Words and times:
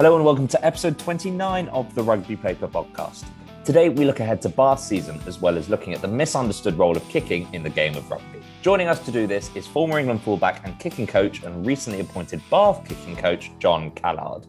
Hello 0.00 0.16
and 0.16 0.24
welcome 0.24 0.48
to 0.48 0.64
episode 0.64 0.98
29 0.98 1.68
of 1.68 1.94
the 1.94 2.02
Rugby 2.02 2.34
Paper 2.34 2.66
podcast. 2.66 3.26
Today 3.66 3.90
we 3.90 4.06
look 4.06 4.20
ahead 4.20 4.40
to 4.40 4.48
Bath 4.48 4.80
season 4.80 5.20
as 5.26 5.42
well 5.42 5.58
as 5.58 5.68
looking 5.68 5.92
at 5.92 6.00
the 6.00 6.08
misunderstood 6.08 6.78
role 6.78 6.96
of 6.96 7.06
kicking 7.10 7.46
in 7.52 7.62
the 7.62 7.68
game 7.68 7.94
of 7.94 8.10
rugby. 8.10 8.40
Joining 8.62 8.88
us 8.88 9.04
to 9.04 9.12
do 9.12 9.26
this 9.26 9.54
is 9.54 9.66
former 9.66 9.98
England 9.98 10.22
fullback 10.22 10.66
and 10.66 10.78
kicking 10.78 11.06
coach 11.06 11.42
and 11.42 11.66
recently 11.66 12.00
appointed 12.00 12.40
Bath 12.50 12.82
kicking 12.88 13.14
coach 13.14 13.50
Jon 13.58 13.90
Callard. 13.90 14.46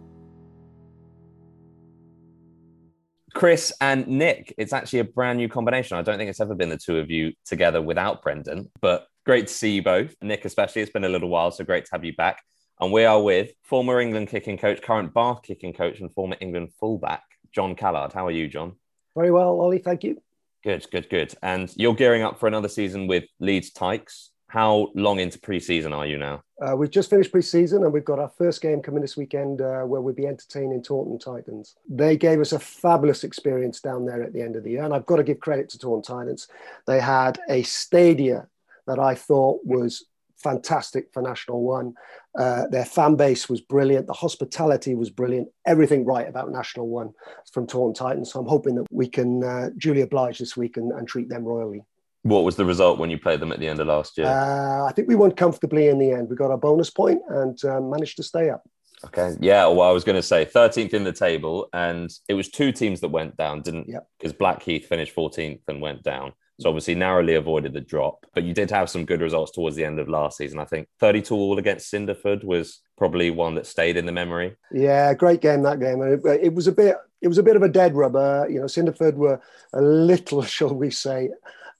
Chris 3.34 3.74
and 3.82 4.08
Nick, 4.08 4.56
it's 4.58 4.72
actually 4.72 5.00
a 5.00 5.04
brand 5.04 5.38
new 5.38 5.50
combination. 5.50 5.98
I 5.98 6.02
don't 6.02 6.18
think 6.18 6.30
it's 6.30 6.40
ever 6.40 6.56
been 6.56 6.70
the 6.70 6.78
two 6.78 6.98
of 6.98 7.12
you 7.12 7.34
together 7.44 7.82
without 7.82 8.22
Brendan, 8.22 8.72
but 8.80 9.06
great 9.26 9.48
to 9.48 9.54
see 9.54 9.72
you 9.72 9.84
both. 9.84 10.16
Nick, 10.22 10.46
especially, 10.46 10.82
it's 10.82 10.94
been 10.94 11.04
a 11.04 11.10
little 11.10 11.28
while, 11.28 11.52
so 11.52 11.66
great 11.66 11.84
to 11.84 11.92
have 11.92 12.06
you 12.06 12.16
back. 12.16 12.42
And 12.82 12.92
we 12.92 13.06
are 13.06 13.22
with 13.22 13.52
former 13.62 14.02
England 14.02 14.30
kicking 14.30 14.58
coach, 14.58 14.82
current 14.82 15.14
Bath 15.14 15.44
kicking 15.44 15.72
coach, 15.72 16.00
and 16.00 16.12
former 16.12 16.36
England 16.42 16.74
fullback, 16.80 17.22
Jon 17.52 17.76
Callard. 17.76 18.12
How 18.12 18.26
are 18.26 18.32
you, 18.32 18.48
John? 18.48 18.74
Very 19.16 19.32
well, 19.32 19.60
Ollie. 19.62 19.78
Thank 19.78 20.04
you. 20.04 20.20
Good, 20.64 20.88
good, 20.92 21.08
good. 21.08 21.36
And 21.44 21.72
you're 21.78 21.94
gearing 21.94 22.24
up 22.24 22.40
for 22.40 22.48
another 22.48 22.68
season 22.68 23.06
with 23.06 23.26
Leeds 23.40 23.70
Tykes. 23.70 24.32
How 24.48 24.88
long 24.96 25.20
into 25.20 25.40
pre-season 25.40 25.94
are 25.94 26.08
you 26.08 26.18
now? 26.18 26.44
Uh, 26.60 26.76
we've 26.76 26.90
just 26.90 27.10
finished 27.10 27.32
pre-season 27.32 27.84
and 27.84 27.94
we've 27.94 28.04
got 28.04 28.20
our 28.20 28.32
first 28.38 28.62
game 28.62 28.82
coming 28.82 29.02
this 29.02 29.16
weekend 29.16 29.62
uh, 29.62 29.82
where 29.82 30.02
we'll 30.02 30.14
be 30.14 30.28
entertaining 30.28 30.84
Taunton 30.84 31.20
Titans. 31.20 31.76
They 31.88 32.18
gave 32.18 32.42
us 32.42 32.52
a 32.52 32.60
fabulous 32.60 33.24
experience 33.24 33.80
down 33.80 34.06
there 34.06 34.24
at 34.24 34.34
the 34.34 34.42
end 34.42 34.56
of 34.56 34.64
the 34.64 34.72
year, 34.72 34.84
and 34.84 34.94
I've 34.94 35.06
got 35.06 35.18
to 35.18 35.24
give 35.24 35.40
credit 35.40 35.70
to 35.70 35.80
Taunton 35.80 36.02
Titans. 36.02 36.48
They 36.88 37.00
had 37.00 37.40
a 37.48 37.62
stadia 37.62 38.48
that 38.88 39.00
I 39.00 39.16
thought 39.16 39.62
was 39.64 40.06
fantastic 40.42 41.08
for 41.14 41.22
National 41.22 41.62
One. 41.62 41.94
Uh, 42.38 42.68
their 42.68 42.86
fan 42.86 43.16
base 43.16 43.50
was 43.50 43.62
brilliant. 43.62 44.08
The 44.08 44.14
hospitality 44.14 44.96
was 44.96 45.10
brilliant. 45.10 45.50
Everything 45.66 46.06
right 46.06 46.28
about 46.28 46.52
National 46.52 46.88
One 46.88 47.12
from 47.52 47.68
Taunton 47.68 47.94
Titans. 47.94 48.32
So 48.32 48.40
I'm 48.40 48.48
hoping 48.48 48.76
that 48.76 48.88
we 48.92 49.08
can 49.08 49.44
uh, 49.44 49.70
duly 49.78 50.02
oblige 50.02 50.40
this 50.40 50.58
week 50.58 50.78
and, 50.78 50.92
and, 50.92 51.08
treat 51.08 51.30
them 51.30 51.44
royally. 51.44 51.84
What 52.24 52.44
was 52.44 52.56
the 52.56 52.66
result 52.66 53.00
when 53.00 53.10
you 53.10 53.18
played 53.18 53.40
them 53.40 53.52
at 53.52 53.60
the 53.60 53.68
end 53.68 53.80
of 53.80 53.88
last 53.88 54.18
year? 54.18 54.28
Uh, 54.28 54.86
I 54.86 54.92
think 54.92 55.08
we 55.08 55.16
won 55.16 55.32
comfortably 55.32 55.88
in 55.88 55.98
the 55.98 56.12
end. 56.12 56.30
We 56.30 56.36
got 56.36 56.52
our 56.52 56.58
bonus 56.58 56.90
point 56.90 57.22
and 57.30 57.64
um, 57.66 57.90
managed 57.90 58.18
to 58.18 58.24
stay 58.24 58.50
up. 58.50 58.64
Okay. 59.06 59.36
Yeah. 59.40 59.66
Well, 59.68 59.82
I 59.82 59.92
was 59.92 60.04
going 60.04 60.16
to 60.16 60.22
say 60.22 60.46
13th 60.46 60.94
in 60.94 61.04
the 61.04 61.12
table, 61.12 61.68
and 61.74 62.12
it 62.30 62.36
was 62.36 62.50
two 62.50 62.72
teams 62.72 63.02
that 63.02 63.10
went 63.10 63.36
down, 63.38 63.62
didn't? 63.62 63.90
Yep. 63.90 64.08
Because 64.20 64.34
Blackheath 64.34 64.88
finished 64.88 65.16
14th 65.16 65.62
and 65.68 65.82
went 65.82 66.04
down. 66.04 66.34
So 66.62 66.70
obviously 66.70 66.94
narrowly 66.94 67.34
avoided 67.36 67.74
the 67.74 67.82
drop, 67.82 68.26
but 68.36 68.44
you 68.44 68.54
did 68.54 68.70
have 68.70 68.88
some 68.88 69.04
good 69.04 69.20
results 69.20 69.52
towards 69.52 69.76
the 69.76 69.84
end 69.84 70.00
of 70.00 70.08
last 70.08 70.38
season. 70.38 70.60
I 70.60 70.66
think 70.66 70.88
32 71.00 71.34
all 71.34 71.58
against 71.58 71.92
Cinderford 71.92 72.44
was 72.44 72.82
probably 72.98 73.32
one 73.32 73.56
that 73.56 73.66
stayed 73.66 73.98
in 73.98 74.06
the 74.06 74.12
memory. 74.12 74.56
Yeah, 74.72 75.12
great 75.16 75.42
game 75.42 75.64
that 75.64 75.80
game. 75.80 76.04
It, 76.04 76.22
it 76.26 76.54
was 76.54 76.68
a 76.68 76.72
bit 76.72 76.98
it 77.22 77.28
was 77.28 77.40
a 77.40 77.44
bit 77.44 77.56
of 77.56 77.64
a 77.64 77.70
dead 77.70 77.96
rubber. 77.96 78.48
You 78.48 78.60
know, 78.60 78.66
Cinderford 78.66 79.16
were 79.16 79.42
a 79.74 79.82
little, 79.82 80.42
shall 80.44 80.74
we 80.74 80.92
say, 80.92 81.30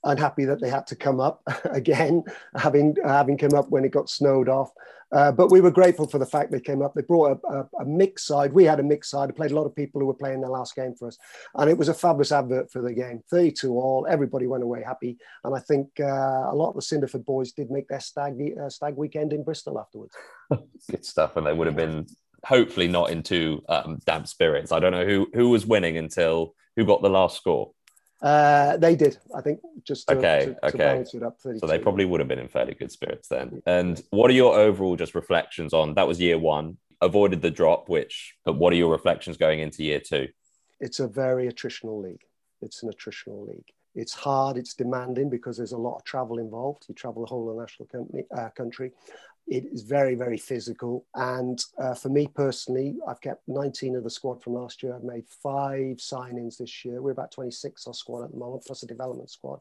unhappy 0.04 0.44
that 0.46 0.60
they 0.60 0.68
had 0.68 0.86
to 0.88 0.96
come 0.96 1.20
up 1.20 1.42
again, 1.64 2.24
having 2.56 2.96
having 3.04 3.38
come 3.38 3.54
up 3.54 3.70
when 3.70 3.84
it 3.84 3.92
got 3.92 4.10
snowed 4.10 4.48
off. 4.48 4.72
Uh, 5.12 5.30
but 5.30 5.50
we 5.50 5.60
were 5.60 5.70
grateful 5.70 6.06
for 6.06 6.18
the 6.18 6.26
fact 6.26 6.50
they 6.50 6.60
came 6.60 6.80
up. 6.80 6.94
They 6.94 7.02
brought 7.02 7.38
a, 7.44 7.54
a, 7.54 7.68
a, 7.80 7.84
mixed 7.84 8.26
side. 8.26 8.52
We 8.52 8.64
had 8.64 8.80
a 8.80 8.82
mixed 8.82 9.10
side. 9.10 9.28
I 9.28 9.32
played 9.32 9.50
a 9.50 9.54
lot 9.54 9.66
of 9.66 9.76
people 9.76 10.00
who 10.00 10.06
were 10.06 10.14
playing 10.14 10.40
their 10.40 10.50
last 10.50 10.74
game 10.74 10.94
for 10.94 11.08
us. 11.08 11.18
And 11.54 11.68
it 11.68 11.76
was 11.76 11.90
a 11.90 11.94
fabulous 11.94 12.32
advert 12.32 12.70
for 12.70 12.80
the 12.80 12.94
game. 12.94 13.22
32 13.30 13.70
all. 13.72 14.06
Everybody 14.08 14.46
went 14.46 14.64
away 14.64 14.82
happy. 14.82 15.18
And 15.44 15.54
I 15.54 15.58
think 15.58 15.88
uh, 16.00 16.04
a 16.50 16.54
lot 16.54 16.70
of 16.70 16.76
the 16.76 16.80
Cinderford 16.80 17.26
boys 17.26 17.52
did 17.52 17.70
make 17.70 17.88
their 17.88 18.00
stag, 18.00 18.40
uh, 18.58 18.70
stag 18.70 18.96
weekend 18.96 19.34
in 19.34 19.44
Bristol 19.44 19.78
afterwards. 19.78 20.14
Good 20.90 21.04
stuff. 21.04 21.36
And 21.36 21.46
they 21.46 21.52
would 21.52 21.66
have 21.66 21.76
been 21.76 22.06
hopefully 22.44 22.88
not 22.88 23.10
into 23.10 23.62
um, 23.68 23.98
damp 24.06 24.26
spirits. 24.26 24.72
I 24.72 24.80
don't 24.80 24.92
know 24.92 25.04
who, 25.04 25.28
who 25.34 25.50
was 25.50 25.66
winning 25.66 25.98
until 25.98 26.54
who 26.76 26.86
got 26.86 27.02
the 27.02 27.10
last 27.10 27.36
score. 27.36 27.72
Uh, 28.22 28.76
they 28.76 28.94
did, 28.94 29.18
I 29.34 29.40
think, 29.40 29.60
just 29.84 30.06
to, 30.06 30.16
okay, 30.16 30.54
to, 30.62 30.66
okay. 30.68 30.78
balance 30.78 31.12
it 31.12 31.24
up. 31.24 31.38
So 31.40 31.66
they 31.66 31.78
probably 31.78 32.04
would 32.04 32.20
have 32.20 32.28
been 32.28 32.38
in 32.38 32.48
fairly 32.48 32.74
good 32.74 32.92
spirits 32.92 33.28
then. 33.28 33.62
And 33.66 34.00
what 34.10 34.30
are 34.30 34.34
your 34.34 34.54
overall 34.54 34.94
just 34.94 35.14
reflections 35.16 35.72
on 35.72 35.94
that? 35.94 36.06
Was 36.06 36.20
year 36.20 36.38
one, 36.38 36.78
avoided 37.00 37.42
the 37.42 37.50
drop, 37.50 37.88
which, 37.88 38.36
but 38.44 38.54
what 38.54 38.72
are 38.72 38.76
your 38.76 38.92
reflections 38.92 39.36
going 39.36 39.58
into 39.58 39.82
year 39.82 39.98
two? 39.98 40.28
It's 40.78 41.00
a 41.00 41.08
very 41.08 41.48
attritional 41.48 42.00
league. 42.02 42.22
It's 42.60 42.82
an 42.84 42.90
attritional 42.90 43.48
league. 43.48 43.66
It's 43.94 44.14
hard, 44.14 44.56
it's 44.56 44.74
demanding 44.74 45.28
because 45.28 45.56
there's 45.56 45.72
a 45.72 45.76
lot 45.78 45.96
of 45.96 46.04
travel 46.04 46.38
involved. 46.38 46.86
You 46.88 46.94
travel 46.94 47.22
the 47.22 47.28
whole 47.28 47.50
of 47.50 47.56
the 47.56 47.62
national 47.62 47.88
company, 47.88 48.24
uh, 48.34 48.48
country 48.50 48.92
it 49.46 49.64
is 49.72 49.82
very, 49.82 50.14
very 50.14 50.38
physical. 50.38 51.04
And 51.14 51.62
uh, 51.78 51.94
for 51.94 52.08
me 52.08 52.26
personally, 52.26 52.96
I've 53.06 53.20
kept 53.20 53.42
19 53.48 53.96
of 53.96 54.04
the 54.04 54.10
squad 54.10 54.42
from 54.42 54.54
last 54.54 54.82
year. 54.82 54.94
I've 54.94 55.04
made 55.04 55.24
five 55.42 55.96
signings 55.96 56.58
this 56.58 56.84
year. 56.84 57.02
We're 57.02 57.10
about 57.12 57.32
26 57.32 57.86
our 57.86 57.94
squad 57.94 58.24
at 58.24 58.30
the 58.32 58.38
moment, 58.38 58.64
plus 58.66 58.82
a 58.82 58.86
development 58.86 59.30
squad. 59.30 59.60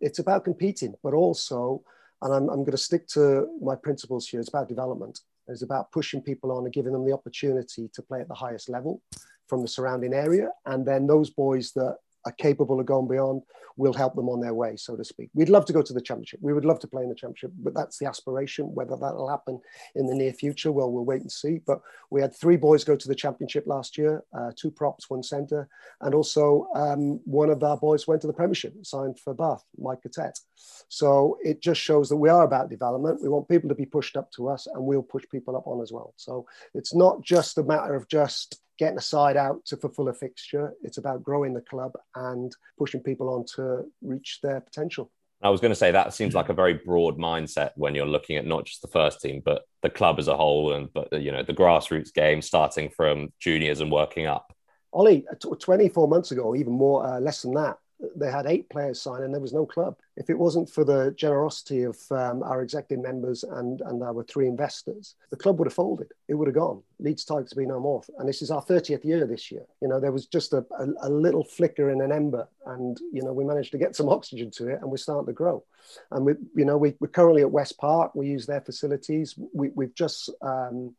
It's 0.00 0.18
about 0.18 0.44
competing, 0.44 0.94
but 1.02 1.14
also, 1.14 1.82
and 2.22 2.32
I'm, 2.32 2.48
I'm 2.48 2.60
going 2.60 2.72
to 2.72 2.78
stick 2.78 3.06
to 3.08 3.48
my 3.60 3.76
principles 3.76 4.28
here, 4.28 4.40
it's 4.40 4.48
about 4.48 4.68
development. 4.68 5.20
It's 5.48 5.62
about 5.62 5.92
pushing 5.92 6.20
people 6.20 6.50
on 6.52 6.64
and 6.64 6.72
giving 6.72 6.92
them 6.92 7.04
the 7.04 7.12
opportunity 7.12 7.88
to 7.92 8.02
play 8.02 8.20
at 8.20 8.28
the 8.28 8.34
highest 8.34 8.68
level 8.68 9.02
from 9.48 9.62
the 9.62 9.68
surrounding 9.68 10.12
area. 10.12 10.48
And 10.64 10.84
then 10.84 11.06
those 11.06 11.30
boys 11.30 11.72
that 11.72 11.98
are 12.26 12.32
capable 12.32 12.78
of 12.80 12.86
going 12.86 13.08
beyond 13.08 13.42
will 13.76 13.92
help 13.92 14.14
them 14.14 14.28
on 14.28 14.40
their 14.40 14.54
way, 14.54 14.74
so 14.76 14.96
to 14.96 15.04
speak. 15.04 15.28
We'd 15.34 15.50
love 15.50 15.66
to 15.66 15.72
go 15.72 15.82
to 15.82 15.92
the 15.92 16.00
championship. 16.00 16.40
We 16.42 16.54
would 16.54 16.64
love 16.64 16.80
to 16.80 16.86
play 16.86 17.02
in 17.02 17.08
the 17.08 17.14
championship, 17.14 17.52
but 17.58 17.74
that's 17.74 17.98
the 17.98 18.06
aspiration. 18.06 18.74
Whether 18.74 18.96
that'll 18.96 19.28
happen 19.28 19.60
in 19.94 20.06
the 20.06 20.14
near 20.14 20.32
future, 20.32 20.72
well, 20.72 20.90
we'll 20.90 21.04
wait 21.04 21.20
and 21.20 21.30
see. 21.30 21.60
But 21.66 21.80
we 22.10 22.20
had 22.20 22.34
three 22.34 22.56
boys 22.56 22.84
go 22.84 22.96
to 22.96 23.08
the 23.08 23.14
championship 23.14 23.66
last 23.66 23.98
year, 23.98 24.24
uh, 24.36 24.52
two 24.56 24.70
props, 24.70 25.10
one 25.10 25.22
centre, 25.22 25.68
and 26.00 26.14
also 26.14 26.68
um, 26.74 27.20
one 27.24 27.50
of 27.50 27.62
our 27.62 27.76
boys 27.76 28.06
went 28.06 28.22
to 28.22 28.26
the 28.26 28.32
Premiership, 28.32 28.74
signed 28.82 29.20
for 29.20 29.34
Bath, 29.34 29.64
Mike 29.78 30.02
Catet. 30.02 30.38
So 30.88 31.36
it 31.44 31.60
just 31.60 31.80
shows 31.80 32.08
that 32.08 32.16
we 32.16 32.30
are 32.30 32.44
about 32.44 32.70
development. 32.70 33.22
We 33.22 33.28
want 33.28 33.48
people 33.48 33.68
to 33.68 33.74
be 33.74 33.86
pushed 33.86 34.16
up 34.16 34.30
to 34.32 34.48
us, 34.48 34.66
and 34.66 34.84
we'll 34.84 35.02
push 35.02 35.24
people 35.30 35.56
up 35.56 35.66
on 35.66 35.82
as 35.82 35.92
well. 35.92 36.14
So 36.16 36.46
it's 36.72 36.94
not 36.94 37.22
just 37.22 37.58
a 37.58 37.62
matter 37.62 37.94
of 37.94 38.08
just 38.08 38.60
getting 38.78 38.98
a 38.98 39.02
side 39.02 39.36
out 39.36 39.64
to 39.66 39.76
fulfill 39.76 40.08
a 40.08 40.14
fixture. 40.14 40.72
It's 40.82 40.98
about 40.98 41.22
growing 41.22 41.54
the 41.54 41.60
club 41.60 41.92
and 42.14 42.54
pushing 42.78 43.00
people 43.00 43.28
on 43.30 43.44
to 43.56 43.84
reach 44.02 44.40
their 44.42 44.60
potential. 44.60 45.10
I 45.42 45.50
was 45.50 45.60
going 45.60 45.70
to 45.70 45.76
say 45.76 45.90
that 45.90 46.14
seems 46.14 46.34
like 46.34 46.48
a 46.48 46.54
very 46.54 46.74
broad 46.74 47.18
mindset 47.18 47.70
when 47.76 47.94
you're 47.94 48.06
looking 48.06 48.36
at 48.36 48.46
not 48.46 48.64
just 48.64 48.80
the 48.80 48.88
first 48.88 49.20
team, 49.20 49.42
but 49.44 49.62
the 49.82 49.90
club 49.90 50.18
as 50.18 50.28
a 50.28 50.36
whole, 50.36 50.72
and 50.72 50.88
but 50.94 51.12
you 51.12 51.30
know 51.30 51.42
the 51.42 51.52
grassroots 51.52 52.12
game, 52.12 52.40
starting 52.40 52.88
from 52.88 53.32
juniors 53.38 53.80
and 53.80 53.92
working 53.92 54.26
up. 54.26 54.52
Ollie, 54.92 55.26
24 55.60 56.08
months 56.08 56.30
ago, 56.30 56.56
even 56.56 56.72
more, 56.72 57.06
uh, 57.06 57.20
less 57.20 57.42
than 57.42 57.52
that, 57.52 57.76
they 58.14 58.30
had 58.30 58.46
eight 58.46 58.68
players 58.68 59.00
sign 59.00 59.22
and 59.22 59.32
there 59.32 59.40
was 59.40 59.52
no 59.52 59.64
club. 59.64 59.96
If 60.16 60.28
it 60.30 60.38
wasn't 60.38 60.68
for 60.68 60.84
the 60.84 61.14
generosity 61.16 61.82
of 61.82 61.98
um, 62.10 62.42
our 62.42 62.62
executive 62.62 63.02
members 63.02 63.42
and, 63.42 63.80
and 63.82 64.02
our 64.02 64.22
three 64.24 64.46
investors, 64.46 65.14
the 65.30 65.36
club 65.36 65.58
would 65.58 65.66
have 65.66 65.74
folded. 65.74 66.08
It 66.28 66.34
would 66.34 66.48
have 66.48 66.54
gone. 66.54 66.82
Leeds 66.98 67.24
Tykes 67.24 67.54
be 67.54 67.66
no 67.66 67.80
more. 67.80 68.02
And 68.18 68.28
this 68.28 68.42
is 68.42 68.50
our 68.50 68.62
30th 68.62 69.04
year 69.04 69.26
this 69.26 69.50
year. 69.50 69.62
You 69.80 69.88
know, 69.88 70.00
there 70.00 70.12
was 70.12 70.26
just 70.26 70.52
a, 70.52 70.64
a, 70.78 71.08
a, 71.08 71.10
little 71.10 71.44
flicker 71.44 71.90
in 71.90 72.00
an 72.00 72.12
ember 72.12 72.48
and, 72.66 72.98
you 73.12 73.22
know, 73.22 73.32
we 73.32 73.44
managed 73.44 73.72
to 73.72 73.78
get 73.78 73.96
some 73.96 74.08
oxygen 74.10 74.50
to 74.52 74.68
it 74.68 74.80
and 74.80 74.90
we're 74.90 74.96
starting 74.98 75.26
to 75.26 75.32
grow. 75.32 75.64
And 76.10 76.24
we, 76.24 76.34
you 76.54 76.64
know, 76.64 76.76
we, 76.76 76.94
we're 77.00 77.08
currently 77.08 77.42
at 77.42 77.50
West 77.50 77.78
Park. 77.78 78.14
We 78.14 78.26
use 78.26 78.46
their 78.46 78.60
facilities. 78.60 79.34
We, 79.54 79.70
we've 79.74 79.94
just, 79.94 80.30
um, 80.42 80.94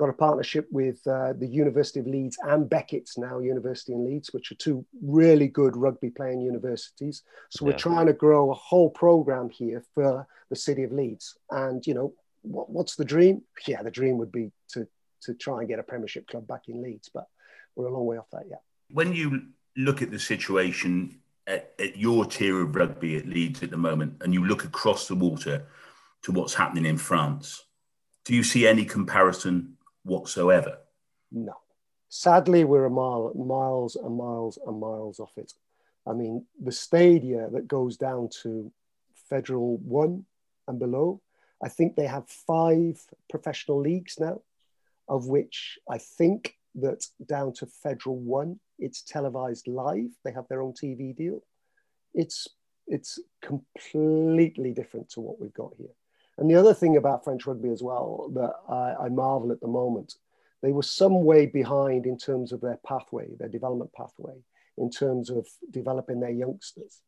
got 0.00 0.08
a 0.08 0.14
partnership 0.14 0.66
with 0.70 1.06
uh, 1.06 1.34
the 1.34 1.46
University 1.46 2.00
of 2.00 2.06
Leeds 2.06 2.38
and 2.42 2.70
Beckett's 2.70 3.18
now 3.18 3.38
University 3.38 3.92
in 3.92 4.06
Leeds, 4.06 4.32
which 4.32 4.50
are 4.50 4.54
two 4.54 4.86
really 5.02 5.46
good 5.46 5.76
rugby 5.76 6.08
playing 6.08 6.40
universities. 6.40 7.22
So 7.50 7.66
we're 7.66 7.74
trying 7.74 8.06
to 8.06 8.14
grow 8.14 8.50
a 8.50 8.54
whole 8.54 8.88
program 8.88 9.50
here 9.50 9.84
for 9.94 10.26
the 10.48 10.56
city 10.56 10.84
of 10.84 10.92
Leeds. 10.92 11.36
And 11.50 11.86
you 11.86 11.92
know, 11.92 12.14
what, 12.40 12.70
what's 12.70 12.96
the 12.96 13.04
dream? 13.04 13.42
Yeah, 13.66 13.82
the 13.82 13.90
dream 13.90 14.16
would 14.16 14.32
be 14.32 14.52
to 14.72 14.88
to 15.24 15.34
try 15.34 15.58
and 15.58 15.68
get 15.68 15.78
a 15.78 15.82
Premiership 15.82 16.26
club 16.26 16.46
back 16.46 16.62
in 16.68 16.82
Leeds, 16.82 17.10
but 17.12 17.26
we're 17.76 17.88
a 17.88 17.92
long 17.92 18.06
way 18.06 18.16
off 18.16 18.30
that 18.32 18.44
yet. 18.48 18.62
When 18.90 19.12
you 19.12 19.48
look 19.76 20.00
at 20.00 20.10
the 20.10 20.18
situation 20.18 21.20
at, 21.46 21.74
at 21.78 21.98
your 21.98 22.24
tier 22.24 22.62
of 22.62 22.74
rugby 22.74 23.18
at 23.18 23.26
Leeds 23.26 23.62
at 23.62 23.70
the 23.70 23.76
moment, 23.76 24.14
and 24.22 24.32
you 24.32 24.46
look 24.46 24.64
across 24.64 25.08
the 25.08 25.14
water 25.14 25.66
to 26.22 26.32
what's 26.32 26.54
happening 26.54 26.86
in 26.86 26.96
France, 26.96 27.64
do 28.24 28.34
you 28.34 28.42
see 28.42 28.66
any 28.66 28.86
comparison 28.86 29.76
whatsoever. 30.04 30.78
No. 31.30 31.54
Sadly, 32.08 32.64
we're 32.64 32.86
a 32.86 32.90
mile, 32.90 33.32
miles 33.34 33.96
and 33.96 34.16
miles 34.16 34.58
and 34.66 34.80
miles 34.80 35.20
off 35.20 35.32
it. 35.36 35.52
I 36.06 36.12
mean, 36.12 36.46
the 36.60 36.72
stadia 36.72 37.48
that 37.52 37.68
goes 37.68 37.96
down 37.96 38.30
to 38.42 38.72
Federal 39.28 39.76
One 39.78 40.24
and 40.66 40.78
below, 40.78 41.20
I 41.62 41.68
think 41.68 41.94
they 41.94 42.06
have 42.06 42.28
five 42.28 43.00
professional 43.28 43.80
leagues 43.80 44.18
now, 44.18 44.40
of 45.08 45.28
which 45.28 45.78
I 45.88 45.98
think 45.98 46.56
that 46.76 47.06
down 47.26 47.52
to 47.54 47.66
Federal 47.66 48.18
One, 48.18 48.58
it's 48.78 49.02
televised 49.02 49.68
live. 49.68 50.10
They 50.24 50.32
have 50.32 50.48
their 50.48 50.62
own 50.62 50.72
TV 50.72 51.14
deal. 51.14 51.42
It's 52.14 52.48
it's 52.86 53.20
completely 53.40 54.72
different 54.72 55.10
to 55.10 55.20
what 55.20 55.40
we've 55.40 55.54
got 55.54 55.74
here. 55.78 55.94
And 56.40 56.50
the 56.50 56.56
other 56.56 56.72
thing 56.72 56.96
about 56.96 57.22
French 57.22 57.46
rugby 57.46 57.68
as 57.68 57.82
well 57.82 58.30
that 58.34 58.54
I, 58.68 59.04
I 59.04 59.08
marvel 59.10 59.52
at 59.52 59.60
the 59.60 59.68
moment, 59.68 60.14
they 60.62 60.72
were 60.72 60.82
some 60.82 61.22
way 61.24 61.44
behind 61.44 62.06
in 62.06 62.16
terms 62.16 62.50
of 62.50 62.62
their 62.62 62.78
pathway, 62.84 63.28
their 63.38 63.48
development 63.48 63.92
pathway, 63.92 64.34
in 64.78 64.90
terms 64.90 65.28
of 65.28 65.46
developing 65.70 66.18
their 66.18 66.30
youngsters. 66.30 67.02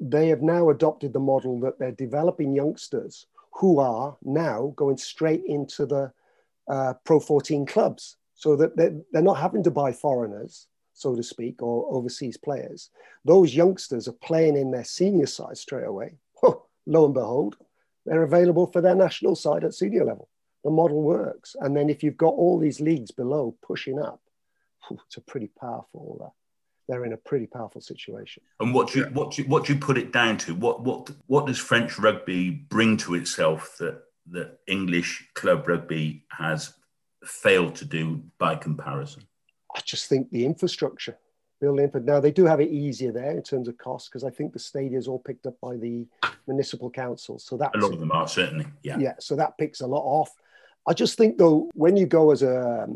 They 0.00 0.28
have 0.28 0.40
now 0.40 0.70
adopted 0.70 1.12
the 1.12 1.20
model 1.20 1.60
that 1.60 1.78
they're 1.78 1.92
developing 1.92 2.54
youngsters 2.54 3.26
who 3.52 3.78
are 3.78 4.16
now 4.22 4.72
going 4.74 4.96
straight 4.96 5.44
into 5.46 5.84
the 5.84 6.12
uh, 6.68 6.94
Pro 7.04 7.20
14 7.20 7.66
clubs 7.66 8.16
so 8.34 8.56
that 8.56 8.76
they're, 8.76 8.96
they're 9.12 9.22
not 9.22 9.38
having 9.38 9.62
to 9.64 9.70
buy 9.70 9.92
foreigners, 9.92 10.66
so 10.94 11.14
to 11.14 11.22
speak, 11.22 11.62
or 11.62 11.86
overseas 11.94 12.38
players. 12.38 12.90
Those 13.24 13.54
youngsters 13.54 14.08
are 14.08 14.12
playing 14.12 14.56
in 14.56 14.70
their 14.70 14.84
senior 14.84 15.26
side 15.26 15.58
straight 15.58 15.86
away. 15.86 16.16
lo 16.86 17.04
and 17.04 17.14
behold, 17.14 17.56
they're 18.06 18.22
available 18.22 18.66
for 18.66 18.80
their 18.80 18.94
national 18.94 19.36
side 19.36 19.64
at 19.64 19.74
senior 19.74 20.04
level 20.04 20.28
the 20.66 20.72
model 20.72 21.00
works. 21.00 21.54
And 21.60 21.76
then 21.76 21.88
if 21.88 22.02
you've 22.02 22.16
got 22.16 22.34
all 22.34 22.58
these 22.58 22.80
leagues 22.80 23.12
below 23.12 23.56
pushing 23.62 24.00
up, 24.00 24.20
it's 24.90 25.16
a 25.16 25.20
pretty 25.20 25.48
powerful. 25.58 26.20
Uh, 26.24 26.30
they're 26.88 27.04
in 27.04 27.12
a 27.12 27.16
pretty 27.16 27.46
powerful 27.46 27.80
situation. 27.80 28.42
And 28.58 28.74
what 28.74 28.90
do 28.90 28.98
you 28.98 29.04
what 29.06 29.30
do 29.30 29.42
you, 29.42 29.48
what 29.48 29.64
do 29.64 29.72
you 29.72 29.78
put 29.78 29.96
it 29.96 30.12
down 30.12 30.38
to? 30.38 30.56
What 30.56 30.82
what 30.82 31.10
what 31.26 31.46
does 31.46 31.58
French 31.58 31.98
rugby 31.98 32.50
bring 32.50 32.96
to 32.98 33.14
itself 33.14 33.76
that 33.78 34.02
that 34.30 34.58
English 34.66 35.28
club 35.34 35.68
rugby 35.68 36.24
has 36.30 36.74
failed 37.24 37.76
to 37.76 37.84
do 37.84 38.22
by 38.38 38.56
comparison? 38.56 39.22
I 39.74 39.80
just 39.84 40.08
think 40.08 40.30
the 40.30 40.46
infrastructure 40.46 41.16
building. 41.60 41.90
But 41.92 42.04
now 42.04 42.20
they 42.20 42.30
do 42.30 42.44
have 42.44 42.60
it 42.60 42.70
easier 42.70 43.12
there 43.12 43.32
in 43.32 43.42
terms 43.42 43.68
of 43.68 43.78
cost 43.78 44.10
because 44.10 44.24
I 44.24 44.30
think 44.30 44.52
the 44.52 44.58
stadium 44.58 44.98
is 44.98 45.08
all 45.08 45.18
picked 45.18 45.46
up 45.46 45.54
by 45.60 45.76
the 45.76 46.06
municipal 46.46 46.90
councils. 46.90 47.44
So 47.44 47.56
that 47.56 47.74
a 47.74 47.78
lot 47.78 47.92
of 47.92 48.00
them 48.00 48.12
are 48.12 48.28
certainly, 48.28 48.66
yeah, 48.82 48.98
yeah. 48.98 49.14
So 49.18 49.36
that 49.36 49.58
picks 49.58 49.80
a 49.80 49.86
lot 49.86 50.02
off. 50.02 50.30
I 50.86 50.92
just 50.92 51.18
think 51.18 51.38
though, 51.38 51.70
when 51.74 51.96
you 51.96 52.06
go 52.06 52.30
as 52.30 52.42
a, 52.42 52.86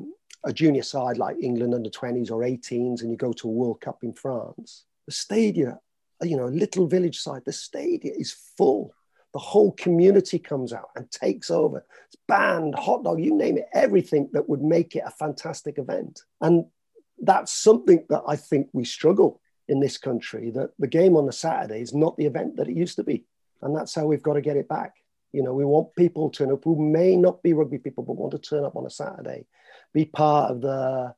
a 0.44 0.52
junior 0.52 0.82
side 0.82 1.18
like 1.18 1.36
England 1.42 1.74
under 1.74 1.90
20s 1.90 2.30
or 2.30 2.42
18s 2.42 3.02
and 3.02 3.10
you 3.10 3.16
go 3.16 3.32
to 3.32 3.48
a 3.48 3.52
World 3.52 3.80
Cup 3.80 3.98
in 4.02 4.12
France, 4.12 4.84
the 5.06 5.12
stadium, 5.12 5.78
you 6.22 6.36
know, 6.36 6.46
a 6.46 6.48
little 6.48 6.86
village 6.86 7.18
side, 7.18 7.42
the 7.44 7.52
stadium 7.52 8.14
is 8.16 8.32
full. 8.56 8.92
The 9.32 9.38
whole 9.38 9.72
community 9.72 10.38
comes 10.38 10.72
out 10.72 10.90
and 10.96 11.10
takes 11.10 11.50
over. 11.50 11.84
It's 12.06 12.16
band, 12.26 12.74
hot 12.74 13.04
dog, 13.04 13.20
you 13.20 13.34
name 13.34 13.58
it, 13.58 13.68
everything 13.72 14.28
that 14.32 14.48
would 14.48 14.62
make 14.62 14.96
it 14.96 15.04
a 15.06 15.10
fantastic 15.10 15.78
event. 15.78 16.22
And 16.40 16.66
that's 17.20 17.52
something 17.52 18.04
that 18.08 18.22
I 18.26 18.36
think 18.36 18.68
we 18.72 18.84
struggle 18.84 19.40
in 19.68 19.80
this 19.80 19.98
country 19.98 20.50
that 20.50 20.70
the 20.78 20.88
game 20.88 21.16
on 21.16 21.26
the 21.26 21.32
Saturday 21.32 21.80
is 21.80 21.94
not 21.94 22.16
the 22.16 22.26
event 22.26 22.56
that 22.56 22.68
it 22.68 22.76
used 22.76 22.96
to 22.96 23.04
be. 23.04 23.24
And 23.62 23.76
that's 23.76 23.94
how 23.94 24.06
we've 24.06 24.22
got 24.22 24.34
to 24.34 24.40
get 24.40 24.56
it 24.56 24.68
back. 24.68 24.94
You 25.32 25.42
know, 25.42 25.54
we 25.54 25.64
want 25.64 25.94
people 25.96 26.30
to 26.30 26.38
turn 26.38 26.52
up 26.52 26.64
who 26.64 26.76
may 26.76 27.14
not 27.14 27.42
be 27.42 27.52
rugby 27.52 27.78
people, 27.78 28.02
but 28.02 28.16
want 28.16 28.32
to 28.32 28.38
turn 28.38 28.64
up 28.64 28.74
on 28.74 28.86
a 28.86 28.90
Saturday, 28.90 29.46
be 29.94 30.04
part 30.04 30.50
of 30.50 30.60
the 30.60 31.14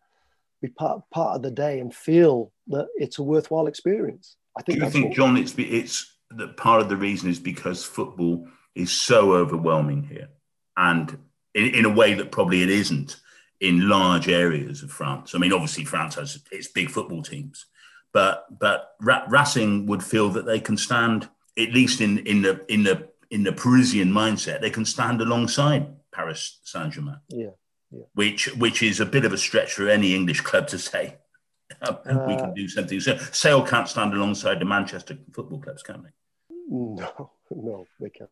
be 0.61 0.69
part, 0.69 1.03
part 1.11 1.37
of 1.37 1.43
the 1.43 1.51
day 1.51 1.81
and 1.81 1.95
feel 1.95 2.53
that 2.69 2.89
it's 2.95 3.19
a 3.19 3.23
worthwhile 3.23 3.67
experience. 3.67 4.37
I 4.57 4.63
think. 4.63 4.79
Do 4.79 4.85
you 4.85 4.91
think, 4.91 5.15
John, 5.15 5.37
it's 5.37 5.55
it's 5.57 6.15
that 6.31 6.57
part 6.57 6.83
of 6.83 6.89
the 6.89 6.97
reason 6.97 7.31
is 7.31 7.39
because 7.39 7.85
football 7.85 8.47
is 8.75 8.93
so 8.93 9.33
overwhelming 9.33 10.03
here, 10.03 10.29
and 10.77 11.19
in, 11.55 11.75
in 11.75 11.85
a 11.85 11.91
way 11.91 12.15
that 12.15 12.33
probably 12.33 12.63
it 12.63 12.71
isn't 12.71 13.17
in 13.63 13.89
large 13.89 14.29
areas 14.29 14.83
of 14.83 14.91
France. 14.91 15.35
I 15.35 15.39
mean, 15.39 15.53
obviously 15.53 15.85
France 15.85 16.17
has 16.17 16.43
its 16.51 16.67
big 16.67 16.91
football 16.91 17.23
teams, 17.23 17.67
but 18.13 18.47
but 18.59 18.97
Racing 19.01 19.87
would 19.87 20.03
feel 20.03 20.29
that 20.31 20.45
they 20.45 20.61
can 20.61 20.77
stand 20.77 21.29
at 21.57 21.73
least 21.73 22.01
in 22.01 22.19
in 22.27 22.43
the 22.43 22.61
in 22.69 22.83
the 22.83 23.09
in 23.31 23.45
the 23.45 23.53
Parisian 23.53 24.11
mindset, 24.13 24.61
they 24.61 24.71
can 24.71 24.85
stand 24.85 25.21
alongside 25.21 25.87
Paris 26.11 26.59
Saint 26.65 26.93
Germain. 26.93 27.21
Yeah, 27.29 27.51
yeah. 27.93 28.05
Which 28.15 28.55
which 28.57 28.83
is 28.83 28.99
a 28.99 29.07
bit 29.07 29.25
of 29.25 29.33
a 29.33 29.39
stretch 29.39 29.75
for 29.75 29.89
any 29.89 30.15
English 30.15 30.41
club 30.41 30.67
to 30.69 30.79
say. 30.79 31.19
Uh, 31.81 31.95
we 32.27 32.37
can 32.37 32.53
do 32.55 32.69
something. 32.69 32.99
So 33.01 33.17
Sale 33.17 33.63
can't 33.63 33.89
stand 33.89 34.13
alongside 34.13 34.59
the 34.59 34.65
Manchester 34.65 35.17
football 35.33 35.61
clubs, 35.61 35.85
can 35.85 36.03
they? 36.03 36.11
No, 36.69 37.31
no, 37.51 37.87
they 38.01 38.11
can't. 38.11 38.31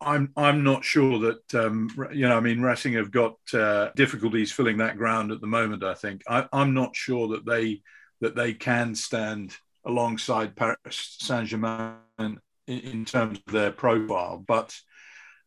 I'm 0.00 0.32
I'm 0.36 0.64
not 0.64 0.84
sure 0.84 1.18
that 1.20 1.54
um, 1.54 1.88
you 2.12 2.28
know. 2.28 2.36
I 2.36 2.40
mean, 2.40 2.60
Racing 2.60 2.94
have 2.94 3.10
got 3.10 3.36
uh, 3.52 3.90
difficulties 3.96 4.52
filling 4.52 4.78
that 4.78 4.98
ground 4.98 5.32
at 5.32 5.40
the 5.40 5.46
moment. 5.46 5.84
I 5.84 5.94
think 5.94 6.22
I, 6.28 6.46
am 6.52 6.74
not 6.74 6.96
sure 6.96 7.28
that 7.28 7.46
they 7.46 7.82
that 8.20 8.34
they 8.34 8.54
can 8.54 8.94
stand 8.94 9.56
alongside 9.84 10.56
Paris 10.56 11.16
Saint 11.20 11.48
Germain 11.48 11.96
in, 12.18 12.40
in 12.66 13.04
terms 13.04 13.40
of 13.46 13.52
their 13.52 13.70
profile. 13.70 14.42
But 14.46 14.74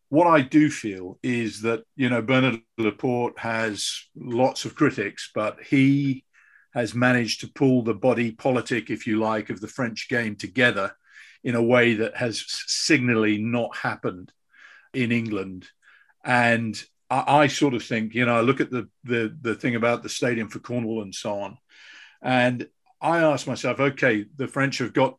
what 0.09 0.27
I 0.27 0.41
do 0.41 0.69
feel 0.69 1.19
is 1.21 1.61
that, 1.63 1.83
you 1.95 2.09
know, 2.09 2.21
Bernard 2.21 2.61
Laporte 2.77 3.39
has 3.39 4.05
lots 4.15 4.65
of 4.65 4.75
critics, 4.75 5.31
but 5.33 5.57
he 5.63 6.23
has 6.73 6.93
managed 6.93 7.41
to 7.41 7.51
pull 7.51 7.81
the 7.81 7.93
body 7.93 8.31
politic, 8.31 8.89
if 8.89 9.07
you 9.07 9.19
like, 9.19 9.49
of 9.49 9.59
the 9.59 9.67
French 9.67 10.07
game 10.09 10.35
together 10.35 10.93
in 11.47 11.55
a 11.55 11.63
way 11.63 11.93
that 11.93 12.17
has 12.17 12.43
signally 12.45 13.37
not 13.37 13.73
happened 13.73 14.33
in 14.93 15.13
England. 15.13 15.65
And 16.21 16.77
I, 17.09 17.43
I, 17.43 17.47
sort 17.47 17.73
of 17.73 17.81
think, 17.81 18.13
you 18.13 18.25
know, 18.25 18.35
I 18.35 18.41
look 18.41 18.59
at 18.59 18.69
the, 18.69 18.89
the 19.05 19.33
the 19.41 19.55
thing 19.55 19.75
about 19.75 20.03
the 20.03 20.09
stadium 20.09 20.49
for 20.49 20.59
Cornwall 20.59 21.03
and 21.03 21.15
so 21.15 21.39
on, 21.39 21.57
and 22.21 22.67
I 22.99 23.19
ask 23.19 23.47
myself, 23.47 23.79
okay, 23.79 24.25
the 24.35 24.49
French 24.49 24.79
have 24.79 24.91
got 24.91 25.17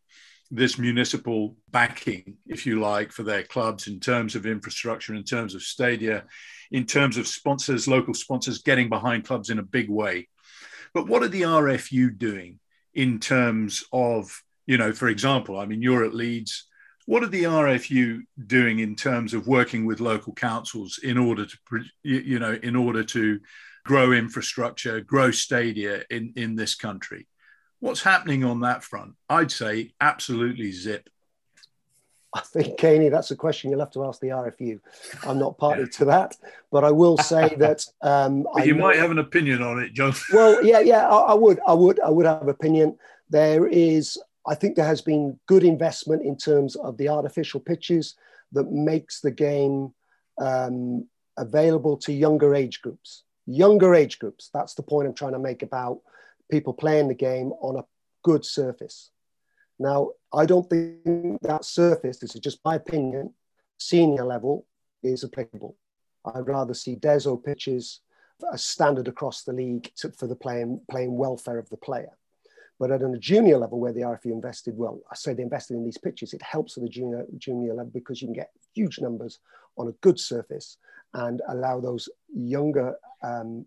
this 0.50 0.78
municipal 0.78 1.56
backing, 1.70 2.36
if 2.46 2.66
you 2.66 2.78
like, 2.78 3.10
for 3.10 3.22
their 3.22 3.42
clubs 3.42 3.86
in 3.86 3.98
terms 3.98 4.34
of 4.34 4.44
infrastructure, 4.44 5.14
in 5.14 5.25
terms 5.25 5.54
of 5.54 5.62
stadia, 5.62 6.25
in 6.70 6.84
terms 6.84 7.16
of 7.16 7.26
sponsors, 7.26 7.88
local 7.88 8.12
sponsors 8.12 8.58
getting 8.58 8.90
behind 8.90 9.25
clubs 9.25 9.48
in 9.48 9.58
a 9.58 9.70
big 9.78 9.88
way. 9.88 10.28
But 10.92 11.08
what 11.08 11.22
are 11.22 11.28
the 11.28 11.42
RFU 11.42 12.19
doing 12.19 12.60
in 12.92 13.19
terms 13.19 13.82
of, 13.94 14.42
you 14.69 14.76
know, 14.76 14.93
for 14.93 15.09
example, 15.09 15.59
I 15.59 15.65
mean, 15.65 15.81
you're 15.81 16.05
at 16.05 16.15
Leeds. 16.15 16.67
What 17.06 17.23
are 17.23 17.29
the 17.29 17.44
RFU 17.44 18.20
doing 18.47 18.81
in 18.81 18.94
terms 18.94 19.32
of 19.32 19.49
working 19.49 19.87
with 19.87 19.99
local 19.99 20.35
councils 20.35 21.00
in 21.03 21.17
order 21.17 21.47
to, 21.47 21.85
you 22.03 22.38
know, 22.38 22.53
in 22.62 22.76
order 22.76 23.03
to 23.03 23.41
grow 23.87 24.12
infrastructure, 24.12 25.00
grow 25.00 25.31
stadia 25.31 26.03
in, 26.11 26.35
in 26.37 26.55
this 26.55 26.75
country? 26.75 27.26
What's 27.81 28.03
happening 28.03 28.44
on 28.44 28.61
that 28.61 28.85
front? 28.85 29.15
I'd 29.31 29.50
say 29.50 29.93
absolutely 30.03 30.71
zip. 30.71 31.09
I 32.35 32.40
think, 32.40 32.76
Caney, 32.76 33.09
that's 33.09 33.31
a 33.31 33.37
question 33.37 33.71
you'll 33.71 33.81
have 33.81 33.92
to 33.92 34.04
ask 34.04 34.21
the 34.21 34.28
RFU. 34.28 34.81
I'm 35.26 35.38
not 35.38 35.57
party 35.57 35.87
to 35.87 36.04
that, 36.04 36.37
but 36.71 36.85
I 36.85 36.90
will 36.90 37.16
say 37.16 37.54
that 37.59 37.87
um, 38.02 38.47
you 38.57 38.75
know, 38.75 38.85
might 38.85 38.97
have 38.97 39.11
an 39.11 39.19
opinion 39.19 39.62
on 39.62 39.78
it, 39.83 39.95
John. 39.95 40.12
well, 40.31 40.62
yeah, 40.62 40.81
yeah, 40.81 41.09
I, 41.09 41.33
I, 41.33 41.35
would, 41.35 41.59
I 41.66 41.73
would, 41.73 42.00
I 42.00 42.11
would 42.11 42.26
have 42.26 42.49
opinion. 42.49 42.99
There 43.31 43.66
is, 43.66 44.19
I 44.49 44.55
think, 44.55 44.76
there 44.76 44.87
has 44.87 45.02
been 45.02 45.38
good 45.47 45.62
investment 45.62 46.23
in 46.23 46.37
terms 46.37 46.75
of 46.76 46.97
the 46.97 47.09
artificial 47.09 47.61
pitches 47.61 48.17
that 48.52 48.73
makes 48.73 49.21
the 49.21 49.31
game 49.31 49.93
um, 50.40 51.07
available 51.37 51.97
to 51.99 52.12
younger 52.12 52.55
age 52.55 52.81
groups. 52.81 53.25
Younger 53.47 53.95
age 53.95 54.19
groups. 54.19 54.50
That's 54.52 54.75
the 54.75 54.83
point 54.83 55.07
I'm 55.07 55.14
trying 55.14 55.33
to 55.33 55.38
make 55.38 55.62
about 55.62 56.00
people 56.50 56.73
playing 56.73 57.09
the 57.09 57.14
game 57.14 57.52
on 57.61 57.76
a 57.76 57.85
good 58.23 58.45
surface. 58.45 59.11
Now, 59.78 60.12
I 60.33 60.47
don't 60.47 60.69
think 60.69 61.40
that 61.43 61.64
surface, 61.64 62.19
this 62.19 62.35
is 62.35 62.40
just 62.40 62.64
my 62.64 62.75
opinion, 62.76 63.35
senior 63.78 64.25
level 64.25 64.67
is 65.02 65.25
applicable. 65.25 65.76
I'd 66.25 66.49
rather 66.49 66.75
see 66.75 66.97
Desso 66.97 67.43
pitches 67.43 68.00
as 68.52 68.64
standard 68.64 69.09
across 69.09 69.43
the 69.43 69.52
league 69.52 69.93
to, 69.97 70.11
for 70.11 70.26
the 70.26 70.35
playing, 70.35 70.81
playing 70.90 71.17
welfare 71.17 71.59
of 71.59 71.69
the 71.71 71.76
player. 71.76 72.17
But 72.78 72.92
at 72.92 73.02
a 73.02 73.18
junior 73.18 73.58
level 73.58 73.80
where 73.80 73.92
the 73.92 74.02
RFU 74.02 74.26
invested, 74.26 74.76
well, 74.76 75.00
I 75.11 75.16
say 75.16 75.35
they 75.35 75.42
invested 75.42 75.75
in 75.75 75.85
these 75.85 75.99
pitches, 75.99 76.32
it 76.32 76.42
helps 76.42 76.76
at 76.76 76.85
the 76.85 76.88
junior, 76.88 77.26
junior 77.37 77.75
level 77.75 77.90
because 77.92 78.23
you 78.23 78.28
can 78.28 78.35
get 78.35 78.50
huge 78.75 79.00
numbers 79.00 79.40
on 79.76 79.88
a 79.88 79.92
good 80.00 80.18
surface 80.18 80.76
and 81.14 81.42
allow 81.49 81.80
those 81.80 82.08
younger 82.32 82.94
um, 83.23 83.66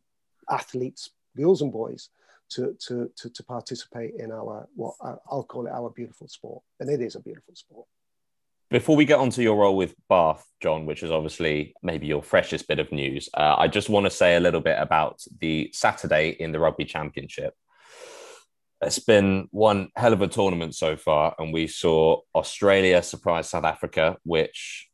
athletes, 0.50 1.10
girls 1.36 1.62
and 1.62 1.72
boys, 1.72 2.10
to, 2.52 2.76
to, 2.86 3.10
to, 3.16 3.30
to 3.30 3.44
participate 3.44 4.14
in 4.18 4.32
our, 4.32 4.68
what 4.76 4.96
I'll 5.02 5.44
call 5.44 5.68
it 5.68 5.74
our 5.74 5.90
beautiful 5.90 6.28
sport. 6.28 6.64
And 6.80 6.90
it 6.90 7.02
is 7.02 7.16
a 7.16 7.20
beautiful 7.20 7.56
sport. 7.56 7.88
Before 8.70 8.96
we 8.96 9.04
get 9.04 9.20
onto 9.20 9.42
your 9.42 9.58
role 9.58 9.76
with 9.76 9.96
Bath, 10.08 10.46
John, 10.62 10.86
which 10.86 11.04
is 11.04 11.12
obviously 11.12 11.74
maybe 11.84 12.08
your 12.08 12.24
freshest 12.24 12.70
bit 12.70 12.80
of 12.80 12.90
news, 12.92 13.28
uh, 13.34 13.56
I 13.58 13.68
just 13.68 13.90
want 13.90 14.06
to 14.06 14.10
say 14.10 14.38
a 14.38 14.40
little 14.40 14.62
bit 14.62 14.78
about 14.80 15.22
the 15.40 15.70
Saturday 15.74 16.30
in 16.40 16.54
the 16.54 16.60
Rugby 16.60 16.86
Championship. 16.86 17.54
It's 18.82 19.00
been 19.00 19.48
one 19.52 19.90
hell 19.96 20.14
of 20.14 20.22
a 20.22 20.28
tournament 20.28 20.76
so 20.76 20.98
far, 20.98 21.36
and 21.38 21.54
we 21.54 21.68
saw 21.68 22.22
Australia 22.34 23.04
surprise 23.04 23.50
South 23.50 23.64
Africa, 23.64 24.18
which 24.24 24.90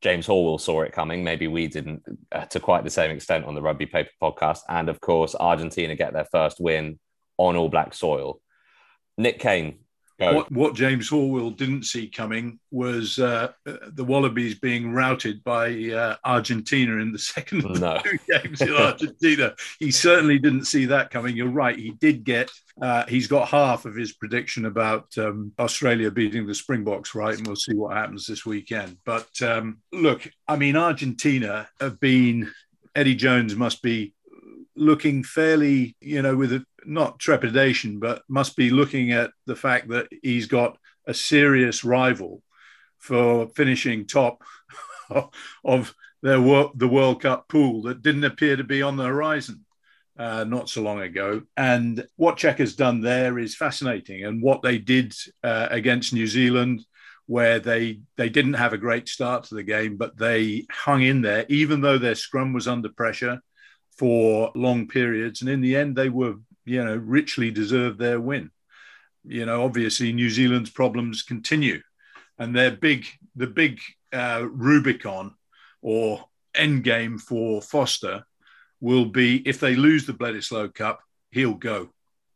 James 0.00 0.26
Horwill 0.26 0.60
saw 0.60 0.82
it 0.82 0.92
coming. 0.92 1.24
Maybe 1.24 1.48
we 1.48 1.66
didn't 1.66 2.02
uh, 2.30 2.44
to 2.46 2.60
quite 2.60 2.84
the 2.84 2.90
same 2.90 3.10
extent 3.10 3.46
on 3.46 3.54
the 3.54 3.62
Rugby 3.62 3.86
Paper 3.86 4.10
podcast. 4.22 4.60
And 4.68 4.88
of 4.88 5.00
course, 5.00 5.34
Argentina 5.34 5.96
get 5.96 6.12
their 6.12 6.26
first 6.30 6.60
win 6.60 7.00
on 7.36 7.56
all 7.56 7.68
black 7.68 7.94
soil. 7.94 8.40
Nick 9.18 9.40
Cain, 9.40 9.80
What, 10.18 10.52
what, 10.52 10.74
James 10.74 11.10
Horwill 11.10 11.56
didn't 11.56 11.84
see 11.84 12.08
coming 12.08 12.60
was 12.70 13.18
uh, 13.18 13.52
the 13.64 14.04
Wallabies 14.04 14.58
being 14.58 14.92
routed 14.92 15.42
by 15.42 15.90
uh, 15.90 16.16
Argentina 16.24 16.98
in 16.98 17.12
the 17.12 17.18
second 17.18 17.64
no. 17.80 18.00
two 18.04 18.18
games 18.28 18.60
in 18.60 18.72
Argentina. 18.74 19.54
he 19.80 19.90
certainly 19.90 20.38
didn't 20.38 20.66
see 20.66 20.86
that 20.86 21.10
coming. 21.10 21.36
You're 21.36 21.48
right. 21.48 21.76
He 21.76 21.90
did 21.90 22.22
get, 22.22 22.50
uh, 22.80 23.04
he's 23.06 23.26
got 23.26 23.48
half 23.48 23.86
of 23.86 23.96
his 23.96 24.12
prediction 24.12 24.66
about 24.66 25.06
um, 25.18 25.52
Australia 25.58 26.10
beating 26.10 26.46
the 26.46 26.54
Springboks 26.54 27.14
right, 27.14 27.36
and 27.36 27.46
we'll 27.46 27.56
see 27.56 27.74
what 27.74 27.96
happens 27.96 28.26
this 28.26 28.46
weekend. 28.46 28.98
But 29.04 29.42
um, 29.42 29.78
look, 29.92 30.30
I 30.46 30.56
mean, 30.56 30.76
Argentina 30.76 31.68
have 31.80 31.98
been, 31.98 32.52
Eddie 32.94 33.16
Jones 33.16 33.56
must 33.56 33.82
be 33.82 34.14
looking 34.76 35.22
fairly, 35.22 35.96
you 36.00 36.22
know, 36.22 36.36
with 36.36 36.52
a, 36.52 36.64
not 36.84 37.18
trepidation, 37.18 37.98
but 37.98 38.22
must 38.28 38.56
be 38.56 38.70
looking 38.70 39.12
at 39.12 39.30
the 39.46 39.56
fact 39.56 39.88
that 39.88 40.08
he's 40.22 40.46
got 40.46 40.78
a 41.06 41.14
serious 41.14 41.84
rival 41.84 42.42
for 42.98 43.48
finishing 43.48 44.06
top 44.06 44.42
of 45.64 45.94
their 46.22 46.38
the 46.38 46.88
World 46.90 47.20
Cup 47.20 47.48
pool 47.48 47.82
that 47.82 48.02
didn't 48.02 48.24
appear 48.24 48.56
to 48.56 48.64
be 48.64 48.82
on 48.82 48.96
the 48.96 49.04
horizon 49.04 49.64
uh, 50.18 50.44
not 50.44 50.68
so 50.68 50.82
long 50.82 51.00
ago. 51.00 51.42
And 51.56 52.06
what 52.16 52.38
Cheika 52.38 52.58
has 52.58 52.74
done 52.74 53.00
there 53.00 53.38
is 53.38 53.54
fascinating. 53.56 54.24
And 54.24 54.42
what 54.42 54.62
they 54.62 54.78
did 54.78 55.14
uh, 55.42 55.68
against 55.70 56.14
New 56.14 56.26
Zealand, 56.26 56.84
where 57.26 57.58
they 57.58 58.00
they 58.16 58.28
didn't 58.28 58.54
have 58.54 58.72
a 58.72 58.78
great 58.78 59.08
start 59.08 59.44
to 59.44 59.54
the 59.54 59.62
game, 59.62 59.96
but 59.96 60.16
they 60.16 60.66
hung 60.70 61.02
in 61.02 61.22
there, 61.22 61.44
even 61.48 61.80
though 61.80 61.98
their 61.98 62.14
scrum 62.14 62.52
was 62.52 62.68
under 62.68 62.88
pressure 62.88 63.40
for 63.96 64.50
long 64.54 64.88
periods. 64.88 65.40
And 65.40 65.50
in 65.50 65.60
the 65.60 65.76
end, 65.76 65.96
they 65.96 66.08
were, 66.08 66.34
you 66.64 66.84
know, 66.84 66.96
richly 66.96 67.50
deserved 67.50 67.98
their 67.98 68.20
win. 68.20 68.50
You 69.24 69.46
know, 69.46 69.64
obviously, 69.64 70.12
New 70.12 70.30
Zealand's 70.30 70.70
problems 70.70 71.22
continue, 71.22 71.80
and 72.38 72.54
their 72.54 72.70
big, 72.70 73.06
the 73.34 73.46
big 73.46 73.80
uh, 74.12 74.46
Rubicon 74.50 75.34
or 75.80 76.24
end 76.54 76.84
game 76.84 77.18
for 77.18 77.62
Foster 77.62 78.24
will 78.80 79.06
be 79.06 79.36
if 79.48 79.60
they 79.60 79.76
lose 79.76 80.04
the 80.06 80.12
Bledisloe 80.12 80.74
Cup, 80.74 81.00
he'll 81.30 81.54
go. 81.54 81.88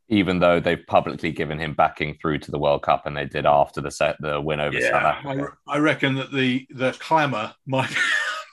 Even 0.08 0.38
though 0.38 0.58
they've 0.60 0.86
publicly 0.86 1.30
given 1.30 1.58
him 1.58 1.74
backing 1.74 2.14
through 2.14 2.38
to 2.38 2.50
the 2.50 2.58
World 2.58 2.82
Cup, 2.82 3.04
and 3.04 3.14
they 3.14 3.26
did 3.26 3.44
after 3.44 3.82
the 3.82 3.90
set 3.90 4.16
the 4.20 4.40
win 4.40 4.58
over 4.58 4.78
yeah, 4.78 4.90
South 4.90 5.02
Africa. 5.02 5.56
I, 5.66 5.74
I 5.74 5.78
reckon 5.78 6.14
that 6.14 6.32
the 6.32 6.66
the 6.70 6.92
clamour 6.92 7.54
might 7.66 7.94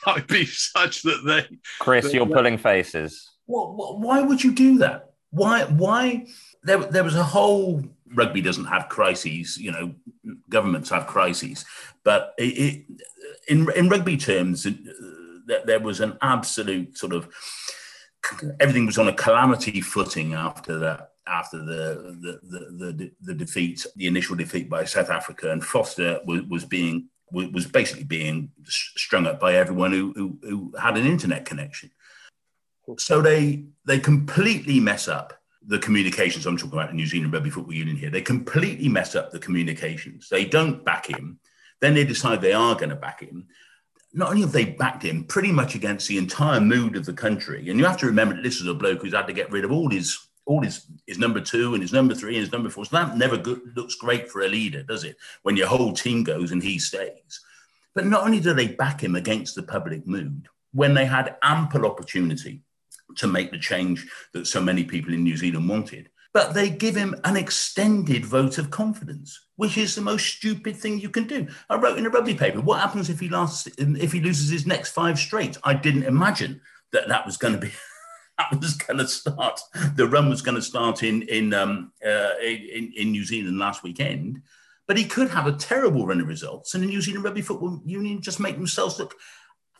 might 0.08 0.28
be 0.28 0.46
such 0.46 1.02
that 1.04 1.22
they. 1.26 1.58
Chris, 1.80 2.06
that 2.06 2.14
you're 2.14 2.26
pulling 2.26 2.58
faces. 2.58 3.32
Well, 3.48 3.98
why 4.00 4.22
would 4.22 4.44
you 4.44 4.54
do 4.54 4.78
that? 4.80 5.14
Why? 5.32 5.64
Why? 5.66 6.26
There, 6.64 6.80
there 6.80 7.04
was 7.04 7.16
a 7.16 7.24
whole 7.24 7.84
rugby 8.14 8.42
doesn't 8.42 8.66
have 8.66 8.90
crises. 8.90 9.58
You 9.58 9.72
know, 9.72 9.96
governments 10.50 10.90
have 10.90 11.08
crises, 11.08 11.66
but 12.04 12.34
it, 12.38 12.44
it, 12.44 12.86
in 13.48 13.70
in 13.76 13.90
rugby 13.90 14.18
terms, 14.18 14.66
uh, 14.66 14.72
there 15.66 15.80
was 15.80 16.00
an 16.00 16.18
absolute 16.22 16.98
sort 16.98 17.14
of 17.14 17.30
everything 18.60 18.86
was 18.86 18.98
on 18.98 19.08
a 19.08 19.14
calamity 19.14 19.82
footing 19.82 20.34
after 20.34 20.80
that 20.80 21.12
after 21.28 21.58
the 21.58 22.18
the, 22.22 22.40
the 22.44 22.94
the, 22.94 23.12
the, 23.22 23.34
defeat, 23.34 23.86
the 23.96 24.08
initial 24.08 24.36
defeat 24.36 24.70
by 24.70 24.84
South 24.86 25.10
Africa, 25.10 25.52
and 25.52 25.64
Foster 25.64 26.20
was, 26.26 26.42
was 26.44 26.66
being 26.66 27.10
was 27.36 27.66
basically 27.66 28.04
being 28.04 28.52
strung 28.66 29.28
up 29.28 29.40
by 29.40 29.56
everyone 29.56 29.92
who, 29.92 30.14
who, 30.16 30.40
who 30.42 30.74
had 30.80 30.98
an 30.98 31.06
internet 31.06 31.46
connection. 31.46 31.92
So 32.98 33.22
they 33.22 33.66
they 33.86 34.00
completely 34.00 34.80
mess 34.80 35.08
up 35.08 35.34
the 35.68 35.80
communications. 35.80 36.46
I'm 36.46 36.58
talking 36.58 36.74
about 36.74 36.90
the 36.90 36.96
New 36.96 37.08
Zealand 37.08 37.34
Rugby 37.34 37.50
Football 37.50 37.74
Union 37.74 37.98
here. 37.98 38.10
They 38.10 38.22
completely 38.22 38.88
mess 38.88 39.16
up 39.16 39.32
the 39.32 39.40
communications. 39.40 40.30
They 40.30 40.46
don't 40.46 40.86
back 40.86 41.08
him. 41.08 41.40
Then 41.82 41.94
they 41.94 42.06
decide 42.06 42.42
they 42.42 42.54
are 42.54 42.76
going 42.76 42.90
to 42.90 42.96
back 42.96 43.22
him. 43.22 43.48
Not 44.14 44.30
only 44.30 44.42
have 44.42 44.52
they 44.52 44.66
backed 44.66 45.04
him 45.04 45.26
pretty 45.26 45.52
much 45.52 45.76
against 45.76 46.08
the 46.08 46.18
entire 46.18 46.62
mood 46.62 46.96
of 46.96 47.06
the 47.06 47.14
country, 47.14 47.70
and 47.70 47.78
you 47.78 47.86
have 47.86 47.98
to 47.98 48.06
remember 48.06 48.36
that 48.36 48.44
this 48.44 48.62
is 48.62 48.68
a 48.68 48.74
bloke 48.74 49.02
who's 49.02 49.14
had 49.14 49.28
to 49.28 49.34
get 49.34 49.52
rid 49.52 49.66
of 49.66 49.72
all 49.72 49.90
his 49.90 50.28
all 50.46 50.62
his, 50.62 50.86
his 51.08 51.18
number 51.18 51.42
two 51.42 51.74
and 51.74 51.82
his 51.82 51.94
number 51.94 52.14
three 52.14 52.36
and 52.36 52.44
his 52.44 52.52
number 52.52 52.70
four. 52.70 52.86
So 52.86 52.96
that 52.96 53.18
never 53.18 53.38
good, 53.38 53.62
looks 53.76 53.96
great 53.96 54.30
for 54.30 54.42
a 54.42 54.48
leader, 54.48 54.84
does 54.84 55.04
it? 55.04 55.18
When 55.44 55.58
your 55.58 55.68
whole 55.68 55.94
team 55.94 56.24
goes 56.24 56.52
and 56.52 56.62
he 56.62 56.80
stays. 56.80 57.42
But 57.94 58.06
not 58.06 58.24
only 58.24 58.40
do 58.40 58.54
they 58.54 58.68
back 58.68 59.02
him 59.02 59.16
against 59.16 59.56
the 59.56 59.64
public 59.64 60.06
mood, 60.06 60.48
when 60.74 60.94
they 60.94 61.06
had 61.06 61.38
ample 61.42 61.86
opportunity 61.86 62.62
to 63.16 63.28
make 63.28 63.52
the 63.52 63.58
change 63.58 64.06
that 64.34 64.48
so 64.48 64.62
many 64.62 64.84
people 64.84 65.14
in 65.14 65.24
New 65.24 65.38
Zealand 65.38 65.70
wanted, 65.70 66.10
but 66.34 66.54
they 66.54 66.70
give 66.70 66.98
him 66.98 67.16
an 67.24 67.38
extended 67.38 68.26
vote 68.26 68.58
of 68.58 68.70
confidence, 68.70 69.40
which 69.56 69.78
is 69.78 69.96
the 69.96 70.02
most 70.02 70.26
stupid 70.26 70.76
thing 70.76 71.00
you 71.00 71.10
can 71.10 71.26
do. 71.28 71.48
I 71.70 71.78
wrote 71.78 71.98
in 71.98 72.06
a 72.06 72.10
rugby 72.10 72.36
paper, 72.36 72.60
what 72.60 72.82
happens 72.82 73.10
if 73.10 73.22
he 73.22 73.30
lasts, 73.30 73.70
if 73.78 74.12
he 74.12 74.20
loses 74.20 74.50
his 74.50 74.68
next 74.68 74.92
five 74.92 75.18
straight? 75.18 75.58
I 75.64 75.74
didn't 75.74 76.04
imagine 76.04 76.60
that 76.92 77.08
that 77.08 77.26
was 77.26 77.38
going 77.38 77.54
to 77.54 77.60
be 77.60 77.72
that 78.52 78.60
was 78.60 78.74
going 78.74 78.98
to 78.98 79.08
start. 79.08 79.60
The 79.96 80.08
run 80.08 80.30
was 80.30 80.42
going 80.42 80.56
to 80.56 80.62
start 80.62 81.04
in 81.04 81.22
in, 81.24 81.54
um, 81.54 81.92
uh, 82.06 82.32
in 82.42 82.92
in 82.96 83.12
New 83.12 83.24
Zealand 83.24 83.58
last 83.58 83.84
weekend, 83.84 84.42
but 84.88 84.98
he 84.98 85.06
could 85.06 85.30
have 85.30 85.48
a 85.48 85.54
terrible 85.54 86.06
run 86.06 86.22
of 86.22 86.28
results, 86.28 86.74
and 86.74 86.84
the 86.84 86.88
New 86.88 87.02
Zealand 87.02 87.24
Rugby 87.24 87.42
Football 87.42 87.82
Union 87.86 88.22
just 88.22 88.40
make 88.40 88.56
themselves 88.56 89.00
look 89.00 89.16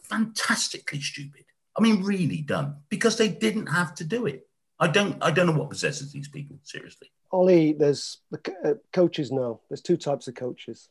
fantastically 0.04 1.02
stupid. 1.02 1.46
I 1.78 1.82
mean, 1.82 2.04
really 2.04 2.42
dumb 2.42 2.78
because 2.90 3.18
they 3.18 3.28
didn't 3.28 3.68
have 3.68 3.94
to 3.96 4.04
do 4.04 4.26
it. 4.26 4.48
I 4.80 4.88
don't 4.88 5.22
I 5.22 5.32
don't 5.32 5.48
know 5.48 5.60
what 5.60 5.70
possesses 5.70 6.12
these 6.12 6.30
people. 6.30 6.58
Seriously, 6.64 7.12
Ollie, 7.32 7.74
there's 7.74 8.20
the 8.32 8.40
uh, 8.64 8.74
coaches 8.94 9.32
know 9.32 9.62
there's 9.70 9.82
two 9.82 9.98
types 9.98 10.28
of 10.28 10.36
coaches. 10.36 10.90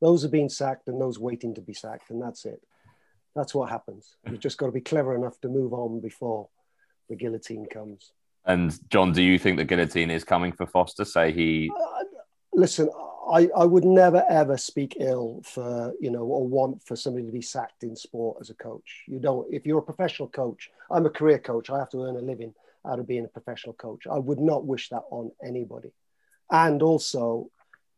Those 0.00 0.24
are 0.24 0.28
being 0.28 0.48
sacked 0.48 0.88
and 0.88 1.00
those 1.00 1.18
waiting 1.18 1.54
to 1.54 1.60
be 1.60 1.72
sacked, 1.72 2.10
and 2.10 2.20
that's 2.20 2.44
it. 2.44 2.60
That's 3.34 3.54
what 3.54 3.70
happens. 3.70 4.16
You've 4.28 4.40
just 4.40 4.58
got 4.58 4.66
to 4.66 4.72
be 4.72 4.80
clever 4.80 5.14
enough 5.14 5.40
to 5.40 5.48
move 5.48 5.72
on 5.72 6.00
before 6.00 6.48
the 7.08 7.16
guillotine 7.16 7.66
comes. 7.66 8.12
And 8.44 8.78
John, 8.90 9.12
do 9.12 9.22
you 9.22 9.38
think 9.38 9.56
the 9.56 9.64
guillotine 9.64 10.10
is 10.10 10.24
coming 10.24 10.52
for 10.52 10.66
Foster? 10.66 11.04
Say 11.04 11.32
he. 11.32 11.70
Uh, 11.76 12.04
listen, 12.52 12.88
I, 13.30 13.48
I 13.56 13.64
would 13.64 13.84
never 13.84 14.24
ever 14.28 14.56
speak 14.56 14.96
ill 15.00 15.42
for 15.44 15.92
you 16.00 16.10
know 16.10 16.22
or 16.22 16.46
want 16.46 16.82
for 16.84 16.94
somebody 16.94 17.26
to 17.26 17.32
be 17.32 17.42
sacked 17.42 17.82
in 17.82 17.96
sport 17.96 18.38
as 18.40 18.50
a 18.50 18.54
coach. 18.54 19.04
You 19.08 19.18
don't. 19.18 19.52
If 19.52 19.66
you're 19.66 19.80
a 19.80 19.82
professional 19.82 20.28
coach, 20.28 20.70
I'm 20.90 21.06
a 21.06 21.10
career 21.10 21.38
coach. 21.38 21.70
I 21.70 21.78
have 21.78 21.90
to 21.90 22.04
earn 22.04 22.16
a 22.16 22.20
living 22.20 22.54
out 22.86 23.00
of 23.00 23.08
being 23.08 23.24
a 23.24 23.28
professional 23.28 23.74
coach. 23.74 24.06
I 24.06 24.18
would 24.18 24.38
not 24.38 24.64
wish 24.64 24.88
that 24.90 25.02
on 25.10 25.32
anybody. 25.44 25.90
And 26.50 26.80
also, 26.82 27.50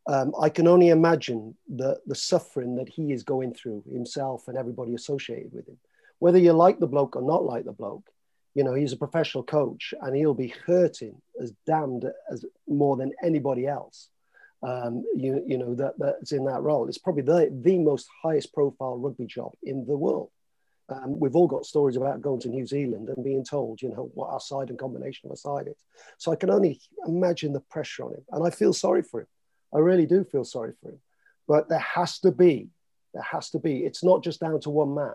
um, 0.06 0.32
I 0.40 0.48
can 0.48 0.66
only 0.66 0.88
imagine 0.88 1.56
the 1.68 2.00
the 2.06 2.14
suffering 2.14 2.76
that 2.76 2.88
he 2.88 3.12
is 3.12 3.22
going 3.22 3.52
through 3.52 3.84
himself 3.92 4.48
and 4.48 4.56
everybody 4.56 4.94
associated 4.94 5.52
with 5.52 5.68
him. 5.68 5.78
Whether 6.20 6.38
you 6.38 6.52
like 6.52 6.78
the 6.78 6.86
bloke 6.86 7.16
or 7.16 7.22
not 7.22 7.44
like 7.44 7.66
the 7.66 7.72
bloke, 7.72 8.08
you 8.58 8.64
know, 8.64 8.74
he's 8.74 8.92
a 8.92 8.96
professional 8.96 9.44
coach 9.44 9.94
and 10.02 10.16
he'll 10.16 10.34
be 10.34 10.52
hurting 10.66 11.14
as 11.40 11.52
damned 11.64 12.04
as 12.28 12.44
more 12.66 12.96
than 12.96 13.12
anybody 13.22 13.68
else. 13.68 14.08
Um, 14.64 15.04
you, 15.14 15.44
you 15.46 15.58
know, 15.58 15.76
that, 15.76 15.94
that's 15.96 16.32
in 16.32 16.44
that 16.46 16.62
role. 16.62 16.88
It's 16.88 16.98
probably 16.98 17.22
the, 17.22 17.56
the 17.62 17.78
most 17.78 18.08
highest 18.20 18.52
profile 18.52 18.98
rugby 18.98 19.26
job 19.26 19.52
in 19.62 19.86
the 19.86 19.96
world. 19.96 20.30
Um, 20.88 21.20
we've 21.20 21.36
all 21.36 21.46
got 21.46 21.66
stories 21.66 21.94
about 21.94 22.20
going 22.20 22.40
to 22.40 22.48
New 22.48 22.66
Zealand 22.66 23.10
and 23.10 23.24
being 23.24 23.44
told, 23.44 23.80
you 23.80 23.90
know, 23.90 24.10
what 24.14 24.30
our 24.30 24.40
side 24.40 24.70
and 24.70 24.78
combination 24.78 25.26
of 25.26 25.30
our 25.30 25.36
side 25.36 25.68
is. 25.68 25.80
So 26.16 26.32
I 26.32 26.36
can 26.36 26.50
only 26.50 26.80
imagine 27.06 27.52
the 27.52 27.60
pressure 27.60 28.06
on 28.06 28.14
him. 28.14 28.24
And 28.32 28.44
I 28.44 28.50
feel 28.50 28.72
sorry 28.72 29.02
for 29.02 29.20
him. 29.20 29.28
I 29.72 29.78
really 29.78 30.06
do 30.06 30.24
feel 30.24 30.44
sorry 30.44 30.72
for 30.82 30.88
him. 30.88 30.98
But 31.46 31.68
there 31.68 31.78
has 31.78 32.18
to 32.20 32.32
be, 32.32 32.70
there 33.14 33.22
has 33.22 33.50
to 33.50 33.60
be, 33.60 33.84
it's 33.86 34.02
not 34.02 34.24
just 34.24 34.40
down 34.40 34.58
to 34.62 34.70
one 34.70 34.96
man. 34.96 35.14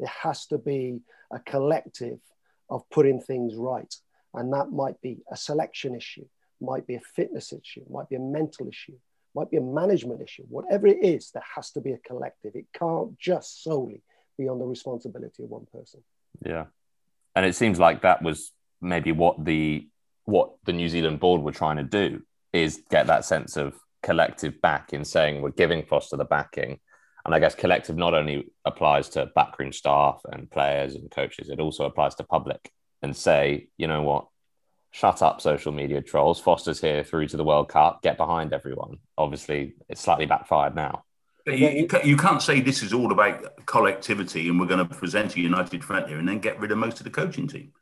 There 0.00 0.12
has 0.22 0.46
to 0.46 0.58
be 0.58 1.02
a 1.30 1.38
collective 1.38 2.18
of 2.70 2.88
putting 2.90 3.20
things 3.20 3.54
right. 3.56 3.92
And 4.34 4.52
that 4.52 4.70
might 4.70 5.00
be 5.00 5.18
a 5.30 5.36
selection 5.36 5.94
issue, 5.94 6.26
might 6.60 6.86
be 6.86 6.94
a 6.94 7.00
fitness 7.00 7.52
issue, 7.52 7.84
might 7.90 8.08
be 8.08 8.16
a 8.16 8.20
mental 8.20 8.68
issue, 8.68 8.96
might 9.34 9.50
be 9.50 9.56
a 9.56 9.62
management 9.62 10.22
issue. 10.22 10.44
Whatever 10.48 10.86
it 10.86 11.02
is, 11.02 11.30
there 11.32 11.44
has 11.54 11.70
to 11.72 11.80
be 11.80 11.92
a 11.92 11.98
collective. 11.98 12.54
It 12.54 12.66
can't 12.72 13.18
just 13.18 13.62
solely 13.62 14.02
be 14.38 14.48
on 14.48 14.58
the 14.58 14.66
responsibility 14.66 15.42
of 15.42 15.50
one 15.50 15.66
person. 15.72 16.02
Yeah. 16.44 16.66
And 17.34 17.44
it 17.44 17.54
seems 17.54 17.78
like 17.78 18.02
that 18.02 18.22
was 18.22 18.52
maybe 18.80 19.12
what 19.12 19.44
the 19.44 19.88
what 20.24 20.52
the 20.64 20.72
New 20.72 20.88
Zealand 20.88 21.18
board 21.18 21.42
were 21.42 21.52
trying 21.52 21.76
to 21.76 21.82
do 21.82 22.22
is 22.52 22.82
get 22.90 23.06
that 23.08 23.24
sense 23.24 23.56
of 23.56 23.74
collective 24.02 24.60
back 24.60 24.92
in 24.92 25.04
saying 25.04 25.42
we're 25.42 25.50
giving 25.50 25.82
Foster 25.82 26.16
the 26.16 26.24
backing 26.24 26.78
and 27.24 27.34
I 27.34 27.38
guess 27.38 27.54
collective 27.54 27.96
not 27.96 28.14
only 28.14 28.46
applies 28.64 29.10
to 29.10 29.26
backroom 29.34 29.72
staff 29.72 30.20
and 30.30 30.50
players 30.50 30.94
and 30.94 31.10
coaches, 31.10 31.50
it 31.50 31.60
also 31.60 31.84
applies 31.84 32.14
to 32.16 32.24
public 32.24 32.70
and 33.02 33.16
say, 33.16 33.68
you 33.76 33.86
know 33.86 34.02
what, 34.02 34.26
shut 34.90 35.22
up, 35.22 35.40
social 35.40 35.72
media 35.72 36.02
trolls. 36.02 36.40
Foster's 36.40 36.80
here 36.80 37.04
through 37.04 37.28
to 37.28 37.36
the 37.36 37.44
World 37.44 37.68
Cup. 37.68 38.02
Get 38.02 38.16
behind 38.16 38.52
everyone. 38.52 38.98
Obviously, 39.16 39.74
it's 39.88 40.00
slightly 40.00 40.26
backfired 40.26 40.74
now. 40.74 41.04
You, 41.46 41.88
you, 42.04 42.16
can't 42.16 42.42
say 42.42 42.60
this 42.60 42.82
is 42.82 42.92
all 42.92 43.10
about 43.10 43.66
collectivity 43.66 44.48
and 44.48 44.60
we're 44.60 44.66
going 44.66 44.86
to 44.86 44.94
present 44.94 45.36
a 45.36 45.40
united 45.40 45.82
front 45.82 46.08
here 46.08 46.18
and 46.18 46.28
then 46.28 46.38
get 46.38 46.60
rid 46.60 46.70
of 46.70 46.78
most 46.78 47.00
of 47.00 47.04
the 47.04 47.10
coaching 47.10 47.48
team. 47.48 47.72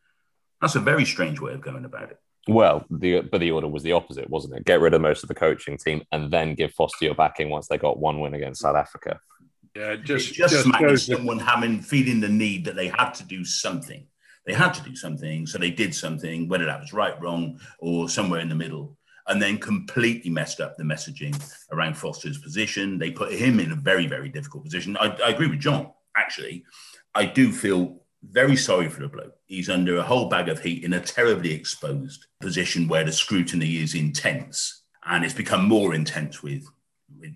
That's 0.60 0.76
a 0.76 0.80
very 0.80 1.04
strange 1.04 1.40
way 1.40 1.52
of 1.52 1.60
going 1.60 1.84
about 1.84 2.10
it. 2.10 2.18
Well, 2.48 2.86
the 2.90 3.20
but 3.20 3.40
the 3.40 3.50
order 3.50 3.68
was 3.68 3.82
the 3.82 3.92
opposite, 3.92 4.30
wasn't 4.30 4.54
it? 4.56 4.64
Get 4.64 4.80
rid 4.80 4.94
of 4.94 5.02
most 5.02 5.22
of 5.22 5.28
the 5.28 5.34
coaching 5.34 5.76
team 5.76 6.02
and 6.12 6.30
then 6.30 6.54
give 6.54 6.72
Foster 6.72 7.04
your 7.04 7.14
backing 7.14 7.50
once 7.50 7.68
they 7.68 7.76
got 7.76 7.98
one 7.98 8.20
win 8.20 8.34
against 8.34 8.62
South 8.62 8.74
Africa. 8.74 9.20
Yeah, 9.76 9.96
just 9.96 10.30
it 10.30 10.34
just, 10.34 10.54
just 10.54 10.66
managed 10.66 11.02
shows 11.02 11.06
someone 11.06 11.38
having 11.38 11.82
feeling 11.82 12.20
the 12.20 12.28
need 12.28 12.64
that 12.64 12.74
they 12.74 12.88
had 12.88 13.10
to 13.12 13.24
do 13.24 13.44
something. 13.44 14.06
They 14.46 14.54
had 14.54 14.72
to 14.72 14.82
do 14.82 14.96
something, 14.96 15.46
so 15.46 15.58
they 15.58 15.70
did 15.70 15.94
something, 15.94 16.48
whether 16.48 16.64
that 16.64 16.80
was 16.80 16.94
right, 16.94 17.20
wrong, 17.20 17.60
or 17.80 18.08
somewhere 18.08 18.40
in 18.40 18.48
the 18.48 18.54
middle, 18.54 18.96
and 19.26 19.42
then 19.42 19.58
completely 19.58 20.30
messed 20.30 20.58
up 20.58 20.78
the 20.78 20.84
messaging 20.84 21.38
around 21.70 21.98
Foster's 21.98 22.38
position. 22.38 22.98
They 22.98 23.10
put 23.10 23.30
him 23.30 23.60
in 23.60 23.72
a 23.72 23.76
very, 23.76 24.06
very 24.06 24.30
difficult 24.30 24.64
position. 24.64 24.96
I, 24.96 25.14
I 25.22 25.30
agree 25.30 25.48
with 25.48 25.60
John. 25.60 25.92
Actually, 26.16 26.64
I 27.14 27.26
do 27.26 27.52
feel 27.52 28.00
very 28.22 28.56
sorry 28.56 28.88
for 28.88 29.00
the 29.00 29.08
bloke. 29.08 29.34
He's 29.46 29.68
under 29.68 29.96
a 29.98 30.02
whole 30.02 30.28
bag 30.28 30.48
of 30.48 30.60
heat 30.60 30.84
in 30.84 30.92
a 30.92 31.00
terribly 31.00 31.52
exposed 31.52 32.26
position 32.40 32.88
where 32.88 33.04
the 33.04 33.12
scrutiny 33.12 33.76
is 33.76 33.94
intense, 33.94 34.82
and 35.06 35.24
it's 35.24 35.34
become 35.34 35.66
more 35.68 35.94
intense 35.94 36.42
with 36.42 36.64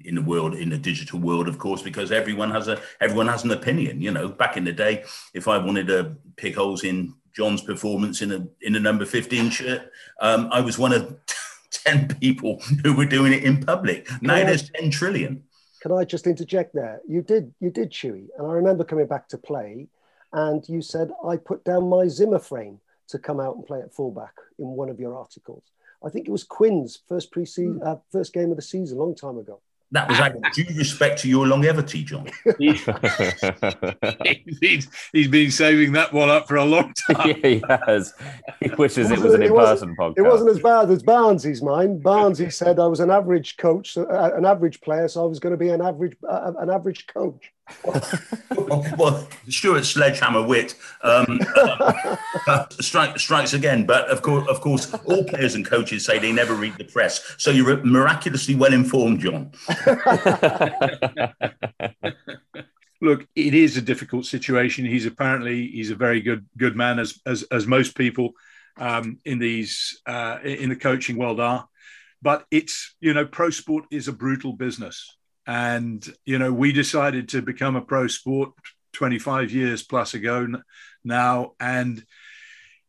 in 0.05 0.15
the 0.15 0.23
world 0.23 0.55
in 0.55 0.69
the 0.69 0.77
digital 0.79 1.19
world 1.19 1.49
of 1.49 1.59
course 1.59 1.81
because 1.83 2.13
everyone 2.13 2.51
has 2.51 2.69
a 2.69 2.79
everyone 3.01 3.27
has 3.27 3.43
an 3.43 3.51
opinion 3.51 4.01
you 4.03 4.13
know 4.13 4.29
back 4.29 4.57
in 4.59 4.65
the 4.65 4.73
day 4.73 5.03
if 5.35 5.49
i 5.49 5.57
wanted 5.57 5.87
to 5.87 6.15
pick 6.37 6.55
holes 6.55 6.85
in 6.85 7.13
john's 7.35 7.63
performance 7.63 8.21
in 8.21 8.31
a 8.33 8.47
in 8.61 8.77
a 8.77 8.79
number 8.81 9.07
15 9.07 9.49
shirt 9.51 9.91
um, 10.21 10.49
i 10.53 10.61
was 10.61 10.79
one 10.79 10.93
of 10.93 11.17
10 11.73 12.09
people 12.21 12.61
who 12.85 12.95
were 12.95 13.07
doing 13.07 13.33
it 13.33 13.43
in 13.45 13.65
public 13.65 14.07
now 14.21 14.37
Yeah. 14.37 14.45
there's 14.45 14.71
10 14.71 14.91
trillion 14.91 15.43
Can 15.81 15.91
I 15.91 16.05
just 16.05 16.27
interject 16.29 16.75
there? 16.75 17.01
You 17.09 17.23
did, 17.23 17.53
you 17.59 17.71
did, 17.71 17.91
Chewy, 17.91 18.29
and 18.39 18.47
I 18.47 18.53
remember 18.53 18.85
coming 18.85 19.07
back 19.09 19.27
to 19.31 19.39
play, 19.39 19.89
and 20.33 20.67
you 20.69 20.81
said 20.83 21.11
I 21.27 21.37
put 21.37 21.65
down 21.65 21.89
my 21.89 22.09
Zimmer 22.09 22.39
frame 22.39 22.81
to 23.09 23.19
come 23.19 23.41
out 23.41 23.57
and 23.57 23.67
play 23.67 23.81
at 23.81 23.93
fullback 23.95 24.35
in 24.59 24.67
one 24.69 24.89
of 24.89 24.99
your 25.01 25.17
articles. 25.17 25.65
I 26.05 26.09
think 26.09 26.27
it 26.27 26.31
was 26.33 26.45
Quinn's 26.45 26.99
first 27.09 27.31
pre-season, 27.31 27.81
uh, 27.85 27.97
first 28.11 28.33
game 28.33 28.51
of 28.51 28.57
the 28.57 28.63
season, 28.63 28.99
a 28.99 29.01
long 29.01 29.15
time 29.15 29.39
ago. 29.39 29.61
that 29.93 30.09
was 30.09 30.19
out 30.19 30.35
of 30.35 30.43
due 30.55 30.65
respect 30.77 31.21
to 31.21 31.29
your 31.29 31.47
longevity 31.47 32.03
john 32.03 32.27
he's, 34.61 34.89
he's 35.13 35.29
been 35.29 35.51
saving 35.51 35.93
that 35.93 36.13
one 36.13 36.31
up 36.31 36.49
for 36.49 36.57
a 36.57 36.65
long 36.65 36.93
time. 37.11 37.29
yeah, 37.29 37.35
he 37.49 37.63
has. 37.87 38.15
He 38.61 38.71
wishes 38.79 39.11
it 39.11 39.19
It 39.19 39.23
was 39.23 39.35
an 39.35 39.41
wasn't- 39.41 39.45
it 39.45 39.53
wasn't- 39.53 39.91
in-person 39.91 39.97
podcast. 39.97 40.19
It 40.19 40.23
wasn't 40.23 40.51
as 40.51 40.59
bad 40.61 40.91
as 40.91 41.03
Barnesy's 41.03 41.63
mine. 41.63 42.01
Barnesy 42.01 42.51
said 42.53 42.79
I 42.79 42.87
was 42.87 43.01
an 43.01 43.11
average 43.11 43.57
coach, 43.57 43.93
so, 43.93 44.05
uh, 44.05 44.31
an 44.35 44.45
average 44.45 44.81
player, 44.81 45.09
so 45.09 45.23
I 45.23 45.27
was 45.27 45.39
going 45.41 45.53
to 45.53 45.57
be 45.59 45.69
an 45.71 45.83
average, 45.83 46.17
uh, 46.29 46.53
an 46.59 46.71
average 46.71 47.07
coach. 47.07 47.53
well, 48.97 49.27
Stuart 49.49 49.85
Sledgehammer 49.85 50.47
Wit 50.47 50.75
um, 51.03 51.41
uh, 51.57 52.67
strike, 52.81 53.19
strikes 53.19 53.55
again. 53.55 53.87
But 53.87 54.09
of 54.09 54.23
course, 54.23 54.47
of 54.49 54.61
course, 54.61 54.93
all 55.05 55.25
players 55.25 55.55
and 55.55 55.67
coaches 55.67 56.05
say 56.05 56.19
they 56.19 56.33
never 56.33 56.55
read 56.55 56.77
the 56.79 56.85
press. 56.85 57.35
So 57.39 57.51
you're 57.51 57.85
miraculously 57.85 58.55
well 58.55 58.73
informed, 58.73 59.21
John. 59.21 59.53
Look, 63.01 63.27
it 63.35 63.55
is 63.55 63.77
a 63.77 63.83
difficult 63.83 64.27
situation. 64.27 64.85
He's 64.85 65.07
apparently 65.07 65.67
he's 65.69 65.91
a 65.91 65.97
very 65.97 66.21
good 66.21 66.47
good 66.57 66.77
man, 66.77 67.01
as 67.01 67.21
as 67.27 67.43
as 67.45 67.67
most 67.67 67.97
people 67.97 68.33
um, 68.77 69.19
in 69.25 69.39
these 69.39 70.01
uh, 70.07 70.39
in 70.45 70.69
the 70.69 70.77
coaching 70.77 71.17
world 71.17 71.41
are. 71.41 71.67
But 72.23 72.47
it's 72.53 72.95
you 73.01 73.13
know, 73.13 73.27
pro 73.27 73.51
sport 73.51 73.87
is 73.91 74.07
a 74.07 74.13
brutal 74.13 74.53
business, 74.53 75.17
and 75.47 76.07
you 76.25 76.39
know, 76.39 76.53
we 76.53 76.73
decided 76.73 77.31
to 77.31 77.43
become 77.43 77.77
a 77.77 77.81
pro 77.83 78.07
sport 78.07 78.51
25 78.93 79.51
years 79.51 79.83
plus 79.83 80.15
ago 80.15 80.47
now, 81.05 81.53
and 81.59 82.05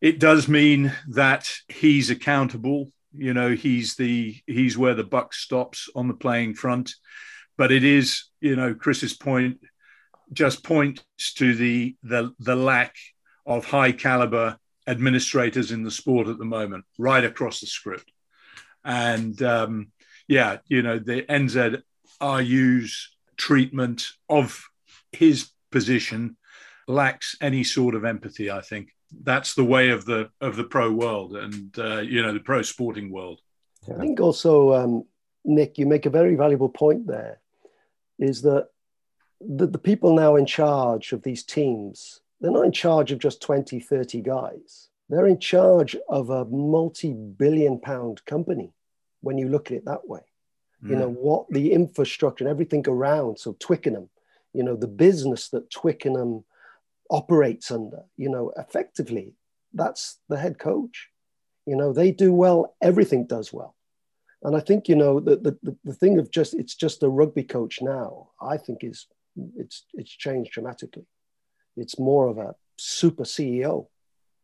it 0.02 0.20
does 0.20 0.48
mean 0.48 0.94
that 1.10 1.50
he's 1.68 2.10
accountable. 2.10 2.92
You 3.16 3.34
know, 3.34 3.52
he's 3.52 3.96
the 3.96 4.36
he's 4.46 4.78
where 4.78 4.96
the 4.96 5.04
buck 5.04 5.34
stops 5.34 5.90
on 5.96 6.08
the 6.08 6.14
playing 6.14 6.56
front. 6.56 6.94
But 7.58 7.72
it 7.72 7.84
is, 7.84 8.26
you 8.42 8.56
know, 8.56 8.74
Chris's 8.74 9.14
point 9.14 9.60
just 10.32 10.64
points 10.64 11.04
to 11.38 11.56
the 11.56 11.96
the 12.04 12.32
the 12.40 12.56
lack 12.56 12.96
of 13.46 13.66
high 13.66 13.92
caliber 13.92 14.58
administrators 14.88 15.72
in 15.72 15.84
the 15.84 15.92
sport 15.92 16.28
at 16.28 16.38
the 16.38 16.46
moment, 16.46 16.86
right 16.98 17.24
across 17.24 17.60
the 17.60 17.68
script. 17.68 18.12
And 18.84 19.42
um, 19.42 19.92
yeah, 20.28 20.58
you 20.68 20.82
know, 20.82 21.00
the 21.00 21.30
NZRU's 22.24 23.10
treatment 23.38 24.08
of 24.30 24.64
his 25.12 25.50
position 25.72 26.38
lacks 26.88 27.36
any 27.42 27.64
sort 27.64 27.96
of 27.96 28.06
empathy. 28.06 28.50
I 28.52 28.62
think 28.62 28.90
that's 29.22 29.54
the 29.54 29.64
way 29.64 29.90
of 29.90 30.06
the 30.06 30.30
of 30.42 30.56
the 30.56 30.64
pro 30.64 30.92
world 30.92 31.36
and 31.36 31.78
uh, 31.78 32.00
you 32.00 32.22
know 32.22 32.34
the 32.34 32.40
pro 32.40 32.62
sporting 32.62 33.12
world. 33.12 33.42
I 33.90 34.00
think 34.00 34.20
also, 34.20 34.74
um, 34.74 35.04
Nick, 35.44 35.78
you 35.78 35.86
make 35.86 36.06
a 36.06 36.10
very 36.10 36.36
valuable 36.36 36.70
point 36.70 37.06
there 37.06 37.42
is 38.18 38.42
that 38.44 38.70
the, 39.42 39.68
the 39.68 39.78
people 39.78 40.16
now 40.16 40.36
in 40.38 40.46
charge 40.46 41.12
of 41.12 41.24
these 41.24 41.44
teams, 41.44 42.22
they're 42.40 42.52
not 42.52 42.66
in 42.66 42.72
charge 42.72 43.12
of 43.12 43.20
just 43.20 43.42
20, 43.42 43.80
30 43.80 44.22
guys. 44.22 44.88
They're 45.10 45.28
in 45.28 45.40
charge 45.40 45.98
of 46.08 46.30
a 46.30 46.46
multi 46.46 47.14
billion 47.14 47.80
pound 47.80 48.26
company 48.26 48.74
when 49.22 49.38
you 49.38 49.50
look 49.50 49.68
at 49.68 49.78
it 49.78 49.86
that 49.86 50.08
way. 50.08 50.22
You 50.90 50.96
know, 50.98 51.10
mm. 51.10 51.16
what 51.16 51.46
the 51.50 51.72
infrastructure 51.72 52.44
and 52.44 52.52
everything 52.52 52.84
around. 52.88 53.40
So, 53.40 53.56
Twickenham, 53.60 54.10
you 54.54 54.64
know, 54.64 54.76
the 54.76 54.88
business 54.88 55.50
that 55.50 55.72
Twickenham 55.72 56.44
operates 57.10 57.72
under, 57.72 58.04
you 58.18 58.30
know, 58.30 58.52
effectively, 58.58 59.34
that's 59.74 60.20
the 60.30 60.38
head 60.38 60.60
coach. 60.60 61.10
You 61.66 61.76
know, 61.76 61.94
they 61.94 62.12
do 62.12 62.34
well, 62.34 62.76
everything 62.82 63.26
does 63.26 63.54
well. 63.54 63.76
And 64.44 64.56
I 64.58 64.60
think, 64.60 64.90
you 64.90 64.96
know, 64.96 65.20
the, 65.20 65.38
the, 65.38 65.78
the 65.86 65.94
thing 65.94 66.20
of 66.20 66.30
just, 66.30 66.54
it's 66.54 66.76
just 66.76 67.04
a 67.04 67.10
rugby 67.10 67.44
coach 67.44 67.82
now, 67.82 68.32
I 68.42 68.58
think 68.58 68.84
is, 68.84 69.08
it's, 69.56 69.86
it's 69.94 70.12
changed 70.12 70.52
dramatically. 70.52 71.06
It's 71.78 71.98
more 71.98 72.28
of 72.28 72.38
a 72.38 72.56
super 72.78 73.24
CEO. 73.24 73.88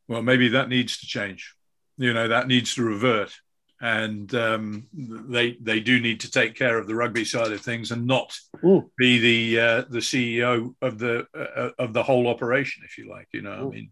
Well, 0.08 0.22
maybe 0.22 0.48
that 0.50 0.70
needs 0.70 0.98
to 1.00 1.06
change. 1.06 1.54
You 1.98 2.14
know, 2.14 2.30
that 2.30 2.48
needs 2.48 2.76
to 2.76 2.84
revert, 2.84 3.36
and 3.82 4.34
um, 4.36 4.88
they 4.94 5.58
they 5.62 5.80
do 5.80 6.00
need 6.00 6.20
to 6.22 6.32
take 6.32 6.56
care 6.56 6.78
of 6.78 6.88
the 6.88 6.96
rugby 6.96 7.24
side 7.26 7.52
of 7.52 7.62
things 7.62 7.92
and 7.92 8.06
not 8.06 8.38
Mm. 8.64 8.90
be 8.98 9.20
the 9.20 9.60
uh, 9.60 9.82
the 9.90 10.00
CEO 10.00 10.76
of 10.82 11.00
the 11.00 11.26
uh, 11.34 11.70
of 11.80 11.94
the 11.94 12.04
whole 12.04 12.28
operation, 12.28 12.84
if 12.86 12.98
you 12.98 13.10
like. 13.10 13.28
You 13.32 13.42
know, 13.42 13.54
I 13.54 13.58
Mm. 13.58 13.72
mean, 13.72 13.92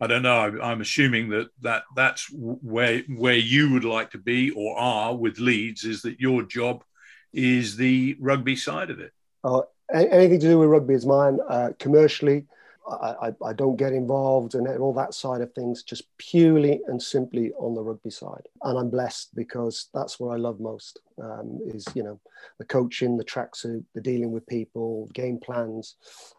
I 0.00 0.06
don't 0.06 0.22
know. 0.22 0.36
I, 0.36 0.70
I'm 0.70 0.80
assuming 0.80 1.30
that 1.30 1.48
that 1.62 1.82
that's 1.96 2.30
where 2.32 3.00
where 3.08 3.34
you 3.34 3.72
would 3.72 3.84
like 3.84 4.10
to 4.12 4.18
be 4.18 4.50
or 4.50 4.78
are 4.78 5.16
with 5.16 5.38
Leeds 5.40 5.84
is 5.84 6.02
that 6.02 6.20
your 6.20 6.42
job 6.44 6.84
is 7.32 7.76
the 7.76 8.16
rugby 8.20 8.54
side 8.56 8.90
of 8.90 9.00
it. 9.00 9.12
Uh, 9.42 9.62
a- 9.92 10.12
anything 10.12 10.38
to 10.40 10.46
do 10.48 10.58
with 10.60 10.68
rugby 10.68 10.94
is 10.94 11.04
mine. 11.06 11.38
Uh, 11.48 11.70
commercially, 11.80 12.44
I, 12.88 13.28
I, 13.28 13.32
I 13.46 13.52
don't 13.52 13.76
get 13.76 13.92
involved 13.92 14.54
in 14.54 14.66
all 14.66 14.92
that 14.94 15.14
side 15.14 15.40
of 15.40 15.52
things, 15.52 15.82
just 15.82 16.04
purely 16.18 16.80
and 16.86 17.02
simply 17.02 17.52
on 17.54 17.74
the 17.74 17.82
rugby 17.82 18.10
side. 18.10 18.46
And 18.62 18.78
I'm 18.78 18.90
blessed 18.90 19.34
because 19.34 19.88
that's 19.92 20.20
what 20.20 20.32
I 20.32 20.36
love 20.36 20.60
most 20.60 21.00
um, 21.20 21.60
is, 21.66 21.84
you 21.94 22.02
know, 22.02 22.20
the 22.58 22.64
coaching, 22.64 23.16
the 23.16 23.24
tracksuit, 23.24 23.84
the 23.94 24.00
dealing 24.00 24.30
with 24.30 24.46
people, 24.46 25.08
game 25.14 25.38
plans. 25.38 25.96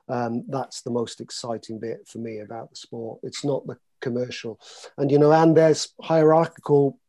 Um, 0.07 0.45
that's 0.47 0.81
the 0.81 0.91
most 0.91 1.19
exciting 1.21 1.79
bit 1.79 2.07
for 2.07 2.19
me 2.19 2.39
about 2.39 2.69
the 2.69 2.75
sport. 2.75 3.19
It's 3.23 3.43
not 3.43 3.67
the 3.67 3.77
commercial. 3.99 4.59
And, 4.97 5.11
you 5.11 5.19
know, 5.19 5.31
and 5.31 5.55
there's 5.55 5.89
hierarchical 6.01 6.99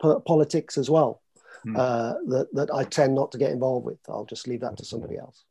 po- 0.00 0.20
politics 0.20 0.76
as 0.76 0.90
well. 0.90 1.22
Hmm. 1.64 1.76
Uh, 1.76 2.12
that, 2.28 2.48
that 2.52 2.70
I 2.72 2.84
tend 2.84 3.14
not 3.14 3.32
to 3.32 3.38
get 3.38 3.50
involved 3.50 3.84
with. 3.84 3.98
I'll 4.08 4.24
just 4.24 4.46
leave 4.46 4.60
that 4.60 4.76
to 4.76 4.84
somebody 4.84 5.18
else. 5.18 5.44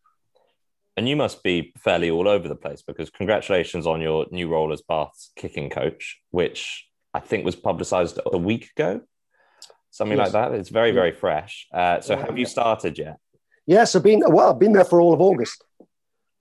And 0.97 1.07
you 1.07 1.15
must 1.15 1.43
be 1.43 1.73
fairly 1.77 2.09
all 2.09 2.27
over 2.27 2.47
the 2.47 2.55
place 2.55 2.81
because 2.81 3.11
congratulations 3.11 3.85
on 3.85 4.01
your 4.01 4.25
new 4.31 4.47
role 4.49 4.73
as 4.73 4.81
Bath's 4.81 5.31
kicking 5.35 5.69
coach, 5.69 6.19
which 6.31 6.87
I 7.13 7.19
think 7.19 7.45
was 7.45 7.55
publicized 7.55 8.19
a 8.25 8.37
week 8.37 8.71
ago, 8.75 9.01
something 9.91 10.17
Yes. 10.17 10.33
like 10.33 10.51
that. 10.51 10.57
It's 10.59 10.69
very, 10.69 10.91
very 10.91 11.11
fresh. 11.11 11.67
Uh, 11.71 12.01
so 12.01 12.17
have 12.17 12.39
you 12.39 12.47
started 12.47 12.97
yet? 12.97 13.19
Yes, 13.67 13.95
I've 13.95 14.01
been 14.01 14.23
well. 14.27 14.49
I've 14.49 14.59
been 14.59 14.73
there 14.73 14.85
for 14.85 14.99
all 14.99 15.13
of 15.13 15.21
August. 15.21 15.63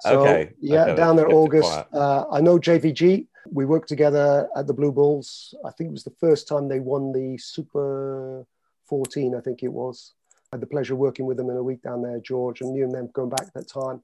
So, 0.01 0.21
Okay, 0.23 0.53
Yeah, 0.59 0.85
okay, 0.85 0.97
down 0.97 1.16
there 1.16 1.27
that's 1.27 1.35
good 1.35 1.51
to 1.51 1.59
August. 1.59 1.87
Uh, 1.92 2.25
I 2.31 2.40
know 2.40 2.59
JVG. 2.59 3.27
We 3.53 3.64
worked 3.66 3.88
together 3.88 4.49
at 4.57 4.66
the 4.66 4.75
Blue 4.75 4.90
Bulls. 4.90 5.55
I 5.64 5.71
think 5.71 5.88
it 5.88 5.92
was 5.92 6.05
the 6.05 6.16
first 6.19 6.49
time 6.49 6.66
they 6.69 6.81
won 6.81 7.12
the 7.12 7.37
Super 7.38 8.47
14. 8.88 9.35
I 9.35 9.40
think 9.40 9.62
it 9.62 9.73
was. 9.73 10.14
I 10.52 10.56
had 10.56 10.61
the 10.61 10.66
pleasure 10.66 10.94
of 10.94 11.00
working 11.00 11.26
with 11.26 11.37
them 11.37 11.50
in 11.50 11.56
a 11.56 11.62
week 11.62 11.82
down 11.82 12.02
there, 12.02 12.20
George, 12.20 12.61
and 12.61 12.72
knew 12.72 12.85
and 12.85 12.94
them 12.94 13.11
going 13.12 13.30
back 13.30 13.52
that 13.52 13.68
time. 13.68 14.00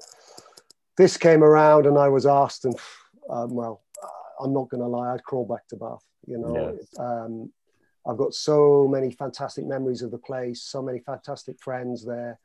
This 0.97 1.17
came 1.17 1.43
around, 1.43 1.87
and 1.87 1.97
I 1.97 2.09
was 2.09 2.27
asked, 2.27 2.65
and 2.65 2.75
um, 3.31 3.55
well, 3.55 3.83
I'm 4.41 4.53
not 4.53 4.69
going 4.69 4.83
to 4.83 4.89
lie, 4.89 5.15
I'd 5.15 5.25
crawl 5.25 5.47
back 5.47 5.67
to 5.69 5.77
Bath. 5.77 6.05
You 6.27 6.39
know, 6.39 6.79
um, 6.99 7.53
I've 8.07 8.19
got 8.19 8.35
so 8.35 8.89
many 8.89 9.13
fantastic 9.13 9.67
memories 9.67 10.03
of 10.03 10.11
the 10.11 10.19
place, 10.19 10.63
so 10.63 10.83
many 10.83 10.99
fantastic 11.01 11.61
friends 11.61 12.05
there, 12.05 12.39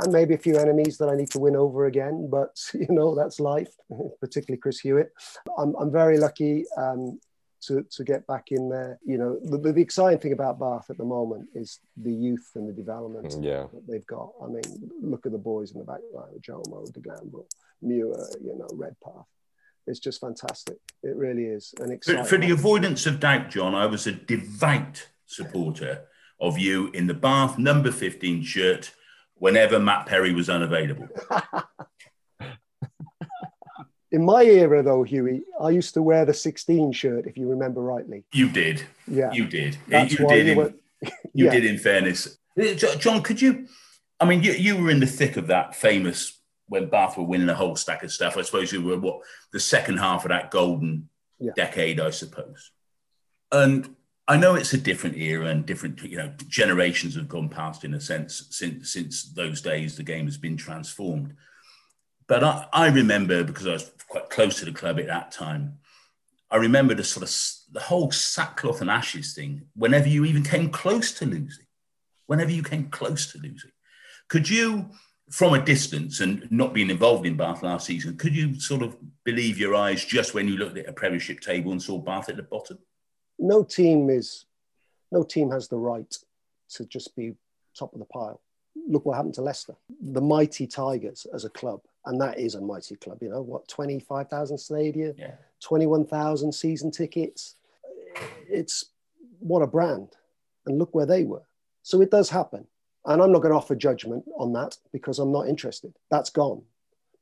and 0.00 0.12
maybe 0.12 0.34
a 0.34 0.38
few 0.38 0.56
enemies 0.56 0.96
that 0.98 1.08
I 1.08 1.16
need 1.16 1.30
to 1.32 1.38
win 1.38 1.56
over 1.56 1.86
again. 1.86 2.28
But 2.30 2.58
you 2.74 2.88
know, 2.88 3.14
that's 3.14 3.40
life, 3.40 3.72
particularly 4.20 4.60
Chris 4.60 4.80
Hewett. 4.80 5.12
I'm, 5.58 5.74
I'm 5.76 5.92
very 5.92 6.18
lucky 6.18 6.64
um, 6.76 7.20
to, 7.62 7.84
to 7.90 8.04
get 8.04 8.26
back 8.26 8.50
in 8.50 8.68
there. 8.68 8.98
You 9.04 9.18
know, 9.18 9.38
the, 9.42 9.58
the 9.72 9.80
exciting 9.80 10.18
thing 10.18 10.32
about 10.32 10.58
Bath 10.58 10.86
at 10.90 10.98
the 10.98 11.04
moment 11.04 11.48
is 11.54 11.78
the 11.96 12.12
youth 12.12 12.50
and 12.54 12.68
the 12.68 12.72
development 12.72 13.32
Mm, 13.32 13.44
yeah. 13.44 13.66
that 13.72 13.86
they've 13.88 14.06
got. 14.06 14.30
I 14.42 14.46
mean, 14.46 14.62
look 15.00 15.26
at 15.26 15.32
the 15.32 15.38
boys 15.38 15.72
in 15.72 15.78
the 15.78 15.84
back 15.84 16.00
line, 16.14 16.40
Jomo, 16.40 16.92
De 16.92 17.00
Gamble, 17.00 17.46
Muir, 17.80 18.26
you 18.42 18.56
know, 18.58 18.68
Redpath. 18.74 19.26
It's 19.86 19.98
just 20.00 20.20
fantastic. 20.20 20.76
It 21.02 21.16
really 21.16 21.44
is 21.44 21.74
an 21.80 21.88
For, 21.88 21.92
exciting. 21.94 22.24
for 22.24 22.38
the 22.38 22.50
avoidance 22.52 23.06
of 23.06 23.18
doubt, 23.20 23.50
John, 23.50 23.74
I 23.74 23.86
was 23.86 24.06
a 24.06 24.12
devout 24.12 25.08
supporter 25.26 26.04
of 26.40 26.58
you 26.58 26.88
in 26.90 27.06
the 27.06 27.14
Bath 27.14 27.58
number 27.58 27.90
15 27.90 28.42
shirt 28.44 28.92
whenever 29.34 29.80
Matt 29.80 30.06
Perry 30.06 30.32
was 30.32 30.48
unavailable. 30.48 31.08
in 34.12 34.24
my 34.24 34.44
era, 34.44 34.82
though, 34.82 35.02
Huey, 35.02 35.42
I 35.60 35.70
used 35.70 35.94
to 35.94 36.02
wear 36.02 36.24
the 36.24 36.34
16 36.34 36.92
shirt, 36.92 37.26
if 37.26 37.36
you 37.36 37.48
remember 37.48 37.80
rightly. 37.80 38.24
You 38.32 38.48
did. 38.48 38.84
Yeah. 39.08 39.32
You 39.32 39.46
did. 39.46 39.76
That's 39.88 40.18
you 40.18 40.24
why 40.26 40.34
did. 40.36 40.46
you 40.46 40.52
in, 40.52 40.58
were- 40.58 40.74
you 41.34 41.44
yeah. 41.46 41.50
did, 41.50 41.64
in 41.64 41.78
fairness. 41.78 42.38
Uh, 42.60 42.74
John, 42.74 43.22
could 43.22 43.40
you? 43.40 43.66
I 44.20 44.24
mean, 44.26 44.42
you, 44.42 44.52
you 44.52 44.76
were 44.76 44.90
in 44.90 45.00
the 45.00 45.06
thick 45.06 45.36
of 45.36 45.48
that 45.48 45.74
famous 45.74 46.38
when 46.68 46.88
Bath 46.88 47.16
were 47.16 47.24
winning 47.24 47.48
a 47.48 47.54
whole 47.54 47.74
stack 47.74 48.02
of 48.04 48.12
stuff. 48.12 48.36
I 48.36 48.42
suppose 48.42 48.70
you 48.72 48.82
were 48.82 48.98
what 48.98 49.20
the 49.52 49.58
second 49.60 49.96
half 49.98 50.24
of 50.24 50.28
that 50.28 50.50
golden 50.50 51.08
Yeah. 51.40 51.52
decade, 51.56 51.98
I 51.98 52.10
suppose. 52.10 52.70
And 53.50 53.96
I 54.28 54.36
know 54.36 54.54
it's 54.54 54.72
a 54.72 54.78
different 54.78 55.16
era 55.16 55.46
and 55.46 55.66
different, 55.66 56.00
you 56.02 56.16
know, 56.16 56.32
generations 56.48 57.16
have 57.16 57.28
gone 57.28 57.48
past 57.48 57.84
in 57.84 57.94
a 57.94 58.00
sense 58.00 58.46
since 58.50 58.92
since 58.92 59.24
those 59.32 59.60
days. 59.60 59.96
The 59.96 60.02
game 60.04 60.26
has 60.26 60.38
been 60.38 60.56
transformed. 60.56 61.34
But 62.28 62.44
I, 62.44 62.66
I 62.72 62.86
remember 62.88 63.42
because 63.44 63.66
I 63.66 63.72
was 63.72 63.90
quite 64.12 64.30
close 64.30 64.58
to 64.58 64.64
the 64.64 64.72
club 64.72 64.98
at 64.98 65.06
that 65.06 65.32
time. 65.32 65.78
I 66.50 66.56
remember 66.56 66.94
the 66.94 67.04
sort 67.04 67.24
of 67.24 67.34
the 67.72 67.80
whole 67.80 68.10
sackcloth 68.10 68.80
and 68.80 68.90
ashes 68.90 69.34
thing. 69.34 69.62
Whenever 69.74 70.08
you 70.08 70.24
even 70.24 70.42
came 70.42 70.70
close 70.70 71.12
to 71.12 71.26
losing, 71.26 71.66
whenever 72.26 72.50
you 72.50 72.62
came 72.62 72.90
close 72.90 73.32
to 73.32 73.38
losing, 73.38 73.70
could 74.28 74.48
you, 74.48 74.90
from 75.30 75.54
a 75.54 75.64
distance 75.64 76.20
and 76.20 76.46
not 76.50 76.74
being 76.74 76.90
involved 76.90 77.26
in 77.26 77.36
Bath 77.36 77.62
last 77.62 77.86
season, 77.86 78.16
could 78.16 78.36
you 78.36 78.60
sort 78.60 78.82
of 78.82 78.96
believe 79.24 79.58
your 79.58 79.74
eyes 79.74 80.04
just 80.04 80.34
when 80.34 80.46
you 80.46 80.56
looked 80.56 80.76
at 80.76 80.88
a 80.88 80.92
Premiership 80.92 81.40
table 81.40 81.72
and 81.72 81.82
saw 81.82 81.98
Bath 81.98 82.28
at 82.28 82.36
the 82.36 82.42
bottom? 82.42 82.78
no 83.42 83.64
team 83.64 84.08
is 84.08 84.46
no 85.10 85.22
team 85.22 85.50
has 85.50 85.68
the 85.68 85.76
right 85.76 86.16
to 86.70 86.86
just 86.86 87.14
be 87.16 87.34
top 87.78 87.92
of 87.92 87.98
the 87.98 88.06
pile. 88.06 88.40
Look 88.88 89.04
what 89.04 89.16
happened 89.16 89.34
to 89.34 89.42
Leicester. 89.42 89.74
The 90.00 90.20
mighty 90.20 90.66
Tigers 90.66 91.26
as 91.34 91.44
a 91.44 91.50
club, 91.50 91.80
and 92.06 92.20
that 92.20 92.38
is 92.38 92.54
a 92.54 92.60
mighty 92.60 92.96
club, 92.96 93.18
you 93.22 93.28
know, 93.28 93.42
what, 93.42 93.68
25,000 93.68 94.58
stadium, 94.58 95.14
Yeah. 95.16 95.34
21,000 95.60 96.52
season 96.52 96.90
tickets. 96.90 97.56
It's 98.48 98.86
what 99.40 99.62
a 99.62 99.66
brand. 99.66 100.08
And 100.66 100.78
look 100.78 100.94
where 100.94 101.06
they 101.06 101.24
were. 101.24 101.46
So 101.82 102.00
it 102.00 102.10
does 102.10 102.30
happen. 102.30 102.66
And 103.04 103.20
I'm 103.20 103.32
not 103.32 103.42
going 103.42 103.50
to 103.52 103.58
offer 103.58 103.74
judgment 103.74 104.24
on 104.36 104.52
that 104.52 104.76
because 104.92 105.18
I'm 105.18 105.32
not 105.32 105.48
interested. 105.48 105.92
That's 106.10 106.30
gone. 106.30 106.62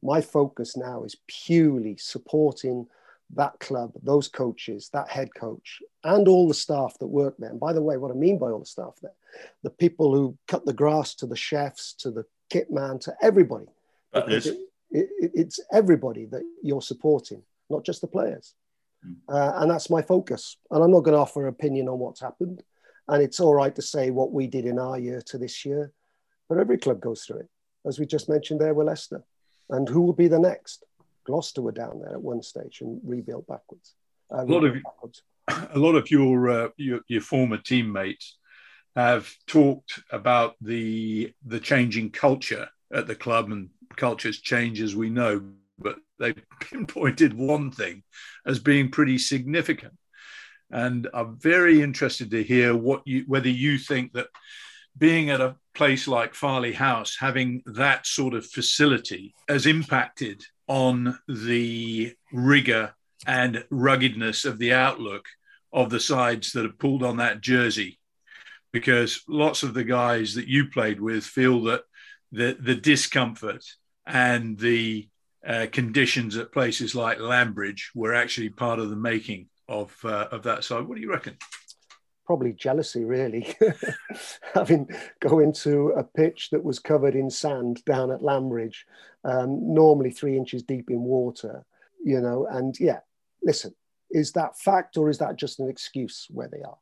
My 0.03 0.21
focus 0.21 0.77
now 0.77 1.05
is 1.05 1.17
purely 1.27 1.97
supporting 1.97 2.87
that 3.35 3.59
club, 3.61 3.93
those 4.03 4.29
coaches, 4.29 4.91
that 4.93 5.09
head 5.09 5.35
coach, 5.35 5.81
and 6.05 6.27
all 6.27 6.49
the 6.49 6.55
staff 6.55 6.99
that 6.99 7.07
work 7.07 7.37
there. 7.39 7.51
And 7.51 7.61
by 7.61 7.73
the 7.73 7.83
way, 7.83 7.97
what 7.97 8.11
I 8.11 8.15
mean 8.15 8.39
by 8.39 8.51
all 8.51 8.59
the 8.59 8.67
staff 8.67 8.97
there, 9.01 9.13
the 9.63 9.71
people 9.71 10.15
who 10.15 10.37
cut 10.49 10.67
the 10.67 10.73
grass 10.73 11.15
to 11.17 11.27
the 11.27 11.37
chefs, 11.37 11.93
to 11.95 12.11
the 12.11 12.25
kit 12.51 12.71
man, 12.71 12.99
to 13.01 13.15
everybody. 13.23 13.67
Butlers. 14.13 14.47
It- 14.47 14.59
it- 14.91 15.33
it's 15.35 15.61
everybody 15.73 16.27
that 16.27 16.43
you're 16.63 16.83
supporting, 16.83 17.43
not 17.69 17.85
just 17.85 18.01
the 18.01 18.07
players. 18.07 18.55
Mm. 19.07 19.17
Uh, 19.29 19.53
and 19.57 19.71
that's 19.71 19.91
my 19.91 20.03
focus. 20.03 20.57
And 20.71 20.83
I'm 20.83 20.91
not 20.91 21.01
going 21.01 21.15
to 21.15 21.21
offer 21.21 21.43
an 21.43 21.49
opinion 21.49 21.89
on 21.89 21.99
what's 21.99 22.21
happened. 22.21 22.63
And 23.09 23.23
it's 23.23 23.41
all 23.41 23.55
right 23.55 23.75
to 23.75 23.83
say 23.83 24.11
what 24.11 24.33
we 24.33 24.47
did 24.47 24.67
in 24.67 24.79
our 24.79 24.99
year 24.99 25.21
to 25.27 25.39
this 25.39 25.65
year, 25.65 25.93
but 26.49 26.59
every 26.59 26.79
club 26.79 27.01
goes 27.01 27.25
through 27.25 27.41
it. 27.41 27.49
As 27.87 27.99
we 27.99 28.07
just 28.07 28.29
mentioned 28.29 28.61
there 28.61 28.75
with 28.75 28.87
Leicester. 28.87 29.25
And 29.69 29.89
who 29.89 30.01
will 30.03 30.13
be 30.13 30.29
the 30.29 30.39
next? 30.39 30.85
Gloucester 31.25 31.63
were 31.63 31.73
down 31.73 32.01
there 32.01 32.13
at 32.13 32.23
one 32.23 32.43
stage 32.43 32.81
and 32.81 33.01
rebuilt 33.05 33.47
backwards. 33.47 33.95
Uh, 34.31 34.45
lot 34.45 34.65
of- 34.65 34.75
backwards. 34.75 35.23
a 35.49 35.79
lot 35.79 35.95
of 35.95 36.11
your, 36.11 36.49
uh, 36.49 36.69
your 36.77 37.01
your 37.09 37.21
former 37.21 37.57
teammates 37.59 38.37
have 38.95 39.33
talked 39.47 40.01
about 40.13 40.57
the 40.61 41.33
the 41.47 41.61
changing 41.61 42.11
culture 42.11 42.69
at 42.93 43.07
the 43.07 43.15
club, 43.15 43.51
and 43.51 43.71
cultures 44.01 44.41
change 44.41 44.81
as 44.81 44.97
we 44.97 45.11
know. 45.11 45.43
But 45.79 45.97
they 46.19 46.35
pinpointed 46.61 47.35
one 47.35 47.71
thing 47.71 48.03
as 48.45 48.59
being 48.59 48.91
pretty 48.91 49.19
significant, 49.19 49.95
and 50.71 51.09
I'm 51.15 51.39
very 51.39 51.83
interested 51.83 52.31
to 52.33 52.43
hear 52.43 52.75
what 52.75 53.03
you 53.07 53.25
whether 53.27 53.49
you 53.49 53.79
think 53.79 54.13
that 54.15 54.29
being 54.99 55.31
at 55.31 55.41
a 55.41 55.57
place 55.75 56.09
like 56.09 56.35
Farleigh 56.35 56.75
House, 56.75 57.17
having 57.19 57.63
that 57.67 58.07
sort 58.07 58.35
of 58.35 58.45
facility, 58.45 59.35
has 59.49 59.67
impacted 59.67 60.43
on 60.67 61.19
the 61.29 62.15
rigor 62.33 62.95
and 63.27 63.65
ruggedness 63.71 64.45
of 64.45 64.59
the 64.59 64.73
outlook 64.73 65.27
of 65.73 65.91
the 65.91 66.01
sides 66.01 66.53
that 66.53 66.65
have 66.65 66.79
pulled 66.79 67.03
on 67.03 67.19
that 67.19 67.41
jersey 67.41 68.01
because 68.73 69.23
lots 69.29 69.63
of 69.63 69.75
the 69.75 69.85
guys 69.85 70.35
that 70.35 70.47
you 70.47 70.69
played 70.69 71.01
with 71.01 71.25
feel 71.25 71.63
that 71.63 71.83
the, 72.33 72.57
the 72.61 72.75
discomfort 72.75 73.65
and 74.07 74.59
the 74.59 75.09
uh, 75.47 75.67
conditions 75.73 76.37
at 76.37 76.53
places 76.53 76.95
like 76.95 77.19
Lambridge 77.19 77.91
were 77.95 78.15
actually 78.15 78.51
part 78.51 78.79
of 78.79 78.91
the 78.91 78.97
making 78.97 79.49
of, 79.69 79.97
uh, 80.05 80.29
of 80.31 80.43
that 80.45 80.65
side. 80.65 80.87
What 80.87 80.97
do 80.97 81.01
you 81.01 81.11
reckon? 81.11 81.37
probably 82.31 82.53
jealousy, 82.53 83.05
really. 83.05 83.57
Having 84.55 84.89
go 85.19 85.41
into 85.41 85.89
a 85.89 86.05
pitch 86.05 86.51
that 86.51 86.63
was 86.63 86.79
covered 86.79 87.17
in 87.17 87.29
sand 87.29 87.85
down 87.85 88.13
at 88.13 88.23
Lambridge, 88.23 88.87
um, 89.25 89.75
normally 89.75 90.13
three 90.13 90.37
inches 90.37 90.63
deep 90.63 90.93
in 90.93 91.01
water, 91.03 91.65
you 92.05 92.21
know. 92.21 92.47
And 92.49 92.79
yeah, 92.79 93.01
listen, 93.43 93.75
is 94.13 94.31
that 94.35 94.57
fact 94.57 94.97
or 94.97 95.11
is 95.11 95.19
that 95.19 95.35
just 95.35 95.59
an 95.59 95.69
excuse 95.69 96.29
where 96.31 96.47
they 96.47 96.63
are? 96.63 96.79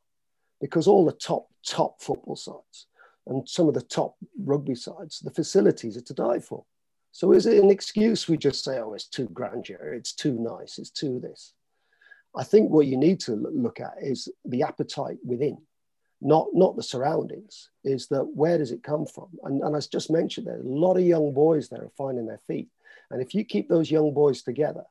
Because 0.61 0.87
all 0.87 1.03
the 1.03 1.13
top 1.13 1.47
top 1.65 1.99
football 1.99 2.35
sides 2.35 2.85
and 3.25 3.49
some 3.49 3.67
of 3.67 3.73
the 3.73 3.81
top 3.81 4.17
rugby 4.39 4.75
sides, 4.75 5.17
the 5.17 5.31
facilities 5.31 5.97
are 5.97 6.01
to 6.01 6.13
die 6.13 6.41
for. 6.41 6.63
So 7.11 7.33
is 7.33 7.45
it 7.45 7.61
an 7.61 7.69
excuse 7.69 8.27
we 8.27 8.37
just 8.37 8.63
say, 8.63 8.79
oh, 8.79 8.93
it's 8.93 9.07
too 9.07 9.27
grandeur, 9.33 9.93
it's 9.93 10.13
too 10.13 10.33
nice, 10.39 10.77
it's 10.77 10.91
too 10.91 11.19
this? 11.19 11.53
I 12.35 12.43
think 12.43 12.69
what 12.69 12.85
you 12.85 12.97
need 12.97 13.19
to 13.21 13.33
look 13.35 13.79
at 13.79 13.95
is 14.01 14.29
the 14.45 14.63
appetite 14.63 15.17
within, 15.25 15.57
not 16.21 16.47
not 16.53 16.75
the 16.75 16.83
surroundings. 16.83 17.69
Is 17.83 18.07
that 18.07 18.23
where 18.23 18.57
does 18.57 18.71
it 18.71 18.83
come 18.83 19.05
from? 19.07 19.29
And, 19.43 19.63
and 19.63 19.75
as 19.75 19.87
just 19.87 20.11
mentioned, 20.11 20.45
there 20.45 20.59
a 20.59 20.63
lot 20.63 20.97
of 20.97 21.03
young 21.03 21.33
boys 21.33 21.69
there 21.69 21.83
are 21.83 21.91
finding 21.97 22.27
their 22.27 22.41
feet. 22.47 22.69
And 23.09 23.21
if 23.21 23.33
you 23.33 23.43
keep 23.43 23.67
those 23.67 23.89
young 23.89 24.13
boys 24.13 24.43
together 24.43 24.83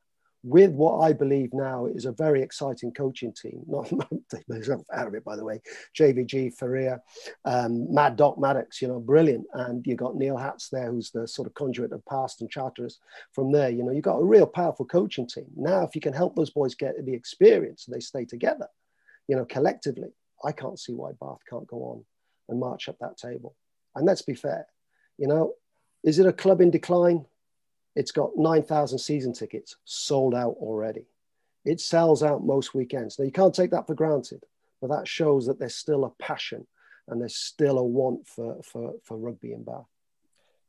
with 0.45 0.71
what 0.71 1.01
I 1.01 1.13
believe 1.13 1.53
now 1.53 1.87
is 1.87 2.05
a 2.05 2.13
very 2.13 2.43
exciting 2.43 2.93
coaching 2.93 3.33
team, 3.33 3.63
not 3.67 3.91
myself 4.49 4.87
out 4.93 5.09
of 5.09 5.15
it, 5.15 5.25
by 5.25 5.37
the 5.37 5.45
way, 5.45 5.61
JVG, 5.99 6.55
Faria, 6.55 7.01
um, 7.45 7.93
Mad 7.93 8.17
Doc 8.17 8.39
Maddox, 8.39 8.81
you 8.81 8.89
know, 8.89 9.01
brilliant. 9.01 9.47
And 9.55 9.85
you 9.87 9.97
got 9.97 10.17
Neil 10.17 10.37
Hatz 10.37 10.69
there, 10.69 10.91
who's 10.91 11.11
the 11.11 11.27
sort 11.27 11.49
of 11.49 11.55
conduit 11.55 11.93
of 11.93 12.05
past 12.07 12.41
and 12.41 12.51
charterers 12.51 12.99
from 13.33 13.51
there. 13.51 13.71
You 13.71 13.83
know, 13.83 13.91
you've 13.91 14.05
got 14.05 14.19
a 14.19 14.25
real 14.25 14.47
powerful 14.47 14.87
coaching 14.87 15.27
team. 15.27 15.47
Now, 15.57 15.83
if 15.83 15.95
you 15.95 16.01
can 16.01 16.13
help 16.13 16.37
those 16.37 16.51
boys 16.51 16.75
get 16.75 17.05
the 17.05 17.15
experience 17.15 17.87
and 17.87 17.97
they 17.97 18.01
stay 18.01 18.25
together, 18.25 18.69
you 19.27 19.37
know, 19.37 19.45
collectively, 19.45 20.11
I 20.45 20.53
can't 20.53 20.79
see 20.79 20.93
why 20.93 21.13
Bath 21.21 21.41
can't 21.51 21.67
go 21.67 21.79
on 21.79 22.05
and 22.49 22.61
march 22.61 22.89
up 22.89 22.97
that 23.01 23.19
table. 23.19 23.57
And 23.97 24.07
let's 24.07 24.23
be 24.23 24.35
fair, 24.35 24.67
you 25.19 25.27
know, 25.27 25.55
is 26.05 26.21
it 26.21 26.27
a 26.27 26.33
club 26.33 26.61
in 26.61 26.71
decline? 26.71 27.27
It's 27.99 28.13
got 28.13 28.31
9,000 28.37 28.97
season 28.97 29.33
tickets 29.33 29.75
sold 29.85 30.33
out 30.33 30.55
already. 30.61 31.07
It 31.65 31.81
sells 31.81 32.23
out 32.23 32.47
most 32.47 32.73
weekends. 32.73 33.19
Now, 33.19 33.25
you 33.25 33.33
can't 33.33 33.53
take 33.53 33.73
that 33.73 33.89
for 33.89 33.95
granted, 33.95 34.45
but 34.81 34.89
that 34.91 35.09
shows 35.09 35.47
that 35.47 35.59
there's 35.59 35.75
still 35.75 36.05
a 36.05 36.11
passion 36.23 36.65
and 37.09 37.21
there's 37.21 37.35
still 37.35 37.77
a 37.77 37.83
want 37.83 38.29
for, 38.29 38.63
for, 38.63 38.93
for 39.03 39.17
rugby 39.17 39.53
in 39.53 39.65
Bath. 39.65 39.89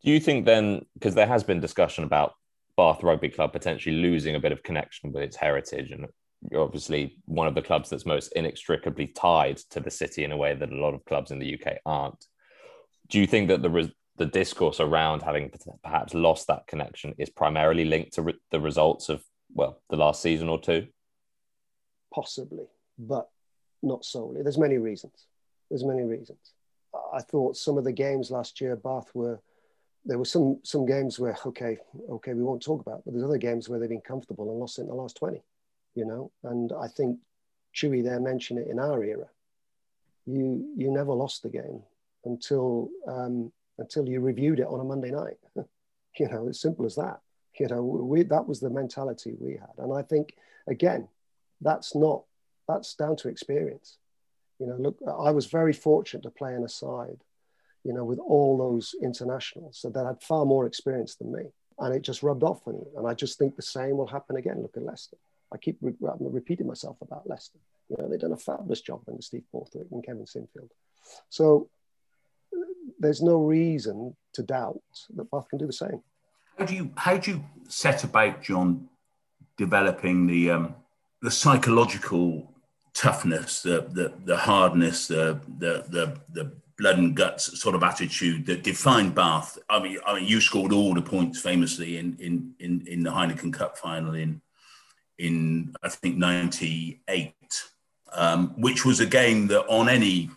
Do 0.04 0.10
you 0.10 0.20
think 0.20 0.48
then, 0.48 0.88
because 0.96 1.14
there 1.14 1.28
has 1.28 1.44
been 1.44 1.60
discussion 1.60 2.04
about 2.04 2.34
Bath 2.76 3.04
Rugby 3.04 3.30
Club 3.30 3.54
potentially 3.54 3.98
losing 3.98 4.34
a 4.34 4.40
bit 4.40 4.52
of 4.52 4.64
connection 4.64 5.12
with 5.12 5.22
its 5.22 5.36
heritage, 5.36 5.92
and 5.92 6.08
you're 6.50 6.64
obviously 6.64 7.20
one 7.26 7.46
of 7.46 7.54
the 7.54 7.62
clubs 7.62 7.92
that's 7.92 8.08
most 8.08 8.32
inextricably 8.36 9.06
tied 9.06 9.58
to 9.70 9.80
the 9.80 9.92
city 9.92 10.24
in 10.24 10.32
a 10.32 10.38
way 10.38 10.56
that 10.56 10.72
a 10.72 10.76
lot 10.76 10.96
of 10.96 11.06
clubs 11.06 11.30
in 11.30 11.38
the 11.38 11.54
UK 11.54 11.78
aren't. 11.86 12.26
Do 13.08 13.20
you 13.20 13.28
think 13.28 13.50
that 13.50 13.62
the 13.62 13.70
the 14.20 14.26
discourse 14.26 14.80
around 14.80 15.24
having 15.24 15.52
perhaps 15.82 16.14
lost 16.14 16.48
that 16.48 16.68
connection 16.68 17.16
is 17.18 17.30
primarily 17.30 17.86
linked 17.86 18.14
to 18.14 18.22
re- 18.22 18.40
the 18.52 18.60
results 18.60 19.10
of 19.10 19.24
well 19.54 19.82
the 19.90 19.96
last 19.96 20.22
season 20.22 20.50
or 20.50 20.60
two? 20.60 20.88
Possibly, 22.14 22.66
but 23.00 23.30
not 23.82 24.06
solely. 24.06 24.44
There's 24.44 24.58
many 24.58 24.78
reasons. 24.78 25.26
There's 25.70 25.86
many 25.86 26.04
reasons. 26.04 26.54
I 27.14 27.22
thought 27.22 27.56
some 27.56 27.78
of 27.78 27.86
the 27.86 27.92
games 27.92 28.30
last 28.30 28.60
year, 28.62 28.76
Bath 28.76 29.10
were 29.14 29.40
there 30.06 30.18
were 30.18 30.26
some 30.26 30.60
some 30.64 30.86
games 30.86 31.18
where 31.18 31.38
okay, 31.46 31.78
okay, 32.10 32.34
we 32.34 32.44
won't 32.44 32.62
talk 32.62 32.82
about, 32.82 33.04
but 33.06 33.14
there's 33.14 33.26
other 33.26 33.38
games 33.38 33.70
where 33.70 33.80
they've 33.80 33.90
been 33.90 34.02
comfortable 34.02 34.50
and 34.52 34.60
lost 34.60 34.80
in 34.80 34.88
the 34.88 34.94
last 34.94 35.16
20, 35.18 35.42
you 35.96 36.06
know. 36.06 36.32
And 36.44 36.74
I 36.74 36.88
think 36.88 37.20
Chewy 37.74 38.04
there 38.04 38.20
mentioned 38.20 38.60
it 38.60 38.68
in 38.68 38.80
our 38.80 39.02
era. 39.02 39.28
You 40.26 40.74
you 40.76 40.92
never 40.92 41.14
lost 41.14 41.44
the 41.44 41.50
game 41.50 41.84
until 42.26 42.90
um, 43.08 43.52
until 43.80 44.08
you 44.08 44.20
reviewed 44.20 44.60
it 44.60 44.68
on 44.68 44.80
a 44.80 44.84
Monday 44.84 45.12
night. 45.12 45.38
you 46.20 46.28
know, 46.28 46.48
as 46.48 46.60
simple 46.60 46.86
as 46.86 46.96
that. 46.96 47.20
You 47.60 47.68
know, 47.68 47.82
we, 47.82 48.24
that 48.24 48.48
was 48.48 48.60
the 48.60 48.70
mentality 48.70 49.36
we 49.38 49.54
had, 49.54 49.74
and 49.78 49.94
I 49.94 50.02
think 50.02 50.34
again, 50.68 51.08
that's 51.60 51.94
not 51.96 52.24
that's 52.68 52.94
down 52.94 53.16
to 53.18 53.28
experience. 53.28 53.98
You 54.60 54.68
know, 54.68 54.76
look, 54.78 54.98
I 55.08 55.32
was 55.32 55.48
very 55.48 55.74
fortunate 55.74 56.24
to 56.24 56.30
play 56.30 56.54
in 56.54 56.64
a 56.64 56.70
side, 56.70 57.18
you 57.84 57.94
know, 57.94 58.06
with 58.06 58.20
all 58.20 58.58
those 58.58 58.96
internationals 59.02 59.80
so 59.80 59.90
that 59.90 60.06
had 60.06 60.22
far 60.22 60.46
more 60.46 60.66
experience 60.68 61.16
than 61.16 61.34
me, 61.34 61.52
and 61.80 61.94
it 61.94 62.02
just 62.02 62.24
rubbed 62.24 62.44
off 62.44 62.62
on 62.66 62.76
you. 62.76 62.88
And 62.96 63.08
I 63.08 63.14
just 63.14 63.38
think 63.38 63.56
the 63.56 63.62
same 63.62 63.98
will 63.98 64.08
happen 64.08 64.38
again. 64.38 64.62
Look 64.62 64.78
at 64.78 64.84
Leicester. 64.84 65.18
I 65.52 65.58
keep 65.58 65.78
re- 65.82 65.96
repeating 66.00 66.68
myself 66.68 66.98
about 67.02 67.28
Leicester. 67.28 67.60
You 67.90 67.98
know, 67.98 68.08
they've 68.08 68.20
done 68.20 68.32
a 68.32 68.38
fabulous 68.38 68.82
job 68.82 69.02
under 69.08 69.22
Steve 69.22 69.44
Borthwick 69.52 69.88
and 69.92 70.04
Kevin 70.04 70.26
Sinfield. 70.26 70.70
So 71.30 71.70
there's 73.00 73.22
no 73.22 73.38
reason 73.38 74.16
to 74.34 74.44
doubt 74.44 74.82
that 75.16 75.32
Bath 75.32 75.48
can 75.50 75.60
do 75.60 75.68
the 75.68 75.74
same. 75.74 76.02
How 76.58 76.66
do 76.66 76.76
you 76.76 76.92
how 76.96 77.18
do 77.18 77.32
you 77.32 77.44
set 77.68 78.04
about, 78.04 78.42
John, 78.42 78.90
developing 79.58 80.28
the 80.28 80.52
um, 80.52 80.76
the 81.22 81.32
psychological 81.32 82.54
toughness, 82.94 83.62
the 83.62 83.88
the, 83.90 84.14
the 84.26 84.38
hardness, 84.38 85.08
the, 85.08 85.40
the 85.58 85.86
the 85.90 86.20
the 86.34 86.52
blood 86.78 86.98
and 86.98 87.16
guts 87.16 87.60
sort 87.60 87.76
of 87.76 87.84
attitude 87.84 88.46
that 88.48 88.64
defined 88.64 89.16
Bath? 89.16 89.58
I 89.70 89.82
mean, 89.82 90.00
I 90.06 90.16
mean, 90.16 90.26
you 90.26 90.42
scored 90.42 90.74
all 90.74 90.94
the 90.94 91.02
points 91.02 91.40
famously 91.40 91.98
in 91.98 92.18
in 92.20 92.54
in, 92.60 92.86
in 92.88 93.04
the 93.04 93.12
Heineken 93.12 93.54
Cup 93.54 93.78
final 93.78 94.14
in 94.14 94.42
in 95.18 95.74
I 95.82 95.88
think 95.88 96.18
'98, 96.18 97.34
um, 98.12 98.50
which 98.62 98.86
was 98.86 99.00
a 99.00 99.06
game 99.06 99.48
that 99.48 99.66
on 99.68 99.88
any 99.88 100.30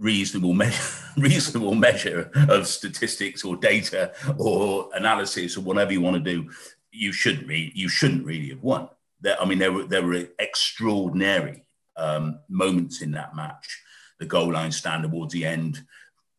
reasonable 0.00 0.54
measure, 0.54 0.82
reasonable 1.16 1.74
measure 1.74 2.30
of 2.48 2.66
statistics 2.66 3.44
or 3.44 3.54
data 3.56 4.12
or 4.38 4.88
analysis 4.94 5.56
or 5.56 5.60
whatever 5.60 5.92
you 5.92 6.00
want 6.00 6.16
to 6.16 6.32
do, 6.32 6.50
you 6.90 7.12
shouldn't 7.12 7.46
really, 7.46 7.70
you 7.74 7.88
shouldn't 7.88 8.24
really 8.24 8.48
have 8.48 8.62
won. 8.62 8.88
There, 9.20 9.40
I 9.40 9.44
mean, 9.44 9.58
there 9.58 9.70
were 9.70 9.84
there 9.84 10.04
were 10.04 10.28
extraordinary 10.38 11.64
um, 11.96 12.40
moments 12.48 13.02
in 13.02 13.12
that 13.12 13.36
match. 13.36 13.82
The 14.18 14.26
goal 14.26 14.52
line 14.52 14.72
stand 14.72 15.04
towards 15.04 15.32
the 15.32 15.44
end, 15.44 15.82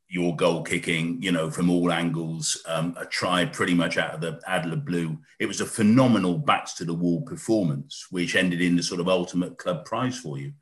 your 0.10 0.36
goal 0.36 0.64
kicking, 0.64 1.22
you 1.22 1.32
know, 1.32 1.50
from 1.50 1.70
all 1.70 1.92
angles, 1.92 2.62
um, 2.68 2.96
a 3.00 3.06
try 3.06 3.46
pretty 3.46 3.74
much 3.74 3.98
out 3.98 4.16
of 4.16 4.22
the 4.22 4.42
Adler 4.48 4.76
blue. 4.76 5.18
It 5.40 5.46
was 5.46 5.62
a 5.62 5.66
phenomenal 5.66 6.38
backs 6.38 6.74
to 6.74 6.86
the 6.86 6.94
wall 6.94 7.22
performance, 7.22 8.08
which 8.10 8.36
ended 8.36 8.62
in 8.62 8.76
the 8.76 8.84
sort 8.84 9.00
of 9.00 9.08
ultimate 9.08 9.58
club 9.58 9.86
prize 9.86 10.20
for 10.20 10.38
you 10.38 10.54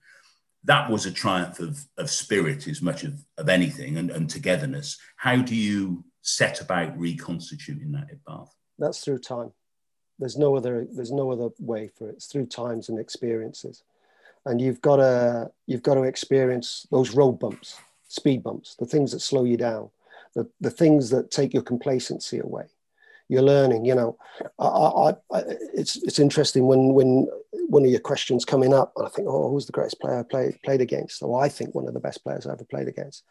that 0.63 0.89
was 0.89 1.05
a 1.05 1.11
triumph 1.11 1.59
of, 1.59 1.85
of 1.97 2.09
spirit 2.09 2.67
as 2.67 2.81
much 2.81 3.03
of, 3.03 3.23
of 3.37 3.49
anything 3.49 3.97
and, 3.97 4.11
and 4.11 4.29
togetherness. 4.29 4.97
How 5.15 5.37
do 5.37 5.55
you 5.55 6.03
set 6.21 6.61
about 6.61 6.97
reconstituting 6.97 7.91
that 7.93 8.09
at 8.11 8.23
Bath? 8.25 8.53
That's 8.77 8.99
through 8.99 9.19
time. 9.19 9.53
There's 10.19 10.37
no 10.37 10.57
other 10.57 10.85
there's 10.91 11.11
no 11.11 11.31
other 11.31 11.49
way 11.59 11.89
for 11.97 12.09
it. 12.09 12.15
It's 12.15 12.27
through 12.27 12.47
times 12.47 12.89
and 12.89 12.99
experiences. 12.99 13.83
And 14.45 14.59
you've 14.59 14.81
got 14.81 14.97
to 14.97 15.51
you've 15.65 15.83
got 15.83 15.95
to 15.95 16.03
experience 16.03 16.85
those 16.91 17.15
road 17.15 17.39
bumps, 17.39 17.79
speed 18.07 18.43
bumps, 18.43 18.75
the 18.75 18.85
things 18.85 19.13
that 19.13 19.21
slow 19.21 19.45
you 19.45 19.55
down, 19.55 19.89
the, 20.35 20.49
the 20.59 20.71
things 20.71 21.09
that 21.11 21.31
take 21.31 21.53
your 21.53 21.63
complacency 21.63 22.39
away 22.39 22.65
you're 23.29 23.43
learning. 23.43 23.85
You 23.85 23.95
know, 23.95 24.17
I, 24.57 24.65
I, 24.65 25.09
I, 25.31 25.43
it's 25.73 25.95
it's 26.03 26.19
interesting 26.19 26.67
when 26.67 26.93
when 26.93 27.27
one 27.67 27.85
of 27.85 27.91
your 27.91 27.99
questions 27.99 28.43
coming 28.43 28.73
up, 28.73 28.91
and 28.97 29.05
I 29.05 29.09
think, 29.09 29.27
oh, 29.29 29.49
who's 29.49 29.67
the 29.67 29.71
greatest 29.71 30.01
player 30.01 30.19
I 30.19 30.23
played 30.23 30.59
played 30.63 30.81
against? 30.81 31.19
So 31.19 31.35
I 31.35 31.47
think 31.47 31.73
one 31.73 31.87
of 31.87 31.93
the 31.93 31.99
best 31.99 32.23
players 32.23 32.45
I 32.45 32.51
ever 32.51 32.65
played 32.65 32.87
against, 32.87 33.23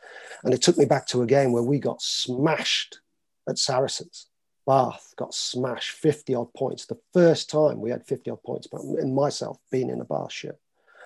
and 0.44 0.54
it 0.54 0.62
took 0.62 0.78
me 0.78 0.86
back 0.86 1.06
to 1.08 1.22
a 1.22 1.26
game 1.26 1.52
where 1.52 1.62
we 1.62 1.78
got 1.78 2.00
smashed 2.00 3.00
at 3.48 3.58
Saracens. 3.58 4.26
Bath 4.66 5.14
got 5.16 5.34
smashed 5.34 5.92
50 5.92 6.34
odd 6.34 6.52
points. 6.52 6.84
The 6.84 6.98
first 7.14 7.48
time 7.48 7.80
we 7.80 7.88
had 7.90 8.06
50 8.06 8.30
odd 8.30 8.42
points, 8.42 8.66
but 8.66 8.82
in 8.82 9.14
myself 9.14 9.56
being 9.72 9.88
in 9.88 10.00
a 10.00 10.04
Bath 10.04 10.30
shirt. 10.30 10.58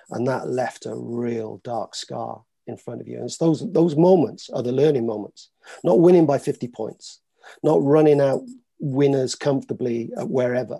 And 0.09 0.27
that 0.27 0.49
left 0.49 0.85
a 0.85 0.93
real 0.93 1.61
dark 1.63 1.95
scar 1.95 2.43
in 2.67 2.75
front 2.75 2.99
of 2.99 3.07
you. 3.07 3.15
And 3.15 3.25
it's 3.25 3.37
those, 3.37 3.71
those 3.71 3.95
moments 3.95 4.49
are 4.49 4.61
the 4.61 4.73
learning 4.73 5.05
moments, 5.05 5.49
not 5.81 6.01
winning 6.01 6.25
by 6.25 6.39
50 6.39 6.67
points, 6.67 7.21
not 7.63 7.81
running 7.81 8.19
out 8.19 8.41
winners 8.83 9.33
comfortably 9.33 10.11
wherever. 10.17 10.79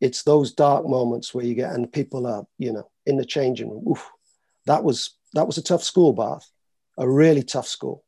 It's 0.00 0.22
those 0.22 0.52
dark 0.52 0.88
moments 0.88 1.34
where 1.34 1.44
you 1.44 1.54
get 1.54 1.72
and 1.72 1.92
people 1.92 2.26
are, 2.26 2.46
you 2.58 2.72
know, 2.72 2.90
in 3.06 3.16
the 3.16 3.24
changing 3.24 3.70
room. 3.70 3.84
Oof, 3.88 4.10
that 4.66 4.82
was 4.82 5.16
that 5.34 5.46
was 5.46 5.58
a 5.58 5.62
tough 5.62 5.82
school, 5.82 6.12
Bath, 6.12 6.50
a 6.96 7.08
really 7.08 7.42
tough 7.42 7.66
school. 7.66 8.04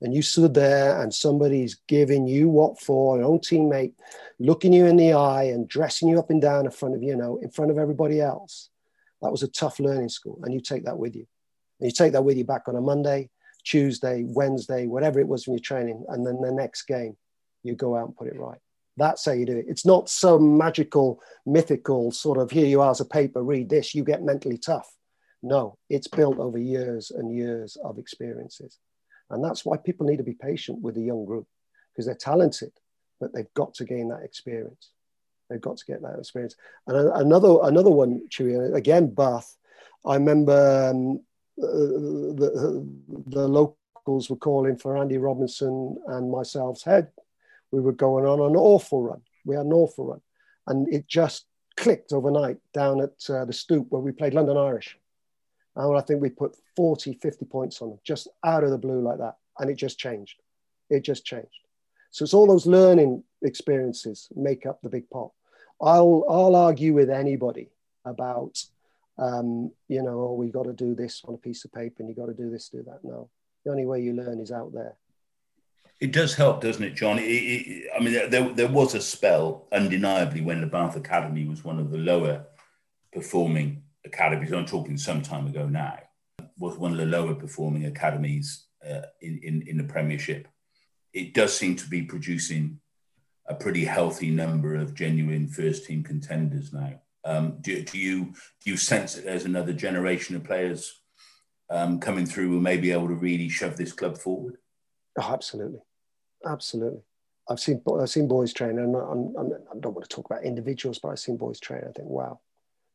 And 0.00 0.12
you 0.12 0.20
stood 0.20 0.54
there 0.54 1.00
and 1.00 1.14
somebody's 1.14 1.76
giving 1.86 2.26
you 2.26 2.48
what 2.48 2.80
for, 2.80 3.18
your 3.18 3.26
own 3.26 3.38
teammate, 3.38 3.94
looking 4.40 4.72
you 4.72 4.86
in 4.86 4.96
the 4.96 5.12
eye 5.12 5.44
and 5.44 5.68
dressing 5.68 6.08
you 6.08 6.18
up 6.18 6.30
and 6.30 6.42
down 6.42 6.64
in 6.64 6.72
front 6.72 6.96
of, 6.96 7.04
you 7.04 7.14
know, 7.14 7.38
in 7.40 7.50
front 7.50 7.70
of 7.70 7.78
everybody 7.78 8.20
else. 8.20 8.68
That 9.20 9.30
was 9.30 9.44
a 9.44 9.48
tough 9.48 9.78
learning 9.78 10.08
school. 10.08 10.40
And 10.42 10.52
you 10.52 10.60
take 10.60 10.86
that 10.86 10.98
with 10.98 11.14
you. 11.14 11.26
And 11.78 11.88
you 11.88 11.92
take 11.92 12.12
that 12.12 12.24
with 12.24 12.36
you 12.36 12.44
back 12.44 12.66
on 12.66 12.74
a 12.74 12.80
Monday, 12.80 13.30
Tuesday, 13.62 14.24
Wednesday, 14.26 14.88
whatever 14.88 15.20
it 15.20 15.28
was 15.28 15.46
when 15.46 15.54
you're 15.54 15.62
training. 15.62 16.04
And 16.08 16.26
then 16.26 16.40
the 16.40 16.50
next 16.50 16.82
game, 16.82 17.16
you 17.62 17.76
go 17.76 17.96
out 17.96 18.06
and 18.06 18.16
put 18.16 18.26
it 18.26 18.36
right. 18.36 18.58
That's 18.96 19.24
how 19.24 19.32
you 19.32 19.46
do 19.46 19.56
it. 19.56 19.66
It's 19.68 19.86
not 19.86 20.10
some 20.10 20.56
magical, 20.58 21.20
mythical 21.46 22.12
sort 22.12 22.38
of 22.38 22.50
here 22.50 22.66
you 22.66 22.80
are 22.80 22.90
as 22.90 23.00
a 23.00 23.06
paper, 23.06 23.42
read 23.42 23.68
this, 23.68 23.94
you 23.94 24.04
get 24.04 24.22
mentally 24.22 24.58
tough. 24.58 24.90
No, 25.42 25.78
it's 25.88 26.08
built 26.08 26.38
over 26.38 26.58
years 26.58 27.10
and 27.10 27.34
years 27.34 27.76
of 27.82 27.98
experiences. 27.98 28.78
And 29.30 29.42
that's 29.42 29.64
why 29.64 29.78
people 29.78 30.06
need 30.06 30.18
to 30.18 30.22
be 30.22 30.34
patient 30.34 30.82
with 30.82 30.96
a 30.96 31.00
young 31.00 31.24
group 31.24 31.46
because 31.92 32.06
they're 32.06 32.14
talented, 32.14 32.72
but 33.18 33.32
they've 33.32 33.52
got 33.54 33.74
to 33.74 33.84
gain 33.84 34.08
that 34.10 34.22
experience. 34.22 34.90
They've 35.48 35.60
got 35.60 35.78
to 35.78 35.86
get 35.86 36.02
that 36.02 36.18
experience. 36.18 36.54
And 36.86 36.96
another 36.96 37.58
another 37.62 37.90
one, 37.90 38.28
Chewy, 38.28 38.74
again, 38.74 39.12
Bath. 39.12 39.56
I 40.04 40.14
remember 40.14 40.90
um, 40.90 41.20
uh, 41.62 41.66
the, 41.66 42.88
the 43.26 43.48
locals 43.48 44.30
were 44.30 44.36
calling 44.36 44.76
for 44.76 44.96
Andy 44.96 45.18
Robinson 45.18 45.96
and 46.08 46.30
myself's 46.30 46.84
head 46.84 47.08
we 47.72 47.80
were 47.80 47.92
going 47.92 48.26
on 48.26 48.38
an 48.38 48.54
awful 48.54 49.02
run. 49.02 49.22
We 49.44 49.56
had 49.56 49.66
an 49.66 49.72
awful 49.72 50.06
run. 50.06 50.20
And 50.66 50.92
it 50.92 51.08
just 51.08 51.46
clicked 51.76 52.12
overnight 52.12 52.58
down 52.72 53.00
at 53.00 53.28
uh, 53.28 53.44
the 53.44 53.52
stoop 53.52 53.86
where 53.88 54.02
we 54.02 54.12
played 54.12 54.34
London 54.34 54.56
Irish. 54.56 54.96
And 55.74 55.96
I 55.96 56.02
think 56.02 56.20
we 56.20 56.28
put 56.28 56.54
40, 56.76 57.14
50 57.14 57.46
points 57.46 57.80
on 57.80 57.88
them 57.88 57.98
just 58.04 58.28
out 58.44 58.62
of 58.62 58.70
the 58.70 58.78
blue 58.78 59.00
like 59.00 59.18
that. 59.18 59.36
And 59.58 59.70
it 59.70 59.76
just 59.76 59.98
changed. 59.98 60.40
It 60.90 61.00
just 61.00 61.24
changed. 61.24 61.48
So 62.10 62.24
it's 62.24 62.34
all 62.34 62.46
those 62.46 62.66
learning 62.66 63.24
experiences 63.42 64.28
make 64.36 64.66
up 64.66 64.82
the 64.82 64.90
big 64.90 65.08
pot. 65.08 65.30
I'll, 65.80 66.24
I'll 66.28 66.54
argue 66.54 66.92
with 66.92 67.10
anybody 67.10 67.70
about, 68.04 68.62
um, 69.18 69.72
you 69.88 70.02
know, 70.02 70.20
oh, 70.20 70.34
we 70.34 70.50
got 70.50 70.64
to 70.64 70.74
do 70.74 70.94
this 70.94 71.22
on 71.26 71.34
a 71.34 71.38
piece 71.38 71.64
of 71.64 71.72
paper 71.72 71.96
and 72.00 72.08
you've 72.08 72.18
got 72.18 72.26
to 72.26 72.34
do 72.34 72.50
this, 72.50 72.68
do 72.68 72.82
that. 72.82 73.00
No, 73.02 73.30
the 73.64 73.70
only 73.70 73.86
way 73.86 74.02
you 74.02 74.12
learn 74.12 74.40
is 74.40 74.52
out 74.52 74.72
there. 74.74 74.96
It 76.02 76.10
does 76.10 76.34
help, 76.34 76.60
doesn't 76.60 76.82
it, 76.82 76.96
John? 76.96 77.20
It, 77.20 77.22
it, 77.22 77.90
I 77.96 78.02
mean, 78.02 78.28
there, 78.28 78.48
there 78.52 78.66
was 78.66 78.96
a 78.96 79.00
spell, 79.00 79.68
undeniably, 79.70 80.40
when 80.40 80.60
the 80.60 80.66
Bath 80.66 80.96
Academy 80.96 81.46
was 81.46 81.62
one 81.62 81.78
of 81.78 81.92
the 81.92 81.98
lower 81.98 82.44
performing 83.12 83.84
academies. 84.04 84.52
I'm 84.52 84.66
talking 84.66 84.96
some 84.96 85.22
time 85.22 85.46
ago 85.46 85.68
now. 85.68 86.00
Was 86.58 86.76
one 86.76 86.90
of 86.90 86.98
the 86.98 87.06
lower 87.06 87.36
performing 87.36 87.86
academies 87.86 88.66
uh, 88.84 89.02
in, 89.20 89.38
in, 89.44 89.62
in 89.68 89.76
the 89.76 89.84
Premiership. 89.84 90.48
It 91.12 91.34
does 91.34 91.56
seem 91.56 91.76
to 91.76 91.88
be 91.88 92.02
producing 92.02 92.80
a 93.46 93.54
pretty 93.54 93.84
healthy 93.84 94.30
number 94.30 94.74
of 94.74 94.94
genuine 94.94 95.46
first 95.46 95.86
team 95.86 96.02
contenders 96.02 96.72
now. 96.72 97.00
Um, 97.24 97.58
do, 97.60 97.80
do, 97.80 97.96
you 97.96 98.34
do 98.64 98.70
you 98.72 98.76
sense 98.76 99.14
that 99.14 99.24
there's 99.24 99.44
another 99.44 99.72
generation 99.72 100.34
of 100.34 100.42
players 100.42 101.00
um, 101.70 102.00
coming 102.00 102.26
through 102.26 102.48
who 102.48 102.60
may 102.60 102.76
be 102.76 102.90
able 102.90 103.06
to 103.06 103.14
really 103.14 103.48
shove 103.48 103.76
this 103.76 103.92
club 103.92 104.18
forward? 104.18 104.56
Oh, 105.16 105.32
absolutely, 105.32 105.80
absolutely. 106.46 107.02
I've 107.48 107.60
seen 107.60 107.82
I've 108.00 108.10
seen 108.10 108.28
boys 108.28 108.52
train, 108.52 108.78
and 108.78 108.94
I'm, 108.94 109.34
I'm, 109.36 109.52
I 109.70 109.74
do 109.74 109.80
not 109.82 109.94
want 109.94 110.08
to 110.08 110.14
talk 110.14 110.26
about 110.26 110.44
individuals, 110.44 110.98
but 110.98 111.08
I've 111.08 111.18
seen 111.18 111.36
boys 111.36 111.58
train. 111.58 111.82
I 111.82 111.92
think, 111.92 112.08
wow, 112.08 112.40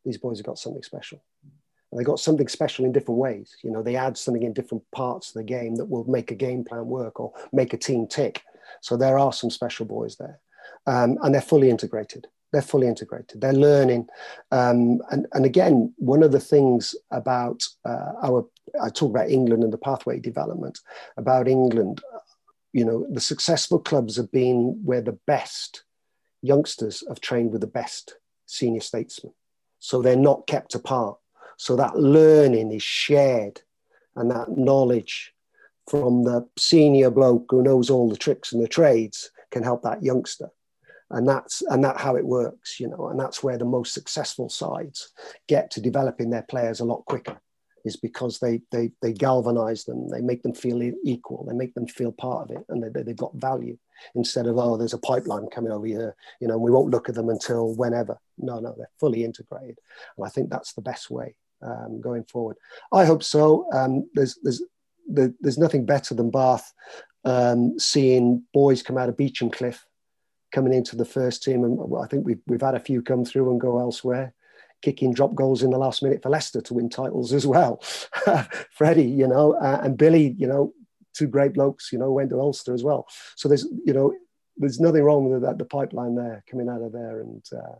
these 0.05 0.17
boys 0.17 0.38
have 0.39 0.45
got 0.45 0.60
something 0.60 0.83
special. 0.83 1.21
And 1.91 1.99
they 1.99 2.03
got 2.03 2.19
something 2.19 2.47
special 2.47 2.86
in 2.86 2.91
different 2.91 3.19
ways. 3.19 3.55
You 3.63 3.71
know, 3.71 3.81
they 3.81 3.95
add 3.95 4.17
something 4.17 4.43
in 4.43 4.53
different 4.53 4.83
parts 4.91 5.29
of 5.29 5.36
the 5.36 5.43
game 5.43 5.75
that 5.75 5.86
will 5.86 6.05
make 6.05 6.31
a 6.31 6.36
game 6.36 6.63
plan 6.63 6.86
work 6.88 7.19
or 7.19 7.33
make 7.51 7.73
a 7.73 7.77
team 7.77 8.07
tick. 8.07 8.43
So 8.81 8.97
there 8.97 9.19
are 9.19 9.33
some 9.33 9.49
special 9.49 9.86
boys 9.86 10.17
there, 10.17 10.39
um, 10.86 11.17
and 11.21 11.33
they're 11.33 11.41
fully 11.41 11.69
integrated. 11.69 12.27
They're 12.53 12.62
fully 12.62 12.88
integrated. 12.88 13.41
They're 13.41 13.53
learning, 13.53 14.07
um, 14.51 15.01
and 15.12 15.27
and 15.33 15.45
again, 15.45 15.93
one 15.97 16.23
of 16.23 16.31
the 16.31 16.39
things 16.39 16.95
about 17.12 17.63
uh, 17.86 18.13
our 18.23 18.47
I 18.81 18.89
talk 18.89 19.12
about 19.12 19.29
England 19.29 19.63
and 19.63 19.73
the 19.73 19.77
pathway 19.77 20.19
development 20.19 20.79
about 21.17 21.47
England 21.47 22.01
you 22.77 22.85
know, 22.85 23.07
the 23.09 23.19
successful 23.19 23.79
clubs 23.79 24.17
have 24.17 24.31
been 24.31 24.79
where 24.85 25.01
the 25.01 25.17
best 25.25 25.83
youngsters 26.43 27.03
have 27.07 27.19
trained 27.19 27.51
with 27.51 27.61
the 27.61 27.65
best 27.81 28.17
senior 28.45 28.81
statesmen. 28.81 29.33
So 29.79 30.03
they're 30.03 30.15
not 30.15 30.45
kept 30.45 30.75
apart. 30.75 31.17
So 31.57 31.75
that 31.75 31.97
learning 31.97 32.71
is 32.71 32.83
shared 32.83 33.61
and 34.15 34.29
that 34.29 34.55
knowledge 34.55 35.33
from 35.89 36.23
the 36.23 36.47
senior 36.55 37.09
bloke 37.09 37.47
who 37.49 37.63
knows 37.63 37.89
all 37.89 38.09
the 38.09 38.15
tricks 38.15 38.53
and 38.53 38.63
the 38.63 38.67
trades 38.67 39.31
can 39.49 39.63
help 39.63 39.81
that 39.81 40.03
youngster 40.03 40.49
and 41.09 41.27
that's 41.27 41.63
and 41.69 41.83
that 41.83 41.97
how 41.97 42.15
it 42.17 42.25
works 42.25 42.81
you 42.81 42.87
know 42.89 43.07
and 43.07 43.17
that's 43.17 43.41
where 43.41 43.57
the 43.57 43.63
most 43.63 43.93
successful 43.93 44.49
sides 44.49 45.13
get 45.47 45.71
to 45.71 45.79
developing 45.79 46.29
their 46.29 46.41
players 46.41 46.81
a 46.81 46.85
lot 46.85 47.05
quicker 47.05 47.39
is 47.88 47.95
because 47.95 48.39
they 48.39 48.62
they 48.71 48.91
they 49.02 49.13
galvanize 49.13 49.86
them. 49.86 50.10
They 50.10 50.21
make 50.21 50.43
them 50.43 50.54
feel 50.54 50.82
equal. 51.04 51.45
They 51.45 51.56
make 51.56 51.73
them 51.73 51.88
feel 51.88 52.12
part 52.12 52.50
of 52.50 52.58
it 52.58 52.65
and 52.69 52.84
they, 52.84 53.02
they've 53.02 53.15
got 53.15 53.34
value 53.36 53.78
instead 54.13 54.45
of 54.45 54.58
oh 54.60 54.78
there's 54.78 54.93
a 54.93 55.00
pipeline 55.00 55.47
coming 55.47 55.71
over 55.71 55.88
here 55.88 56.15
you 56.39 56.47
know 56.47 56.60
we 56.60 56.69
won't 56.69 56.91
look 56.91 57.10
at 57.10 57.15
them 57.15 57.30
until 57.30 57.73
whenever. 57.76 58.17
No 58.38 58.60
no 58.60 58.76
they're 58.78 58.91
fully 59.00 59.23
integrated. 59.23 59.80
And 60.17 60.26
i 60.26 60.30
think 60.30 60.50
that's 60.50 60.73
the 60.73 60.82
best 60.82 61.10
way 61.10 61.36
um, 61.62 62.02
going 62.02 62.23
forward. 62.26 62.58
I 62.91 63.06
hope 63.06 63.23
so. 63.23 63.67
Um, 63.73 64.10
there's 64.13 64.38
there's 64.43 64.62
there's 65.10 65.58
nothing 65.58 65.86
better 65.86 66.13
than 66.13 66.30
bath 66.30 66.73
um, 67.28 67.78
seeing 67.78 68.43
boys 68.54 68.82
come 68.82 68.97
out 68.97 69.10
of 69.10 69.17
Beechen 69.17 69.50
Cliff 69.52 69.86
coming 70.52 70.73
into 70.73 70.95
the 70.95 71.06
first 71.06 71.43
team, 71.43 71.63
and 71.63 71.80
I 72.02 72.08
think 72.08 72.26
we've 72.26 72.39
we've 72.47 72.62
had 72.62 72.76
a 72.76 72.80
few 72.80 73.02
come 73.02 73.26
through 73.26 73.52
and 73.52 73.60
go 73.60 73.80
elsewhere, 73.80 74.34
kicking 74.88 75.13
drop 75.13 75.36
goals 75.36 75.63
in 75.63 75.69
the 75.69 75.78
last 75.78 76.02
minute 76.02 76.23
for 76.23 76.30
Leicester 76.30 76.62
to 76.62 76.73
win 76.73 76.89
titles 76.89 77.34
as 77.34 77.45
well. 77.45 77.84
Freddie, 78.71 79.04
you 79.04 79.28
know, 79.28 79.52
uh, 79.56 79.82
and 79.84 79.97
Billy, 79.97 80.34
you 80.38 80.47
know, 80.47 80.73
two 81.13 81.28
great 81.28 81.52
blokes, 81.52 81.91
you 81.91 82.00
know, 82.00 82.10
went 82.10 82.30
to 82.30 82.39
Ulster 82.39 82.73
as 82.73 82.86
well. 82.86 83.06
So 83.36 83.50
there's 83.50 83.67
you 83.86 83.93
know 83.93 84.15
there's 84.56 84.80
nothing 84.80 85.04
wrong 85.04 85.30
with 85.30 85.41
that 85.41 85.58
the 85.58 85.65
pipeline 85.65 86.15
there 86.15 86.41
coming 86.50 86.69
out 86.69 86.82
of 86.82 86.93
there 86.93 87.19
and 87.19 87.43
uh, 87.52 87.76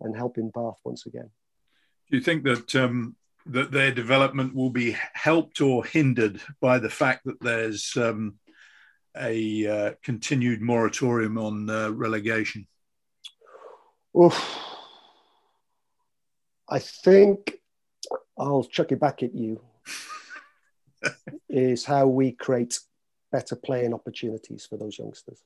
and 0.00 0.16
helping 0.16 0.48
Bath 0.48 0.78
once 0.84 1.04
again. 1.04 1.28
Do 2.10 2.16
you 2.16 2.22
think 2.22 2.44
that 2.44 2.74
um, 2.74 3.14
that 3.44 3.70
their 3.70 3.92
development 3.92 4.54
will 4.54 4.70
be 4.70 4.96
helped 5.12 5.60
or 5.60 5.84
hindered 5.84 6.40
by 6.62 6.78
the 6.78 6.88
fact 6.88 7.26
that 7.26 7.42
there's 7.42 7.94
um, 7.98 8.38
a 9.14 9.66
uh, 9.66 9.92
continued 10.02 10.62
moratorium 10.62 11.36
on 11.36 11.68
uh, 11.68 11.90
relegation? 11.90 12.66
Oof. 14.18 14.77
I 16.68 16.78
think 16.78 17.54
I'll 18.38 18.64
chuck 18.64 18.92
it 18.92 19.00
back 19.00 19.22
at 19.22 19.34
you. 19.34 19.60
is 21.48 21.84
how 21.84 22.06
we 22.06 22.32
create 22.32 22.78
better 23.30 23.56
playing 23.56 23.94
opportunities 23.94 24.66
for 24.66 24.76
those 24.76 24.98
youngsters. 24.98 25.42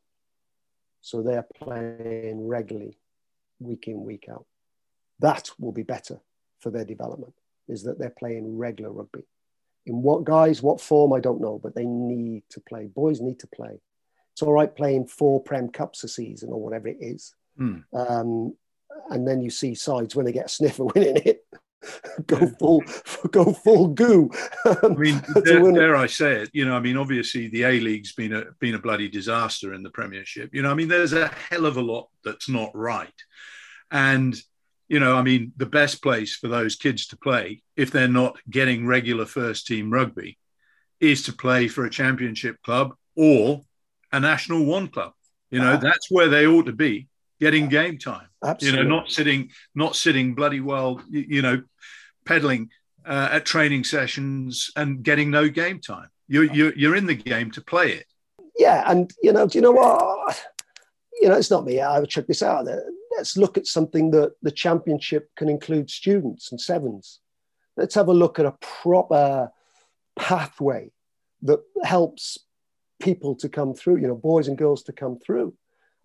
So 1.01 1.23
they're 1.23 1.47
playing 1.55 2.47
regularly, 2.47 2.99
week 3.59 3.89
in, 3.89 4.05
week 4.05 4.27
out. 4.31 4.47
That 5.21 5.51
will 5.59 5.73
be 5.73 5.83
better 5.83 6.21
for 6.61 6.71
their 6.71 6.85
development, 6.85 7.35
is 7.69 7.83
that 7.85 7.99
they're 7.99 8.11
playing 8.11 8.57
regular 8.57 8.93
rugby. 8.93 9.25
In 9.85 10.03
what 10.03 10.25
guise, 10.25 10.63
what 10.63 10.81
form, 10.81 11.13
I 11.13 11.21
don't 11.21 11.41
know, 11.41 11.59
but 11.61 11.75
they 11.75 11.85
need 11.85 12.45
to 12.51 12.61
play. 12.61 12.87
Boys 12.87 13.21
need 13.21 13.41
to 13.41 13.49
play. 13.49 13.81
It's 14.33 14.43
all 14.43 14.53
right 14.53 14.75
playing 14.75 15.07
four 15.07 15.43
Prem 15.43 15.69
Cups 15.69 16.05
a 16.05 16.09
season 16.09 16.51
or 16.51 16.63
whatever 16.63 16.89
it 16.89 16.99
is. 17.01 17.35
Mm. 17.59 17.85
Um, 17.93 18.57
and 19.11 19.27
then 19.27 19.41
you 19.41 19.51
see 19.51 19.75
sides 19.75 20.17
when 20.17 20.27
they 20.27 20.33
get 20.33 20.47
a 20.47 20.49
sniffer 20.49 20.85
winning 20.85 21.17
it. 21.17 21.45
go 22.27 22.47
full, 22.59 22.83
go 23.31 23.53
full 23.53 23.89
goo. 23.89 24.31
I 24.65 24.89
mean, 24.97 25.23
dare, 25.45 25.73
dare, 25.73 25.97
I 25.97 26.07
say 26.07 26.43
it? 26.43 26.51
You 26.53 26.65
know, 26.65 26.77
I 26.77 26.81
mean, 26.81 26.97
obviously 26.97 27.49
the 27.49 27.65
A 27.65 27.81
League's 27.81 28.13
been 28.13 28.33
a 28.33 28.45
been 28.61 28.75
a 28.75 28.79
bloody 28.79 29.09
disaster 29.09 29.75
in 29.75 29.83
the 29.83 29.91
Premiership. 29.91 30.55
You 30.55 30.63
know, 30.63 30.71
I 30.71 30.75
mean, 30.75 30.89
there's 30.89 31.13
a 31.13 31.29
hell 31.51 31.67
of 31.67 31.77
a 31.77 31.83
lot 31.83 32.09
that's 32.25 32.49
not 32.49 32.71
right, 32.75 33.13
and 33.91 34.35
you 34.89 35.01
know, 35.01 35.17
I 35.17 35.23
mean, 35.23 35.53
the 35.57 35.67
best 35.67 36.03
place 36.03 36.37
for 36.37 36.49
those 36.49 36.77
kids 36.77 37.07
to 37.09 37.17
play, 37.17 37.63
if 37.77 37.91
they're 37.91 38.09
not 38.09 38.39
getting 38.51 38.87
regular 38.87 39.25
first 39.25 39.67
team 39.67 39.93
rugby, 39.93 40.39
is 41.01 41.23
to 41.25 41.33
play 41.33 41.69
for 41.69 41.85
a 41.85 41.91
championship 41.91 42.61
club 42.63 42.95
or 43.17 43.63
a 44.13 44.21
national 44.21 44.65
one 44.65 44.89
club. 44.89 45.13
You 45.51 45.61
know, 45.61 45.73
uh, 45.73 45.77
that's 45.79 46.11
where 46.11 46.29
they 46.29 46.47
ought 46.47 46.67
to 46.67 46.73
be 46.73 47.09
getting 47.43 47.69
game 47.69 47.99
time. 47.99 48.29
Absolutely. 48.45 48.79
You 48.79 48.85
know, 48.85 48.97
not 48.97 49.11
sitting, 49.11 49.51
not 49.75 49.97
sitting 49.97 50.37
bloody 50.37 50.61
well, 50.61 51.03
you, 51.11 51.43
know, 51.43 51.61
peddling 52.25 52.71
uh, 53.05 53.31
at 53.33 53.45
training 53.45 53.83
sessions 53.83 54.71
and 54.77 55.03
getting 55.03 55.29
no 55.29 55.49
game 55.49 55.81
time. 55.81 56.09
You're, 56.29 56.45
you're, 56.45 56.73
you're 56.75 56.95
in 56.95 57.07
the 57.07 57.17
game 57.17 57.51
to 57.51 57.61
play 57.61 57.95
it. 57.95 58.07
Yeah. 58.57 58.85
And, 58.87 59.13
you 59.21 59.33
know, 59.33 59.49
do 59.49 59.59
you 59.59 59.63
know 59.63 59.73
what? 59.73 60.41
You 61.21 61.29
know, 61.29 61.35
it's 61.35 61.51
not 61.51 61.65
me. 61.65 61.81
I 61.81 61.99
would 61.99 62.09
check 62.09 62.29
this 62.29 62.45
out 62.45 62.69
let's 63.17 63.37
look 63.37 63.59
at 63.59 63.67
something 63.67 64.13
that 64.13 64.35
the 64.41 64.51
championship 64.53 65.31
can 65.37 65.49
include 65.49 65.91
students 65.91 66.51
and 66.51 66.61
sevens. 66.61 67.19
Let's 67.77 67.97
have 67.97 68.09
a 68.09 68.15
look 68.15 68.39
at 68.39 68.47
a 68.47 68.57
proper 68.61 69.51
pathway 70.17 70.93
that 71.43 71.61
helps 71.83 72.39
people 73.01 73.35
to 73.37 73.49
come 73.49 73.75
through, 73.75 73.97
you 73.97 74.07
know, 74.07 74.15
boys 74.15 74.49
and 74.49 74.57
girls 74.57 74.85
to 74.85 74.93
come 74.93 75.19
through. 75.19 75.55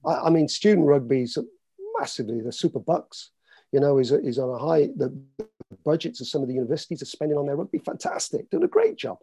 I, 0.07 0.27
I 0.27 0.29
mean, 0.29 0.47
student 0.47 0.87
rugby's 0.87 1.37
massively, 1.99 2.41
the 2.41 2.51
super 2.51 2.79
BUCS, 2.79 3.29
you 3.71 3.79
know, 3.79 3.99
is, 3.99 4.11
is 4.11 4.39
on 4.39 4.49
a 4.49 4.57
high, 4.57 4.89
the 4.95 5.15
budgets 5.83 6.21
of 6.21 6.27
some 6.27 6.41
of 6.41 6.47
the 6.47 6.53
universities 6.53 7.01
are 7.01 7.05
spending 7.05 7.37
on 7.37 7.45
their 7.45 7.55
rugby, 7.55 7.79
fantastic, 7.79 8.49
doing 8.49 8.63
a 8.63 8.67
great 8.67 8.95
job. 8.95 9.17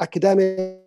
Academic, 0.00 0.80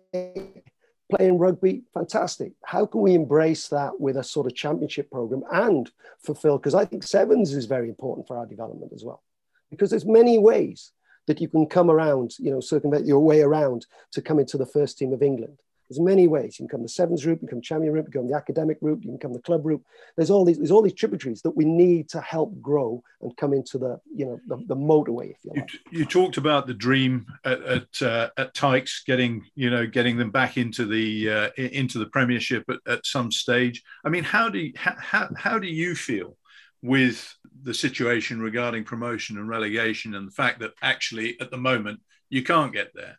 playing 1.10 1.38
rugby, 1.38 1.82
fantastic. 1.94 2.52
How 2.64 2.84
can 2.84 3.00
we 3.00 3.14
embrace 3.14 3.68
that 3.68 3.98
with 3.98 4.16
a 4.16 4.24
sort 4.24 4.46
of 4.46 4.54
championship 4.54 5.10
program 5.10 5.42
and 5.50 5.90
fulfill? 6.22 6.58
Because 6.58 6.74
I 6.74 6.84
think 6.84 7.02
sevens 7.02 7.54
is 7.54 7.64
very 7.64 7.88
important 7.88 8.26
for 8.28 8.36
our 8.36 8.46
development 8.46 8.92
as 8.94 9.04
well, 9.04 9.22
because 9.70 9.90
there's 9.90 10.04
many 10.04 10.38
ways 10.38 10.92
that 11.26 11.40
you 11.40 11.48
can 11.48 11.66
come 11.66 11.90
around, 11.90 12.34
you 12.38 12.50
know, 12.50 12.60
circumvent 12.60 13.06
your 13.06 13.20
way 13.20 13.40
around 13.40 13.86
to 14.12 14.22
come 14.22 14.38
into 14.38 14.56
the 14.58 14.66
first 14.66 14.98
team 14.98 15.12
of 15.12 15.22
England. 15.22 15.58
There's 15.88 16.00
many 16.00 16.28
ways. 16.28 16.58
You 16.58 16.64
can 16.64 16.68
come 16.68 16.82
the 16.82 16.88
sevens 16.88 17.24
route, 17.24 17.38
you 17.40 17.48
can 17.48 17.56
come 17.56 17.62
champion 17.62 17.92
route, 17.92 18.06
you 18.06 18.12
can 18.12 18.22
come 18.22 18.28
the 18.28 18.36
academic 18.36 18.78
route, 18.80 19.02
you 19.02 19.10
can 19.10 19.18
come 19.18 19.32
the 19.32 19.40
club 19.40 19.64
route. 19.64 19.82
There's 20.16 20.30
all 20.30 20.44
these, 20.44 20.58
there's 20.58 20.70
all 20.70 20.82
these 20.82 20.94
tributaries 20.94 21.42
that 21.42 21.56
we 21.56 21.64
need 21.64 22.08
to 22.10 22.20
help 22.20 22.60
grow 22.60 23.02
and 23.22 23.36
come 23.36 23.52
into 23.52 23.78
the, 23.78 23.98
you 24.14 24.26
know, 24.26 24.40
the, 24.46 24.56
the 24.66 24.76
motorway, 24.76 25.30
if 25.30 25.38
you 25.44 25.52
like. 25.56 25.72
You, 25.72 26.00
you 26.00 26.04
talked 26.04 26.36
about 26.36 26.66
the 26.66 26.74
dream 26.74 27.26
at 27.44 27.62
at, 27.62 28.02
uh, 28.02 28.30
at 28.36 28.54
Tykes 28.54 29.02
getting, 29.06 29.44
you 29.54 29.70
know, 29.70 29.86
getting 29.86 30.16
them 30.16 30.30
back 30.30 30.56
into 30.56 30.84
the 30.84 31.30
uh, 31.30 31.48
into 31.56 31.98
the 31.98 32.06
Premiership 32.06 32.64
at, 32.68 32.78
at 32.86 33.06
some 33.06 33.32
stage. 33.32 33.82
I 34.04 34.08
mean, 34.08 34.24
how 34.24 34.48
do 34.48 34.58
you, 34.58 34.72
how, 34.76 35.28
how 35.36 35.58
do 35.58 35.66
you 35.66 35.94
feel? 35.94 36.36
with 36.82 37.34
the 37.62 37.74
situation 37.74 38.40
regarding 38.40 38.84
promotion 38.84 39.36
and 39.36 39.48
relegation 39.48 40.14
and 40.14 40.28
the 40.28 40.32
fact 40.32 40.60
that 40.60 40.72
actually 40.82 41.36
at 41.40 41.50
the 41.50 41.56
moment 41.56 42.00
you 42.30 42.42
can't 42.42 42.72
get 42.72 42.92
there 42.94 43.18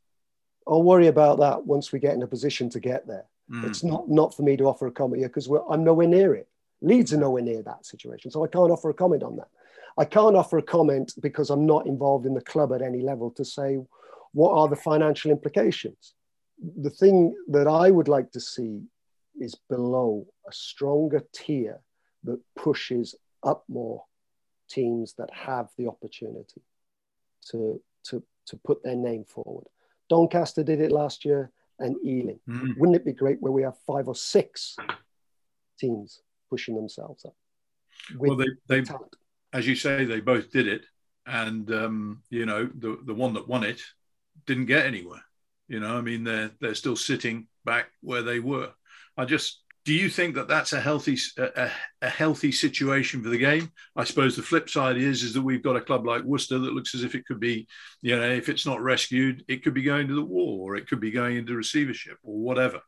I'll 0.69 0.83
worry 0.83 1.07
about 1.07 1.39
that 1.39 1.65
once 1.65 1.91
we 1.91 1.99
get 1.99 2.13
in 2.13 2.21
a 2.21 2.27
position 2.27 2.69
to 2.71 2.79
get 2.79 3.07
there. 3.07 3.25
Mm. 3.51 3.67
It's 3.67 3.83
not 3.83 4.07
not 4.07 4.35
for 4.35 4.43
me 4.43 4.55
to 4.57 4.65
offer 4.65 4.87
a 4.87 4.91
comment 4.91 5.19
here 5.19 5.29
because 5.29 5.49
I'm 5.69 5.83
nowhere 5.83 6.07
near 6.07 6.35
it. 6.35 6.47
Leeds 6.81 7.13
are 7.13 7.17
nowhere 7.17 7.41
near 7.41 7.61
that 7.63 7.85
situation, 7.85 8.31
so 8.31 8.45
I 8.45 8.47
can't 8.47 8.71
offer 8.71 8.89
a 8.89 8.93
comment 8.93 9.23
on 9.23 9.35
that. 9.37 9.49
I 9.97 10.05
can't 10.05 10.35
offer 10.35 10.59
a 10.59 10.63
comment 10.63 11.13
because 11.19 11.49
I'm 11.49 11.65
not 11.65 11.87
involved 11.87 12.25
in 12.25 12.33
the 12.33 12.41
club 12.41 12.71
at 12.71 12.81
any 12.81 13.01
level 13.01 13.31
to 13.31 13.43
say 13.43 13.79
what 14.31 14.53
are 14.53 14.67
the 14.67 14.75
financial 14.75 15.31
implications. 15.31 16.13
The 16.77 16.89
thing 16.89 17.35
that 17.49 17.67
I 17.67 17.89
would 17.89 18.07
like 18.07 18.31
to 18.31 18.39
see 18.39 18.83
is 19.39 19.55
below 19.69 20.27
a 20.47 20.53
stronger 20.53 21.23
tier 21.33 21.79
that 22.23 22.39
pushes 22.55 23.15
up 23.43 23.63
more 23.67 24.03
teams 24.69 25.13
that 25.17 25.29
have 25.33 25.69
the 25.77 25.87
opportunity 25.87 26.61
to, 27.49 27.81
to, 28.03 28.23
to 28.45 28.57
put 28.57 28.83
their 28.83 28.95
name 28.95 29.23
forward. 29.23 29.67
Doncaster 30.09 30.63
did 30.63 30.81
it 30.81 30.91
last 30.91 31.25
year 31.25 31.51
and 31.79 31.95
Ealing. 32.05 32.39
Mm. 32.47 32.77
Wouldn't 32.77 32.95
it 32.95 33.05
be 33.05 33.13
great 33.13 33.41
where 33.41 33.51
we 33.51 33.63
have 33.63 33.77
five 33.87 34.07
or 34.07 34.15
six 34.15 34.75
teams 35.79 36.21
pushing 36.49 36.75
themselves 36.75 37.25
up? 37.25 37.35
Well, 38.17 38.35
they, 38.35 38.47
they 38.67 38.83
as 39.53 39.67
you 39.67 39.75
say, 39.75 40.05
they 40.05 40.19
both 40.19 40.51
did 40.51 40.67
it. 40.67 40.85
And, 41.25 41.71
um, 41.71 42.23
you 42.29 42.45
know, 42.45 42.65
the, 42.65 42.97
the 43.05 43.13
one 43.13 43.33
that 43.33 43.47
won 43.47 43.63
it 43.63 43.81
didn't 44.47 44.65
get 44.65 44.85
anywhere. 44.85 45.23
You 45.67 45.79
know, 45.79 45.95
I 45.95 46.01
mean, 46.01 46.23
they're, 46.23 46.51
they're 46.59 46.73
still 46.73 46.95
sitting 46.95 47.47
back 47.65 47.87
where 48.01 48.23
they 48.23 48.39
were. 48.39 48.71
I 49.15 49.25
just 49.25 49.61
do 49.89 49.95
you 49.95 50.07
think 50.07 50.35
that 50.35 50.47
that's 50.47 50.71
a 50.73 50.79
healthy 50.79 51.17
a, 51.39 51.71
a, 52.03 52.09
healthy 52.09 52.51
situation 52.51 53.23
for 53.23 53.29
the 53.29 53.39
game? 53.39 53.71
I 53.95 54.03
suppose 54.03 54.35
the 54.35 54.43
flip 54.43 54.69
side 54.69 54.97
is 54.97 55.23
is 55.23 55.33
that 55.33 55.41
we've 55.41 55.63
got 55.63 55.77
a 55.77 55.81
club 55.81 56.05
like 56.05 56.21
Worcester 56.21 56.59
that 56.59 56.73
looks 56.73 56.93
as 56.93 57.03
if 57.03 57.15
it 57.15 57.25
could 57.25 57.39
be, 57.39 57.67
you 58.03 58.15
know, 58.15 58.29
if 58.29 58.49
it's 58.49 58.67
not 58.67 58.83
rescued, 58.83 59.43
it 59.47 59.63
could 59.63 59.73
be 59.73 59.81
going 59.81 60.07
to 60.07 60.13
the 60.13 60.23
wall 60.23 60.59
or 60.61 60.75
it 60.75 60.87
could 60.87 60.99
be 60.99 61.09
going 61.09 61.37
into 61.37 61.55
receivership 61.55 62.19
or 62.21 62.37
whatever. 62.37 62.81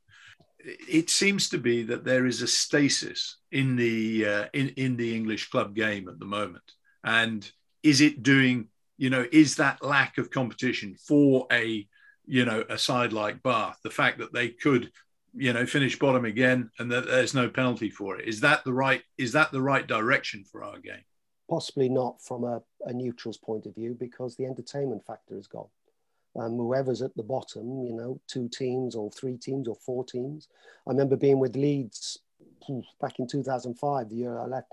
It 0.60 1.10
seems 1.10 1.50
to 1.50 1.58
be 1.58 1.82
that 1.86 2.06
there 2.06 2.28
is 2.28 2.44
a 2.44 2.48
stasis 2.48 3.38
in 3.52 3.76
the 3.78 4.28
uh, 4.28 4.46
in 4.54 4.70
in 4.78 4.96
the 4.96 5.16
English 5.16 5.50
club 5.50 5.74
game 5.74 6.08
at 6.08 6.20
the 6.20 6.26
moment, 6.26 6.72
and 7.04 7.52
is 7.82 8.02
it 8.02 8.22
doing? 8.22 8.68
You 9.00 9.10
know, 9.10 9.26
is 9.32 9.56
that 9.56 9.84
lack 9.84 10.20
of 10.20 10.30
competition 10.30 10.98
for 11.08 11.48
a 11.52 11.88
you 12.28 12.46
know 12.46 12.64
a 12.70 12.78
side 12.78 13.12
like 13.12 13.42
Bath, 13.42 13.80
the 13.84 13.90
fact 13.90 14.20
that 14.20 14.34
they 14.34 14.50
could 14.50 14.92
you 15.34 15.54
know 15.54 15.66
finish 15.66 15.98
bottom 15.98 16.26
again 16.26 16.70
and 16.80 16.92
that 16.92 17.08
there's 17.08 17.34
no 17.34 17.48
penalty 17.48 17.90
for 17.90 18.18
it 18.18 18.28
is 18.28 18.42
that 18.42 18.64
the 18.66 18.74
right 18.74 19.04
is 19.18 19.32
that 19.32 19.52
the 19.52 19.62
right 19.62 19.88
direction 19.88 20.44
for 20.44 20.64
our 20.64 20.78
game 20.80 21.04
possibly 21.52 21.90
not 21.90 22.22
from 22.22 22.46
a, 22.46 22.62
a 22.86 22.94
neutral's 22.94 23.38
point 23.38 23.66
of 23.66 23.76
view 23.76 23.94
because 24.00 24.38
the 24.38 24.46
entertainment 24.46 25.06
factor 25.06 25.38
is 25.38 25.48
gone. 25.48 25.68
Um, 26.40 26.56
whoever's 26.56 27.02
at 27.02 27.14
the 27.18 27.24
bottom, 27.24 27.84
you 27.84 27.94
know, 27.94 28.22
two 28.26 28.48
teams 28.48 28.96
or 28.96 29.12
three 29.12 29.36
teams 29.36 29.68
or 29.68 29.76
four 29.76 30.06
teams. 30.06 30.48
I 30.88 30.92
remember 30.92 31.18
being 31.18 31.40
with 31.40 31.58
Leeds 31.58 32.20
back 33.02 33.20
in 33.20 33.28
2005, 33.28 34.10
the 34.10 34.16
year 34.16 34.40
I 34.40 34.46
left. 34.46 34.72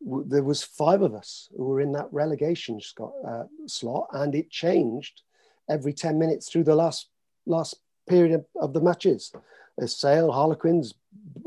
There 0.00 0.44
was 0.44 0.62
five 0.62 1.02
of 1.02 1.14
us 1.14 1.48
who 1.56 1.64
were 1.64 1.80
in 1.80 1.90
that 1.92 2.06
relegation 2.12 2.80
uh, 3.26 3.42
slot, 3.66 4.06
and 4.12 4.32
it 4.36 4.50
changed 4.50 5.22
every 5.68 5.92
10 5.92 6.16
minutes 6.16 6.48
through 6.48 6.64
the 6.64 6.76
last 6.76 7.08
last 7.44 7.74
period 8.08 8.44
of 8.60 8.72
the 8.72 8.80
matches. 8.80 9.32
A 9.80 9.88
Sale, 9.88 10.30
Harlequins, 10.30 10.94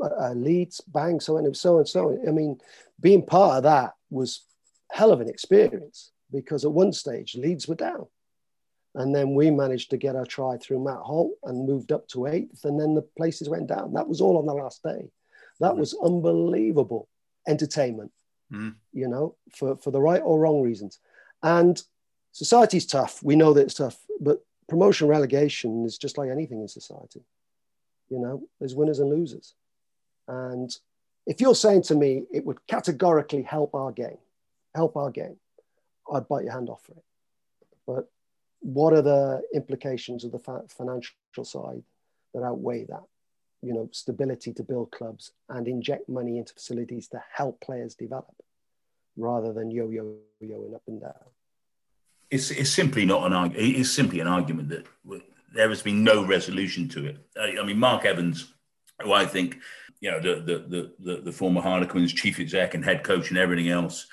uh, 0.00 0.32
Leeds, 0.32 0.80
bang, 0.88 1.20
so 1.20 1.38
on 1.38 1.44
and 1.44 1.56
so 1.56 1.78
and 1.78 1.88
so. 1.88 2.18
I 2.26 2.30
mean, 2.30 2.60
being 3.00 3.24
part 3.24 3.58
of 3.58 3.62
that 3.64 3.94
was 4.10 4.42
hell 4.90 5.12
of 5.12 5.20
an 5.20 5.28
experience 5.28 6.10
because 6.32 6.64
at 6.64 6.72
one 6.72 6.92
stage 6.92 7.36
Leeds 7.36 7.66
were 7.68 7.74
down. 7.74 8.06
And 8.94 9.14
then 9.14 9.34
we 9.34 9.50
managed 9.50 9.90
to 9.90 9.96
get 9.96 10.14
our 10.14 10.26
try 10.26 10.56
through 10.56 10.84
Matt 10.84 10.98
Holt 10.98 11.32
and 11.42 11.66
moved 11.66 11.90
up 11.90 12.06
to 12.08 12.26
eighth. 12.26 12.64
And 12.64 12.78
then 12.78 12.94
the 12.94 13.02
places 13.02 13.48
went 13.48 13.66
down. 13.66 13.92
That 13.94 14.08
was 14.08 14.20
all 14.20 14.38
on 14.38 14.46
the 14.46 14.54
last 14.54 14.82
day. 14.84 15.10
That 15.60 15.72
mm. 15.72 15.78
was 15.78 15.96
unbelievable 16.02 17.08
entertainment, 17.48 18.12
mm. 18.52 18.74
you 18.92 19.08
know, 19.08 19.34
for, 19.54 19.76
for 19.78 19.90
the 19.90 20.00
right 20.00 20.22
or 20.24 20.38
wrong 20.38 20.62
reasons. 20.62 21.00
And 21.42 21.80
society's 22.30 22.86
tough. 22.86 23.22
We 23.22 23.34
know 23.34 23.52
that 23.52 23.62
it's 23.62 23.74
tough, 23.74 23.98
but 24.20 24.44
promotion 24.68 25.08
relegation 25.08 25.84
is 25.84 25.98
just 25.98 26.16
like 26.16 26.30
anything 26.30 26.60
in 26.60 26.68
society. 26.68 27.22
You 28.10 28.18
know, 28.18 28.42
there's 28.58 28.74
winners 28.74 28.98
and 28.98 29.10
losers. 29.10 29.54
And 30.28 30.70
if 31.26 31.40
you're 31.40 31.54
saying 31.54 31.82
to 31.82 31.94
me 31.94 32.24
it 32.32 32.44
would 32.44 32.66
categorically 32.66 33.42
help 33.42 33.74
our 33.74 33.92
game, 33.92 34.18
help 34.74 34.96
our 34.96 35.10
game, 35.10 35.36
I'd 36.12 36.28
bite 36.28 36.44
your 36.44 36.52
hand 36.52 36.68
off 36.68 36.82
for 36.82 36.92
it. 36.92 37.04
But 37.86 38.10
what 38.60 38.92
are 38.92 39.02
the 39.02 39.42
implications 39.54 40.24
of 40.24 40.32
the 40.32 40.38
financial 40.68 41.44
side 41.44 41.82
that 42.32 42.42
outweigh 42.42 42.84
that? 42.84 43.04
You 43.62 43.72
know, 43.72 43.88
stability 43.92 44.52
to 44.54 44.62
build 44.62 44.90
clubs 44.90 45.32
and 45.48 45.66
inject 45.66 46.08
money 46.08 46.36
into 46.38 46.52
facilities 46.52 47.08
to 47.08 47.22
help 47.32 47.60
players 47.60 47.94
develop 47.94 48.34
rather 49.16 49.52
than 49.52 49.70
yo-yo-yoing 49.70 50.74
up 50.74 50.82
and 50.86 51.00
down. 51.00 51.12
It's, 52.30 52.50
it's 52.50 52.70
simply 52.70 53.06
not 53.06 53.26
an 53.26 53.32
argument. 53.32 53.76
It's 53.78 53.90
simply 53.90 54.20
an 54.20 54.26
argument 54.26 54.68
that 54.70 54.86
there 55.54 55.68
has 55.68 55.82
been 55.82 56.04
no 56.04 56.24
resolution 56.24 56.88
to 56.90 57.06
it. 57.06 57.18
I 57.40 57.64
mean, 57.64 57.78
Mark 57.78 58.04
Evans, 58.04 58.52
who 59.02 59.12
I 59.12 59.24
think, 59.24 59.58
you 60.00 60.10
know, 60.10 60.20
the 60.20 60.34
the 60.40 60.92
the, 60.98 61.20
the 61.22 61.32
former 61.32 61.60
Harlequins 61.60 62.12
chief 62.12 62.40
exec 62.40 62.74
and 62.74 62.84
head 62.84 63.04
coach 63.04 63.30
and 63.30 63.38
everything 63.38 63.68
else, 63.68 64.06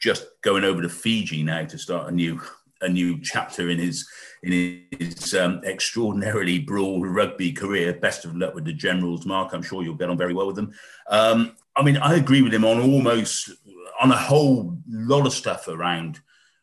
just 0.00 0.26
going 0.42 0.64
over 0.64 0.82
to 0.82 0.88
Fiji 0.88 1.42
now 1.42 1.64
to 1.64 1.78
start 1.78 2.08
a 2.08 2.14
new 2.14 2.40
a 2.80 2.88
new 2.88 3.20
chapter 3.20 3.68
in 3.70 3.78
his 3.78 4.08
in 4.42 4.86
his 4.98 5.34
um, 5.34 5.60
extraordinarily 5.64 6.60
broad 6.60 7.04
rugby 7.06 7.52
career. 7.52 7.92
Best 7.92 8.24
of 8.24 8.36
luck 8.36 8.54
with 8.54 8.64
the 8.64 8.72
Generals, 8.72 9.26
Mark. 9.26 9.52
I'm 9.52 9.62
sure 9.62 9.82
you'll 9.82 9.94
get 9.96 10.10
on 10.10 10.16
very 10.16 10.32
well 10.32 10.46
with 10.46 10.56
them. 10.56 10.72
Um, 11.08 11.56
I 11.74 11.82
mean, 11.82 11.96
I 11.96 12.14
agree 12.14 12.42
with 12.42 12.54
him 12.54 12.64
on 12.64 12.80
almost 12.80 13.50
on 14.00 14.12
a 14.12 14.16
whole 14.16 14.78
lot 14.88 15.26
of 15.26 15.32
stuff 15.32 15.66
around 15.66 16.20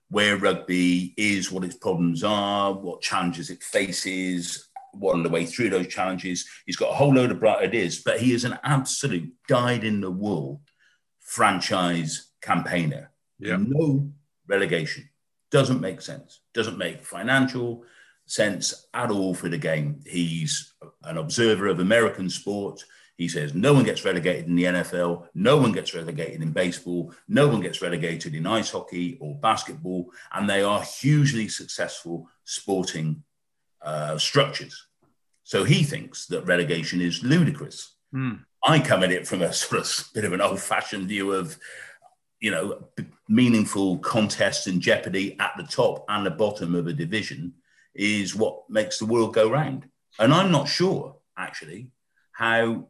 where 0.10 0.38
rugby 0.38 1.14
is, 1.18 1.52
what 1.52 1.64
its 1.64 1.76
problems 1.76 2.24
are, 2.24 2.74
what 2.74 3.02
challenges 3.02 3.50
it 3.50 3.64
faces, 3.64 4.70
what 4.94 5.14
on 5.14 5.24
the 5.24 5.30
way 5.30 5.46
through 5.46 5.70
those 5.70 5.88
challenges. 5.88 6.48
He's 6.66 6.78
got 6.78 6.92
a 6.92 6.96
whole 6.96 7.14
load 7.14 7.32
of 7.32 7.40
bright 7.40 7.64
ideas, 7.64 8.02
but 8.04 8.20
he 8.20 8.34
is 8.34 8.46
an 8.46 8.58
absolute 8.64 9.32
dyed 9.48 9.84
in 9.84 10.02
the 10.02 10.12
wool 10.12 10.62
franchise 11.20 12.32
campaigner. 12.42 13.12
Yeah. 13.40 13.58
No 13.60 14.10
relegation. 14.48 15.10
Doesn't 15.52 15.82
make 15.82 16.02
sense. 16.02 16.42
Doesn't 16.54 16.78
make 16.78 17.06
financial 17.06 17.84
sense 18.26 18.88
at 18.94 19.12
all 19.12 19.34
for 19.34 19.50
the 19.50 19.58
game. 19.58 20.02
He's 20.06 20.74
an 21.04 21.18
observer 21.18 21.68
of 21.68 21.80
American 21.80 22.30
sport. 22.30 22.84
He 23.18 23.30
says 23.30 23.54
no 23.54 23.74
one 23.74 23.84
gets 23.84 24.04
relegated 24.04 24.48
in 24.48 24.56
the 24.56 24.66
NFL, 24.66 25.28
no 25.34 25.58
one 25.58 25.72
gets 25.72 25.94
relegated 25.94 26.42
in 26.42 26.52
baseball, 26.52 27.14
no 27.28 27.48
one 27.48 27.62
gets 27.62 27.82
relegated 27.82 28.36
in 28.36 28.46
ice 28.46 28.72
hockey 28.72 29.18
or 29.22 29.36
basketball, 29.36 30.12
and 30.34 30.50
they 30.50 30.62
are 30.62 30.82
hugely 30.82 31.48
successful 31.48 32.28
sporting 32.44 33.24
uh, 33.82 34.18
structures. 34.18 34.88
So 35.44 35.64
he 35.64 35.84
thinks 35.84 36.26
that 36.28 36.46
relegation 36.46 37.00
is 37.00 37.24
ludicrous. 37.24 37.96
Mm. 38.14 38.44
I 38.66 38.80
come 38.80 39.04
at 39.04 39.12
it 39.12 39.28
from 39.28 39.42
a 39.42 39.54
sort 39.54 39.82
of 39.82 40.14
bit 40.14 40.26
of 40.26 40.34
an 40.34 40.42
old 40.42 40.60
fashioned 40.60 41.08
view 41.08 41.32
of, 41.32 41.58
you 42.42 42.52
know, 42.52 42.90
meaningful 43.30 44.00
contests 44.00 44.68
and 44.68 44.82
jeopardy 44.82 45.40
at 45.40 45.54
the 45.56 45.64
top 45.64 46.04
and 46.10 46.26
the 46.26 46.32
bottom 46.32 46.76
of 46.76 46.88
a 46.88 46.94
division 46.94 47.54
is 47.94 48.36
what 48.36 48.70
makes 48.70 49.00
the 49.00 49.06
world 49.06 49.34
go 49.34 49.50
round. 49.50 49.88
And 50.20 50.34
I'm 50.34 50.52
not 50.52 50.68
sure, 50.68 51.16
actually, 51.38 51.92
how 52.34 52.88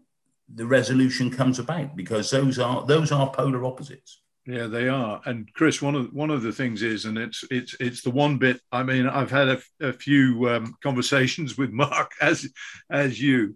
the 0.54 0.66
resolution 0.66 1.32
comes 1.32 1.60
about 1.60 1.96
because 1.96 2.30
those 2.30 2.60
are 2.60 2.86
those 2.86 3.12
are 3.12 3.32
polar 3.32 3.66
opposites. 3.66 4.22
Yeah, 4.48 4.68
they 4.68 4.88
are. 4.88 5.22
And 5.26 5.52
Chris, 5.56 5.82
one 5.82 5.96
of 5.96 6.14
one 6.14 6.30
of 6.30 6.44
the 6.44 6.52
things 6.52 6.84
is, 6.84 7.06
and 7.06 7.18
it's 7.18 7.44
it's 7.50 7.76
it's 7.80 8.02
the 8.02 8.12
one 8.12 8.38
bit. 8.38 8.62
I 8.72 8.84
mean, 8.84 9.08
I've 9.08 9.32
had 9.32 9.60
a, 9.82 9.94
few 9.94 10.48
um, 10.50 10.76
conversations 10.84 11.58
with 11.58 11.72
Mark 11.72 12.12
as 12.22 12.48
as 12.92 13.20
you, 13.20 13.56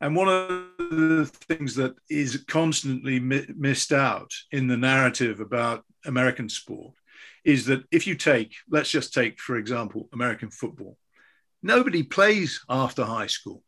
and 0.00 0.14
one 0.14 0.28
of 0.28 0.68
the 0.78 1.30
things 1.48 1.74
that 1.76 1.96
is 2.08 2.44
constantly 2.46 3.18
mi- 3.18 3.46
missed 3.56 3.92
out 3.92 4.30
in 4.52 4.68
the 4.68 4.76
narrative 4.76 5.40
about 5.40 5.84
American 6.06 6.48
sport 6.48 6.94
is 7.44 7.66
that 7.66 7.82
if 7.90 8.06
you 8.06 8.14
take, 8.14 8.54
let's 8.70 8.90
just 8.90 9.12
take 9.12 9.40
for 9.40 9.56
example, 9.56 10.08
American 10.12 10.50
football, 10.50 10.96
nobody 11.60 12.04
plays 12.04 12.60
after 12.68 13.04
high 13.04 13.26
school 13.26 13.64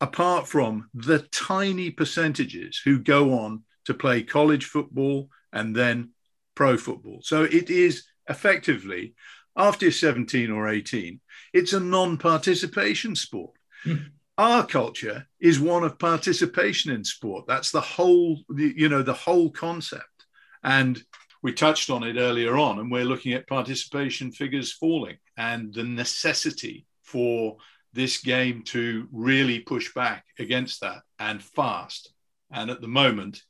apart 0.00 0.46
from 0.46 0.88
the 0.94 1.20
tiny 1.32 1.90
percentages 1.90 2.80
who 2.84 2.98
go 2.98 3.38
on 3.38 3.64
to 3.84 3.94
play 3.94 4.22
college 4.22 4.64
football 4.64 5.28
and 5.52 5.74
then 5.74 6.10
pro 6.54 6.76
football. 6.76 7.20
So 7.22 7.42
it 7.42 7.70
is 7.70 8.04
effectively, 8.28 9.14
after 9.56 9.86
you're 9.86 9.92
17 9.92 10.50
or 10.50 10.68
18, 10.68 11.20
it's 11.52 11.72
a 11.72 11.80
non 11.80 12.18
participation 12.18 13.16
sport. 13.16 13.52
Mm. 13.84 14.10
Our 14.36 14.64
culture 14.66 15.26
is 15.40 15.58
one 15.58 15.82
of 15.82 15.98
participation 15.98 16.92
in 16.92 17.02
sport. 17.04 17.46
That's 17.48 17.72
the 17.72 17.80
whole, 17.80 18.38
you 18.56 18.88
know, 18.88 19.02
the 19.02 19.12
whole 19.12 19.50
concept. 19.50 20.26
And 20.62 21.02
we 21.42 21.52
touched 21.52 21.90
on 21.90 22.04
it 22.04 22.16
earlier 22.16 22.56
on, 22.56 22.78
and 22.78 22.90
we're 22.90 23.04
looking 23.04 23.32
at 23.32 23.48
participation 23.48 24.30
figures 24.30 24.72
falling 24.72 25.16
and 25.36 25.72
the 25.72 25.84
necessity 25.84 26.86
for 27.02 27.56
this 27.92 28.18
game 28.18 28.62
to 28.62 29.08
really 29.12 29.60
push 29.60 29.92
back 29.94 30.24
against 30.38 30.80
that 30.80 31.02
and 31.18 31.42
fast. 31.42 32.12
And 32.50 32.70
at 32.70 32.80
the 32.80 32.88
moment, 32.88 33.42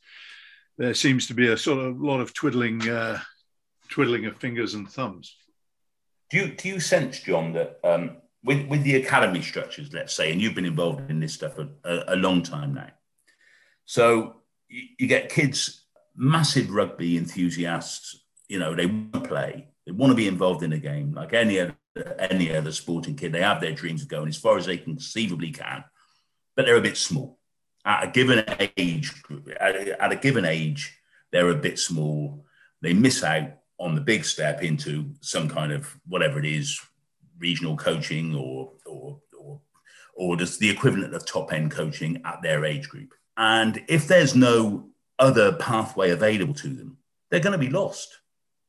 there 0.76 0.95
seems 0.95 1.26
to 1.26 1.34
be 1.34 1.49
a 1.49 1.57
sort 1.57 1.84
of 1.84 2.01
lot 2.01 2.20
of 2.20 2.34
twiddling, 2.34 2.89
uh, 2.89 3.20
twiddling 3.89 4.26
of 4.26 4.36
fingers 4.36 4.74
and 4.74 4.89
thumbs. 4.89 5.36
Do 6.30 6.39
you 6.39 6.55
do 6.55 6.68
you 6.68 6.80
sense, 6.80 7.20
Jon, 7.20 7.53
that 7.55 7.80
um, 7.82 8.18
with 8.45 8.66
with 8.68 8.82
the 8.82 8.97
academy 8.97 9.43
structures, 9.43 9.93
let's 9.93 10.14
say, 10.14 10.30
and 10.30 10.41
you've 10.41 10.55
been 10.55 10.64
involved 10.64 11.11
in 11.11 11.20
this 11.20 11.34
stuff 11.34 11.59
a, 11.59 11.68
a, 12.09 12.16
long 12.16 12.43
time 12.43 12.74
now, 12.74 12.91
so 13.86 14.36
you, 14.68 14.82
you, 14.99 15.07
get 15.07 15.30
kids, 15.30 15.86
massive 16.14 16.70
rugby 16.70 17.16
enthusiasts. 17.16 18.24
You 18.49 18.59
know, 18.59 18.74
they 18.74 18.86
want 18.86 19.14
to 19.14 19.20
play, 19.20 19.68
they 19.86 19.93
want 19.93 20.11
to 20.11 20.16
be 20.16 20.28
involved 20.28 20.62
in 20.62 20.72
a 20.72 20.78
game 20.78 21.12
like 21.12 21.32
any 21.32 21.61
other 21.61 21.76
any 22.19 22.55
other 22.55 22.73
sporting 22.73 23.17
kid. 23.17 23.33
They 23.33 23.43
have 23.43 23.61
their 23.61 23.73
dreams 23.73 24.03
of 24.03 24.09
going 24.09 24.29
as 24.29 24.37
far 24.37 24.57
as 24.57 24.67
they 24.67 24.77
conceivably 24.77 25.51
can, 25.51 25.85
but 26.57 26.67
they're 26.67 26.77
a 26.77 26.83
bit 26.83 26.97
small. 26.97 27.39
At 27.85 28.05
a 28.05 28.11
given 28.11 28.45
age, 28.77 29.13
at 29.61 30.13
a 30.13 30.17
given 30.17 30.45
age, 30.45 30.99
they're 31.31 31.51
a 31.51 31.55
bit 31.55 31.79
small. 31.79 32.45
They 32.83 32.93
miss 32.93 33.23
out 33.23 33.51
on 33.79 33.95
the 33.95 34.01
big 34.01 34.25
step 34.25 34.63
into 34.63 35.13
some 35.21 35.49
kind 35.49 35.73
of 35.73 35.97
whatever 36.07 36.39
it 36.39 36.45
is, 36.45 36.81
regional 37.39 37.77
coaching 37.77 38.35
or 38.35 38.73
or 38.85 39.21
or, 39.39 39.61
or 40.15 40.37
just 40.37 40.59
the 40.59 40.71
equivalent 40.71 41.15
of 41.15 41.25
top 41.25 41.53
end 41.53 41.71
coaching 41.71 42.21
at 42.25 42.43
their 42.43 42.65
age 42.65 42.89
group. 42.89 43.15
And 43.37 43.83
if 43.89 44.09
there's 44.09 44.35
no 44.35 44.89
other 45.19 45.53
pathway 45.53 46.11
available 46.11 46.55
to 46.55 46.69
them, 46.69 46.99
they're 47.31 47.41
going 47.41 47.59
to 47.59 47.59
be 47.59 47.71
lost. 47.71 48.19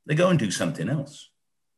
They 0.05 0.15
go 0.15 0.29
and 0.29 0.39
do 0.39 0.51
something 0.51 0.89
else. 0.89 1.29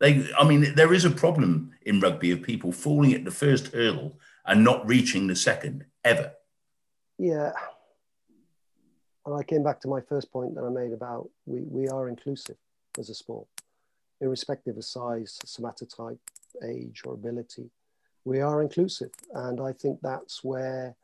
They, 0.01 0.27
I 0.33 0.43
mean, 0.43 0.73
there 0.73 0.93
is 0.93 1.05
a 1.05 1.11
problem 1.11 1.73
in 1.83 1.99
rugby 1.99 2.31
of 2.31 2.41
people 2.41 2.71
falling 2.71 3.13
at 3.13 3.23
the 3.23 3.29
first 3.29 3.67
hurdle 3.67 4.19
and 4.47 4.63
not 4.63 4.85
reaching 4.87 5.27
the 5.27 5.35
second 5.35 5.85
ever. 6.03 6.33
Yeah. 7.19 7.51
And 9.27 9.35
I 9.39 9.43
came 9.43 9.63
back 9.63 9.79
to 9.81 9.87
my 9.87 10.01
first 10.01 10.31
point 10.33 10.55
that 10.55 10.63
I 10.63 10.69
made 10.69 10.91
about 10.91 11.29
we, 11.45 11.61
we 11.61 11.87
are 11.87 12.09
inclusive 12.09 12.57
as 12.97 13.11
a 13.11 13.13
sport, 13.13 13.47
irrespective 14.19 14.75
of 14.75 14.83
size, 14.83 15.37
somatotype, 15.45 16.17
age, 16.67 17.03
or 17.05 17.13
ability. 17.13 17.69
We 18.25 18.41
are 18.41 18.63
inclusive. 18.63 19.11
And 19.35 19.61
I 19.61 19.71
think 19.71 19.99
that's 20.01 20.43
where 20.43 20.95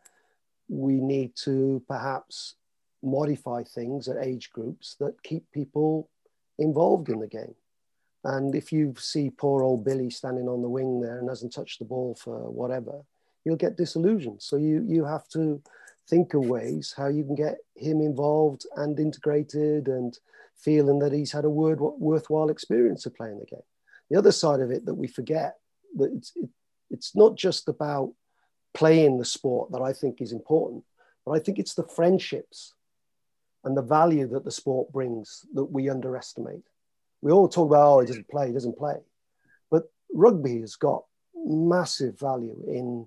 we 0.69 0.93
need 0.93 1.35
to 1.43 1.83
perhaps 1.87 2.55
modify 3.03 3.63
things 3.63 4.07
at 4.07 4.17
age 4.17 4.49
groups 4.51 4.95
that 4.99 5.21
keep 5.21 5.45
people 5.51 6.09
involved 6.57 7.09
in 7.09 7.19
the 7.19 7.27
game. 7.27 7.53
And 8.27 8.55
if 8.55 8.73
you 8.73 8.93
see 8.99 9.29
poor 9.29 9.63
old 9.63 9.85
Billy 9.85 10.09
standing 10.09 10.49
on 10.49 10.61
the 10.61 10.67
wing 10.67 10.99
there 10.99 11.19
and 11.19 11.29
hasn't 11.29 11.53
touched 11.53 11.79
the 11.79 11.85
ball 11.85 12.13
for 12.21 12.51
whatever, 12.51 13.01
you'll 13.45 13.55
get 13.55 13.77
disillusioned. 13.77 14.41
So 14.41 14.57
you 14.57 14.83
you 14.85 15.05
have 15.05 15.29
to 15.29 15.61
think 16.09 16.33
of 16.33 16.45
ways 16.45 16.93
how 16.95 17.07
you 17.07 17.23
can 17.23 17.35
get 17.35 17.57
him 17.75 18.01
involved 18.01 18.65
and 18.75 18.99
integrated 18.99 19.87
and 19.87 20.19
feeling 20.57 20.99
that 20.99 21.13
he's 21.13 21.31
had 21.31 21.45
a 21.45 21.49
word, 21.49 21.79
worthwhile 21.79 22.49
experience 22.49 23.05
of 23.05 23.15
playing 23.15 23.39
the 23.39 23.45
game. 23.45 23.67
The 24.09 24.17
other 24.17 24.33
side 24.33 24.59
of 24.59 24.71
it 24.71 24.85
that 24.85 24.95
we 24.95 25.07
forget 25.07 25.55
that 25.95 26.11
it's 26.13 26.33
it, 26.35 26.49
it's 26.89 27.15
not 27.15 27.37
just 27.37 27.69
about 27.69 28.13
playing 28.73 29.19
the 29.19 29.25
sport 29.25 29.71
that 29.71 29.81
I 29.81 29.93
think 29.93 30.21
is 30.21 30.33
important, 30.33 30.83
but 31.25 31.31
I 31.31 31.39
think 31.39 31.59
it's 31.59 31.75
the 31.75 31.87
friendships 31.95 32.73
and 33.63 33.77
the 33.77 33.81
value 33.81 34.27
that 34.27 34.43
the 34.43 34.51
sport 34.51 34.91
brings 34.91 35.45
that 35.53 35.71
we 35.71 35.89
underestimate. 35.89 36.65
We 37.27 37.33
all 37.33 37.49
talk 37.49 37.69
about, 37.69 37.95
oh, 37.95 37.99
he 37.99 38.07
doesn't 38.07 38.29
play, 38.29 38.47
he 38.47 38.53
doesn't 38.53 38.77
play. 38.77 38.95
But 39.69 39.91
rugby 40.13 40.61
has 40.61 40.77
got 40.77 41.03
massive 41.35 42.17
value 42.17 42.55
in 42.65 43.05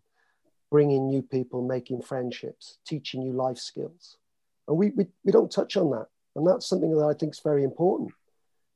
bringing 0.70 1.08
new 1.08 1.22
people, 1.22 1.66
making 1.66 2.02
friendships, 2.02 2.76
teaching 2.86 3.22
you 3.22 3.32
life 3.32 3.56
skills. 3.56 4.18
And 4.68 4.76
we, 4.76 4.90
we, 4.90 5.06
we 5.24 5.32
don't 5.32 5.50
touch 5.50 5.78
on 5.78 5.90
that. 5.92 6.08
And 6.36 6.46
that's 6.46 6.68
something 6.68 6.94
that 6.98 7.06
I 7.06 7.14
think 7.14 7.32
is 7.32 7.40
very 7.42 7.64
important. 7.64 8.10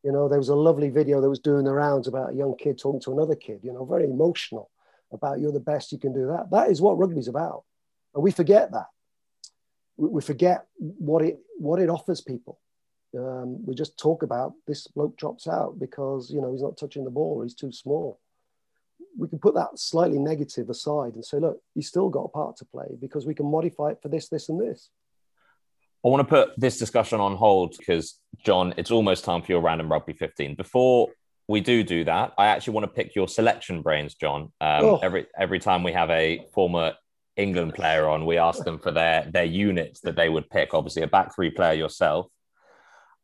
You 0.03 0.12
know, 0.12 0.30
there 0.30 0.38
was 0.38 0.49
a 0.49 0.55
lovely 0.55 0.88
video 0.88 1.20
that 1.20 1.28
was 1.28 1.40
doing 1.40 1.66
the 1.66 1.74
rounds 1.74 2.09
about 2.09 2.32
a 2.32 2.36
young 2.36 2.57
kid 2.57 2.78
talking 2.78 3.03
to 3.03 3.12
another 3.12 3.36
kid, 3.36 3.61
you 3.62 3.74
know, 3.74 3.84
very 3.84 4.05
emotional 4.05 4.70
about 5.12 5.40
you're 5.40 5.53
the 5.53 5.61
best, 5.61 5.92
you 5.92 5.99
can 5.99 6.14
do 6.14 6.28
that. 6.28 6.51
That 6.53 6.70
is 6.70 6.80
what 6.80 6.97
rugby's 6.97 7.28
about. 7.28 7.64
And 8.14 8.24
we 8.24 8.30
forget 8.30 8.72
that. 8.72 8.86
We, 9.99 10.09
we 10.09 10.22
forget 10.22 10.64
what 10.78 11.22
it, 11.22 11.38
what 11.59 11.80
it 11.80 11.90
offers 11.90 12.22
people. 12.22 12.61
Um, 13.17 13.65
we 13.65 13.75
just 13.75 13.99
talk 13.99 14.23
about 14.23 14.55
this 14.67 14.87
bloke 14.87 15.17
drops 15.17 15.47
out 15.47 15.79
because, 15.79 16.31
you 16.31 16.41
know, 16.41 16.53
he's 16.53 16.62
not 16.62 16.77
touching 16.77 17.05
the 17.05 17.11
ball, 17.11 17.43
he's 17.43 17.55
too 17.55 17.73
small 17.73 18.21
we 19.17 19.29
can 19.29 19.39
put 19.39 19.55
that 19.55 19.79
slightly 19.79 20.19
negative 20.19 20.69
aside 20.71 21.15
and 21.15 21.25
say, 21.25 21.39
look, 21.39 21.61
he's 21.75 21.89
still 21.89 22.09
got 22.09 22.25
a 22.25 22.29
part 22.29 22.57
to 22.57 22.65
play 22.65 22.89
because 23.01 23.27
we 23.27 23.35
can 23.35 23.47
modify 23.47 23.91
it 23.91 24.03
for 24.03 24.09
this, 24.09 24.29
this, 24.29 24.49
and 24.49 24.61
this. 24.61 24.91
I 26.05 26.09
want 26.09 26.21
to 26.21 26.29
put 26.29 26.59
this 26.59 26.79
discussion 26.79 27.21
on 27.21 27.37
hold 27.37 27.77
because, 27.79 28.19
Jon, 28.45 28.75
it's 28.77 28.91
almost 28.91 29.25
time 29.25 29.43
for 29.43 29.53
your 29.53 29.61
random 29.61 29.91
rugby 29.91 30.12
15. 30.12 30.55
Before 30.55 31.09
we 31.49 31.61
do 31.61 31.83
do 31.83 32.05
that, 32.05 32.33
I 32.37 32.47
actually 32.47 32.75
want 32.75 32.85
to 32.85 32.93
pick 32.93 33.15
your 33.15 33.29
selection 33.29 33.83
brains, 33.83 34.15
Jon. 34.15 34.53
Um, 34.61 34.85
oh. 34.85 34.97
Every 35.03 35.27
every 35.39 35.59
time 35.61 35.83
we 35.83 35.93
have 35.93 36.11
a 36.11 36.47
former 36.53 36.95
England 37.37 37.75
player 37.75 38.07
on, 38.09 38.27
we 38.27 38.37
ask 38.37 38.65
them 38.65 38.79
for 38.79 38.91
their 38.91 39.29
their 39.31 39.45
units 39.45 40.01
that 40.01 40.17
they 40.17 40.29
would 40.29 40.51
pick. 40.51 40.75
Obviously, 40.75 41.03
a 41.03 41.07
back 41.07 41.35
three 41.35 41.51
player 41.51 41.73
yourself. 41.73 42.27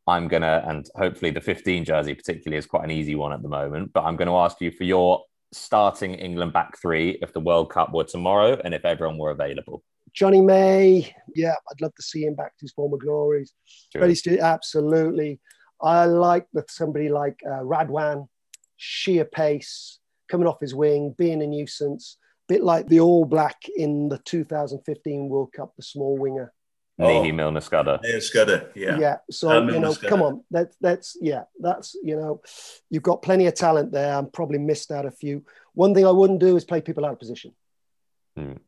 I'm 0.07 0.29
gonna, 0.29 0.65
and 0.67 0.87
hopefully 0.97 1.31
the 1.31 1.41
15 1.41 1.85
jersey 1.85 2.15
particularly 2.15 2.59
is 2.59 2.67
quite 2.67 2.85
an 2.85 2.91
easy 2.91 3.15
one 3.15 3.33
at 3.33 3.43
the 3.43 3.49
moment. 3.49 3.93
But 3.93 4.05
I'm 4.05 4.17
going 4.17 4.29
to 4.29 4.37
ask 4.37 4.61
you 4.61 4.71
for 4.71 4.85
your 4.85 5.23
starting 5.53 6.15
England 6.15 6.53
back 6.53 6.79
three 6.81 7.19
if 7.23 7.33
the 7.33 7.41
World 7.41 7.71
Cup 7.71 7.93
were 7.93 8.05
tomorrow 8.05 8.61
and 8.65 8.75
if 8.75 8.85
everyone 8.85 9.19
were 9.19 9.31
available? 9.31 9.83
Jonny 10.13 10.41
May, 10.41 11.15
yeah, 11.35 11.55
I'd 11.71 11.81
love 11.81 11.95
to 11.95 12.03
see 12.03 12.25
him 12.25 12.35
back 12.35 12.57
to 12.59 12.63
his 12.63 12.73
former 12.73 12.97
glories. 12.97 13.53
Sure. 13.93 14.03
Ready 14.03 14.15
to 14.17 14.39
absolutely. 14.39 15.41
I 15.81 16.05
like 16.07 16.47
that 16.53 16.71
somebody 16.71 17.09
like 17.09 17.41
uh, 17.47 17.61
Radwan, 17.61 18.27
sheer 18.77 19.25
pace, 19.25 19.99
coming 20.29 20.47
off 20.47 20.61
his 20.61 20.75
wing, 20.75 21.15
being 21.17 21.43
a 21.43 21.47
nuisance, 21.47 22.19
bit 22.49 22.63
like 22.63 22.89
the 22.89 23.01
All 23.01 23.25
Black 23.25 23.57
in 23.77 24.09
the 24.09 24.19
2015 24.19 25.29
World 25.29 25.53
Cup, 25.53 25.75
the 25.77 25.83
small 25.83 26.19
winger. 26.19 26.53
Nehe 27.01 27.31
oh, 27.31 27.33
Milner 27.33 27.61
Skudder. 27.61 27.99
Scudder, 28.21 28.71
yeah. 28.75 28.99
Yeah. 28.99 29.17
So, 29.31 29.49
uh, 29.51 29.67
you 29.67 29.81
know, 29.81 29.95
come 29.95 30.23
on. 30.23 30.45
That, 30.51 30.73
that's, 30.81 31.17
yeah, 31.21 31.45
that's, 31.59 31.97
you 32.03 32.17
know, 32.17 32.43
you've 32.91 33.03
got 33.03 33.23
plenty 33.23 33.47
of 33.47 33.55
talent 33.55 33.93
there. 33.93 34.15
I'm 34.15 34.31
probably 34.31 34.59
missed 34.59 34.91
out 34.91 35.07
a 35.07 35.11
few. 35.11 35.45
One 35.75 35.95
thing 35.95 36.07
I 36.07 36.11
wouldn't 36.11 36.41
do 36.41 36.57
is 36.57 36.65
play 36.65 36.81
people 36.81 37.05
out 37.05 37.13
of 37.13 37.19
position. 37.19 37.55
Mm. 38.39 38.59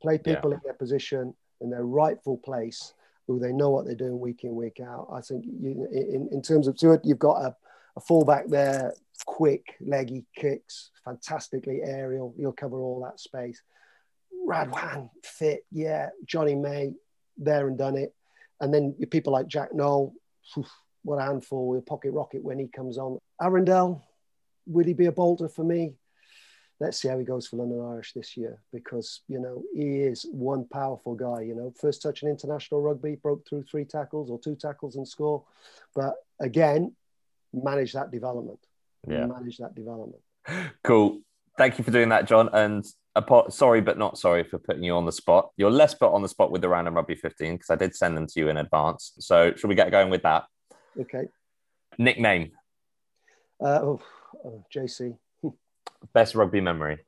Play 0.00 0.18
people 0.18 0.50
yeah. 0.50 0.56
in 0.56 0.60
their 0.64 0.74
position, 0.74 1.34
in 1.60 1.70
their 1.70 1.84
rightful 1.84 2.38
place, 2.38 2.94
who 3.26 3.38
they 3.38 3.52
know 3.52 3.70
what 3.70 3.84
they're 3.86 3.94
doing 3.94 4.18
week 4.18 4.44
in, 4.44 4.54
week 4.54 4.80
out. 4.80 5.08
I 5.12 5.20
think 5.20 5.44
you, 5.44 5.86
in, 5.92 6.28
in 6.32 6.42
terms 6.42 6.68
of 6.68 6.76
Steward, 6.78 7.00
you've 7.04 7.18
got 7.18 7.42
a, 7.42 7.56
a 7.96 8.00
fullback 8.00 8.46
there, 8.48 8.94
quick, 9.26 9.74
leggy 9.80 10.24
kicks, 10.34 10.90
fantastically 11.04 11.80
aerial. 11.82 12.34
You'll 12.38 12.52
cover 12.52 12.80
all 12.80 13.02
that 13.04 13.20
space. 13.20 13.62
Radwan, 14.48 15.10
fit, 15.22 15.64
yeah. 15.70 16.08
Jonny 16.24 16.54
May, 16.54 16.94
there 17.40 17.66
and 17.66 17.76
done 17.76 17.96
it. 17.96 18.14
And 18.60 18.72
then 18.72 18.94
people 19.10 19.32
like 19.32 19.46
Jack 19.46 19.74
Nowell, 19.74 20.14
what 21.02 21.18
a 21.18 21.22
handful 21.22 21.68
with 21.68 21.80
a 21.80 21.82
pocket 21.82 22.12
rocket 22.12 22.44
when 22.44 22.58
he 22.58 22.68
comes 22.68 22.98
on. 22.98 23.18
Arundell, 23.40 24.02
would 24.66 24.86
he 24.86 24.92
be 24.92 25.06
a 25.06 25.12
bolter 25.12 25.48
for 25.48 25.64
me? 25.64 25.94
Let's 26.78 26.98
see 26.98 27.08
how 27.08 27.18
he 27.18 27.24
goes 27.24 27.46
for 27.46 27.56
London 27.56 27.80
Irish 27.80 28.14
this 28.14 28.36
year 28.36 28.62
because, 28.72 29.20
you 29.28 29.38
know, 29.38 29.62
he 29.74 30.00
is 30.00 30.26
one 30.30 30.66
powerful 30.66 31.14
guy. 31.14 31.42
You 31.42 31.54
know, 31.54 31.74
first 31.78 32.00
touch 32.00 32.22
in 32.22 32.28
international 32.28 32.80
rugby, 32.80 33.16
broke 33.16 33.46
through 33.46 33.64
three 33.64 33.84
tackles 33.84 34.30
or 34.30 34.38
two 34.38 34.54
tackles 34.54 34.96
and 34.96 35.06
score. 35.06 35.44
But 35.94 36.14
again, 36.40 36.94
manage 37.52 37.92
that 37.92 38.10
development. 38.10 38.60
Yeah. 39.06 39.26
Manage 39.26 39.58
that 39.58 39.74
development. 39.74 40.22
Cool. 40.84 41.20
Thank 41.58 41.76
you 41.76 41.84
for 41.84 41.90
doing 41.90 42.08
that, 42.10 42.26
Jon. 42.26 42.48
And 42.52 42.86
sorry, 43.50 43.80
but 43.80 43.98
not 43.98 44.18
sorry 44.18 44.44
for 44.44 44.58
putting 44.58 44.82
you 44.82 44.94
on 44.94 45.06
the 45.06 45.12
spot. 45.12 45.50
You're 45.56 45.70
less 45.70 45.94
put 45.94 46.12
on 46.12 46.22
the 46.22 46.28
spot 46.28 46.50
with 46.50 46.62
the 46.62 46.68
random 46.68 46.94
rugby 46.94 47.14
15 47.14 47.54
because 47.54 47.70
I 47.70 47.76
did 47.76 47.94
send 47.94 48.16
them 48.16 48.26
to 48.26 48.40
you 48.40 48.48
in 48.48 48.56
advance. 48.56 49.12
So, 49.18 49.54
should 49.54 49.68
we 49.68 49.74
get 49.74 49.90
going 49.90 50.10
with 50.10 50.22
that? 50.22 50.44
Okay. 50.98 51.28
Nickname? 51.98 52.52
Uh, 53.60 53.80
oh, 53.82 54.02
oh, 54.44 54.64
JC. 54.74 55.16
best 56.12 56.34
rugby 56.34 56.60
memory? 56.60 56.98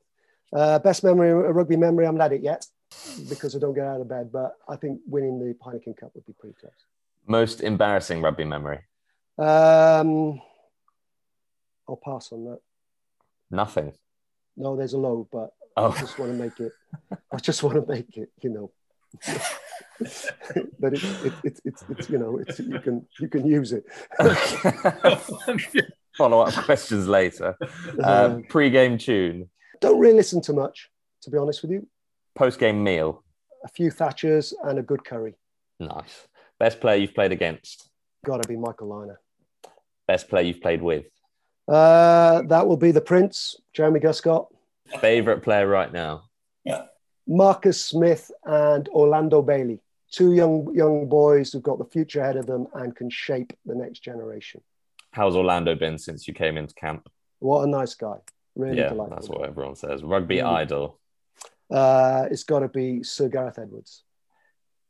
Uh, 0.53 0.79
best 0.79 1.03
memory, 1.03 1.33
rugby 1.33 1.77
memory. 1.77 2.07
I'm 2.07 2.17
not 2.17 2.25
had 2.31 2.33
it 2.33 2.43
yet 2.43 2.67
because 3.29 3.57
I 3.57 3.59
don't 3.59 3.75
get 3.75 3.87
out 3.87 4.01
of 4.01 4.09
bed, 4.09 4.31
but 4.33 4.57
I 4.69 4.77
think 4.77 5.01
winning 5.07 5.39
the 5.39 5.55
Heineken 5.55 5.97
Cup 5.97 6.13
would 6.15 6.27
be 6.27 6.35
pretty 6.39 6.57
close. 6.61 6.73
Most 7.27 7.61
embarrassing 7.63 8.21
rugby 8.21 8.45
memory? 8.45 8.81
Um, 9.39 10.41
I'll 11.89 12.01
pass 12.03 12.33
on 12.33 12.45
that. 12.45 12.61
Nothing. 13.51 13.93
No, 14.57 14.77
there's 14.77 14.93
a 14.93 14.99
load, 14.99 15.29
but 15.33 15.53
Oh. 15.77 15.91
I 15.91 16.01
just 16.01 16.19
want 16.19 16.33
to 16.33 16.39
make 16.39 16.61
it. 16.61 16.73
I 17.33 17.39
just 17.39 17.63
want 17.63 17.77
to 17.77 17.91
make 17.91 18.17
it. 18.17 18.31
You 18.43 18.51
know. 18.51 18.73
but 20.81 20.95
it's 20.95 21.05
it, 21.25 21.33
it, 21.45 21.61
it's 21.65 21.85
it's 21.91 22.11
you 22.11 22.19
know 22.19 22.39
it's 22.39 22.59
you 22.59 22.81
can 22.81 23.07
you 23.21 23.29
can 23.29 23.47
use 23.47 23.73
it. 23.73 23.85
Follow 26.17 26.41
up 26.41 26.55
questions 26.65 27.07
later. 27.07 27.57
Uh, 28.03 28.39
pre-game 28.49 28.99
tune. 28.99 29.49
Don't 29.81 29.99
really 29.99 30.17
listen 30.17 30.41
to 30.43 30.53
much, 30.53 30.91
to 31.23 31.31
be 31.31 31.39
honest 31.39 31.63
with 31.63 31.71
you. 31.71 31.87
Post-game 32.35 32.83
meal. 32.83 33.23
A 33.65 33.69
few 33.69 33.91
Thatchers 33.91 34.53
and 34.65 34.79
a 34.79 34.83
good 34.83 35.05
curry. 35.05 35.35
Nice. 35.81 36.27
Best 36.59 36.81
player 36.81 36.97
you've 36.97 37.15
played 37.15 37.33
against. 37.33 37.89
Got 38.25 38.43
to 38.43 38.49
be 38.49 38.57
Michael 38.57 38.89
Lynagh. 38.89 39.17
Best 40.07 40.29
player 40.29 40.45
you've 40.45 40.61
played 40.61 40.83
with. 40.83 41.07
Uh, 41.69 42.43
that 42.43 42.67
will 42.67 42.77
be 42.77 42.91
the 42.91 43.01
Prince, 43.01 43.57
Jeremy 43.73 44.01
Guscott. 44.01 44.47
Favorite 45.01 45.43
player 45.43 45.67
right 45.67 45.93
now? 45.93 46.25
Yeah. 46.65 46.85
Marcus 47.27 47.83
Smith 47.83 48.31
and 48.45 48.89
Orlando 48.89 49.43
Bailey, 49.43 49.81
two 50.11 50.35
young 50.35 50.75
young 50.75 51.09
boys 51.09 51.53
who've 51.53 51.63
got 51.63 51.79
the 51.79 51.85
future 51.85 52.21
ahead 52.21 52.37
of 52.37 52.47
them 52.47 52.67
and 52.75 52.95
can 52.95 53.11
shape 53.11 53.53
the 53.65 53.75
next 53.75 54.01
generation. 54.01 54.61
How's 55.13 55.37
Orlando 55.37 55.75
been 55.75 55.99
since 55.99 56.27
you 56.27 56.35
came 56.35 56.57
into 56.57 56.75
camp? 56.75 57.09
What 57.39 57.63
a 57.63 57.67
nice 57.67 57.95
guy. 57.95 58.17
Really 58.55 58.79
yeah, 58.79 58.91
delightful. 58.91 59.17
That's 59.17 59.29
what 59.29 59.49
everyone 59.49 59.77
says. 59.77 60.03
Rugby 60.03 60.37
really. 60.37 60.49
idol. 60.49 60.99
Uh, 61.71 62.27
it's 62.31 62.45
got 62.45 62.61
to 62.61 62.69
be 62.69 63.03
Sir 63.03 63.29
Gareth 63.29 63.59
Edwards. 63.59 64.03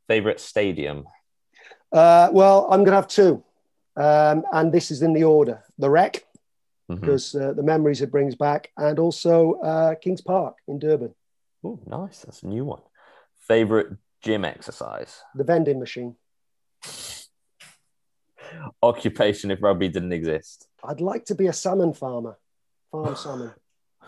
Favorite 0.07 0.39
stadium? 0.39 1.05
Uh, 1.91 2.29
well, 2.33 2.65
I'm 2.69 2.79
going 2.79 2.91
to 2.91 2.95
have 2.95 3.07
two. 3.07 3.43
Um, 3.95 4.43
and 4.51 4.71
this 4.71 4.91
is 4.91 5.01
in 5.01 5.13
the 5.13 5.23
order 5.23 5.63
the 5.77 5.89
Rec, 5.89 6.25
mm-hmm. 6.89 6.99
because 6.99 7.35
uh, 7.35 7.53
the 7.53 7.63
memories 7.63 8.01
it 8.01 8.11
brings 8.11 8.35
back, 8.35 8.71
and 8.77 8.99
also 8.99 9.53
uh, 9.61 9.95
Kings 9.95 10.21
Park 10.21 10.57
in 10.67 10.79
Durban. 10.79 11.13
Oh, 11.63 11.79
nice. 11.85 12.19
That's 12.19 12.43
a 12.43 12.47
new 12.47 12.65
one. 12.65 12.81
Favorite 13.47 13.97
gym 14.21 14.45
exercise? 14.45 15.21
The 15.35 15.43
vending 15.43 15.79
machine. 15.79 16.15
Occupation 18.81 19.51
if 19.51 19.61
rugby 19.61 19.89
didn't 19.89 20.13
exist? 20.13 20.67
I'd 20.83 21.01
like 21.01 21.25
to 21.25 21.35
be 21.35 21.47
a 21.47 21.53
salmon 21.53 21.93
farmer, 21.93 22.37
farm 22.91 23.15
salmon. 23.15 23.51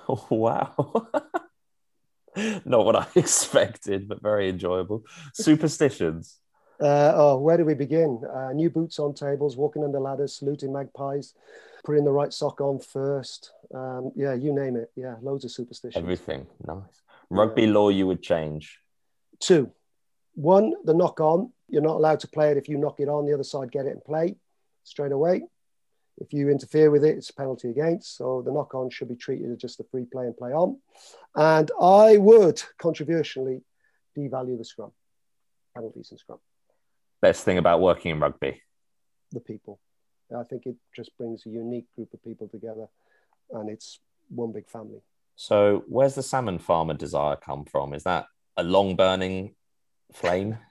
oh, 0.10 0.28
wow. 0.30 1.08
Not 2.66 2.86
what 2.86 2.96
I 2.96 3.08
expected, 3.16 4.08
but 4.08 4.22
very 4.22 4.50
enjoyable. 4.50 5.04
Superstitions. 5.34 6.40
Uh, 6.82 7.14
oh, 7.16 7.38
where 7.38 7.56
do 7.56 7.64
we 7.64 7.74
begin? 7.74 8.22
Uh, 8.30 8.52
new 8.52 8.70
boots 8.70 9.00
on 9.00 9.14
tables, 9.14 9.56
walking 9.56 9.84
under 9.86 10.00
ladders, 10.00 10.38
saluting 10.38 10.74
magpies, 10.74 11.34
putting 11.86 12.04
the 12.04 12.12
right 12.12 12.34
sock 12.34 12.60
on 12.60 12.80
first. 12.80 13.52
Um, 13.74 14.12
yeah, 14.16 14.34
you 14.34 14.54
name 14.54 14.76
it. 14.76 14.92
Yeah, 14.96 15.16
loads 15.22 15.46
of 15.46 15.52
superstitions. 15.52 16.02
Everything. 16.02 16.48
Nice. 16.66 17.02
Rugby 17.30 17.64
yeah. 17.64 17.72
law 17.72 17.90
you 17.90 18.08
would 18.08 18.22
change? 18.22 18.80
Two. 19.40 19.72
One, 20.34 20.74
the 20.84 20.94
knock 20.94 21.20
on. 21.20 21.52
You're 21.70 21.82
not 21.82 21.96
allowed 21.96 22.20
to 22.22 22.28
play 22.28 22.52
it 22.52 22.58
if 22.58 22.68
you 22.68 22.78
knock 22.78 23.00
it 23.00 23.08
on. 23.08 23.26
The 23.26 23.34
other 23.34 23.44
side 23.44 23.72
get 23.72 23.86
it 23.86 23.92
and 23.92 24.04
play 24.04 24.36
straight 24.84 25.12
away. 25.12 25.44
If 26.18 26.32
you 26.32 26.50
interfere 26.50 26.92
with 26.92 27.04
it, 27.04 27.18
it's 27.18 27.30
a 27.30 27.34
penalty 27.34 27.70
against. 27.70 28.18
So 28.18 28.42
the 28.42 28.52
knock 28.52 28.74
on 28.74 28.90
should 28.90 29.10
be 29.10 29.16
treated 29.16 29.52
as 29.52 29.58
just 29.58 29.80
a 29.80 29.84
free 29.92 30.06
play 30.06 30.26
and 30.26 30.38
play 30.38 30.52
on. 30.52 30.80
And 31.36 31.72
I 31.80 32.18
would 32.18 32.62
controversially 32.78 33.62
devalue 34.18 34.58
the 34.58 34.64
scrum, 34.64 34.92
penalties 35.74 36.12
and 36.12 36.20
scrum. 36.20 36.40
Best 37.22 37.44
thing 37.44 37.58
about 37.58 37.82
working 37.82 38.12
in 38.12 38.20
rugby? 38.20 38.62
The 39.32 39.42
people. 39.42 39.80
I 40.36 40.44
think 40.44 40.66
it 40.66 40.76
just 40.96 41.16
brings 41.18 41.46
a 41.46 41.50
unique 41.50 41.88
group 41.96 42.14
of 42.14 42.24
people 42.24 42.48
together 42.48 42.88
and 43.52 43.70
it's 43.70 44.00
one 44.30 44.52
big 44.52 44.68
family. 44.70 45.02
So, 45.36 45.84
where's 45.88 46.16
the 46.16 46.24
salmon 46.24 46.60
farmer 46.60 46.94
desire 46.94 47.36
come 47.36 47.66
from? 47.66 47.94
Is 47.94 48.04
that 48.04 48.28
a 48.58 48.64
long 48.64 48.96
burning 48.96 49.56
flame? 50.14 50.58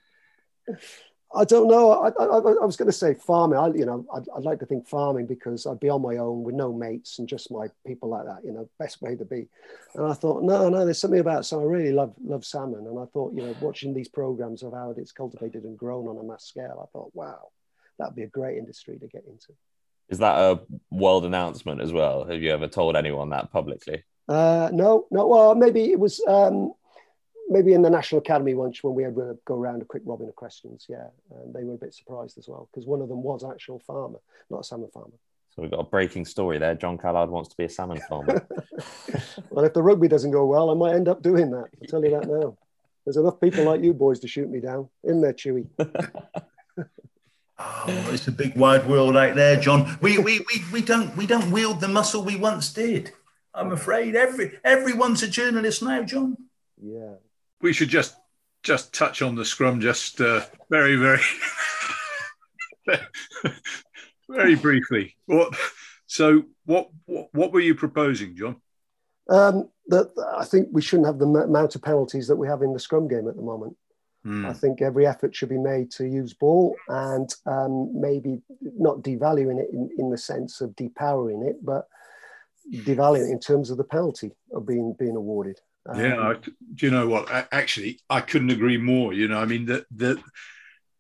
I 1.37 1.45
don't 1.45 1.67
know. 1.67 1.91
I, 1.91 2.09
I, 2.23 2.39
I 2.39 2.65
was 2.65 2.77
going 2.77 2.87
to 2.87 2.93
say 2.93 3.15
farming. 3.15 3.59
I, 3.59 3.67
you 3.69 3.85
know, 3.85 4.07
I'd, 4.15 4.23
I'd, 4.37 4.45
like 4.45 4.61
to 4.61 4.67
think 4.67 4.87
farming 4.87 5.27
because 5.27 5.67
I'd 5.67 5.81
be 5.81 5.89
on 5.89 6.01
my 6.01 6.19
own 6.19 6.45
with 6.45 6.55
no 6.55 6.73
mates 6.73 7.19
and 7.19 7.29
just 7.29 7.51
my 7.51 7.67
people 7.85 8.09
like 8.09 8.25
that. 8.27 8.45
You 8.45 8.53
know, 8.53 8.69
best 8.79 9.03
way 9.03 9.17
to 9.17 9.25
be. 9.25 9.49
And 9.97 10.07
I 10.07 10.13
thought, 10.13 10.45
no, 10.45 10.69
no, 10.69 10.85
there's 10.85 11.01
something 11.01 11.19
about. 11.19 11.45
So 11.45 11.61
I 11.61 11.65
really 11.65 11.91
love 11.91 12.15
love 12.25 12.45
salmon, 12.45 12.87
and 12.87 12.99
I 12.99 13.07
thought, 13.07 13.35
you 13.35 13.43
know, 13.43 13.55
watching 13.61 13.93
these 13.93 14.09
programs 14.09 14.63
of 14.63 14.73
how 14.73 14.95
it's 14.97 15.13
cultivated 15.13 15.65
and 15.65 15.77
grown 15.77 16.07
on 16.07 16.19
a 16.19 16.23
mass 16.23 16.45
scale, 16.45 16.81
I 16.81 16.87
thought, 16.93 17.11
wow, 17.15 17.49
that'd 17.99 18.15
be 18.15 18.23
a 18.23 18.29
great 18.29 18.59
industry 18.59 18.99
to 18.99 19.07
get 19.07 19.25
into. 19.27 19.53
Is 20.09 20.19
that 20.19 20.37
a 20.37 20.61
world 20.91 21.25
announcement 21.25 21.81
as 21.81 21.93
well? 21.93 22.25
Have 22.25 22.43
you 22.43 22.51
ever 22.53 22.69
told 22.69 22.97
anyone 22.97 23.31
that 23.31 23.51
publicly? 23.51 24.05
Uh, 24.29 24.71
no, 24.73 25.07
no. 25.11 25.27
Well, 25.27 25.55
maybe 25.55 25.91
it 25.91 25.99
was. 25.99 26.23
Um, 26.27 26.73
maybe 27.49 27.75
in 27.75 27.83
the 27.83 27.91
National 27.91 28.21
Academy 28.21 28.55
once 28.55 28.83
when 28.83 28.95
we 28.95 29.03
had 29.03 29.15
to 29.17 29.39
go 29.45 29.55
around 29.55 29.83
a 29.83 29.85
quick 29.85 30.03
robin 30.07 30.29
of 30.29 30.35
questions, 30.35 30.87
yeah, 30.89 31.09
and 31.31 31.55
they 31.55 31.65
were 31.65 31.75
a 31.75 31.79
bit 31.79 31.95
surprised 31.95 32.39
as 32.39 32.49
well 32.49 32.69
because 32.73 32.87
one 32.87 33.01
of 33.01 33.09
them 33.09 33.23
was 33.23 33.45
actual 33.45 33.79
farmer, 33.81 34.19
not 34.51 34.61
a 34.61 34.65
salmon 34.65 34.91
farmer. 34.93 35.13
So 35.55 35.63
we've 35.63 35.71
got 35.71 35.81
a 35.81 35.85
breaking 35.85 36.25
story 36.25 36.59
there. 36.59 36.75
Jon 36.75 36.99
Callard 36.99 37.31
wants 37.31 37.51
to 37.51 37.57
be 37.57 37.65
a 37.65 37.69
salmon 37.69 38.01
farmer. 38.09 38.47
well, 39.51 39.65
if 39.65 39.73
the 39.73 39.83
rugby 39.83 40.09
doesn't 40.09 40.33
go 40.33 40.47
well, 40.47 40.71
I 40.71 40.75
might 40.75 40.95
end 40.95 41.09
up 41.09 41.23
doing 41.23 41.51
that. 41.51 41.69
I'll 41.81 41.89
tell 41.89 42.05
you 42.05 42.11
that 42.11 42.29
now. 42.29 42.57
There's 43.05 43.19
enough 43.19 43.41
people 43.41 43.65
like 43.65 43.83
you 43.83 43.93
boys 43.93 44.19
to 44.21 44.29
shoot 44.29 44.51
me 44.51 44.61
down. 44.61 44.89
In 45.05 45.21
there, 45.21 45.35
Chewy. 45.35 45.69
oh, 47.59 48.11
it's 48.13 48.29
a 48.29 48.33
big 48.33 48.57
wide 48.57 48.87
world 48.87 49.17
out 49.17 49.35
there, 49.35 49.61
Jon. 49.61 49.99
We, 50.01 50.19
we, 50.19 50.41
we, 50.41 50.65
we 50.73 50.83
don't 50.83 51.17
we 51.17 51.27
don't 51.27 51.51
wield 51.51 51.81
the 51.81 51.89
muscle 51.89 52.25
we 52.25 52.37
once 52.37 52.73
did. 52.73 53.13
I'm 53.55 53.73
afraid 53.73 54.17
every 54.17 54.59
everyone's 54.65 55.23
a 55.23 55.29
journalist 55.29 55.83
now, 55.83 56.03
Jon. 56.03 56.37
Yeah, 56.83 57.15
we 57.61 57.73
should 57.73 57.89
just 57.89 58.17
just 58.63 58.93
touch 58.93 59.23
on 59.23 59.35
the 59.35 59.45
scrum 59.45 59.81
just 59.81 60.21
uh, 60.21 60.43
very 60.71 60.97
very 60.97 61.23
very 64.29 64.57
briefly. 64.57 65.17
What 65.27 65.55
so 66.07 66.45
what, 66.65 66.91
what 67.07 67.29
what 67.33 67.53
were 67.53 67.61
you 67.61 67.75
proposing, 67.75 68.37
Jon? 68.37 68.57
Um, 69.29 69.71
that 69.89 70.13
I 70.37 70.45
think 70.45 70.69
we 70.73 70.83
shouldn't 70.83 71.07
have 71.07 71.19
the 71.19 71.27
amount 71.27 71.75
of 71.75 71.83
penalties 71.83 72.29
that 72.29 72.37
we 72.37 72.49
have 72.49 72.63
in 72.63 72.73
the 72.73 72.81
scrum 72.81 73.09
game 73.09 73.29
at 73.29 73.37
the 73.37 73.43
moment. 73.43 73.77
Mm. 74.27 74.47
I 74.47 74.55
think 74.55 74.81
every 74.81 75.07
effort 75.07 75.35
should 75.35 75.51
be 75.51 75.59
made 75.59 75.91
to 75.93 76.07
use 76.07 76.33
ball 76.33 76.75
and 76.89 77.33
um, 77.47 77.91
maybe 78.01 78.41
not 78.63 79.03
devaluing 79.03 79.61
it 79.61 79.69
in, 79.73 79.91
in 79.99 80.11
the 80.11 80.17
sense 80.17 80.61
of 80.63 80.71
depowering 80.71 81.47
it, 81.47 81.57
but 81.63 81.87
devaluing 82.73 83.29
it 83.29 83.33
in 83.33 83.41
terms 83.41 83.71
of 83.71 83.77
the 83.77 83.85
penalty 83.85 84.33
of 84.53 84.67
being 84.67 84.95
being 84.99 85.17
awarded. 85.17 85.61
Um, 85.87 86.01
yeah, 86.01 86.19
I, 86.19 86.35
do 86.35 86.87
you 86.87 86.91
know 86.91 87.07
what? 87.07 87.31
I, 87.31 87.47
actually, 87.53 88.01
I 88.09 88.23
couldn't 88.23 88.51
agree 88.51 88.79
more. 88.79 89.13
You 89.13 89.29
know, 89.29 89.39
I 89.39 89.45
mean, 89.45 89.67
the 89.67 89.85
the 89.95 90.19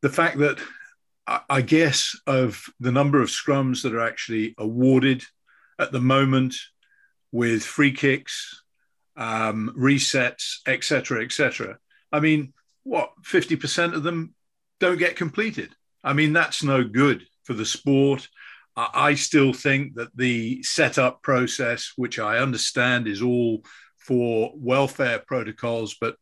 the 0.02 0.10
fact 0.10 0.38
that 0.38 0.58
I, 1.26 1.40
I 1.48 1.60
guess 1.62 2.14
of 2.26 2.66
the 2.80 2.92
number 2.92 3.22
of 3.22 3.30
scrums 3.30 3.82
that 3.82 3.94
are 3.94 4.06
actually 4.06 4.54
awarded 4.58 5.24
at 5.78 5.92
the 5.92 6.00
moment 6.00 6.54
with 7.32 7.64
free 7.64 7.92
kicks, 7.92 8.62
um, 9.16 9.74
resets, 9.76 10.58
etc., 10.66 11.24
etc. 11.24 11.78
I 12.12 12.20
mean, 12.20 12.52
what 12.84 13.10
fifty 13.24 13.56
percent 13.56 13.94
of 13.94 14.02
them 14.02 14.34
don't 14.80 14.98
get 14.98 15.16
completed. 15.16 15.74
I 16.02 16.12
mean, 16.12 16.32
that's 16.32 16.62
no 16.62 16.84
good 16.84 17.26
for 17.44 17.54
the 17.54 17.64
sport. 17.64 18.28
I 18.76 19.14
still 19.14 19.52
think 19.52 19.94
that 19.94 20.16
the 20.16 20.62
setup 20.62 21.22
process, 21.22 21.92
which 21.96 22.18
I 22.18 22.38
understand 22.38 23.06
is 23.06 23.22
all 23.22 23.62
for 23.98 24.52
welfare 24.56 25.20
protocols. 25.20 25.96
But 26.00 26.16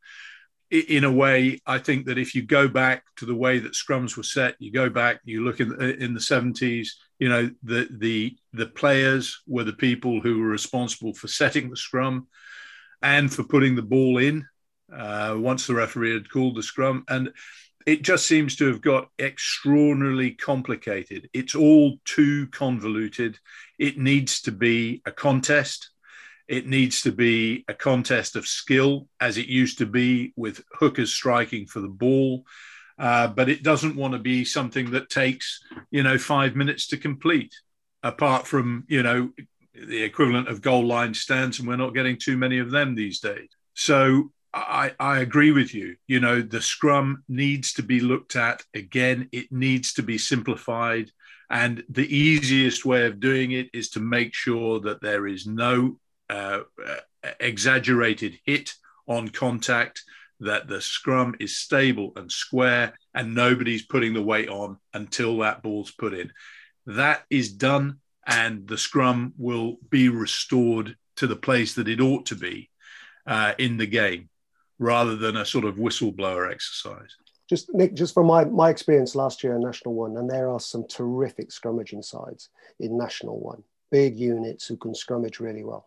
in 0.70 1.04
a 1.04 1.12
way, 1.12 1.60
I 1.66 1.78
think 1.78 2.06
that 2.06 2.18
if 2.18 2.34
you 2.34 2.42
go 2.42 2.68
back 2.68 3.04
to 3.16 3.26
the 3.26 3.34
way 3.34 3.58
that 3.58 3.72
scrums 3.72 4.16
were 4.16 4.22
set, 4.22 4.56
you 4.58 4.70
go 4.70 4.90
back, 4.90 5.20
you 5.24 5.44
look 5.44 5.60
in, 5.60 5.80
in 5.82 6.14
the 6.14 6.20
70s, 6.20 6.88
you 7.18 7.28
know, 7.28 7.50
the, 7.62 7.88
the, 7.90 8.36
the 8.52 8.66
players 8.66 9.42
were 9.46 9.64
the 9.64 9.72
people 9.72 10.20
who 10.20 10.40
were 10.40 10.48
responsible 10.48 11.14
for 11.14 11.28
setting 11.28 11.70
the 11.70 11.76
scrum 11.76 12.28
and 13.00 13.32
for 13.32 13.44
putting 13.44 13.76
the 13.76 13.82
ball 13.82 14.18
in 14.18 14.46
uh, 14.94 15.34
once 15.38 15.66
the 15.66 15.74
referee 15.74 16.14
had 16.14 16.30
called 16.30 16.56
the 16.56 16.62
scrum. 16.62 17.04
And 17.08 17.32
it 17.86 18.02
just 18.02 18.26
seems 18.26 18.56
to 18.56 18.66
have 18.66 18.80
got 18.80 19.08
extraordinarily 19.18 20.32
complicated. 20.32 21.28
It's 21.32 21.54
all 21.54 21.96
too 22.04 22.46
convoluted. 22.48 23.38
It 23.78 23.98
needs 23.98 24.42
to 24.42 24.52
be 24.52 25.02
a 25.04 25.10
contest 25.10 25.90
it 26.48 26.66
needs 26.66 27.00
to 27.02 27.12
be 27.12 27.64
a 27.68 27.72
contest 27.72 28.36
of 28.36 28.46
skill, 28.46 29.08
as 29.20 29.38
it 29.38 29.46
used 29.46 29.78
to 29.78 29.86
be 29.86 30.34
with 30.36 30.62
hookers 30.72 31.12
striking 31.12 31.66
for 31.66 31.80
the 31.80 31.88
ball. 31.88 32.44
Uh, 32.98 33.28
but 33.28 33.48
it 33.48 33.62
doesn't 33.62 33.96
want 33.96 34.12
to 34.12 34.18
be 34.18 34.44
something 34.44 34.90
that 34.90 35.08
takes, 35.08 35.60
you 35.90 36.02
know, 36.02 36.18
five 36.18 36.54
minutes 36.54 36.88
to 36.88 36.98
complete, 36.98 37.54
apart 38.02 38.46
from, 38.46 38.84
you 38.86 39.02
know, 39.02 39.30
the 39.74 40.02
equivalent 40.02 40.48
of 40.48 40.60
goal 40.60 40.84
line 40.84 41.14
stands, 41.14 41.58
and 41.58 41.66
we're 41.66 41.76
not 41.76 41.94
getting 41.94 42.18
too 42.18 42.36
many 42.36 42.58
of 42.58 42.70
them 42.70 42.94
these 42.94 43.18
days. 43.20 43.48
So 43.74 44.30
I, 44.54 44.92
I, 45.00 45.20
agree 45.20 45.50
with 45.50 45.74
you. 45.74 45.96
You 46.06 46.20
know, 46.20 46.42
the 46.42 46.60
scrum 46.60 47.24
needs 47.28 47.72
to 47.74 47.82
be 47.82 48.00
looked 48.00 48.36
at 48.36 48.62
again. 48.74 49.28
It 49.32 49.50
needs 49.50 49.94
to 49.94 50.02
be 50.02 50.18
simplified. 50.18 51.10
And 51.48 51.84
the 51.88 52.06
easiest 52.14 52.84
way 52.84 53.06
of 53.06 53.20
doing 53.20 53.52
it 53.52 53.70
is 53.72 53.90
to 53.90 54.00
make 54.00 54.34
sure 54.34 54.80
that 54.80 55.00
there 55.00 55.26
is 55.26 55.46
no 55.46 55.98
uh, 56.28 56.60
exaggerated 57.40 58.38
hit 58.44 58.74
on 59.06 59.28
contact, 59.28 60.02
that 60.40 60.68
the 60.68 60.80
scrum 60.80 61.34
is 61.40 61.56
stable 61.56 62.12
and 62.16 62.30
square, 62.30 62.94
and 63.14 63.34
nobody's 63.34 63.84
putting 63.84 64.14
the 64.14 64.22
weight 64.22 64.48
on 64.48 64.78
until 64.94 65.38
that 65.38 65.62
ball's 65.62 65.90
put 65.90 66.14
in. 66.14 66.32
That 66.86 67.22
is 67.30 67.52
done, 67.52 67.98
and 68.26 68.66
the 68.66 68.78
scrum 68.78 69.34
will 69.36 69.76
be 69.88 70.08
restored 70.08 70.96
to 71.16 71.26
the 71.26 71.36
place 71.36 71.74
that 71.74 71.88
it 71.88 72.00
ought 72.00 72.26
to 72.26 72.34
be 72.34 72.70
uh, 73.26 73.52
in 73.58 73.76
the 73.76 73.86
game, 73.86 74.28
rather 74.78 75.16
than 75.16 75.36
a 75.36 75.44
sort 75.44 75.64
of 75.64 75.76
whistleblower 75.76 76.50
exercise. 76.50 77.16
Just 77.48 77.72
Nick, 77.74 77.94
just 77.94 78.14
from 78.14 78.26
my, 78.26 78.44
my 78.44 78.70
experience 78.70 79.14
last 79.14 79.44
year 79.44 79.54
in 79.54 79.62
National 79.62 79.94
One, 79.94 80.16
and 80.16 80.30
there 80.30 80.48
are 80.48 80.60
some 80.60 80.86
terrific 80.88 81.50
scrummaging 81.50 82.04
sides 82.04 82.48
in 82.80 82.96
National 82.96 83.38
One 83.38 83.62
big 83.92 84.18
units 84.18 84.66
who 84.66 84.76
can 84.76 84.92
scrummage 84.92 85.38
really 85.38 85.62
well. 85.62 85.86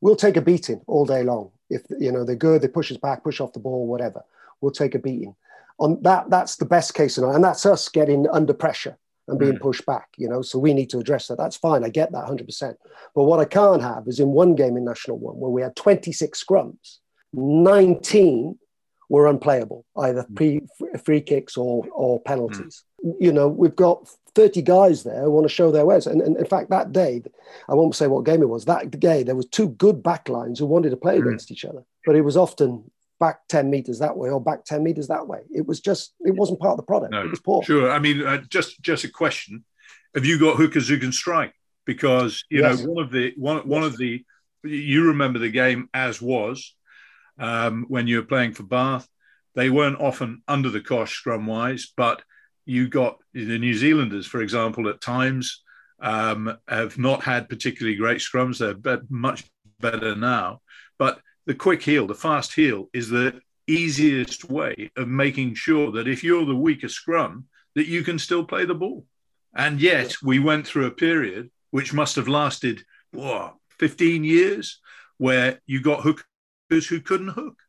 We'll 0.00 0.16
take 0.16 0.38
a 0.38 0.40
beating 0.40 0.80
all 0.86 1.04
day 1.04 1.22
long. 1.22 1.50
If 1.68 1.82
you 1.98 2.10
know 2.10 2.24
they're 2.24 2.36
good, 2.36 2.62
they 2.62 2.68
push 2.68 2.90
us 2.90 2.96
back, 2.96 3.22
push 3.22 3.40
off 3.40 3.52
the 3.52 3.58
ball, 3.58 3.86
whatever. 3.86 4.22
We'll 4.62 4.72
take 4.72 4.94
a 4.94 4.98
beating. 4.98 5.36
On 5.78 6.00
that, 6.02 6.30
that's 6.30 6.56
the 6.56 6.64
best 6.64 6.94
case 6.94 7.16
scenario, 7.16 7.34
and 7.34 7.44
that's 7.44 7.66
us 7.66 7.88
getting 7.90 8.26
under 8.32 8.54
pressure 8.54 8.96
and 9.28 9.38
being 9.38 9.54
mm. 9.54 9.60
pushed 9.60 9.84
back. 9.84 10.08
You 10.16 10.28
know, 10.28 10.40
so 10.40 10.58
we 10.58 10.72
need 10.72 10.88
to 10.90 10.98
address 10.98 11.26
that. 11.26 11.36
That's 11.36 11.56
fine. 11.56 11.84
I 11.84 11.90
get 11.90 12.12
that 12.12 12.24
100%. 12.24 12.76
But 13.14 13.24
what 13.24 13.40
I 13.40 13.44
can't 13.44 13.82
have 13.82 14.04
is 14.06 14.20
in 14.20 14.28
one 14.28 14.54
game 14.54 14.76
in 14.76 14.84
National 14.84 15.18
One 15.18 15.38
where 15.38 15.50
we 15.50 15.60
had 15.60 15.76
26 15.76 16.42
scrums, 16.42 16.98
19 17.32 18.58
were 19.10 19.26
unplayable, 19.26 19.84
either 19.98 20.22
mm. 20.22 20.36
pre, 20.36 20.98
free 21.04 21.20
kicks 21.20 21.56
or, 21.56 21.84
or 21.92 22.20
penalties. 22.20 22.84
Mm. 23.04 23.14
You 23.20 23.32
know, 23.32 23.48
we've 23.48 23.76
got 23.76 24.08
30 24.34 24.62
guys 24.62 25.02
there 25.02 25.22
who 25.22 25.30
want 25.30 25.44
to 25.44 25.52
show 25.52 25.70
their 25.70 25.84
wares. 25.84 26.06
And, 26.06 26.22
and, 26.22 26.36
in 26.36 26.46
fact, 26.46 26.70
that 26.70 26.92
day, 26.92 27.22
I 27.68 27.74
won't 27.74 27.96
say 27.96 28.06
what 28.06 28.24
game 28.24 28.40
it 28.40 28.48
was, 28.48 28.64
that 28.64 28.98
day 28.98 29.22
there 29.22 29.34
was 29.34 29.46
two 29.46 29.70
good 29.70 30.02
backlines 30.02 30.58
who 30.58 30.66
wanted 30.66 30.90
to 30.90 30.96
play 30.96 31.18
mm. 31.18 31.26
against 31.26 31.50
each 31.50 31.64
other. 31.64 31.82
But 32.06 32.16
it 32.16 32.22
was 32.22 32.36
often 32.36 32.90
back 33.18 33.40
10 33.48 33.68
meters 33.68 33.98
that 33.98 34.16
way 34.16 34.30
or 34.30 34.40
back 34.40 34.64
10 34.64 34.82
meters 34.82 35.08
that 35.08 35.26
way. 35.26 35.40
It 35.50 35.66
was 35.66 35.80
just, 35.80 36.14
it 36.20 36.34
wasn't 36.36 36.60
part 36.60 36.72
of 36.72 36.76
the 36.78 36.84
product. 36.84 37.12
No, 37.12 37.22
it 37.22 37.30
was 37.30 37.40
poor. 37.40 37.62
Sure. 37.64 37.90
I 37.90 37.98
mean, 37.98 38.24
uh, 38.24 38.38
just 38.48 38.80
just 38.80 39.04
a 39.04 39.10
question. 39.10 39.64
Have 40.14 40.24
you 40.24 40.38
got 40.38 40.56
hookers 40.56 40.88
who 40.88 40.98
can 40.98 41.12
strike? 41.12 41.52
Because, 41.84 42.44
you 42.48 42.60
yes. 42.60 42.80
know, 42.80 42.92
one 42.92 43.04
of 43.04 43.10
the, 43.10 43.32
one, 43.36 43.58
one 43.68 43.82
of 43.82 43.96
the, 43.96 44.24
you 44.62 45.08
remember 45.08 45.38
the 45.38 45.50
game 45.50 45.88
as 45.92 46.22
was 46.22 46.74
um, 47.40 47.86
when 47.88 48.06
you 48.06 48.18
were 48.18 48.26
playing 48.26 48.52
for 48.52 48.62
Bath. 48.62 49.08
They 49.56 49.70
weren't 49.70 50.00
often 50.00 50.42
under 50.46 50.68
the 50.68 50.80
cosh 50.80 51.12
scrum 51.12 51.46
wise, 51.46 51.92
but 51.96 52.22
you 52.66 52.88
got 52.88 53.18
the 53.34 53.58
New 53.58 53.74
Zealanders, 53.74 54.26
for 54.26 54.42
example, 54.42 54.88
at 54.88 55.00
times 55.00 55.62
um, 56.00 56.56
have 56.68 56.98
not 56.98 57.24
had 57.24 57.48
particularly 57.48 57.96
great 57.96 58.18
scrums. 58.18 58.58
They're 58.58 59.00
much 59.08 59.44
better 59.80 60.14
now. 60.14 60.60
But 60.98 61.20
the 61.46 61.54
quick 61.54 61.82
heel, 61.82 62.06
the 62.06 62.14
fast 62.14 62.54
heel, 62.54 62.88
is 62.92 63.08
the 63.08 63.40
easiest 63.66 64.48
way 64.48 64.90
of 64.96 65.08
making 65.08 65.54
sure 65.54 65.90
that 65.92 66.06
if 66.06 66.22
you're 66.22 66.46
the 66.46 66.54
weaker 66.54 66.88
scrum, 66.88 67.46
that 67.74 67.86
you 67.86 68.02
can 68.04 68.18
still 68.18 68.44
play 68.44 68.64
the 68.64 68.74
ball. 68.74 69.04
And 69.54 69.80
yet 69.80 70.14
we 70.22 70.38
went 70.38 70.66
through 70.66 70.86
a 70.86 70.92
period 70.92 71.50
which 71.70 71.92
must 71.92 72.16
have 72.16 72.28
lasted 72.28 72.82
what, 73.12 73.56
15 73.78 74.22
years, 74.22 74.80
where 75.18 75.60
you 75.66 75.80
got 75.80 76.02
hookers 76.02 76.24
who 76.70 77.00
couldn't 77.00 77.28
hook. 77.28 77.62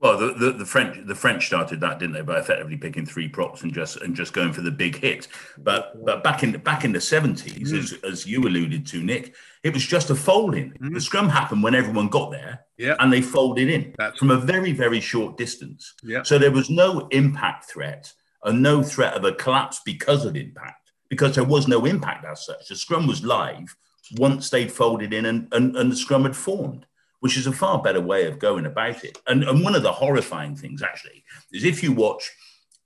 Well, 0.00 0.16
the, 0.16 0.32
the, 0.32 0.52
the, 0.52 0.64
French 0.64 0.96
the 1.06 1.14
French 1.14 1.46
started 1.46 1.80
that, 1.80 1.98
didn't 1.98 2.14
they, 2.14 2.22
by 2.22 2.38
effectively 2.38 2.76
picking 2.76 3.04
three 3.04 3.28
props 3.28 3.62
and 3.62 3.74
just 3.74 3.96
and 3.96 4.14
just 4.14 4.32
going 4.32 4.52
for 4.52 4.60
the 4.60 4.70
big 4.70 4.96
hit. 4.96 5.26
But 5.58 6.04
but 6.04 6.22
back 6.22 6.44
in 6.44 6.52
back 6.58 6.84
in 6.84 6.92
the 6.92 7.00
seventies, 7.00 7.72
mm. 7.72 7.78
as, 7.78 7.94
as 8.04 8.26
you 8.26 8.42
alluded 8.42 8.86
to, 8.88 9.02
Nick, 9.02 9.34
it 9.64 9.74
was 9.74 9.84
just 9.84 10.10
a 10.10 10.14
folding. 10.14 10.72
Mm. 10.80 10.94
The 10.94 11.00
scrum 11.00 11.28
happened 11.28 11.64
when 11.64 11.74
everyone 11.74 12.08
got 12.08 12.30
there, 12.30 12.60
yeah. 12.76 12.94
and 13.00 13.12
they 13.12 13.20
folded 13.20 13.68
in 13.68 13.92
That's 13.98 14.18
from 14.18 14.30
a 14.30 14.36
very 14.36 14.72
very 14.72 15.00
short 15.00 15.36
distance. 15.36 15.94
Yeah. 16.04 16.22
So 16.22 16.38
there 16.38 16.52
was 16.52 16.70
no 16.70 17.08
impact 17.08 17.64
threat 17.64 18.12
and 18.44 18.62
no 18.62 18.84
threat 18.84 19.14
of 19.14 19.24
a 19.24 19.32
collapse 19.32 19.80
because 19.84 20.24
of 20.24 20.36
impact, 20.36 20.92
because 21.08 21.34
there 21.34 21.44
was 21.44 21.66
no 21.66 21.86
impact 21.86 22.24
as 22.24 22.46
such. 22.46 22.68
The 22.68 22.76
scrum 22.76 23.08
was 23.08 23.24
live 23.24 23.76
once 24.16 24.48
they'd 24.48 24.72
folded 24.72 25.12
in 25.12 25.26
and, 25.26 25.52
and, 25.52 25.76
and 25.76 25.92
the 25.92 25.96
scrum 25.96 26.22
had 26.22 26.36
formed 26.36 26.86
which 27.20 27.36
is 27.36 27.46
a 27.46 27.52
far 27.52 27.82
better 27.82 28.00
way 28.00 28.26
of 28.26 28.38
going 28.38 28.66
about 28.66 29.04
it. 29.04 29.18
And, 29.26 29.42
and 29.44 29.62
one 29.62 29.74
of 29.74 29.82
the 29.82 29.92
horrifying 29.92 30.54
things, 30.54 30.82
actually, 30.82 31.24
is 31.52 31.64
if 31.64 31.82
you 31.82 31.92
watch 31.92 32.30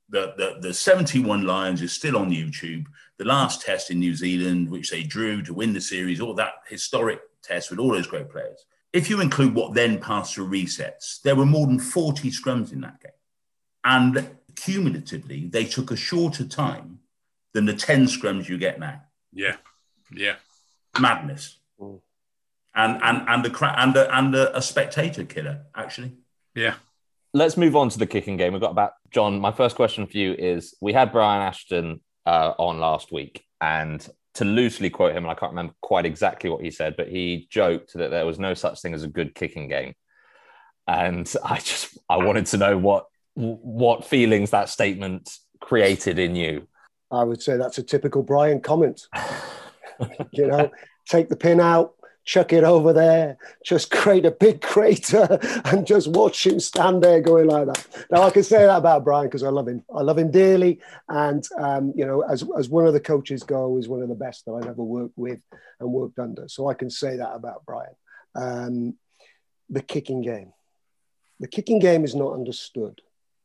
the, 0.09 0.35
the, 0.37 0.69
the 0.69 0.75
71 0.75 1.45
Lions 1.45 1.83
is 1.83 1.93
still 1.93 2.17
on 2.17 2.31
YouTube, 2.31 2.87
the 3.19 3.25
last 3.25 3.63
test 3.63 3.91
in 3.91 3.99
New 3.99 4.15
Zealand, 4.15 4.71
which 4.71 4.91
they 4.91 5.03
drew 5.03 5.43
to 5.43 5.55
win 5.55 5.73
the 5.73 5.81
series, 5.81 6.21
all 6.21 6.35
that 6.35 6.55
historic 6.69 7.21
test 7.43 7.71
with 7.71 7.79
all 7.79 7.93
those 7.93 8.07
great 8.07 8.31
players. 8.31 8.65
If 8.93 9.09
you 9.09 9.21
include 9.21 9.55
what 9.55 9.75
then 9.75 9.99
passed 9.99 10.35
through 10.35 10.51
resets, 10.51 11.21
there 11.23 11.37
were 11.37 11.47
more 11.47 11.67
than 11.67 11.79
40 11.79 12.31
scrums 12.31 12.73
in 12.73 12.83
that 12.83 13.01
game. 13.01 13.13
And 13.85 14.31
cumulatively, 14.55 15.49
they 15.49 15.65
took 15.65 15.91
a 15.91 15.97
shorter 15.97 16.45
time 16.45 17.01
than 17.53 17.65
the 17.65 17.75
10 17.75 18.07
scrums 18.07 18.49
you 18.49 18.59
get 18.59 18.79
now. 18.79 19.03
Yeah. 19.33 19.57
Yeah. 20.15 20.37
Madness. 20.99 21.59
Mm 21.81 22.01
and 22.75 23.03
and 23.03 23.29
and 23.29 23.47
a 23.47 23.81
and 23.81 23.97
a, 23.97 24.17
and 24.17 24.35
a, 24.35 24.57
a 24.57 24.63
spectator 24.63 25.25
killer 25.25 25.63
actually. 25.75 26.13
Yeah. 26.55 26.75
Let's 27.35 27.57
move 27.57 27.77
on 27.77 27.89
to 27.89 27.99
the 27.99 28.07
kicking 28.07 28.37
game. 28.37 28.53
We've 28.53 28.61
got 28.61 28.73
about 28.73 28.93
Jon. 29.11 29.41
My 29.41 29.53
first 29.53 29.75
question 29.75 30.07
for 30.07 30.19
you 30.19 30.35
is: 30.35 30.75
We 30.83 30.93
had 30.93 31.13
Brian 31.13 31.41
Ashton 31.41 32.01
uh, 32.27 32.53
on 32.59 32.79
last 32.79 33.11
week, 33.11 33.45
and 33.61 34.07
to 34.35 34.45
loosely 34.45 34.91
quote 34.91 35.13
him, 35.13 35.25
and 35.25 35.31
I 35.31 35.35
can't 35.35 35.53
remember 35.53 35.75
quite 35.81 36.07
exactly 36.07 36.51
what 36.51 36.63
he 36.63 36.71
said, 36.71 36.95
but 36.97 37.09
he 37.09 37.47
joked 37.51 37.95
that 37.95 38.11
there 38.11 38.27
was 38.27 38.39
no 38.39 38.55
such 38.55 38.81
thing 38.81 38.95
as 38.95 39.03
a 39.03 39.09
good 39.09 39.35
kicking 39.35 39.69
game. 39.69 39.95
And 40.87 41.33
I 41.45 41.57
just 41.59 41.97
I 42.09 42.19
wanted 42.19 42.47
to 42.47 42.57
know 42.59 42.77
what 42.77 43.07
what 43.35 44.05
feelings 44.05 44.51
that 44.51 44.69
statement 44.69 45.31
created 45.61 46.19
in 46.19 46.37
you. 46.37 46.69
I 47.11 47.25
would 47.25 47.43
say 47.43 47.57
that's 47.57 47.79
a 47.79 47.83
typical 47.83 48.23
Brian 48.23 48.61
comment. 48.61 49.07
you 50.33 50.47
know, 50.47 50.71
take 51.09 51.29
the 51.29 51.37
pin 51.37 51.61
out, 51.61 51.95
chuck 52.25 52.53
it 52.53 52.65
over 52.65 52.93
there, 52.93 53.37
just 53.65 53.91
create 53.91 54.25
a 54.25 54.31
big 54.31 54.61
crater 54.61 55.39
and 55.65 55.87
just 55.87 56.09
watch 56.09 56.47
him 56.47 56.61
stand 56.61 57.03
there 57.03 57.21
going 57.21 57.49
like 57.49 57.67
that. 57.67 58.07
Now 58.11 58.23
I 58.23 58.31
can 58.31 58.43
say 58.43 58.65
that 58.65 58.77
about 58.77 59.05
Brian 59.05 59.27
because 59.27 59.43
I 59.43 59.49
love 59.49 59.69
him. 59.69 59.85
I 59.95 60.03
love 60.03 60.19
him 60.19 60.31
dearly. 60.31 60.81
And, 61.09 61.47
um, 61.59 61.93
you 61.97 62.07
know, 62.07 62.23
as, 62.23 62.45
as 62.57 62.69
one 62.69 62.87
of 62.87 62.93
the 62.93 63.01
coaches 63.01 63.43
go, 63.43 63.77
he's 63.77 63.89
one 63.89 64.03
of 64.03 64.09
the 64.09 64.15
best 64.15 64.45
that 64.47 64.53
I've 64.53 64.69
ever 64.69 64.83
worked 64.83 65.17
with 65.17 65.41
and 65.81 65.93
worked 65.93 66.19
under. 66.19 66.49
So 66.49 66.69
I 66.69 66.75
can 66.75 66.91
say 66.91 67.17
that 67.17 67.35
about 67.35 67.65
Brian. 67.67 67.95
Um, 68.35 68.95
the 69.69 69.83
kicking 69.83 70.23
game. 70.23 70.53
The 71.41 71.49
kicking 71.49 71.81
game 71.81 72.05
is 72.05 72.15
not 72.15 72.35
understood. 72.35 73.01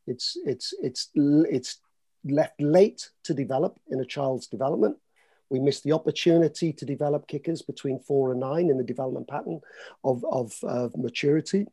It's, 0.05 0.37
it's, 0.45 0.73
it's, 0.81 1.09
it's 1.15 1.79
left 2.23 2.61
late 2.61 3.09
to 3.23 3.33
develop 3.33 3.79
in 3.89 3.99
a 3.99 4.05
child's 4.05 4.47
development 4.47 4.97
we 5.49 5.59
missed 5.59 5.83
the 5.83 5.93
opportunity 5.93 6.73
to 6.73 6.85
develop 6.85 7.27
kickers 7.27 7.61
between 7.61 7.99
four 7.99 8.31
and 8.31 8.39
nine 8.41 8.69
in 8.69 8.77
the 8.77 8.83
development 8.83 9.27
pattern 9.27 9.61
of, 10.03 10.23
of, 10.29 10.53
of 10.63 10.95
maturity. 10.97 11.65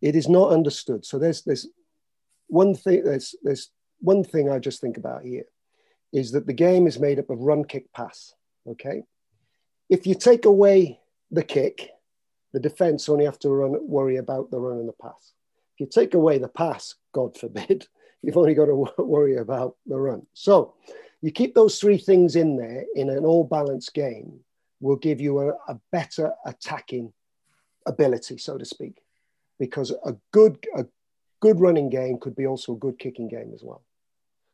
It 0.00 0.16
is 0.16 0.28
not 0.28 0.50
understood. 0.50 1.04
So 1.04 1.18
there's, 1.18 1.42
there's 1.42 1.68
one 2.48 2.74
thing, 2.74 3.04
there's, 3.04 3.34
there's 3.42 3.70
one 4.00 4.24
thing 4.24 4.50
I 4.50 4.58
just 4.58 4.80
think 4.80 4.96
about 4.96 5.22
here 5.22 5.44
is 6.12 6.32
that 6.32 6.46
the 6.46 6.52
game 6.52 6.86
is 6.86 6.98
made 6.98 7.18
up 7.18 7.30
of 7.30 7.40
run, 7.40 7.64
kick, 7.64 7.92
pass. 7.92 8.34
Okay. 8.68 9.02
If 9.88 10.06
you 10.06 10.14
take 10.14 10.44
away 10.44 11.00
the 11.30 11.42
kick, 11.42 11.90
the 12.52 12.60
defense 12.60 13.08
only 13.08 13.24
have 13.24 13.38
to 13.40 13.50
run, 13.50 13.76
worry 13.88 14.16
about 14.16 14.50
the 14.50 14.60
run 14.60 14.78
and 14.78 14.88
the 14.88 14.94
pass. 15.00 15.32
If 15.74 15.80
you 15.80 15.86
take 15.86 16.14
away 16.14 16.38
the 16.38 16.48
pass, 16.48 16.94
God 17.12 17.38
forbid, 17.38 17.86
you've 18.22 18.36
only 18.36 18.54
got 18.54 18.66
to 18.66 18.86
worry 18.98 19.36
about 19.36 19.76
the 19.86 19.98
run. 19.98 20.26
So 20.34 20.74
you 21.22 21.30
keep 21.30 21.54
those 21.54 21.78
three 21.78 21.98
things 21.98 22.36
in 22.36 22.56
there 22.56 22.84
in 22.94 23.08
an 23.08 23.24
all 23.24 23.44
balanced 23.44 23.94
game, 23.94 24.40
will 24.80 24.96
give 24.96 25.20
you 25.20 25.38
a, 25.38 25.52
a 25.68 25.80
better 25.92 26.32
attacking 26.44 27.12
ability, 27.86 28.36
so 28.36 28.58
to 28.58 28.64
speak, 28.64 29.00
because 29.58 29.92
a 30.04 30.16
good 30.32 30.58
a 30.76 30.84
good 31.40 31.60
running 31.60 31.88
game 31.88 32.18
could 32.18 32.36
be 32.36 32.46
also 32.46 32.72
a 32.72 32.78
good 32.78 32.98
kicking 32.98 33.28
game 33.28 33.52
as 33.54 33.62
well. 33.62 33.82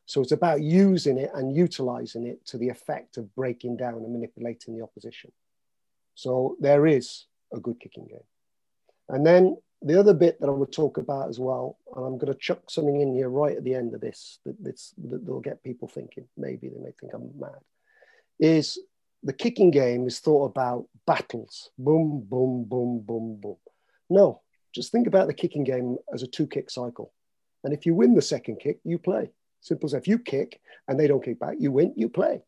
So 0.05 0.21
it's 0.21 0.31
about 0.31 0.61
using 0.61 1.19
it 1.19 1.29
and 1.35 1.55
utilizing 1.55 2.25
it 2.25 2.43
to 2.47 2.57
the 2.57 2.69
effect 2.69 3.17
of 3.17 3.33
breaking 3.35 3.77
down 3.77 3.95
and 3.95 4.11
manipulating 4.11 4.75
the 4.75 4.83
opposition. 4.83 5.31
So 6.15 6.57
there 6.59 6.87
is 6.87 7.25
a 7.53 7.59
good 7.59 7.79
kicking 7.79 8.07
game. 8.07 8.27
And 9.07 9.25
then 9.25 9.57
the 9.81 9.99
other 9.99 10.13
bit 10.13 10.39
that 10.39 10.47
I 10.47 10.51
would 10.51 10.71
talk 10.71 10.97
about 10.97 11.29
as 11.29 11.39
well, 11.39 11.77
and 11.95 12.05
I'm 12.05 12.17
going 12.17 12.33
to 12.33 12.39
chuck 12.39 12.69
something 12.69 12.99
in 12.99 13.13
here 13.13 13.29
right 13.29 13.55
at 13.55 13.63
the 13.63 13.75
end 13.75 13.93
of 13.93 14.01
this 14.01 14.39
that, 14.45 14.55
that's, 14.61 14.93
that 14.97 15.23
will 15.23 15.39
get 15.39 15.63
people 15.63 15.87
thinking, 15.87 16.25
maybe 16.37 16.67
they 16.67 16.79
may 16.79 16.91
think 16.99 17.13
I'm 17.13 17.31
mad, 17.39 17.59
is 18.39 18.77
the 19.23 19.33
kicking 19.33 19.71
game 19.71 20.07
is 20.07 20.19
thought 20.19 20.45
about 20.45 20.85
battles 21.05 21.71
boom, 21.77 22.25
boom, 22.29 22.65
boom, 22.65 22.99
boom, 23.05 23.39
boom. 23.41 23.57
No, 24.09 24.41
just 24.73 24.91
think 24.91 25.07
about 25.07 25.27
the 25.27 25.33
kicking 25.33 25.63
game 25.63 25.97
as 26.13 26.23
a 26.23 26.27
two 26.27 26.47
kick 26.47 26.69
cycle. 26.69 27.13
And 27.63 27.73
if 27.73 27.85
you 27.85 27.93
win 27.93 28.15
the 28.15 28.21
second 28.21 28.59
kick, 28.59 28.79
you 28.83 28.97
play. 28.97 29.31
Simple 29.61 29.87
as 29.87 29.93
if 29.93 30.07
you 30.07 30.19
kick 30.19 30.61
and 30.87 30.99
they 30.99 31.07
don't 31.07 31.23
kick 31.23 31.39
back, 31.39 31.55
you 31.59 31.71
win, 31.71 31.93
you 31.95 32.09
play. 32.09 32.41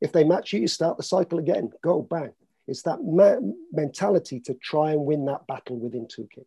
If 0.00 0.12
they 0.12 0.24
match 0.24 0.52
you, 0.52 0.60
you 0.60 0.68
start 0.68 0.96
the 0.96 1.02
cycle 1.02 1.38
again, 1.38 1.70
go 1.82 2.02
bang. 2.02 2.32
It's 2.66 2.82
that 2.82 2.98
ma- 3.02 3.40
mentality 3.72 4.40
to 4.40 4.54
try 4.54 4.92
and 4.92 5.04
win 5.04 5.24
that 5.26 5.46
battle 5.46 5.78
within 5.78 6.06
two 6.06 6.28
kicks. 6.32 6.46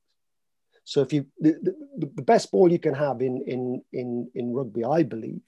So 0.84 1.02
if 1.02 1.14
you 1.14 1.26
the, 1.40 1.76
the, 1.98 2.12
the, 2.16 2.22
best 2.22 2.52
ball 2.52 2.72
you 2.72 2.80
can 2.80 2.94
have 2.94 3.22
in 3.22 3.42
in 3.46 3.82
in 3.94 4.30
in 4.34 4.54
rugby, 4.54 4.84
I 4.84 5.04
believe, 5.04 5.42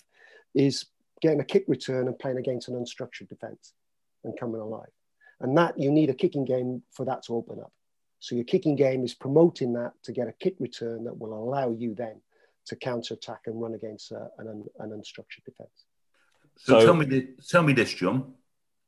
is 0.53 0.85
getting 1.21 1.39
a 1.39 1.45
kick 1.45 1.65
return 1.67 2.07
and 2.07 2.17
playing 2.19 2.37
against 2.37 2.67
an 2.67 2.75
unstructured 2.75 3.29
defence 3.29 3.73
and 4.23 4.39
coming 4.39 4.61
alive. 4.61 4.91
And 5.41 5.57
that 5.57 5.77
you 5.79 5.91
need 5.91 6.09
a 6.09 6.13
kicking 6.13 6.45
game 6.45 6.83
for 6.91 7.05
that 7.05 7.23
to 7.23 7.35
open 7.35 7.59
up. 7.59 7.71
So 8.19 8.35
your 8.35 8.45
kicking 8.45 8.75
game 8.75 9.03
is 9.03 9.13
promoting 9.13 9.73
that 9.73 9.91
to 10.03 10.13
get 10.13 10.27
a 10.27 10.33
kick 10.33 10.55
return 10.59 11.03
that 11.05 11.17
will 11.17 11.33
allow 11.33 11.71
you 11.71 11.93
then 11.95 12.21
to 12.67 12.75
counter 12.75 13.15
attack 13.15 13.41
and 13.47 13.61
run 13.61 13.73
against 13.73 14.11
uh, 14.13 14.27
an, 14.37 14.65
an 14.79 14.89
unstructured 14.91 15.43
defence. 15.43 15.85
So, 16.57 16.79
so, 16.79 16.85
tell 16.85 16.95
me, 16.95 17.05
this, 17.05 17.49
tell 17.49 17.63
me 17.63 17.73
this, 17.73 17.93
Jon. 17.93 18.33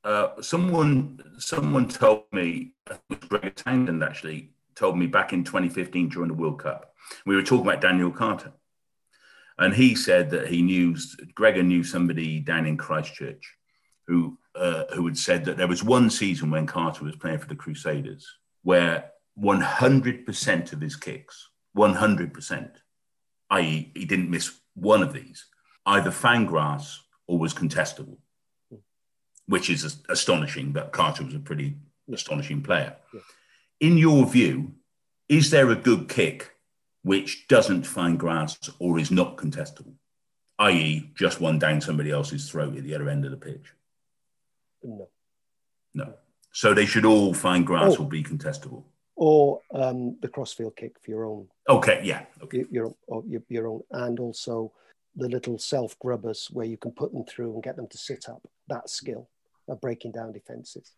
Uh, 0.03 0.41
someone, 0.41 1.19
someone 1.39 1.89
told 1.89 2.23
me, 2.31 2.73
it 2.89 2.99
was 3.09 3.19
Greg 3.27 3.55
Townsend 3.55 4.03
actually, 4.03 4.51
told 4.75 4.97
me 4.97 5.07
back 5.07 5.33
in 5.33 5.43
2015 5.43 6.09
during 6.09 6.27
the 6.27 6.33
World 6.33 6.59
Cup. 6.59 6.93
We 7.25 7.35
were 7.35 7.43
talking 7.43 7.65
about 7.65 7.81
Daniel 7.81 8.11
Carter. 8.11 8.51
And 9.57 9.73
he 9.73 9.95
said 9.95 10.31
that 10.31 10.47
he 10.47 10.61
knew, 10.61 10.97
Gregor 11.33 11.63
knew 11.63 11.83
somebody 11.83 12.39
down 12.39 12.65
in 12.65 12.77
Christchurch 12.77 13.55
who, 14.07 14.37
uh, 14.53 14.83
who 14.93 15.05
had 15.05 15.17
said 15.17 15.45
that 15.45 15.57
there 15.57 15.67
was 15.67 15.83
one 15.83 16.09
season 16.09 16.51
when 16.51 16.67
Carter 16.67 17.05
was 17.05 17.15
playing 17.15 17.39
for 17.39 17.47
the 17.47 17.55
Crusaders 17.55 18.27
where 18.63 19.11
100% 19.39 20.73
of 20.73 20.81
his 20.81 20.95
kicks, 20.95 21.49
100%, 21.77 22.71
i.e., 23.51 23.91
he 23.95 24.05
didn't 24.05 24.29
miss 24.29 24.59
one 24.73 25.01
of 25.01 25.13
these, 25.13 25.45
either 25.85 26.11
found 26.11 26.47
grass 26.47 27.01
or 27.27 27.37
was 27.37 27.53
contestable, 27.53 28.17
which 29.45 29.69
is 29.69 29.99
astonishing. 30.09 30.73
But 30.73 30.91
Carter 30.91 31.23
was 31.23 31.35
a 31.35 31.39
pretty 31.39 31.77
astonishing 32.11 32.61
player. 32.61 32.95
Yeah 33.13 33.21
in 33.79 33.97
your 33.97 34.25
view, 34.25 34.73
is 35.29 35.49
there 35.49 35.69
a 35.69 35.75
good 35.75 36.07
kick 36.09 36.51
which 37.03 37.47
doesn't 37.47 37.85
find 37.85 38.19
grass 38.19 38.57
or 38.79 38.99
is 38.99 39.11
not 39.11 39.37
contestable, 39.37 39.93
i.e., 40.59 41.11
just 41.15 41.41
one 41.41 41.59
down 41.59 41.81
somebody 41.81 42.11
else's 42.11 42.49
throat 42.49 42.75
at 42.75 42.83
the 42.83 42.95
other 42.95 43.09
end 43.09 43.25
of 43.25 43.31
the 43.31 43.37
pitch? 43.37 43.73
No. 44.83 45.09
No. 45.93 46.13
So 46.51 46.73
they 46.73 46.85
should 46.85 47.05
all 47.05 47.33
find 47.33 47.65
grass 47.65 47.95
oh. 47.97 48.03
or 48.03 48.09
be 48.09 48.23
contestable. 48.23 48.83
Or 49.15 49.61
um, 49.73 50.17
the 50.21 50.27
crossfield 50.27 50.75
kick 50.75 50.97
for 51.01 51.11
your 51.11 51.25
own. 51.25 51.47
Okay, 51.69 52.01
yeah. 52.03 52.25
Okay. 52.43 52.65
Your, 52.69 52.95
your, 53.27 53.41
your 53.49 53.67
own. 53.67 53.83
And 53.91 54.19
also 54.19 54.71
the 55.15 55.29
little 55.29 55.57
self 55.57 55.97
grubbers 55.99 56.49
where 56.51 56.65
you 56.65 56.77
can 56.77 56.91
put 56.91 57.13
them 57.13 57.23
through 57.23 57.53
and 57.53 57.63
get 57.63 57.75
them 57.75 57.87
to 57.87 57.97
sit 57.97 58.27
up. 58.29 58.41
That 58.67 58.89
skill 58.89 59.29
of 59.67 59.81
breaking 59.81 60.11
down 60.11 60.33
defenses. 60.33 60.91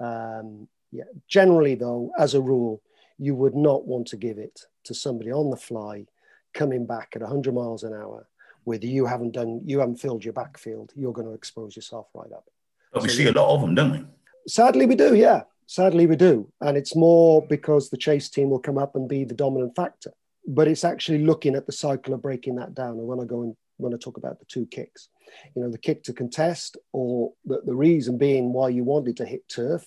Um, 0.00 0.68
yeah. 0.92 1.04
Generally, 1.26 1.76
though, 1.76 2.12
as 2.18 2.34
a 2.34 2.40
rule, 2.40 2.82
you 3.18 3.34
would 3.34 3.54
not 3.54 3.86
want 3.86 4.06
to 4.08 4.16
give 4.16 4.38
it 4.38 4.66
to 4.84 4.94
somebody 4.94 5.32
on 5.32 5.50
the 5.50 5.56
fly, 5.56 6.06
coming 6.54 6.86
back 6.86 7.12
at 7.14 7.22
100 7.22 7.54
miles 7.54 7.82
an 7.82 7.94
hour, 7.94 8.28
with 8.64 8.84
you 8.84 9.06
haven't 9.06 9.32
done, 9.32 9.60
you 9.64 9.80
haven't 9.80 10.00
filled 10.00 10.24
your 10.24 10.34
backfield. 10.34 10.92
You're 10.94 11.12
going 11.12 11.26
to 11.26 11.34
expose 11.34 11.74
yourself 11.74 12.08
right 12.14 12.32
up. 12.32 12.48
But 12.92 13.02
we 13.02 13.08
so, 13.08 13.16
see 13.16 13.26
a 13.26 13.32
lot 13.32 13.54
of 13.54 13.62
them, 13.62 13.74
don't 13.74 13.92
we? 13.92 14.04
Sadly, 14.46 14.86
we 14.86 14.94
do. 14.94 15.14
Yeah, 15.14 15.42
sadly 15.66 16.06
we 16.06 16.16
do, 16.16 16.50
and 16.60 16.76
it's 16.76 16.94
more 16.94 17.46
because 17.46 17.88
the 17.88 17.96
chase 17.96 18.28
team 18.28 18.50
will 18.50 18.58
come 18.58 18.78
up 18.78 18.94
and 18.94 19.08
be 19.08 19.24
the 19.24 19.34
dominant 19.34 19.74
factor. 19.74 20.12
But 20.46 20.68
it's 20.68 20.84
actually 20.84 21.24
looking 21.24 21.54
at 21.54 21.66
the 21.66 21.72
cycle 21.72 22.14
of 22.14 22.22
breaking 22.22 22.56
that 22.56 22.74
down. 22.74 22.98
And 22.98 23.06
when 23.06 23.20
I 23.20 23.24
go 23.24 23.42
and 23.42 23.56
when 23.78 23.94
I 23.94 23.96
talk 23.96 24.16
about 24.16 24.38
the 24.38 24.44
two 24.44 24.66
kicks, 24.66 25.08
you 25.54 25.62
know, 25.62 25.70
the 25.70 25.78
kick 25.78 26.02
to 26.04 26.12
contest, 26.12 26.76
or 26.92 27.32
the, 27.44 27.62
the 27.64 27.74
reason 27.74 28.18
being 28.18 28.52
why 28.52 28.68
you 28.68 28.84
wanted 28.84 29.16
to 29.18 29.24
hit 29.24 29.48
turf. 29.48 29.84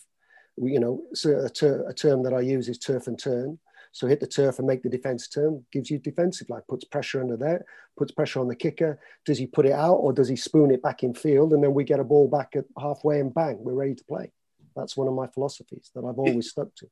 We, 0.57 0.73
you 0.73 0.79
know, 0.79 1.03
so 1.13 1.31
a, 1.45 1.49
ter- 1.49 1.87
a 1.87 1.93
term 1.93 2.23
that 2.23 2.33
I 2.33 2.39
use 2.39 2.69
is 2.69 2.77
turf 2.77 3.07
and 3.07 3.19
turn. 3.19 3.59
So 3.91 4.07
hit 4.07 4.19
the 4.19 4.27
turf 4.27 4.59
and 4.59 4.67
make 4.67 4.83
the 4.83 4.89
defense 4.89 5.29
turn 5.29 5.63
gives 5.71 5.89
you 5.89 5.99
defensive 5.99 6.49
line, 6.49 6.61
puts 6.67 6.83
pressure 6.83 7.21
under 7.21 7.37
there, 7.37 7.65
puts 7.97 8.11
pressure 8.11 8.41
on 8.41 8.49
the 8.49 8.55
kicker. 8.55 8.99
Does 9.25 9.37
he 9.37 9.47
put 9.47 9.65
it 9.65 9.71
out 9.71 9.95
or 9.95 10.11
does 10.11 10.27
he 10.27 10.35
spoon 10.35 10.71
it 10.71 10.81
back 10.81 11.03
in 11.03 11.13
field? 11.13 11.53
And 11.53 11.63
then 11.63 11.73
we 11.73 11.85
get 11.85 12.01
a 12.01 12.03
ball 12.03 12.27
back 12.27 12.55
at 12.57 12.65
halfway 12.77 13.21
and 13.21 13.33
bang, 13.33 13.57
we're 13.59 13.73
ready 13.73 13.95
to 13.95 14.03
play. 14.03 14.31
That's 14.75 14.97
one 14.97 15.07
of 15.07 15.13
my 15.13 15.27
philosophies 15.27 15.91
that 15.95 16.03
I've 16.03 16.19
always 16.19 16.49
stuck 16.49 16.75
to. 16.75 16.87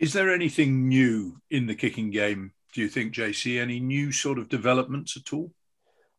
Is 0.00 0.12
there 0.12 0.32
anything 0.32 0.88
new 0.88 1.40
in 1.50 1.66
the 1.66 1.74
kicking 1.74 2.10
game, 2.10 2.52
do 2.72 2.80
you 2.80 2.88
think, 2.88 3.14
JC? 3.14 3.60
Any 3.60 3.80
new 3.80 4.10
sort 4.12 4.38
of 4.38 4.48
developments 4.48 5.16
at 5.16 5.32
all? 5.32 5.52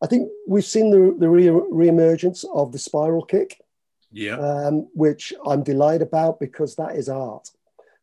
I 0.02 0.08
think 0.08 0.30
we've 0.48 0.66
seen 0.66 0.92
the, 0.92 1.16
the 1.18 1.30
re- 1.30 1.88
emergence 1.90 2.46
of 2.54 2.72
the 2.72 2.80
spiral 2.80 3.24
kick, 3.24 3.60
yeah, 4.12 4.38
um, 4.38 4.88
which 4.94 5.34
I'm 5.46 5.64
delighted 5.64 6.02
about 6.02 6.40
because 6.40 6.76
that 6.76 6.96
is 6.96 7.10
art. 7.10 7.50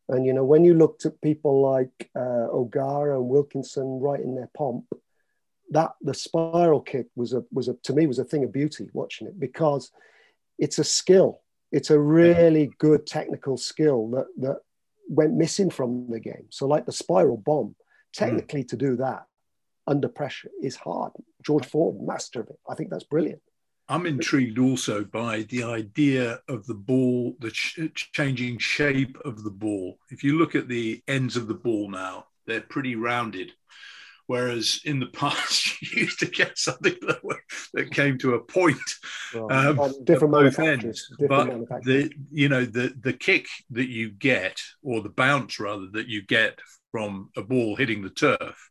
And 0.08 0.24
you 0.24 0.32
know, 0.32 0.44
when 0.44 0.64
you 0.64 0.74
looked 0.74 1.04
at 1.04 1.20
people 1.20 1.62
like 1.62 2.10
uh, 2.14 2.48
O'Gara 2.52 3.18
and 3.18 3.28
Wilkinson 3.28 4.00
writing 4.00 4.34
their 4.34 4.50
pomp, 4.56 4.84
that 5.70 5.92
the 6.00 6.14
spiral 6.14 6.80
kick 6.80 7.06
was 7.16 7.32
a 7.32 7.44
was 7.52 7.68
a 7.68 7.74
to 7.84 7.92
me 7.92 8.06
was 8.06 8.18
a 8.18 8.24
thing 8.24 8.44
of 8.44 8.52
beauty 8.52 8.88
watching 8.92 9.26
it 9.26 9.38
because 9.38 9.90
it's 10.58 10.78
a 10.78 10.84
skill. 10.84 11.40
It's 11.72 11.90
a 11.90 11.98
really 11.98 12.70
good 12.78 13.06
technical 13.06 13.56
skill 13.56 14.08
that 14.10 14.26
that 14.38 14.58
went 15.08 15.34
missing 15.34 15.70
from 15.70 16.08
the 16.08 16.20
game. 16.20 16.46
So 16.50 16.66
like 16.66 16.86
the 16.86 16.92
spiral 16.92 17.36
bomb, 17.36 17.74
technically 18.12 18.64
mm. 18.64 18.68
to 18.68 18.76
do 18.76 18.96
that 18.96 19.26
under 19.86 20.08
pressure 20.08 20.50
is 20.62 20.76
hard. 20.76 21.12
George 21.44 21.66
Ford, 21.66 22.00
master 22.00 22.40
of 22.40 22.48
it. 22.48 22.58
I 22.68 22.74
think 22.74 22.90
that's 22.90 23.04
brilliant. 23.04 23.40
I'm 23.88 24.06
intrigued 24.06 24.58
also 24.58 25.04
by 25.04 25.42
the 25.42 25.62
idea 25.62 26.40
of 26.48 26.66
the 26.66 26.74
ball, 26.74 27.36
the 27.38 27.50
ch- 27.52 28.10
changing 28.12 28.58
shape 28.58 29.16
of 29.24 29.44
the 29.44 29.50
ball. 29.50 29.98
If 30.10 30.24
you 30.24 30.38
look 30.38 30.54
at 30.54 30.68
the 30.68 31.02
ends 31.06 31.36
of 31.36 31.46
the 31.46 31.54
ball 31.54 31.88
now, 31.88 32.26
they're 32.46 32.60
pretty 32.60 32.96
rounded. 32.96 33.52
Whereas 34.26 34.80
in 34.84 34.98
the 34.98 35.06
past, 35.14 35.80
you 35.80 36.02
used 36.02 36.18
to 36.18 36.26
get 36.26 36.58
something 36.58 36.96
that, 37.02 37.20
that 37.74 37.92
came 37.92 38.18
to 38.18 38.34
a 38.34 38.40
point. 38.40 38.76
um, 39.34 40.04
different 40.04 40.34
manufacturers. 40.34 41.08
Different 41.18 41.68
but 41.68 41.84
the 41.84 42.12
you 42.32 42.48
know 42.48 42.64
the 42.64 42.92
the 43.00 43.12
kick 43.12 43.46
that 43.70 43.88
you 43.88 44.10
get, 44.10 44.60
or 44.82 45.00
the 45.00 45.10
bounce 45.10 45.60
rather 45.60 45.86
that 45.92 46.08
you 46.08 46.22
get 46.22 46.58
from 46.90 47.30
a 47.36 47.42
ball 47.42 47.76
hitting 47.76 48.02
the 48.02 48.10
turf, 48.10 48.70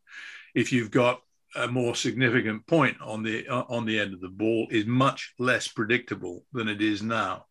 if 0.53 0.74
you've 0.74 0.91
got 0.91 1.22
a 1.56 1.68
more 1.68 1.95
significant 1.95 2.66
point 2.68 2.97
on 3.01 3.24
the 3.24 3.47
uh, 3.47 3.64
on 3.70 3.86
the 3.86 3.99
end 3.99 4.14
of 4.14 4.22
the 4.22 4.30
ball 4.30 4.68
is 4.72 4.86
much 4.86 5.34
less 5.39 5.68
predictable 5.68 6.43
than 6.53 6.68
it 6.68 6.82
is 6.82 7.01
now. 7.01 7.45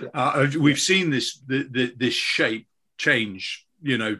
Yeah. 0.00 0.08
Uh, 0.14 0.46
we've 0.58 0.80
seen 0.80 1.10
this 1.10 1.38
the, 1.46 1.68
the, 1.70 1.94
this 1.96 2.14
shape 2.14 2.66
change, 2.98 3.66
you 3.82 3.98
know, 3.98 4.18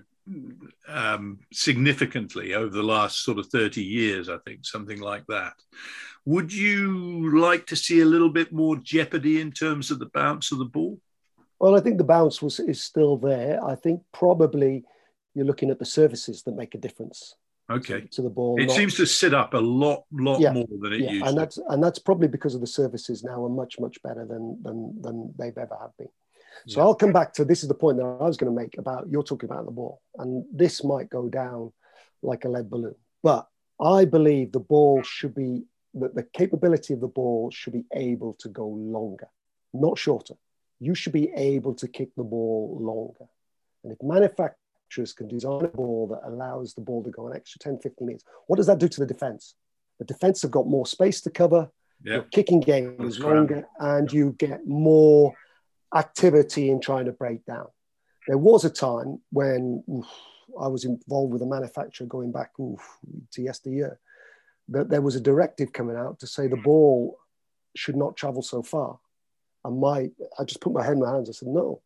um, 0.89 1.41
significantly 1.53 2.55
over 2.55 2.71
the 2.71 2.83
last 2.83 3.25
sort 3.25 3.39
of 3.39 3.47
thirty 3.47 3.83
years. 3.83 4.29
I 4.29 4.39
think 4.39 4.65
something 4.65 5.01
like 5.01 5.27
that. 5.29 5.55
Would 6.27 6.53
you 6.53 7.39
like 7.39 7.67
to 7.67 7.77
see 7.77 8.01
a 8.01 8.07
little 8.07 8.31
bit 8.31 8.53
more 8.53 8.77
jeopardy 8.77 9.41
in 9.41 9.53
terms 9.53 9.91
of 9.91 9.99
the 9.99 10.11
bounce 10.15 10.53
of 10.53 10.59
the 10.59 10.65
ball? 10.65 10.99
Well, 11.59 11.77
I 11.77 11.81
think 11.81 11.99
the 11.99 12.05
bounce 12.05 12.41
was 12.41 12.61
is 12.61 12.83
still 12.83 13.17
there. 13.17 13.63
I 13.65 13.75
think 13.75 14.03
probably 14.13 14.85
you're 15.35 15.45
looking 15.45 15.71
at 15.71 15.79
the 15.79 15.85
services 15.85 16.43
that 16.43 16.57
make 16.57 16.75
a 16.75 16.79
difference. 16.79 17.35
Okay. 17.71 18.03
To 18.13 18.23
the 18.23 18.31
ball. 18.31 18.61
It 18.61 18.67
not, 18.67 18.77
seems 18.77 18.95
to 18.97 19.07
sit 19.07 19.33
up 19.33 19.55
a 19.55 19.59
lot, 19.59 20.05
lot 20.13 20.41
yeah, 20.41 20.53
more 20.53 20.67
than 20.69 20.93
it 20.93 21.01
yeah, 21.01 21.11
used 21.13 21.27
and 21.27 21.35
to. 21.35 21.41
that's 21.41 21.59
and 21.69 21.83
that's 21.83 21.99
probably 21.99 22.29
because 22.29 22.55
of 22.55 22.61
the 22.61 22.67
surfaces 22.67 23.25
now 23.25 23.45
are 23.45 23.49
much, 23.49 23.81
much 23.81 24.03
better 24.03 24.27
than 24.27 24.63
than 24.63 25.01
than 25.01 25.35
they've 25.39 25.57
ever 25.57 25.77
have 25.81 25.97
been. 25.99 26.09
So 26.67 26.81
yeah. 26.81 26.85
I'll 26.85 26.95
come 26.95 27.13
back 27.13 27.33
to 27.35 27.45
this 27.45 27.63
is 27.63 27.69
the 27.69 27.75
point 27.75 27.97
that 27.99 28.05
I 28.05 28.25
was 28.25 28.37
going 28.37 28.55
to 28.55 28.61
make 28.61 28.77
about 28.79 29.09
you're 29.09 29.23
talking 29.23 29.49
about 29.49 29.65
the 29.65 29.71
ball, 29.71 30.03
and 30.19 30.45
this 30.53 30.85
might 30.85 31.09
go 31.09 31.29
down 31.29 31.73
like 32.23 32.45
a 32.45 32.49
lead 32.49 32.69
balloon, 32.71 32.95
but 33.23 33.49
I 33.81 34.05
believe 34.05 34.53
the 34.53 34.61
ball 34.61 35.03
should 35.03 35.35
be 35.35 35.65
that 35.95 36.15
the 36.15 36.23
capability 36.23 36.93
of 36.93 37.01
the 37.01 37.09
ball 37.09 37.51
should 37.51 37.73
be 37.73 37.85
able 37.95 38.35
to 38.41 38.49
go 38.49 38.67
longer, 38.67 39.29
not 39.73 39.99
shorter. 39.99 40.35
You 40.81 40.95
should 40.95 41.13
be 41.13 41.33
able 41.33 41.75
to 41.77 41.89
kick 41.89 42.11
the 42.17 42.25
ball 42.25 42.79
longer. 42.81 43.31
And 43.83 43.93
if 43.93 43.99
manufacturers 44.03 44.59
manufacturers 44.95 45.13
can 45.13 45.29
design 45.29 45.65
a 45.65 45.69
ball 45.69 46.07
that 46.09 46.29
allows 46.29 46.75
the 46.75 46.81
ball 46.81 47.03
to 47.03 47.11
go 47.11 47.29
an 47.29 47.37
extra 47.37 47.59
10, 47.59 47.79
15 47.79 48.07
meters. 48.07 48.25
What 48.47 48.57
does 48.57 48.67
that 48.67 48.79
do 48.79 48.89
to 48.89 49.01
the 49.01 49.07
defense? 49.07 49.55
The 49.99 50.05
defense 50.05 50.43
have 50.43 50.51
got 50.51 50.67
more 50.67 50.87
space 50.87 51.21
to 51.23 51.31
cover. 51.31 51.71
Yep. 52.05 52.15
Your 52.15 52.23
kicking 52.25 52.61
game 52.61 52.97
is 53.01 53.19
longer, 53.19 53.67
and 53.79 54.13
you 54.13 54.35
get 54.39 54.67
more 54.67 55.33
activity 55.95 56.71
in 56.71 56.81
trying 56.81 57.07
to 57.07 57.13
break 57.13 57.45
down. 57.47 57.67
There 58.27 58.39
was 58.39 58.65
a 58.65 58.71
time 58.71 59.21
when 59.31 59.85
oof, 59.89 60.07
I 60.61 60.69
was 60.69 60.85
involved 60.85 61.33
with 61.33 61.43
a 61.43 61.47
manufacturer 61.47 62.07
going 62.07 62.33
back 62.33 62.51
oof, 62.61 62.81
to 63.33 63.43
yesteryear, 63.43 63.99
that 64.69 64.91
there 64.91 65.03
was 65.03 65.17
a 65.17 65.21
directive 65.21 65.73
coming 65.73 65.97
out 65.97 66.19
to 66.21 66.27
say 66.27 66.47
the 66.47 66.57
hmm. 66.57 66.63
ball 66.63 67.19
should 67.77 67.97
not 67.97 68.17
travel 68.17 68.43
so 68.43 68.63
far. 68.63 68.99
And 69.65 69.81
my, 69.81 70.11
I 70.39 70.45
just 70.45 70.61
put 70.61 70.75
my 70.75 70.83
head 70.83 70.95
in 70.95 71.01
my 71.01 71.11
hands. 71.11 71.31
I 71.31 71.33
said, 71.33 71.49
no, 71.49 71.81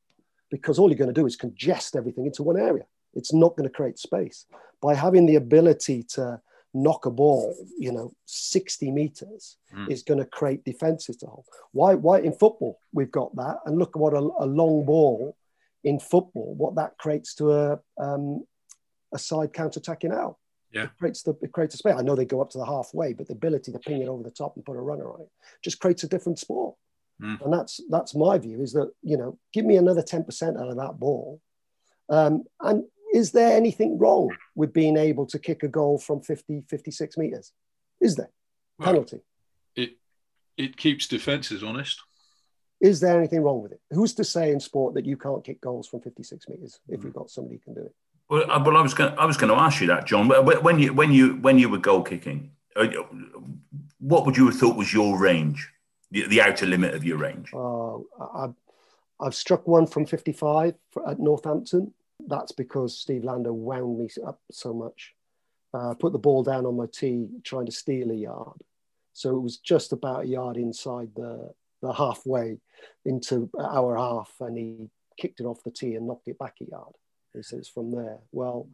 because 0.51 0.79
all 0.79 0.89
you're 0.89 0.99
going 0.99 1.13
to 1.13 1.21
do 1.21 1.27
is 1.27 1.37
congest 1.37 1.97
everything 1.97 2.27
into 2.27 2.43
one 2.43 2.59
area. 2.59 2.85
It's 3.15 3.33
not 3.33 3.57
going 3.57 3.69
to 3.69 3.75
create 3.75 3.99
space. 3.99 4.47
By 4.81 4.95
having 4.95 5.27
the 5.27 5.37
ability 5.37 6.05
to 6.15 6.41
knock 6.75 7.07
a 7.07 7.11
ball, 7.11 7.55
you 7.79 7.93
know, 7.93 8.13
60 8.27 8.91
meters 8.91 9.57
mm. 9.75 9.91
is 9.91 10.03
going 10.03 10.21
to 10.21 10.27
create 10.27 10.65
defenses 10.65 11.17
to 11.19 11.27
hold. 11.27 11.47
Why, 11.73 11.95
why 11.95 12.21
in 12.21 12.33
football 12.33 12.79
we've 12.93 13.11
got 13.11 13.35
that? 13.37 13.59
And 13.65 13.79
look 13.79 13.91
at 13.97 14.01
what 14.01 14.15
a, 14.15 14.19
a 14.19 14.47
long 14.47 14.85
ball 14.85 15.37
in 15.85 15.99
football, 15.99 16.55
what 16.55 16.75
that 16.77 16.99
creates 16.99 17.35
to 17.37 17.53
a, 17.53 17.81
um, 17.99 18.45
a 19.13 19.19
side 19.19 19.53
counter-attacking 19.53 20.13
out. 20.13 20.37
Yeah. 20.73 20.85
It 20.85 20.91
creates 20.99 21.23
the 21.23 21.35
it 21.41 21.53
creates 21.53 21.75
a 21.75 21.79
space. 21.79 21.95
I 21.97 22.03
know 22.03 22.15
they 22.15 22.27
go 22.27 22.43
up 22.43 22.51
to 22.51 22.59
the 22.59 22.67
halfway, 22.67 23.15
but 23.15 23.27
the 23.27 23.33
ability 23.33 23.73
to 23.73 23.79
ping 23.79 24.03
it 24.03 24.09
over 24.09 24.23
the 24.23 24.31
top 24.31 24.55
and 24.55 24.65
put 24.65 24.77
a 24.77 24.81
runner 24.81 25.11
on 25.11 25.23
it 25.23 25.31
just 25.65 25.81
creates 25.81 26.05
a 26.05 26.09
different 26.09 26.39
sport. 26.39 26.77
Mm. 27.23 27.41
And 27.43 27.53
that's 27.53 27.81
that's 27.89 28.15
my 28.15 28.37
view 28.37 28.61
is 28.61 28.73
that, 28.75 28.93
you 29.03 29.17
know, 29.17 29.39
give 29.55 29.65
me 29.65 29.77
another 29.77 30.03
10% 30.03 30.61
out 30.61 30.69
of 30.69 30.77
that 30.77 31.01
ball. 31.01 31.41
Um, 32.11 32.45
and 32.61 32.85
is 33.13 33.33
there 33.33 33.57
anything 33.57 33.99
wrong 33.99 34.31
with 34.55 34.73
being 34.73 34.97
able 34.97 35.27
to 35.27 35.39
kick 35.39 35.63
a 35.63 35.69
goal 35.69 35.99
from 35.99 36.21
50, 36.21 36.65
56 36.69 37.17
meters? 37.17 37.53
Is 38.01 38.17
there? 38.17 38.31
Well, 38.79 38.87
Penalty. 38.87 39.21
It 39.75 39.97
it 40.57 40.77
keeps 40.77 41.07
defenses 41.07 41.63
honest. 41.63 42.01
Is 42.81 43.01
there 43.01 43.19
anything 43.19 43.43
wrong 43.43 43.63
with 43.63 43.73
it? 43.73 43.81
Who's 43.91 44.15
to 44.15 44.25
say 44.25 44.53
in 44.53 44.61
sport 44.61 44.95
that 44.95 45.05
you 45.05 45.17
can't 45.17 45.45
kick 45.45 45.61
goals 45.61 45.89
from 45.89 46.01
56 46.01 46.49
meters 46.49 46.81
if 46.89 47.03
you've 47.03 47.15
got 47.15 47.31
somebody 47.31 47.57
who 47.57 47.61
can 47.61 47.75
do 47.75 47.87
it? 47.87 47.95
Well, 48.29 48.47
well, 48.47 48.77
I 48.77 48.83
was 48.83 48.95
going. 48.95 49.19
I 49.19 49.25
was 49.25 49.37
going 49.37 49.53
to 49.53 49.61
ask 49.61 49.81
you 49.81 49.89
that, 49.89 50.07
Jon. 50.07 50.29
When 50.29 50.79
you 50.79 50.93
when 50.93 51.13
you 51.13 51.37
when 51.37 51.59
you 51.59 51.69
were 51.69 51.79
goal 51.79 52.03
kicking, 52.03 52.53
uh, 52.77 52.87
what 53.99 54.27
would 54.27 54.37
you 54.37 54.47
have 54.47 54.57
thought 54.57 54.77
was 54.77 54.93
your 54.93 55.19
range? 55.19 55.73
the, 56.11 56.27
the 56.27 56.41
outer 56.41 56.67
limit 56.67 56.95
of 56.95 57.05
your 57.05 57.19
range? 57.19 57.51
Uh, 57.53 57.97
I've, 58.35 58.55
I've 59.21 59.35
struck 59.35 59.67
one 59.67 59.87
from 59.87 60.07
55 60.07 60.75
at 61.07 61.19
Northampton. 61.19 61.93
That's 62.27 62.53
because 62.53 62.99
Steve 62.99 63.25
Lander 63.25 63.53
wound 63.53 63.99
me 63.99 64.09
up 64.27 64.41
so 64.51 64.73
much. 64.73 65.15
Uh, 65.73 65.95
put 65.95 66.13
the 66.13 66.19
ball 66.19 66.43
down 66.43 66.67
on 66.67 66.77
my 66.77 66.87
tee, 66.93 67.29
trying 67.45 67.67
to 67.67 67.73
steal 67.73 68.11
a 68.11 68.15
yard. 68.15 68.61
So 69.13 69.37
it 69.37 69.41
was 69.41 69.59
just 69.59 69.93
about 69.93 70.25
a 70.25 70.29
yard 70.29 70.57
inside 70.57 71.11
the, 71.15 71.53
the 71.83 71.93
halfway 71.93 72.59
into 73.05 73.51
our 73.59 73.97
half, 73.97 74.33
and 74.41 74.57
he 74.57 74.89
kicked 75.19 75.41
it 75.41 75.47
off 75.47 75.63
the 75.65 75.71
tee 75.71 75.95
and 75.95 76.07
knocked 76.07 76.29
it 76.29 76.39
back 76.39 76.55
a 76.61 76.71
yard. 76.71 76.95
He 77.35 77.43
says 77.43 77.69
from 77.69 77.91
there. 77.91 78.19
Well, 78.33 78.69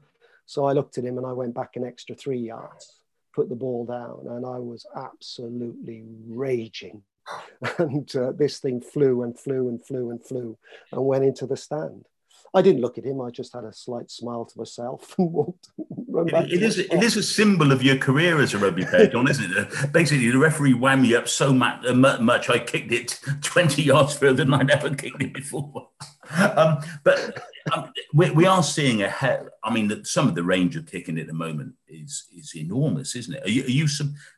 so 0.47 0.67
I 0.67 0.73
looked 0.73 0.99
at 0.99 1.05
him 1.05 1.19
and 1.19 1.27
I 1.27 1.33
went 1.33 1.55
back 1.55 1.77
an 1.77 1.85
extra 1.85 2.15
three 2.15 2.39
yards, 2.39 3.01
put 3.35 3.49
the 3.49 3.57
ball 3.57 3.85
down, 3.85 4.35
and 4.37 4.47
I 4.47 4.59
was 4.59 4.87
absolutely 4.95 6.05
raging 6.27 7.03
and 7.79 8.15
uh, 8.17 8.33
this 8.33 8.59
thing 8.59 8.81
flew 8.81 9.23
and 9.23 9.39
flew 9.39 9.69
and 9.69 9.85
flew 9.85 10.11
and 10.11 10.23
flew 10.23 10.59
and 10.93 11.05
went 11.05 11.25
into 11.25 11.47
the 11.47 11.57
stand. 11.57 12.07
I 12.55 12.63
didn't 12.63 12.83
look 12.83 12.99
at 12.99 13.05
him. 13.05 13.21
I 13.21 13.31
just 13.31 13.53
had 13.53 13.65
a 13.65 13.73
slight 13.73 14.13
smile 14.13 14.45
to 14.45 14.59
myself 14.59 15.15
and 15.19 15.33
walked. 15.33 15.69
It, 16.17 16.53
it 16.53 16.63
is. 16.63 16.79
It 16.79 17.03
is 17.03 17.17
a 17.17 17.25
symbol 17.25 17.73
of 17.73 17.83
your 17.83 17.97
career 17.97 18.41
as 18.41 18.55
a 18.55 18.59
rugby 18.59 18.85
player, 18.85 19.09
Jon, 19.09 19.29
isn't 19.29 19.51
it? 19.51 19.69
Basically, 19.93 20.31
the 20.31 20.39
referee 20.39 20.73
wound 20.73 21.03
me 21.03 21.17
up 21.17 21.27
so 21.27 21.53
much, 21.53 21.85
uh, 21.85 21.93
much 21.93 22.49
I 22.49 22.61
kicked 22.61 22.93
it 22.93 23.19
twenty 23.43 23.83
yards 23.83 24.17
further 24.17 24.45
than 24.45 24.55
I'd 24.55 24.71
ever 24.71 24.95
kicked 24.95 25.21
it 25.21 25.35
before. 25.35 25.89
Um, 26.31 26.79
but 27.03 27.43
um, 27.73 27.91
we, 28.13 28.31
we, 28.31 28.47
are 28.47 28.63
seeing 28.63 29.03
a. 29.03 29.09
hell. 29.09 29.49
I 29.65 29.75
mean, 29.75 30.05
some 30.05 30.29
of 30.29 30.37
the 30.37 30.45
range 30.45 30.77
of 30.77 30.87
kicking 30.87 31.19
at 31.19 31.27
the 31.27 31.33
moment 31.33 31.75
is 31.89 32.29
is 32.33 32.55
enormous, 32.55 33.17
isn't 33.17 33.35
it? 33.35 33.45
Are 33.45 33.51
you 33.51 33.65
are 33.65 33.71
you, 33.71 33.87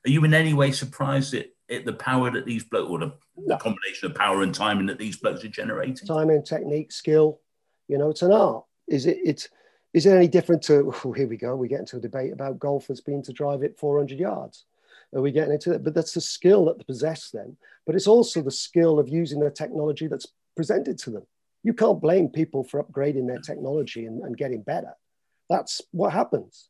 are 0.06 0.10
you 0.10 0.24
in 0.24 0.32
any 0.32 0.54
way 0.54 0.72
surprised 0.72 1.34
at, 1.34 1.48
it 1.68 1.84
the 1.84 1.92
power 1.92 2.30
that 2.30 2.46
these 2.46 2.64
blokes, 2.64 2.88
or 2.90 3.00
the, 3.00 3.12
the 3.48 3.56
combination 3.58 4.10
of 4.10 4.14
power 4.14 4.40
and 4.40 4.54
timing 4.54 4.86
that 4.86 4.98
these 4.98 5.18
blokes 5.18 5.44
are 5.44 5.48
generating? 5.48 5.94
Timing, 5.94 6.42
technique, 6.42 6.90
skill. 6.90 7.40
You 7.89 7.99
know, 7.99 8.11
it's 8.11 8.22
an 8.22 8.32
art. 8.32 8.64
Is 8.89 9.07
it? 9.07 9.18
It's. 9.24 9.49
Is 9.95 10.05
it 10.05 10.14
any 10.14 10.28
different 10.28 10.62
to? 10.64 10.93
Oh, 11.05 11.12
here 11.12 11.26
we 11.26 11.39
go. 11.39 11.57
We 11.57 11.68
get 11.68 11.80
into 11.80 11.97
a 11.97 12.01
debate 12.01 12.32
about 12.32 12.59
golfers 12.59 13.01
being 13.01 13.22
to 13.22 13.32
drive 13.32 13.62
it 13.62 13.78
400 13.78 14.18
yards. 14.18 14.66
Are 15.14 15.22
we 15.22 15.32
getting 15.32 15.55
into 15.55 15.70
that? 15.70 15.84
But 15.84 15.95
that's 15.95 16.12
the 16.12 16.20
skill 16.20 16.66
that 16.66 16.76
they 16.76 16.84
possess 16.84 17.30
then. 17.30 17.57
But 17.87 17.95
it's 17.95 18.07
also 18.07 18.43
the 18.43 18.51
skill 18.51 18.99
of 18.99 19.09
using 19.09 19.41
the 19.41 19.51
technology 19.51 20.07
that's 20.07 20.26
presented 20.55 20.99
to 20.99 21.11
them. 21.11 21.26
You 21.62 21.72
can't 21.72 22.01
blame 22.01 22.28
people 22.28 22.64
for 22.64 22.82
upgrading 22.82 23.26
their 23.26 23.39
technology 23.39 24.05
and, 24.07 24.22
and 24.22 24.37
getting 24.37 24.62
better. 24.62 24.93
That's 25.49 25.80
what 25.93 26.12
happens. 26.12 26.68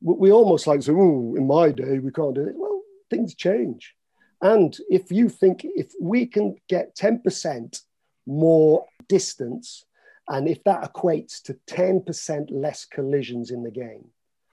We 0.00 0.32
almost 0.32 0.66
like 0.66 0.82
say, 0.82 0.92
"Oh, 0.92 1.34
in 1.36 1.46
my 1.46 1.70
day, 1.70 1.98
we 1.98 2.10
can't 2.10 2.34
do 2.34 2.46
it." 2.48 2.56
Well, 2.56 2.82
things 3.08 3.34
change. 3.34 3.94
And 4.42 4.76
if 4.90 5.10
you 5.10 5.28
think 5.28 5.64
if 5.64 5.92
we 6.00 6.26
can 6.26 6.56
get 6.68 6.96
10% 6.96 7.80
more 8.26 8.84
distance, 9.08 9.84
and 10.28 10.48
if 10.48 10.62
that 10.64 10.92
equates 10.92 11.42
to 11.42 11.54
10% 11.68 12.48
less 12.50 12.84
collisions 12.84 13.50
in 13.50 13.62
the 13.62 13.70
game, 13.70 14.06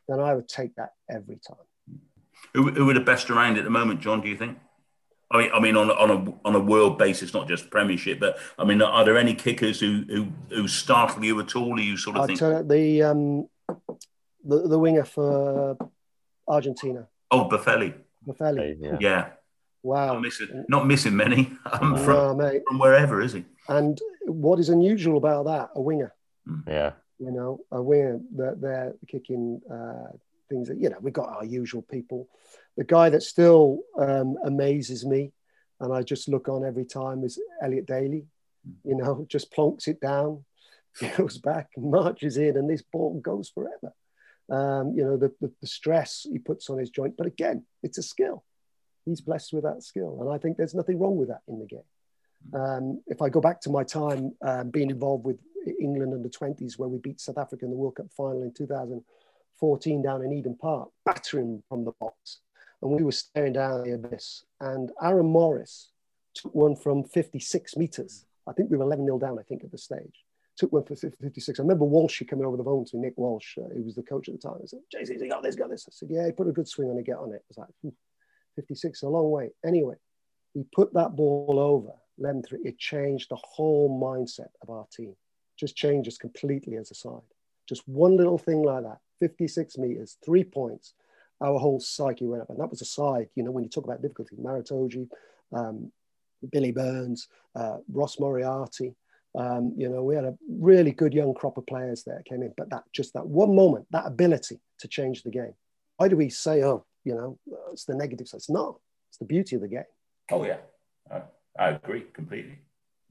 then 0.07 0.19
I 0.19 0.33
would 0.33 0.47
take 0.47 0.75
that 0.75 0.93
every 1.09 1.39
time. 1.47 1.57
Who, 2.53 2.71
who 2.71 2.89
are 2.89 2.93
the 2.93 2.99
best 2.99 3.29
around 3.29 3.57
at 3.57 3.63
the 3.63 3.69
moment, 3.69 4.01
Jon? 4.01 4.21
Do 4.21 4.27
you 4.27 4.35
think? 4.35 4.57
I 5.29 5.37
mean, 5.37 5.51
I 5.53 5.59
mean, 5.61 5.77
on 5.77 5.89
a, 5.89 5.93
on 5.93 6.09
a 6.11 6.47
on 6.47 6.55
a 6.55 6.59
world 6.59 6.97
basis, 6.97 7.33
not 7.33 7.47
just 7.47 7.69
Premiership, 7.69 8.19
but 8.19 8.37
I 8.59 8.65
mean, 8.65 8.81
are 8.81 9.05
there 9.05 9.17
any 9.17 9.33
kickers 9.33 9.79
who 9.79 10.03
who, 10.09 10.27
who 10.49 10.67
startle 10.67 11.23
you 11.23 11.39
at 11.39 11.55
all? 11.55 11.79
Are 11.79 11.81
you 11.81 11.95
sort 11.95 12.17
of 12.17 12.23
i 12.23 12.27
think 12.27 12.67
the 12.67 13.03
um 13.03 13.47
the, 14.43 14.67
the 14.67 14.77
winger 14.77 15.05
for 15.05 15.77
Argentina? 16.47 17.07
Oh, 17.29 17.47
Boffelli. 17.47 17.93
Boffelli. 18.27 18.75
Yeah. 18.79 18.97
yeah. 18.99 19.29
Wow. 19.83 20.13
Not 20.13 20.21
missing, 20.21 20.65
not 20.69 20.87
missing 20.87 21.15
many. 21.15 21.53
Um, 21.71 21.97
from, 21.97 22.37
from 22.37 22.79
wherever, 22.79 23.21
is 23.21 23.33
he? 23.33 23.45
And 23.67 23.99
what 24.25 24.59
is 24.59 24.69
unusual 24.69 25.17
about 25.17 25.45
that? 25.45 25.69
A 25.75 25.81
winger. 25.81 26.13
Hmm. 26.45 26.59
Yeah. 26.67 26.91
You 27.17 27.31
know, 27.31 27.59
a 27.71 27.81
winger 27.81 28.19
that 28.35 28.61
they're 28.61 28.93
kicking 29.07 29.61
uh, 29.71 30.11
things 30.49 30.67
that, 30.67 30.77
you 30.77 30.89
know, 30.89 30.97
we've 31.01 31.13
got 31.13 31.29
our 31.29 31.45
usual 31.45 31.81
people. 31.81 32.27
The 32.77 32.83
guy 32.83 33.09
that 33.09 33.23
still 33.23 33.79
um, 33.97 34.37
amazes 34.43 35.05
me, 35.05 35.31
and 35.79 35.93
I 35.93 36.03
just 36.03 36.27
look 36.27 36.49
on 36.49 36.65
every 36.65 36.85
time, 36.85 37.23
is 37.23 37.39
Elliot 37.61 37.85
Daly. 37.85 38.25
You 38.83 38.95
know, 38.95 39.25
just 39.29 39.51
plonks 39.51 39.87
it 39.87 40.01
down, 40.01 40.43
goes 41.17 41.37
back, 41.37 41.69
marches 41.77 42.37
in, 42.37 42.57
and 42.57 42.69
this 42.69 42.83
ball 42.83 43.19
goes 43.19 43.49
forever. 43.49 43.93
Um, 44.49 44.93
you 44.95 45.03
know, 45.03 45.17
the, 45.17 45.31
the, 45.39 45.51
the 45.61 45.67
stress 45.67 46.27
he 46.29 46.37
puts 46.37 46.69
on 46.69 46.77
his 46.77 46.89
joint. 46.89 47.15
But 47.17 47.27
again, 47.27 47.63
it's 47.81 47.97
a 47.97 48.03
skill. 48.03 48.43
He's 49.05 49.21
blessed 49.21 49.53
with 49.53 49.63
that 49.63 49.83
skill. 49.83 50.17
And 50.21 50.29
I 50.29 50.37
think 50.37 50.57
there's 50.57 50.75
nothing 50.75 50.99
wrong 50.99 51.17
with 51.17 51.29
that 51.29 51.41
in 51.47 51.59
the 51.59 51.65
game. 51.65 51.79
Um, 52.53 53.01
if 53.07 53.21
I 53.21 53.29
go 53.29 53.41
back 53.41 53.61
to 53.61 53.69
my 53.69 53.83
time 53.83 54.33
um, 54.41 54.69
being 54.69 54.89
involved 54.89 55.25
with 55.25 55.39
England 55.79 56.13
under 56.13 56.29
20s, 56.29 56.77
where 56.77 56.89
we 56.89 56.97
beat 56.99 57.19
South 57.19 57.37
Africa 57.37 57.65
in 57.65 57.71
the 57.71 57.77
World 57.77 57.95
Cup 57.95 58.07
final 58.15 58.43
in 58.43 58.51
2014 58.53 60.01
down 60.01 60.23
in 60.23 60.33
Eden 60.33 60.57
Park, 60.59 60.89
battering 61.05 61.61
from 61.69 61.85
the 61.85 61.91
box. 61.99 62.39
And 62.81 62.91
we 62.91 63.03
were 63.03 63.11
staring 63.11 63.53
down 63.53 63.83
the 63.83 63.93
abyss. 63.93 64.43
And 64.59 64.91
Aaron 65.01 65.27
Morris 65.27 65.89
took 66.33 66.53
one 66.55 66.75
from 66.75 67.03
56 67.03 67.77
meters. 67.77 68.25
I 68.47 68.53
think 68.53 68.71
we 68.71 68.77
were 68.77 68.85
11 68.85 69.05
0 69.05 69.19
down, 69.19 69.37
I 69.37 69.43
think, 69.43 69.63
at 69.63 69.71
the 69.71 69.77
stage. 69.77 70.25
Took 70.57 70.73
one 70.73 70.83
for 70.83 70.95
56. 70.95 71.59
I 71.59 71.61
remember 71.61 71.85
Walshy 71.85 72.27
coming 72.27 72.45
over 72.45 72.57
the 72.57 72.63
phone 72.63 72.85
to 72.85 72.97
Nick 72.97 73.17
Walshe, 73.17 73.57
uh, 73.57 73.73
who 73.73 73.83
was 73.83 73.95
the 73.95 74.03
coach 74.03 74.27
at 74.27 74.33
the 74.33 74.47
time. 74.47 74.57
I 74.61 74.65
said, 74.65 74.79
JC, 74.93 75.21
he 75.21 75.29
got 75.29 75.43
this, 75.43 75.55
got 75.55 75.69
this. 75.69 75.85
I 75.87 75.91
said, 75.91 76.09
yeah, 76.11 76.25
he 76.25 76.31
put 76.31 76.47
a 76.47 76.51
good 76.51 76.67
swing 76.67 76.89
on 76.89 76.97
it, 76.97 77.05
get 77.05 77.17
on 77.17 77.31
it. 77.31 77.43
I 77.43 77.47
was 77.49 77.57
like, 77.57 77.93
56, 78.55 79.01
a 79.03 79.07
long 79.07 79.31
way. 79.31 79.51
Anyway, 79.65 79.95
he 80.53 80.63
put 80.73 80.93
that 80.93 81.15
ball 81.15 81.59
over 81.59 81.91
11 82.19 82.43
3. 82.43 82.59
It 82.63 82.77
changed 82.77 83.29
the 83.29 83.37
whole 83.37 83.99
mindset 83.99 84.49
of 84.61 84.69
our 84.69 84.85
team. 84.91 85.15
Just 85.57 85.75
changed 85.75 86.07
us 86.07 86.17
completely 86.17 86.77
as 86.77 86.91
a 86.91 86.95
side. 86.95 87.21
Just 87.67 87.87
one 87.87 88.17
little 88.17 88.37
thing 88.37 88.63
like 88.63 88.83
that 88.83 88.99
56 89.19 89.77
meters, 89.77 90.17
three 90.25 90.43
points. 90.43 90.93
Our 91.39 91.57
whole 91.57 91.79
psyche 91.79 92.27
went 92.27 92.43
up. 92.43 92.49
And 92.49 92.59
that 92.59 92.69
was 92.69 92.81
a 92.81 92.85
side, 92.85 93.29
you 93.35 93.43
know, 93.43 93.51
when 93.51 93.63
you 93.63 93.69
talk 93.69 93.85
about 93.85 94.01
difficulty, 94.01 94.35
Maro 94.37 94.61
Itoje, 94.61 95.07
um, 95.53 95.91
Billy 96.51 96.71
Burns, 96.71 97.27
uh, 97.55 97.77
Ross 97.91 98.19
Moriarty. 98.19 98.95
Um, 99.33 99.73
you 99.77 99.87
know, 99.87 100.03
we 100.03 100.15
had 100.15 100.25
a 100.25 100.37
really 100.49 100.91
good 100.91 101.13
young 101.13 101.33
crop 101.33 101.57
of 101.57 101.65
players 101.65 102.03
there 102.03 102.21
came 102.25 102.43
in, 102.43 102.53
but 102.57 102.69
that 102.69 102.83
just 102.91 103.13
that 103.13 103.25
one 103.25 103.55
moment, 103.55 103.87
that 103.91 104.05
ability 104.05 104.59
to 104.79 104.87
change 104.87 105.23
the 105.23 105.31
game. 105.31 105.53
Why 105.97 106.09
do 106.09 106.17
we 106.17 106.29
say, 106.29 106.63
oh, 106.63 106.85
you 107.03 107.15
know, 107.15 107.37
it's 107.71 107.85
the 107.85 107.95
negative 107.95 108.27
side? 108.27 108.37
It's 108.37 108.49
not. 108.49 108.79
It's 109.09 109.17
the 109.17 109.25
beauty 109.25 109.55
of 109.55 109.61
the 109.61 109.67
game. 109.67 109.83
Oh 110.31 110.45
yeah, 110.45 110.57
I, 111.11 111.21
I 111.59 111.69
agree 111.71 112.05
completely. 112.13 112.59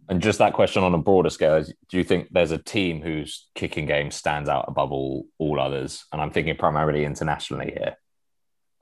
And 0.08 0.20
just 0.20 0.38
that 0.38 0.54
question 0.54 0.82
on 0.82 0.94
a 0.94 0.98
broader 0.98 1.30
scale, 1.30 1.62
do 1.62 1.96
you 1.96 2.02
think 2.02 2.28
there's 2.32 2.50
a 2.50 2.58
team 2.58 3.00
whose 3.00 3.48
kicking 3.54 3.86
game 3.86 4.10
stands 4.10 4.48
out 4.48 4.64
above 4.66 4.92
all 4.92 5.26
all 5.38 5.60
others? 5.60 6.04
And 6.12 6.20
I'm 6.20 6.30
thinking 6.30 6.56
primarily 6.56 7.04
internationally 7.04 7.72
here. 7.76 7.96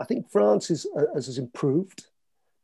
I 0.01 0.05
think 0.05 0.31
France 0.31 0.71
is 0.71 0.87
uh, 0.97 1.15
has 1.15 1.39
improved, 1.39 2.07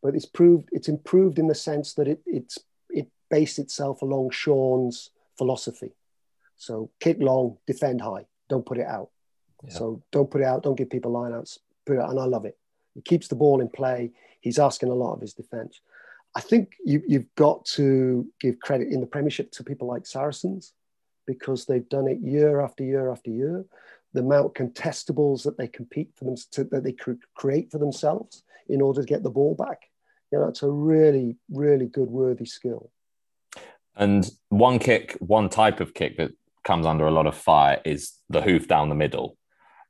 but 0.02 0.14
it's 0.14 0.26
proved 0.26 0.68
it's 0.72 0.88
improved 0.88 1.38
in 1.38 1.48
the 1.48 1.54
sense 1.54 1.94
that 1.94 2.08
it 2.08 2.20
it's 2.26 2.58
it 2.90 3.08
based 3.28 3.58
itself 3.58 4.02
along 4.02 4.30
Shaun's 4.30 5.10
philosophy. 5.36 5.90
So 6.56 6.90
kick 7.00 7.18
long, 7.20 7.58
defend 7.66 8.00
high, 8.00 8.26
don't 8.48 8.64
put 8.64 8.78
it 8.78 8.86
out. 8.86 9.10
Yeah. 9.64 9.70
So 9.74 10.02
don't 10.12 10.30
put 10.30 10.40
it 10.40 10.44
out, 10.44 10.62
don't 10.62 10.76
give 10.76 10.90
people 10.90 11.12
lineouts, 11.12 11.32
put 11.32 11.42
it 11.42 11.50
out, 11.50 11.63
and 11.86 12.18
I 12.18 12.24
love 12.24 12.44
it. 12.44 12.56
He 12.94 13.00
keeps 13.00 13.28
the 13.28 13.34
ball 13.34 13.60
in 13.60 13.68
play. 13.68 14.10
He's 14.40 14.58
asking 14.58 14.90
a 14.90 14.94
lot 14.94 15.14
of 15.14 15.20
his 15.20 15.34
defence. 15.34 15.80
I 16.36 16.40
think 16.40 16.74
you, 16.84 17.02
you've 17.06 17.32
got 17.36 17.64
to 17.66 18.26
give 18.40 18.58
credit 18.60 18.88
in 18.88 19.00
the 19.00 19.06
Premiership 19.06 19.52
to 19.52 19.64
people 19.64 19.88
like 19.88 20.06
Saracens 20.06 20.72
because 21.26 21.64
they've 21.64 21.88
done 21.88 22.08
it 22.08 22.18
year 22.20 22.60
after 22.60 22.84
year 22.84 23.10
after 23.10 23.30
year. 23.30 23.64
The 24.12 24.20
amount 24.20 24.46
of 24.46 24.52
contestables 24.54 25.42
that 25.44 25.58
they 25.58 25.68
compete 25.68 26.10
for 26.14 26.24
them, 26.24 26.36
to, 26.52 26.64
that 26.64 26.84
they 26.84 26.94
create 27.34 27.70
for 27.70 27.78
themselves 27.78 28.42
in 28.68 28.80
order 28.80 29.00
to 29.00 29.06
get 29.06 29.22
the 29.22 29.30
ball 29.30 29.54
back. 29.54 29.82
You 30.30 30.38
know, 30.38 30.48
it's 30.48 30.62
a 30.62 30.70
really, 30.70 31.36
really 31.50 31.86
good, 31.86 32.08
worthy 32.08 32.46
skill. 32.46 32.90
And 33.96 34.28
one 34.48 34.78
kick, 34.78 35.16
one 35.20 35.48
type 35.48 35.80
of 35.80 35.94
kick 35.94 36.16
that 36.16 36.32
comes 36.64 36.86
under 36.86 37.06
a 37.06 37.12
lot 37.12 37.26
of 37.26 37.36
fire 37.36 37.80
is 37.84 38.12
the 38.28 38.42
hoof 38.42 38.66
down 38.66 38.88
the 38.88 38.94
middle. 38.94 39.36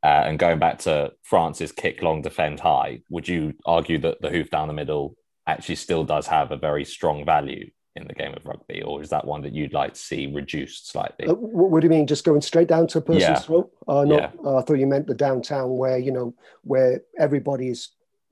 Uh, 0.05 0.24
and 0.26 0.38
going 0.38 0.59
back 0.59 0.78
to 0.78 1.11
France's 1.22 1.72
kick 1.72 2.02
long, 2.02 2.20
defend 2.20 2.61
high, 2.61 3.00
would 3.09 3.26
you 3.26 3.55
argue 3.64 3.98
that 3.98 4.20
the 4.20 4.28
hoof 4.28 4.50
down 4.50 4.68
the 4.68 4.74
middle 4.74 5.16
actually 5.46 5.76
still 5.76 6.05
does 6.05 6.26
have 6.26 6.52
a 6.52 6.57
very 6.57 6.84
strong 6.84 7.24
value 7.24 7.70
in 7.96 8.07
the 8.07 8.12
game 8.14 8.34
of 8.34 8.44
rugby, 8.44 8.82
or 8.82 9.00
is 9.00 9.09
that 9.11 9.24
one 9.24 9.40
that 9.42 9.55
you'd 9.55 9.72
like 9.72 9.94
to 9.94 10.00
see 10.00 10.26
reduced 10.26 10.90
slightly? 10.90 11.26
Uh, 11.26 11.34
what 11.34 11.80
do 11.80 11.86
you 11.86 11.90
mean? 11.90 12.07
Just 12.07 12.24
going 12.24 12.42
straight 12.42 12.68
down 12.68 12.86
to 12.88 12.98
a 12.98 13.00
person's 13.00 13.22
yeah. 13.22 13.38
throat? 13.38 13.70
Uh, 13.88 14.05
not, 14.05 14.20
yeah. 14.20 14.30
uh, 14.44 14.59
I 14.59 14.62
thought 14.62 14.78
you 14.78 14.86
meant 14.86 15.07
the 15.07 15.14
downtown 15.14 15.76
where 15.76 15.96
you 15.96 16.12
know 16.12 16.34
where 16.64 17.00
everybody 17.18 17.68
is 17.68 17.90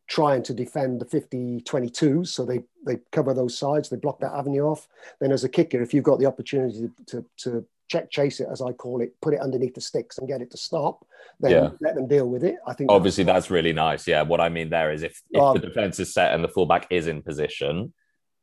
trying 0.08 0.42
to 0.42 0.52
defend 0.52 1.00
the 1.00 1.06
50 1.06 1.62
22 1.62 2.24
so 2.24 2.44
they 2.44 2.64
they 2.84 2.98
cover 3.12 3.32
those 3.32 3.56
sides 3.56 3.88
they 3.88 3.96
block 3.96 4.18
that 4.20 4.34
avenue 4.34 4.64
off 4.64 4.88
then 5.20 5.32
as 5.32 5.44
a 5.44 5.48
kicker 5.48 5.80
if 5.80 5.94
you've 5.94 6.04
got 6.04 6.18
the 6.18 6.26
opportunity 6.26 6.90
to, 7.06 7.06
to, 7.06 7.24
to 7.38 7.66
check 7.92 8.10
chase 8.10 8.40
it 8.40 8.48
as 8.50 8.62
i 8.62 8.72
call 8.72 9.02
it 9.02 9.14
put 9.20 9.34
it 9.34 9.40
underneath 9.40 9.74
the 9.74 9.80
sticks 9.80 10.18
and 10.18 10.28
get 10.28 10.42
it 10.42 10.50
to 10.50 10.56
stop 10.56 11.04
then 11.42 11.50
yeah. 11.50 11.70
let 11.80 11.94
them 11.94 12.06
deal 12.06 12.28
with 12.28 12.44
it. 12.44 12.56
I 12.66 12.72
think 12.72 12.90
obviously 12.90 13.24
that's, 13.24 13.46
that's, 13.46 13.50
really 13.50 13.72
nice. 13.72 14.06
Yeah, 14.06 14.22
what 14.22 14.40
I 14.40 14.48
mean 14.48 14.70
there 14.70 14.92
is 14.92 15.02
if, 15.02 15.20
if 15.30 15.42
um, 15.42 15.54
the 15.54 15.66
defense 15.66 15.98
is 15.98 16.14
set 16.14 16.32
and 16.32 16.42
the 16.42 16.48
fullback 16.48 16.86
is 16.90 17.08
in 17.08 17.22
position, 17.22 17.92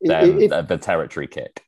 then 0.02 0.41
if, 0.41 0.68
the 0.68 0.78
territory 0.78 1.28
kick. 1.28 1.64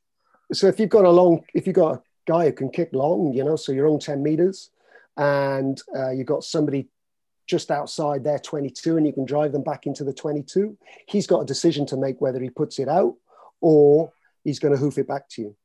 So 0.52 0.66
if 0.66 0.78
you've 0.78 0.90
got 0.90 1.04
a 1.04 1.10
long, 1.10 1.44
if 1.54 1.66
you've 1.66 1.76
got 1.76 1.94
a 1.94 2.02
guy 2.26 2.44
who 2.44 2.52
can 2.52 2.70
kick 2.70 2.90
long, 2.92 3.32
you 3.32 3.44
know, 3.44 3.56
so 3.56 3.72
your 3.72 3.86
own 3.86 3.98
ten 3.98 4.22
meters, 4.22 4.70
and 5.16 5.80
uh, 5.96 6.10
you've 6.10 6.26
got 6.26 6.44
somebody 6.44 6.88
just 7.48 7.70
outside 7.70 8.22
their 8.22 8.38
22 8.38 8.96
and 8.96 9.04
you 9.04 9.12
can 9.12 9.24
drive 9.24 9.50
them 9.50 9.64
back 9.64 9.84
into 9.84 10.04
the 10.04 10.12
22 10.12 10.78
he's 11.08 11.26
got 11.26 11.40
a 11.40 11.44
decision 11.44 11.84
to 11.84 11.96
make 11.96 12.20
whether 12.20 12.40
he 12.40 12.48
puts 12.48 12.78
it 12.78 12.88
out 12.88 13.16
or 13.60 14.12
he's 14.44 14.60
going 14.60 14.72
to 14.72 14.78
hoof 14.78 14.96
it 14.96 15.08
back 15.08 15.28
to 15.28 15.42
you 15.42 15.56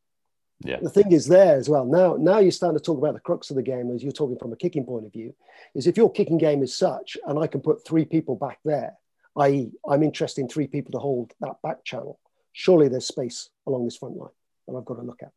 yeah. 0.61 0.77
The 0.81 0.89
thing 0.89 1.11
is 1.11 1.27
there 1.27 1.55
as 1.55 1.69
well. 1.69 1.85
Now, 1.85 2.15
now 2.15 2.39
you're 2.39 2.51
starting 2.51 2.77
to 2.77 2.83
talk 2.83 2.97
about 2.97 3.13
the 3.13 3.19
crux 3.19 3.49
of 3.49 3.55
the 3.55 3.63
game 3.63 3.91
as 3.91 4.03
you're 4.03 4.11
talking 4.11 4.37
from 4.37 4.53
a 4.53 4.55
kicking 4.55 4.85
point 4.85 5.05
of 5.05 5.13
view, 5.13 5.35
is 5.75 5.85
if 5.85 5.97
your 5.97 6.11
kicking 6.11 6.37
game 6.37 6.63
is 6.63 6.75
such, 6.75 7.17
and 7.27 7.37
I 7.37 7.47
can 7.47 7.61
put 7.61 7.85
three 7.85 8.05
people 8.05 8.35
back 8.35 8.59
there, 8.65 8.93
i.e., 9.37 9.71
I'm 9.87 10.03
interested 10.03 10.41
in 10.41 10.49
three 10.49 10.67
people 10.67 10.91
to 10.93 10.99
hold 10.99 11.33
that 11.41 11.61
back 11.61 11.83
channel. 11.83 12.19
Surely 12.53 12.87
there's 12.87 13.07
space 13.07 13.49
along 13.67 13.85
this 13.85 13.97
front 13.97 14.17
line 14.17 14.29
that 14.67 14.75
I've 14.75 14.85
got 14.85 14.95
to 14.95 15.03
look 15.03 15.21
at. 15.21 15.31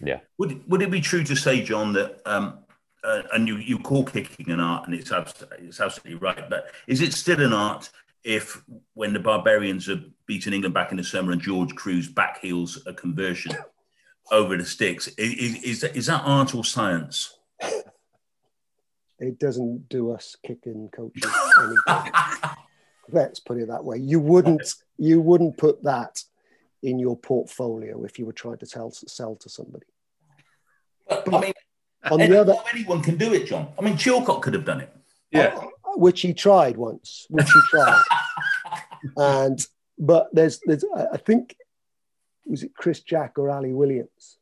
Yeah. 0.00 0.20
Would 0.38 0.68
would 0.68 0.82
it 0.82 0.90
be 0.90 1.00
true 1.00 1.22
to 1.24 1.36
say, 1.36 1.62
Jon, 1.62 1.92
that 1.92 2.20
um, 2.26 2.58
uh, 3.04 3.22
and 3.32 3.46
you 3.46 3.56
you 3.56 3.78
call 3.78 4.04
kicking 4.04 4.50
an 4.50 4.60
art, 4.60 4.86
and 4.86 4.94
it's 4.94 5.12
absolutely, 5.12 5.68
it's 5.68 5.80
absolutely 5.80 6.16
right, 6.16 6.48
but 6.50 6.66
is 6.86 7.00
it 7.00 7.12
still 7.12 7.40
an 7.40 7.52
art 7.52 7.90
if 8.24 8.62
when 8.94 9.12
the 9.12 9.20
Barbarians 9.20 9.86
have 9.86 10.04
beaten 10.26 10.52
England 10.52 10.74
back 10.74 10.90
in 10.90 10.96
the 10.96 11.04
summer 11.04 11.32
and 11.32 11.40
George 11.40 11.74
Kruis 11.74 12.12
back 12.12 12.40
heels 12.40 12.82
a 12.86 12.92
conversion? 12.92 13.52
Over 14.30 14.56
the 14.56 14.64
sticks. 14.64 15.08
Is, 15.08 15.62
is, 15.62 15.84
is 15.84 16.06
that 16.06 16.22
art 16.24 16.54
or 16.54 16.64
science? 16.64 17.38
It 19.20 19.38
doesn't 19.38 19.88
do 19.88 20.12
us 20.12 20.36
kicking 20.46 20.90
coaches 20.92 21.30
Let's 23.10 23.40
put 23.40 23.58
it 23.58 23.68
that 23.68 23.84
way. 23.84 23.98
You 23.98 24.20
wouldn't 24.20 24.74
you 24.98 25.20
wouldn't 25.20 25.56
put 25.56 25.82
that 25.84 26.22
in 26.82 26.98
your 26.98 27.16
portfolio 27.16 28.04
if 28.04 28.18
you 28.18 28.26
were 28.26 28.32
trying 28.32 28.58
to 28.58 28.66
tell 28.66 28.90
sell 28.90 29.34
to 29.36 29.48
somebody. 29.48 29.86
But, 31.08 31.34
I 31.34 31.40
mean, 31.40 31.52
On 32.10 32.18
the 32.18 32.38
other- 32.40 32.54
anyone 32.72 33.02
can 33.02 33.16
do 33.16 33.32
it, 33.32 33.46
Jon. 33.46 33.68
I 33.78 33.82
mean, 33.82 33.94
Chilcott 33.94 34.42
could 34.42 34.52
have 34.54 34.66
done 34.66 34.82
it. 34.82 34.94
Yeah. 35.30 35.56
Uh, 35.56 35.96
which 35.96 36.20
he 36.20 36.34
tried 36.34 36.76
once, 36.76 37.26
which 37.30 37.50
he 37.50 37.60
tried. 37.70 38.02
and 39.16 39.66
but 39.98 40.28
there's 40.32 40.60
there's 40.66 40.84
I 40.94 41.06
I 41.14 41.16
think 41.16 41.56
was 42.48 42.62
it 42.62 42.74
Chris 42.74 43.00
Jack 43.00 43.38
or 43.38 43.50
Ali 43.50 43.72
Williams 43.72 44.38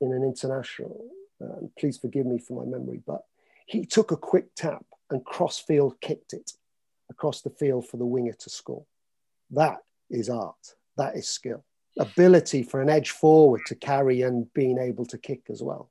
in 0.00 0.12
an 0.12 0.22
international. 0.22 1.04
Um, 1.40 1.70
please 1.78 1.98
forgive 1.98 2.26
me 2.26 2.38
for 2.38 2.64
my 2.64 2.70
memory, 2.70 3.02
but 3.06 3.22
he 3.66 3.84
took 3.84 4.10
a 4.10 4.16
quick 4.16 4.54
tap 4.54 4.84
and 5.10 5.24
cross 5.24 5.58
field 5.58 6.00
kicked 6.00 6.32
it 6.32 6.52
across 7.10 7.42
the 7.42 7.50
field 7.50 7.86
for 7.88 7.96
the 7.96 8.06
winger 8.06 8.32
to 8.32 8.50
score. 8.50 8.84
That 9.50 9.78
is 10.10 10.28
art. 10.28 10.74
That 10.96 11.16
is 11.16 11.28
skill. 11.28 11.64
Ability 11.98 12.62
for 12.62 12.80
an 12.80 12.88
edge 12.88 13.10
forward 13.10 13.62
to 13.66 13.74
carry 13.74 14.22
and 14.22 14.52
being 14.54 14.78
able 14.78 15.06
to 15.06 15.18
kick 15.18 15.42
as 15.50 15.62
well 15.62 15.90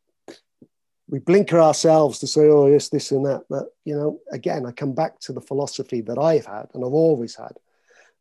we 1.09 1.20
blinker 1.20 1.59
ourselves 1.59 2.20
to 2.20 2.28
say, 2.28 2.41
oh, 2.41 2.67
yes, 2.67 2.89
this 2.89 3.11
and 3.11 3.26
that. 3.26 3.43
But, 3.49 3.65
you 3.84 3.95
know, 3.95 4.20
again, 4.32 4.65
I 4.65 4.72
come 4.72 4.93
back 4.93 5.20
to 5.22 5.34
the 5.34 5.41
philosophy 5.41 6.01
that 6.01 6.20
I've 6.20 6.45
had 6.45 6.67
and 6.74 6.86
I've 6.86 6.93
always 6.93 7.36
had, 7.36 7.53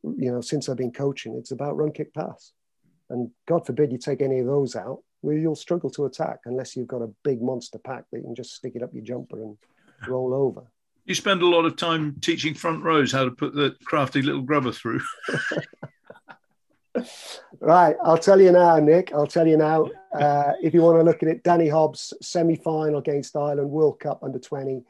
you 0.03 0.33
know, 0.33 0.41
since 0.41 0.69
I've 0.69 0.79
been 0.79 0.93
coaching. 0.93 1.37
It's 1.37 1.51
about 1.51 1.77
run, 1.77 1.93
kick, 1.93 2.15
pass. 2.15 2.53
And 3.11 3.31
God 3.47 3.67
forbid 3.67 3.93
you 3.93 3.99
take 3.99 4.21
any 4.21 4.41
of 4.41 4.47
those 4.47 4.77
out, 4.77 5.03
where 5.21 5.37
you'll 5.37 5.57
struggle 5.57 5.91
to 5.91 6.05
attack 6.05 6.41
unless 6.45 6.77
you've 6.77 6.89
got 6.89 7.03
a 7.03 7.11
big 7.25 7.41
monster 7.43 7.79
pack 7.79 8.05
that 8.11 8.19
you 8.19 8.25
can 8.25 8.35
just 8.35 8.55
stick 8.55 8.73
it 8.75 8.83
up 8.83 8.91
your 8.93 9.05
jumper 9.05 9.43
and 9.43 9.57
roll 10.07 10.35
over. 10.35 10.71
You 11.05 11.15
spend 11.15 11.41
a 11.41 11.47
lot 11.47 11.65
of 11.65 11.77
time 11.77 12.17
teaching 12.21 12.53
front 12.55 12.85
rows 12.85 13.11
how 13.11 13.25
to 13.25 13.31
put 13.31 13.55
the 13.55 13.75
crafty 13.85 14.21
little 14.21 14.43
grubber 14.43 14.73
through. 14.73 15.01
Right, 17.61 17.97
I'll 18.05 18.19
tell 18.19 18.41
you 18.41 18.53
now, 18.53 18.79
Nick. 18.79 19.13
I'll 19.13 19.27
tell 19.27 19.47
you 19.47 19.57
now. 19.57 19.89
Uh, 20.13 20.53
if 20.63 20.75
you 20.75 20.83
want 20.83 20.99
to 20.99 21.03
look 21.03 21.23
at 21.23 21.29
it, 21.29 21.43
Danny 21.43 21.69
Hobbs 21.69 22.13
semi-final 22.23 22.99
against 22.99 23.37
Ireland, 23.37 23.71
World 23.71 24.01
Cup 24.01 24.23
under 24.23 24.39
twenty. 24.39 24.85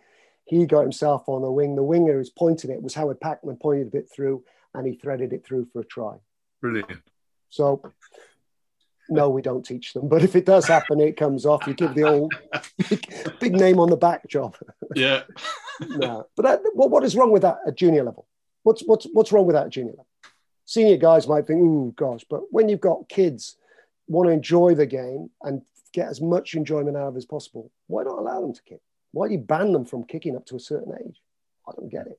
He 0.45 0.64
got 0.66 0.83
himself 0.83 1.29
on 1.29 1.43
the 1.43 1.51
wing. 1.51 1.77
The 1.77 1.83
winger 1.83 2.14
who's 2.14 2.31
pointed 2.31 2.71
it 2.71 2.83
was 2.83 2.95
Howard 2.95 3.21
Packman, 3.21 3.57
pointed 3.57 3.89
a 3.89 3.91
bit 3.91 4.11
through, 4.11 4.45
and 4.75 4.87
he 4.87 4.95
threaded 4.95 5.33
it 5.33 5.45
through 5.45 5.66
for 5.73 5.81
a 5.81 5.85
try. 5.85 6.16
Brilliant. 6.61 7.03
So, 7.51 7.82
no, 9.09 9.30
we 9.30 9.42
don't 9.42 9.64
teach 9.64 9.92
them. 9.92 10.09
But 10.09 10.22
if 10.22 10.36
it 10.36 10.44
does 10.44 10.66
happen, 10.66 11.01
it 11.01 11.16
comes 11.16 11.46
off. 11.46 11.66
You 11.66 11.74
give 11.74 11.94
the 11.94 12.05
old 12.05 12.34
big 13.40 13.55
name 13.55 13.80
on 13.80 13.88
the 13.88 13.96
back 13.96 14.28
job. 14.28 14.57
Yeah. 14.94 15.22
no, 15.80 16.26
but 16.36 16.42
that, 16.42 16.61
what, 16.74 16.90
what 16.90 17.05
is 17.05 17.16
wrong 17.16 17.30
with 17.30 17.42
that 17.42 17.59
at 17.66 17.76
junior 17.76 18.05
level? 18.05 18.26
What's 18.62 18.82
what's 18.82 19.07
what's 19.12 19.32
wrong 19.32 19.46
with 19.46 19.55
that 19.55 19.66
at 19.66 19.72
junior 19.72 19.92
level? 19.92 20.07
Senior 20.64 20.99
guys 20.99 21.26
might 21.26 21.46
think, 21.46 21.61
"Ooh, 21.61 21.94
gosh," 21.96 22.24
but 22.28 22.42
when 22.51 22.68
you've 22.68 22.80
got 22.80 23.09
kids 23.09 23.57
want 24.09 24.26
to 24.26 24.32
enjoy 24.32 24.74
the 24.74 24.86
game 24.86 25.30
and 25.42 25.62
get 25.92 26.09
as 26.09 26.20
much 26.20 26.55
enjoyment 26.55 26.96
out 26.96 27.09
of 27.09 27.14
it 27.14 27.18
as 27.18 27.24
possible, 27.24 27.70
why 27.86 28.03
not 28.03 28.18
allow 28.18 28.40
them 28.40 28.53
to 28.53 28.62
kick? 28.62 28.80
Why 29.12 29.28
do 29.28 29.34
you 29.34 29.40
ban 29.40 29.72
them 29.72 29.84
from 29.84 30.05
kicking 30.05 30.36
up 30.36 30.44
to 30.46 30.57
a 30.57 30.61
certain 30.61 30.92
age? 31.07 31.20
I 31.66 31.72
don't 31.72 31.90
get 31.90 32.07
it. 32.07 32.18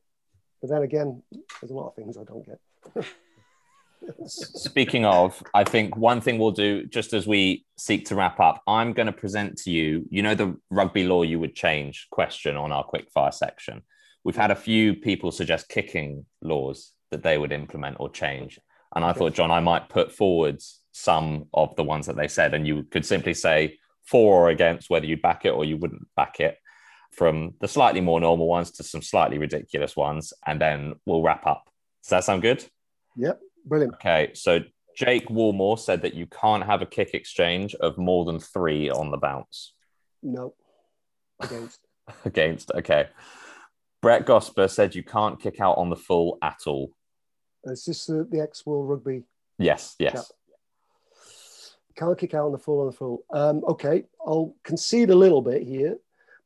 But 0.62 0.72
then 0.72 0.82
again, 0.82 1.22
there's 1.62 1.72
a 1.72 1.76
lot 1.76 1.88
of 1.88 1.96
things 1.96 2.18
I 2.18 2.24
don't 2.24 2.46
get. 2.46 2.60
Speaking 4.26 5.06
of, 5.06 5.42
I 5.54 5.64
think 5.64 5.98
one 5.98 6.22
thing 6.22 6.38
we'll 6.38 6.52
do 6.52 6.86
just 6.86 7.14
as 7.14 7.28
we 7.28 7.66
seek 7.78 8.06
to 8.06 8.16
wrap 8.16 8.40
up, 8.40 8.62
I'm 8.68 8.94
going 8.94 9.08
to 9.08 9.14
present 9.14 9.58
to 9.60 9.72
you, 9.72 10.06
you 10.10 10.22
know, 10.22 10.36
the 10.36 10.58
rugby 10.70 11.04
law 11.04 11.24
you 11.24 11.40
would 11.40 11.56
change 11.56 12.08
question 12.10 12.56
on 12.56 12.72
our 12.72 12.86
quickfire 12.86 13.34
section. 13.34 13.82
We've 14.24 14.36
had 14.36 14.52
a 14.52 14.56
few 14.56 14.96
people 14.96 15.32
suggest 15.32 15.70
kicking 15.70 16.26
laws 16.42 16.92
that 17.12 17.24
they 17.24 17.38
would 17.38 17.52
implement 17.52 17.98
or 18.00 18.10
change. 18.10 18.60
And 18.96 19.06
I 19.06 19.14
thought, 19.14 19.34
John, 19.34 19.52
I 19.52 19.60
might 19.60 19.90
put 19.90 20.12
forward 20.12 20.62
some 20.92 21.46
of 21.54 21.76
the 21.76 21.84
ones 21.84 22.08
that 22.08 22.16
they 22.16 22.28
said, 22.28 22.54
and 22.54 22.68
you 22.68 22.84
could 22.84 23.06
simply 23.06 23.34
say 23.34 23.78
for 24.06 24.46
or 24.46 24.50
against 24.50 24.90
whether 24.90 25.06
you'd 25.06 25.22
back 25.22 25.46
it 25.46 25.52
or 25.52 25.64
you 25.64 25.78
wouldn't 25.78 26.08
back 26.16 26.40
it, 26.40 26.58
from 27.12 27.54
the 27.60 27.68
slightly 27.68 28.02
more 28.02 28.20
normal 28.20 28.48
ones 28.48 28.72
to 28.72 28.84
some 28.84 29.02
slightly 29.02 29.38
ridiculous 29.38 29.96
ones. 29.96 30.34
And 30.46 30.60
then 30.60 30.96
we'll 31.06 31.24
wrap 31.24 31.46
up. 31.46 31.70
Does 32.04 32.10
that 32.10 32.24
sound 32.24 32.42
good? 32.42 32.66
Yep, 33.16 33.40
brilliant. 33.70 33.94
Okay, 33.96 34.32
so 34.34 34.60
Jake 34.96 35.28
Woolmore 35.30 35.80
said 35.80 36.02
that 36.02 36.14
you 36.14 36.26
can't 36.26 36.66
have 36.66 36.82
a 36.82 36.86
kick 36.86 37.14
exchange 37.14 37.74
of 37.76 37.98
more 37.98 38.26
than 38.26 38.40
three 38.40 38.90
on 38.90 39.12
the 39.12 39.18
bounce 39.18 39.74
No, 40.22 40.54
against. 41.40 41.80
against. 42.26 42.72
Okay. 42.72 43.08
Brett 44.02 44.26
Gosper 44.26 44.70
said 44.70 44.96
you 44.96 45.04
can't 45.04 45.42
kick 45.42 45.60
out 45.60 45.78
on 45.78 45.90
the 45.90 45.96
full 45.96 46.38
at 46.42 46.60
all. 46.68 46.92
Is 47.66 47.86
this 47.86 48.06
the, 48.06 48.28
the 48.30 48.42
ex 48.42 48.66
World 48.66 48.90
Rugby 48.90 49.24
Yes, 49.58 49.96
yes. 50.00 50.32
Can't 51.98 52.18
kick 52.18 52.34
out 52.34 52.46
on 52.46 52.54
the 52.54 52.58
full 52.58 52.80
on 52.80 52.86
the 52.88 52.94
full. 52.94 53.26
Um, 53.30 53.62
okay, 53.68 54.06
I'll 54.26 54.56
concede 54.64 55.10
a 55.10 55.16
little 55.16 55.42
bit 55.42 55.64
here 55.64 55.98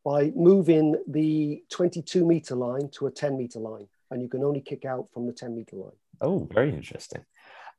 by 0.04 0.32
moving 0.36 0.96
the 1.08 1.64
22 1.70 2.26
meter 2.26 2.56
line 2.56 2.90
to 2.94 3.06
a 3.06 3.12
10 3.12 3.38
meter 3.38 3.60
line, 3.60 3.88
and 4.14 4.22
you 4.22 4.30
can 4.30 4.44
only 4.44 4.62
kick 4.62 4.86
out 4.86 5.08
from 5.14 5.26
the 5.26 5.34
10 5.34 5.56
meter 5.56 5.76
line. 5.76 5.92
Oh, 6.22 6.48
very 6.52 6.70
interesting. 6.70 7.26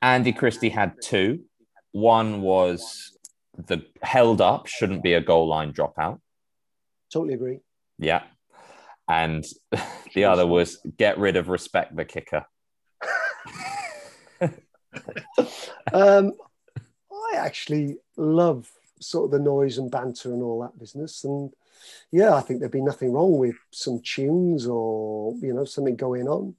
Andy 0.03 0.32
Christie 0.32 0.68
had 0.68 0.95
two. 1.03 1.45
One 1.93 2.43
was 2.43 3.16
the 3.57 3.87
held 4.03 4.41
up 4.41 4.66
shouldn't 4.66 5.03
be 5.03 5.14
a 5.14 5.20
goal 5.20 5.49
line 5.49 5.72
dropout. 5.72 6.18
Totally 7.12 7.35
agree. 7.35 7.61
Yeah. 7.99 8.24
And 9.09 9.45
the 10.14 10.24
other 10.24 10.47
was 10.47 10.78
get 10.99 11.18
rid 11.18 11.37
of 11.37 11.49
respect 11.49 11.97
the 11.97 12.05
kicker. 12.05 12.45
Um, 15.93 16.32
I 17.12 17.37
actually 17.37 17.97
love 18.16 18.70
sort 19.01 19.26
of 19.26 19.30
the 19.32 19.39
noise 19.39 19.78
and 19.78 19.91
banter 19.91 20.32
and 20.32 20.43
all 20.43 20.61
that 20.62 20.78
business, 20.78 21.24
and 21.24 21.53
yeah, 22.11 22.35
I 22.35 22.41
think 22.41 22.61
there'd 22.61 22.72
be 22.72 22.80
nothing 22.80 23.12
wrong 23.12 23.39
with 23.39 23.57
some 23.70 24.01
tunes 24.03 24.66
or 24.66 25.35
you 25.41 25.53
know 25.53 25.64
something 25.64 25.97
going 25.97 26.28
on. 26.28 26.55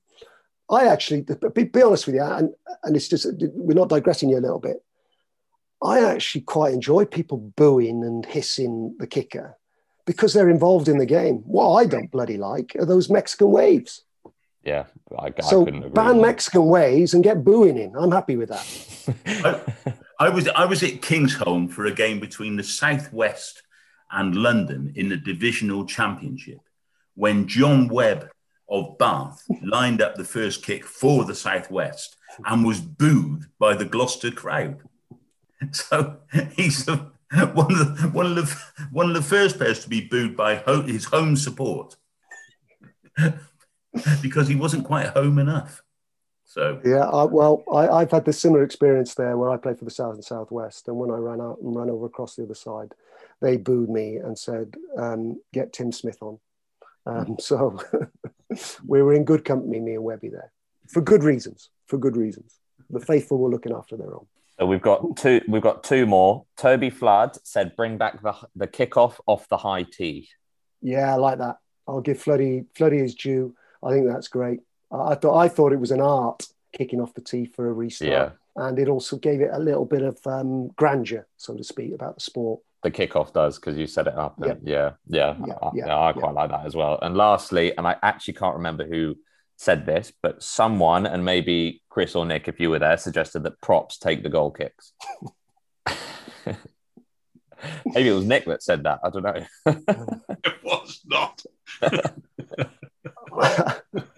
I 0.69 0.88
actually, 0.88 1.26
be, 1.53 1.63
be 1.65 1.84
honest 1.84 2.07
with 2.07 2.15
you, 2.15 2.23
and 2.23 2.53
and 2.84 2.95
it's 2.95 3.07
just 3.07 3.28
we're 3.53 3.73
not 3.76 3.89
digressing 3.89 4.30
here 4.30 4.39
a 4.39 4.41
little 4.41 4.59
bit. 4.59 4.84
I 5.84 6.03
actually 6.03 6.41
quite 6.41 6.73
enjoy 6.73 7.05
people 7.05 7.38
booing 7.38 8.03
and 8.03 8.26
hissing 8.26 8.95
the 8.97 9.07
kicker 9.07 9.57
because 10.05 10.34
they're 10.34 10.49
involved 10.49 10.88
in 10.88 10.97
the 10.97 11.05
game. 11.05 11.38
What 11.45 11.76
I 11.76 11.86
don't 11.86 12.11
bloody 12.11 12.38
like 12.38 12.76
are 12.80 12.86
those 12.86 13.09
Mexican 13.09 13.51
waves. 13.51 14.03
Yeah. 14.63 14.86
I, 15.17 15.28
I 15.38 15.41
so 15.41 15.63
couldn't 15.63 15.82
agree 15.82 15.91
ban. 15.91 16.21
Mexican 16.21 16.65
waves 16.65 17.13
and 17.13 17.23
get 17.23 17.43
booing 17.43 17.78
in. 17.78 17.95
I'm 17.95 18.11
happy 18.11 18.36
with 18.36 18.49
that. 18.49 19.15
I, 20.19 20.28
I 20.28 20.30
was 20.30 20.47
I 20.47 20.65
was 20.65 20.82
at 20.82 21.01
Kingsholm 21.01 21.69
for 21.69 21.86
a 21.86 21.91
game 21.91 22.20
between 22.20 22.55
the 22.55 22.63
Southwest 22.63 23.62
and 24.11 24.36
London 24.36 24.93
in 24.95 25.09
the 25.09 25.17
divisional 25.17 25.86
championship 25.86 26.59
when 27.15 27.47
Jon 27.47 27.87
Webb 27.87 28.29
of 28.69 28.97
Bath 28.97 29.43
lined 29.63 30.01
up 30.01 30.15
the 30.15 30.23
first 30.23 30.63
kick 30.63 30.86
for 30.86 31.23
the 31.25 31.36
Southwest 31.36 32.17
and 32.45 32.65
was 32.65 32.82
booed 32.82 33.45
by 33.59 33.75
the 33.75 33.86
Gloucester 33.86 34.32
crowd. 34.32 34.82
So 35.71 36.17
he's 36.51 36.86
the, 36.86 36.97
one 37.53 37.71
of 37.71 37.97
the 37.97 38.09
one 38.11 38.25
of 38.25 38.36
the 38.36 38.61
one 38.91 39.07
of 39.07 39.15
the 39.15 39.21
first 39.21 39.57
players 39.57 39.79
to 39.79 39.89
be 39.89 40.01
booed 40.01 40.36
by 40.36 40.55
ho- 40.55 40.82
his 40.83 41.05
home 41.05 41.37
support 41.37 41.95
because 44.21 44.47
he 44.47 44.55
wasn't 44.55 44.86
quite 44.86 45.07
home 45.07 45.39
enough. 45.39 45.82
So 46.43 46.79
Yeah, 46.86 47.09
I, 47.09 47.23
well, 47.23 47.63
I, 47.73 47.87
I've 47.87 48.11
had 48.11 48.25
this 48.25 48.39
similar 48.39 48.63
experience 48.63 49.15
there 49.15 49.37
where 49.37 49.49
I 49.49 49.57
played 49.57 49.79
for 49.79 49.86
the 49.86 49.91
South 49.91 50.15
and 50.15 50.23
Southwest, 50.23 50.87
and 50.87 50.97
when 50.97 51.09
I 51.09 51.17
ran 51.17 51.41
out 51.41 51.59
and 51.61 51.75
ran 51.75 51.89
over 51.89 52.05
across 52.05 52.36
the 52.36 52.43
other 52.43 52.53
side, 52.53 52.93
they 53.41 53.57
booed 53.57 53.89
me 53.89 54.17
and 54.17 54.37
said, 54.37 54.75
um, 54.97 55.41
"Get 55.53 55.74
Tim 55.74 55.91
Smith 55.91 56.17
on." 56.21 56.39
Um, 57.05 57.37
so 57.39 57.79
we 58.86 59.01
were 59.01 59.13
in 59.13 59.24
good 59.25 59.45
company, 59.45 59.79
me 59.79 59.95
and 59.95 60.03
Webby 60.03 60.29
there, 60.29 60.51
for 60.87 61.01
good 61.01 61.24
reasons. 61.24 61.70
For 61.87 61.97
good 61.97 62.17
reasons. 62.17 62.59
The 62.89 62.99
faithful 62.99 63.37
were 63.37 63.49
looking 63.49 63.74
after 63.74 63.95
their 63.97 64.13
own. 64.13 64.25
So 64.59 64.66
we've 64.66 64.82
got 64.82 65.17
two. 65.17 65.41
We've 65.47 65.62
got 65.62 65.83
two 65.83 66.05
more. 66.05 66.45
Toby 66.57 66.89
Flood 66.89 67.37
said, 67.45 67.75
"Bring 67.75 67.97
back 67.97 68.21
the 68.21 68.33
the 68.55 68.67
kickoff 68.67 69.20
off 69.28 69.47
the 69.49 69.57
high 69.57 69.83
tee." 69.83 70.29
Yeah, 70.82 71.13
I 71.13 71.17
like 71.17 71.39
that. 71.39 71.57
I'll 71.87 72.01
give 72.01 72.17
Floody 72.24 72.66
Floody 72.78 72.99
his 72.99 73.16
due. 73.16 73.55
I 73.83 73.91
think 73.91 74.07
that's 74.07 74.28
great. 74.29 74.62
I, 74.91 75.12
I 75.12 75.16
thought 75.16 75.37
I 75.37 75.47
thought 75.49 75.74
it 75.74 75.79
was 75.79 75.91
an 75.91 76.01
art 76.01 76.43
kicking 76.74 77.01
off 77.01 77.13
the 77.13 77.21
tee 77.21 77.45
for 77.45 77.67
a 77.70 77.74
restart, 77.74 78.12
Yeah. 78.12 78.29
and 78.55 78.78
it 78.79 78.87
also 78.89 79.17
gave 79.17 79.41
it 79.41 79.49
a 79.53 79.59
little 79.59 79.86
bit 79.86 80.01
of 80.01 80.17
um, 80.25 80.67
grandeur, 80.75 81.25
so 81.37 81.55
to 81.55 81.63
speak, 81.63 81.93
about 81.93 82.16
the 82.16 82.21
sport. 82.21 82.62
The 82.86 82.91
kickoff 82.91 83.33
does 83.33 83.57
because 83.57 83.78
you 83.79 83.87
set 83.87 84.05
it 84.05 84.16
up. 84.16 84.39
And 84.39 84.59
yeah, 84.62 84.91
yeah, 85.07 85.36
Yeah, 85.43 85.55
I, 85.59 85.70
yeah, 85.74 85.86
yeah, 85.87 85.95
I 85.97 86.07
yeah. 86.09 86.13
quite 86.13 86.36
like 86.36 86.51
that 86.51 86.67
as 86.67 86.75
well. 86.75 86.99
And 87.01 87.17
lastly, 87.17 87.75
and 87.75 87.87
I 87.87 87.95
actually 88.03 88.36
can't 88.36 88.57
remember 88.57 88.86
who 88.86 89.16
said 89.55 89.87
this, 89.87 90.13
but 90.21 90.43
someone, 90.43 91.07
and 91.07 91.25
maybe 91.25 91.82
Chris 91.89 92.13
or 92.13 92.28
Nick, 92.28 92.47
if 92.47 92.59
you 92.59 92.70
were 92.70 92.78
there, 92.78 92.95
suggested 92.97 93.41
that 93.41 93.59
props 93.59 93.97
take 93.97 94.21
the 94.21 94.29
goal 94.29 94.51
kicks. 94.51 94.93
maybe 97.87 98.09
it 98.09 98.13
was 98.13 98.25
Nick 98.25 98.45
that 98.45 98.62
said 98.62 98.83
that. 98.83 98.99
I 99.03 99.09
don't 99.09 99.24
know. 99.24 99.43
It 100.45 100.63
was 100.63 101.01
not. 101.07 101.41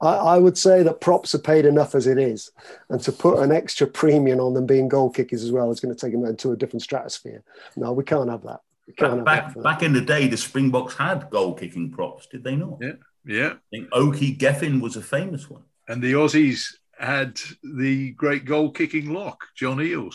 I, 0.00 0.14
I, 0.14 0.38
would 0.38 0.58
say 0.58 0.82
that 0.82 1.00
props 1.00 1.34
are 1.34 1.38
paid 1.38 1.64
enough 1.64 1.94
as 1.94 2.06
it 2.06 2.18
is, 2.18 2.50
and 2.90 3.00
to 3.02 3.12
put 3.12 3.38
an 3.42 3.52
extra 3.52 3.86
premium 3.86 4.40
on 4.40 4.54
them 4.54 4.66
being 4.66 4.88
goal 4.88 5.10
kickers 5.10 5.42
as 5.42 5.52
well 5.52 5.70
is 5.70 5.80
going 5.80 5.94
to 5.94 6.00
take 6.00 6.12
them 6.12 6.24
into 6.24 6.52
a 6.52 6.56
different 6.56 6.82
stratosphere. 6.82 7.42
No, 7.76 7.92
we 7.92 8.04
can't 8.04 8.30
have 8.30 8.42
that. 8.42 8.60
Back, 8.98 9.24
back, 9.24 9.62
back, 9.62 9.82
in 9.82 9.92
the 9.92 10.00
day, 10.00 10.28
the 10.28 10.36
Springboks 10.36 10.94
had 10.94 11.28
goal 11.30 11.54
kicking 11.54 11.90
props, 11.90 12.26
did 12.26 12.44
they 12.44 12.54
not? 12.54 12.78
Yeah, 12.80 12.92
yeah. 13.24 13.54
I 13.54 13.58
think 13.70 13.88
Okey 13.92 14.36
Geffin 14.36 14.80
was 14.80 14.96
a 14.96 15.02
famous 15.02 15.50
one. 15.50 15.62
And 15.88 16.02
the 16.02 16.12
Aussies 16.12 16.74
had 16.98 17.40
the 17.62 18.12
great 18.12 18.44
goal 18.44 18.70
kicking 18.70 19.12
lock, 19.12 19.40
John 19.56 19.78
Eales. 19.78 20.14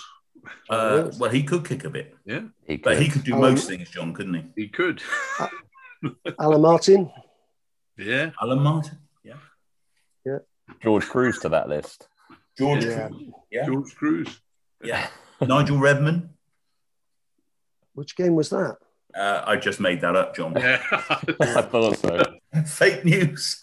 Uh, 0.69 1.11
well, 1.19 1.29
he 1.29 1.43
could 1.43 1.65
kick 1.65 1.83
a 1.83 1.89
bit. 1.89 2.15
Yeah. 2.25 2.41
He 2.65 2.77
but 2.77 3.01
he 3.01 3.09
could 3.09 3.23
do 3.23 3.35
um, 3.35 3.41
most 3.41 3.67
things, 3.67 3.89
Jon, 3.89 4.13
couldn't 4.13 4.33
he? 4.33 4.63
He 4.63 4.67
could. 4.67 5.01
Alan 6.39 6.61
Martin. 6.61 7.11
Yeah. 7.97 8.31
Alan 8.41 8.59
Martin. 8.59 8.97
Yeah. 10.25 10.37
Yeah. 10.67 10.73
George 10.83 11.05
Kruis 11.05 11.41
to 11.41 11.49
that 11.49 11.69
list. 11.69 12.07
George 12.57 12.85
yeah. 12.85 13.09
Kruis. 13.09 13.31
Yeah. 13.51 13.65
George 13.65 13.95
Kruis. 13.95 14.37
Yeah. 14.83 15.07
Nigel 15.41 15.77
Redman. 15.77 16.29
Which 17.93 18.15
game 18.15 18.35
was 18.35 18.49
that? 18.49 18.77
Uh, 19.13 19.43
I 19.45 19.57
just 19.57 19.79
made 19.79 20.01
that 20.01 20.15
up, 20.15 20.35
Jon. 20.35 20.53
Yeah. 20.55 20.81
I 20.91 21.61
thought 21.61 21.97
so. 21.97 22.23
Fake 22.65 23.03
news. 23.03 23.61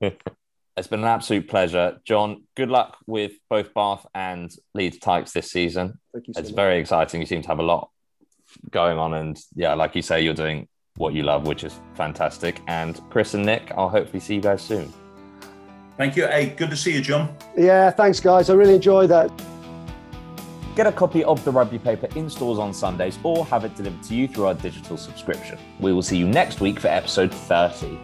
it's 0.00 0.86
been 0.88 1.00
an 1.00 1.06
absolute 1.06 1.48
pleasure. 1.48 1.98
Jon, 2.04 2.44
good 2.56 2.68
luck 2.68 2.98
with 3.06 3.32
both 3.50 3.74
Bath 3.74 4.06
and 4.14 4.50
Leeds 4.74 4.98
Tykes 4.98 5.32
this 5.32 5.50
season. 5.50 5.98
Thank 6.12 6.28
you 6.28 6.34
so 6.34 6.40
it's 6.40 6.50
much. 6.50 6.56
very 6.56 6.78
exciting. 6.78 7.20
You 7.20 7.26
seem 7.26 7.42
to 7.42 7.48
have 7.48 7.58
a 7.58 7.64
lot 7.64 7.90
going 8.70 8.98
on. 8.98 9.14
And 9.14 9.38
yeah, 9.54 9.74
like 9.74 9.96
you 9.96 10.02
say, 10.02 10.22
you're 10.22 10.34
doing 10.34 10.68
what 10.96 11.14
you 11.14 11.22
love, 11.22 11.46
which 11.46 11.64
is 11.64 11.80
fantastic. 11.94 12.60
And 12.66 13.00
Chris 13.10 13.34
and 13.34 13.44
Nick, 13.44 13.72
I'll 13.76 13.88
hopefully 13.88 14.20
see 14.20 14.34
you 14.34 14.40
guys 14.40 14.62
soon. 14.62 14.92
Thank 15.96 16.16
you. 16.16 16.26
Hey, 16.26 16.50
good 16.50 16.70
to 16.70 16.76
see 16.76 16.94
you, 16.94 17.00
Jon. 17.00 17.34
Yeah, 17.56 17.90
thanks, 17.90 18.20
guys. 18.20 18.50
I 18.50 18.54
really 18.54 18.74
enjoyed 18.74 19.10
that. 19.10 19.30
Get 20.74 20.86
a 20.86 20.92
copy 20.92 21.22
of 21.24 21.44
the 21.44 21.50
rugby 21.50 21.78
paper 21.78 22.08
in 22.16 22.30
stores 22.30 22.58
on 22.58 22.72
Sundays 22.72 23.18
or 23.22 23.44
have 23.46 23.64
it 23.64 23.74
delivered 23.76 24.02
to 24.04 24.14
you 24.14 24.26
through 24.26 24.46
our 24.46 24.54
digital 24.54 24.96
subscription. 24.96 25.58
We 25.80 25.92
will 25.92 26.02
see 26.02 26.16
you 26.16 26.26
next 26.26 26.60
week 26.60 26.80
for 26.80 26.88
episode 26.88 27.32
30. 27.32 27.98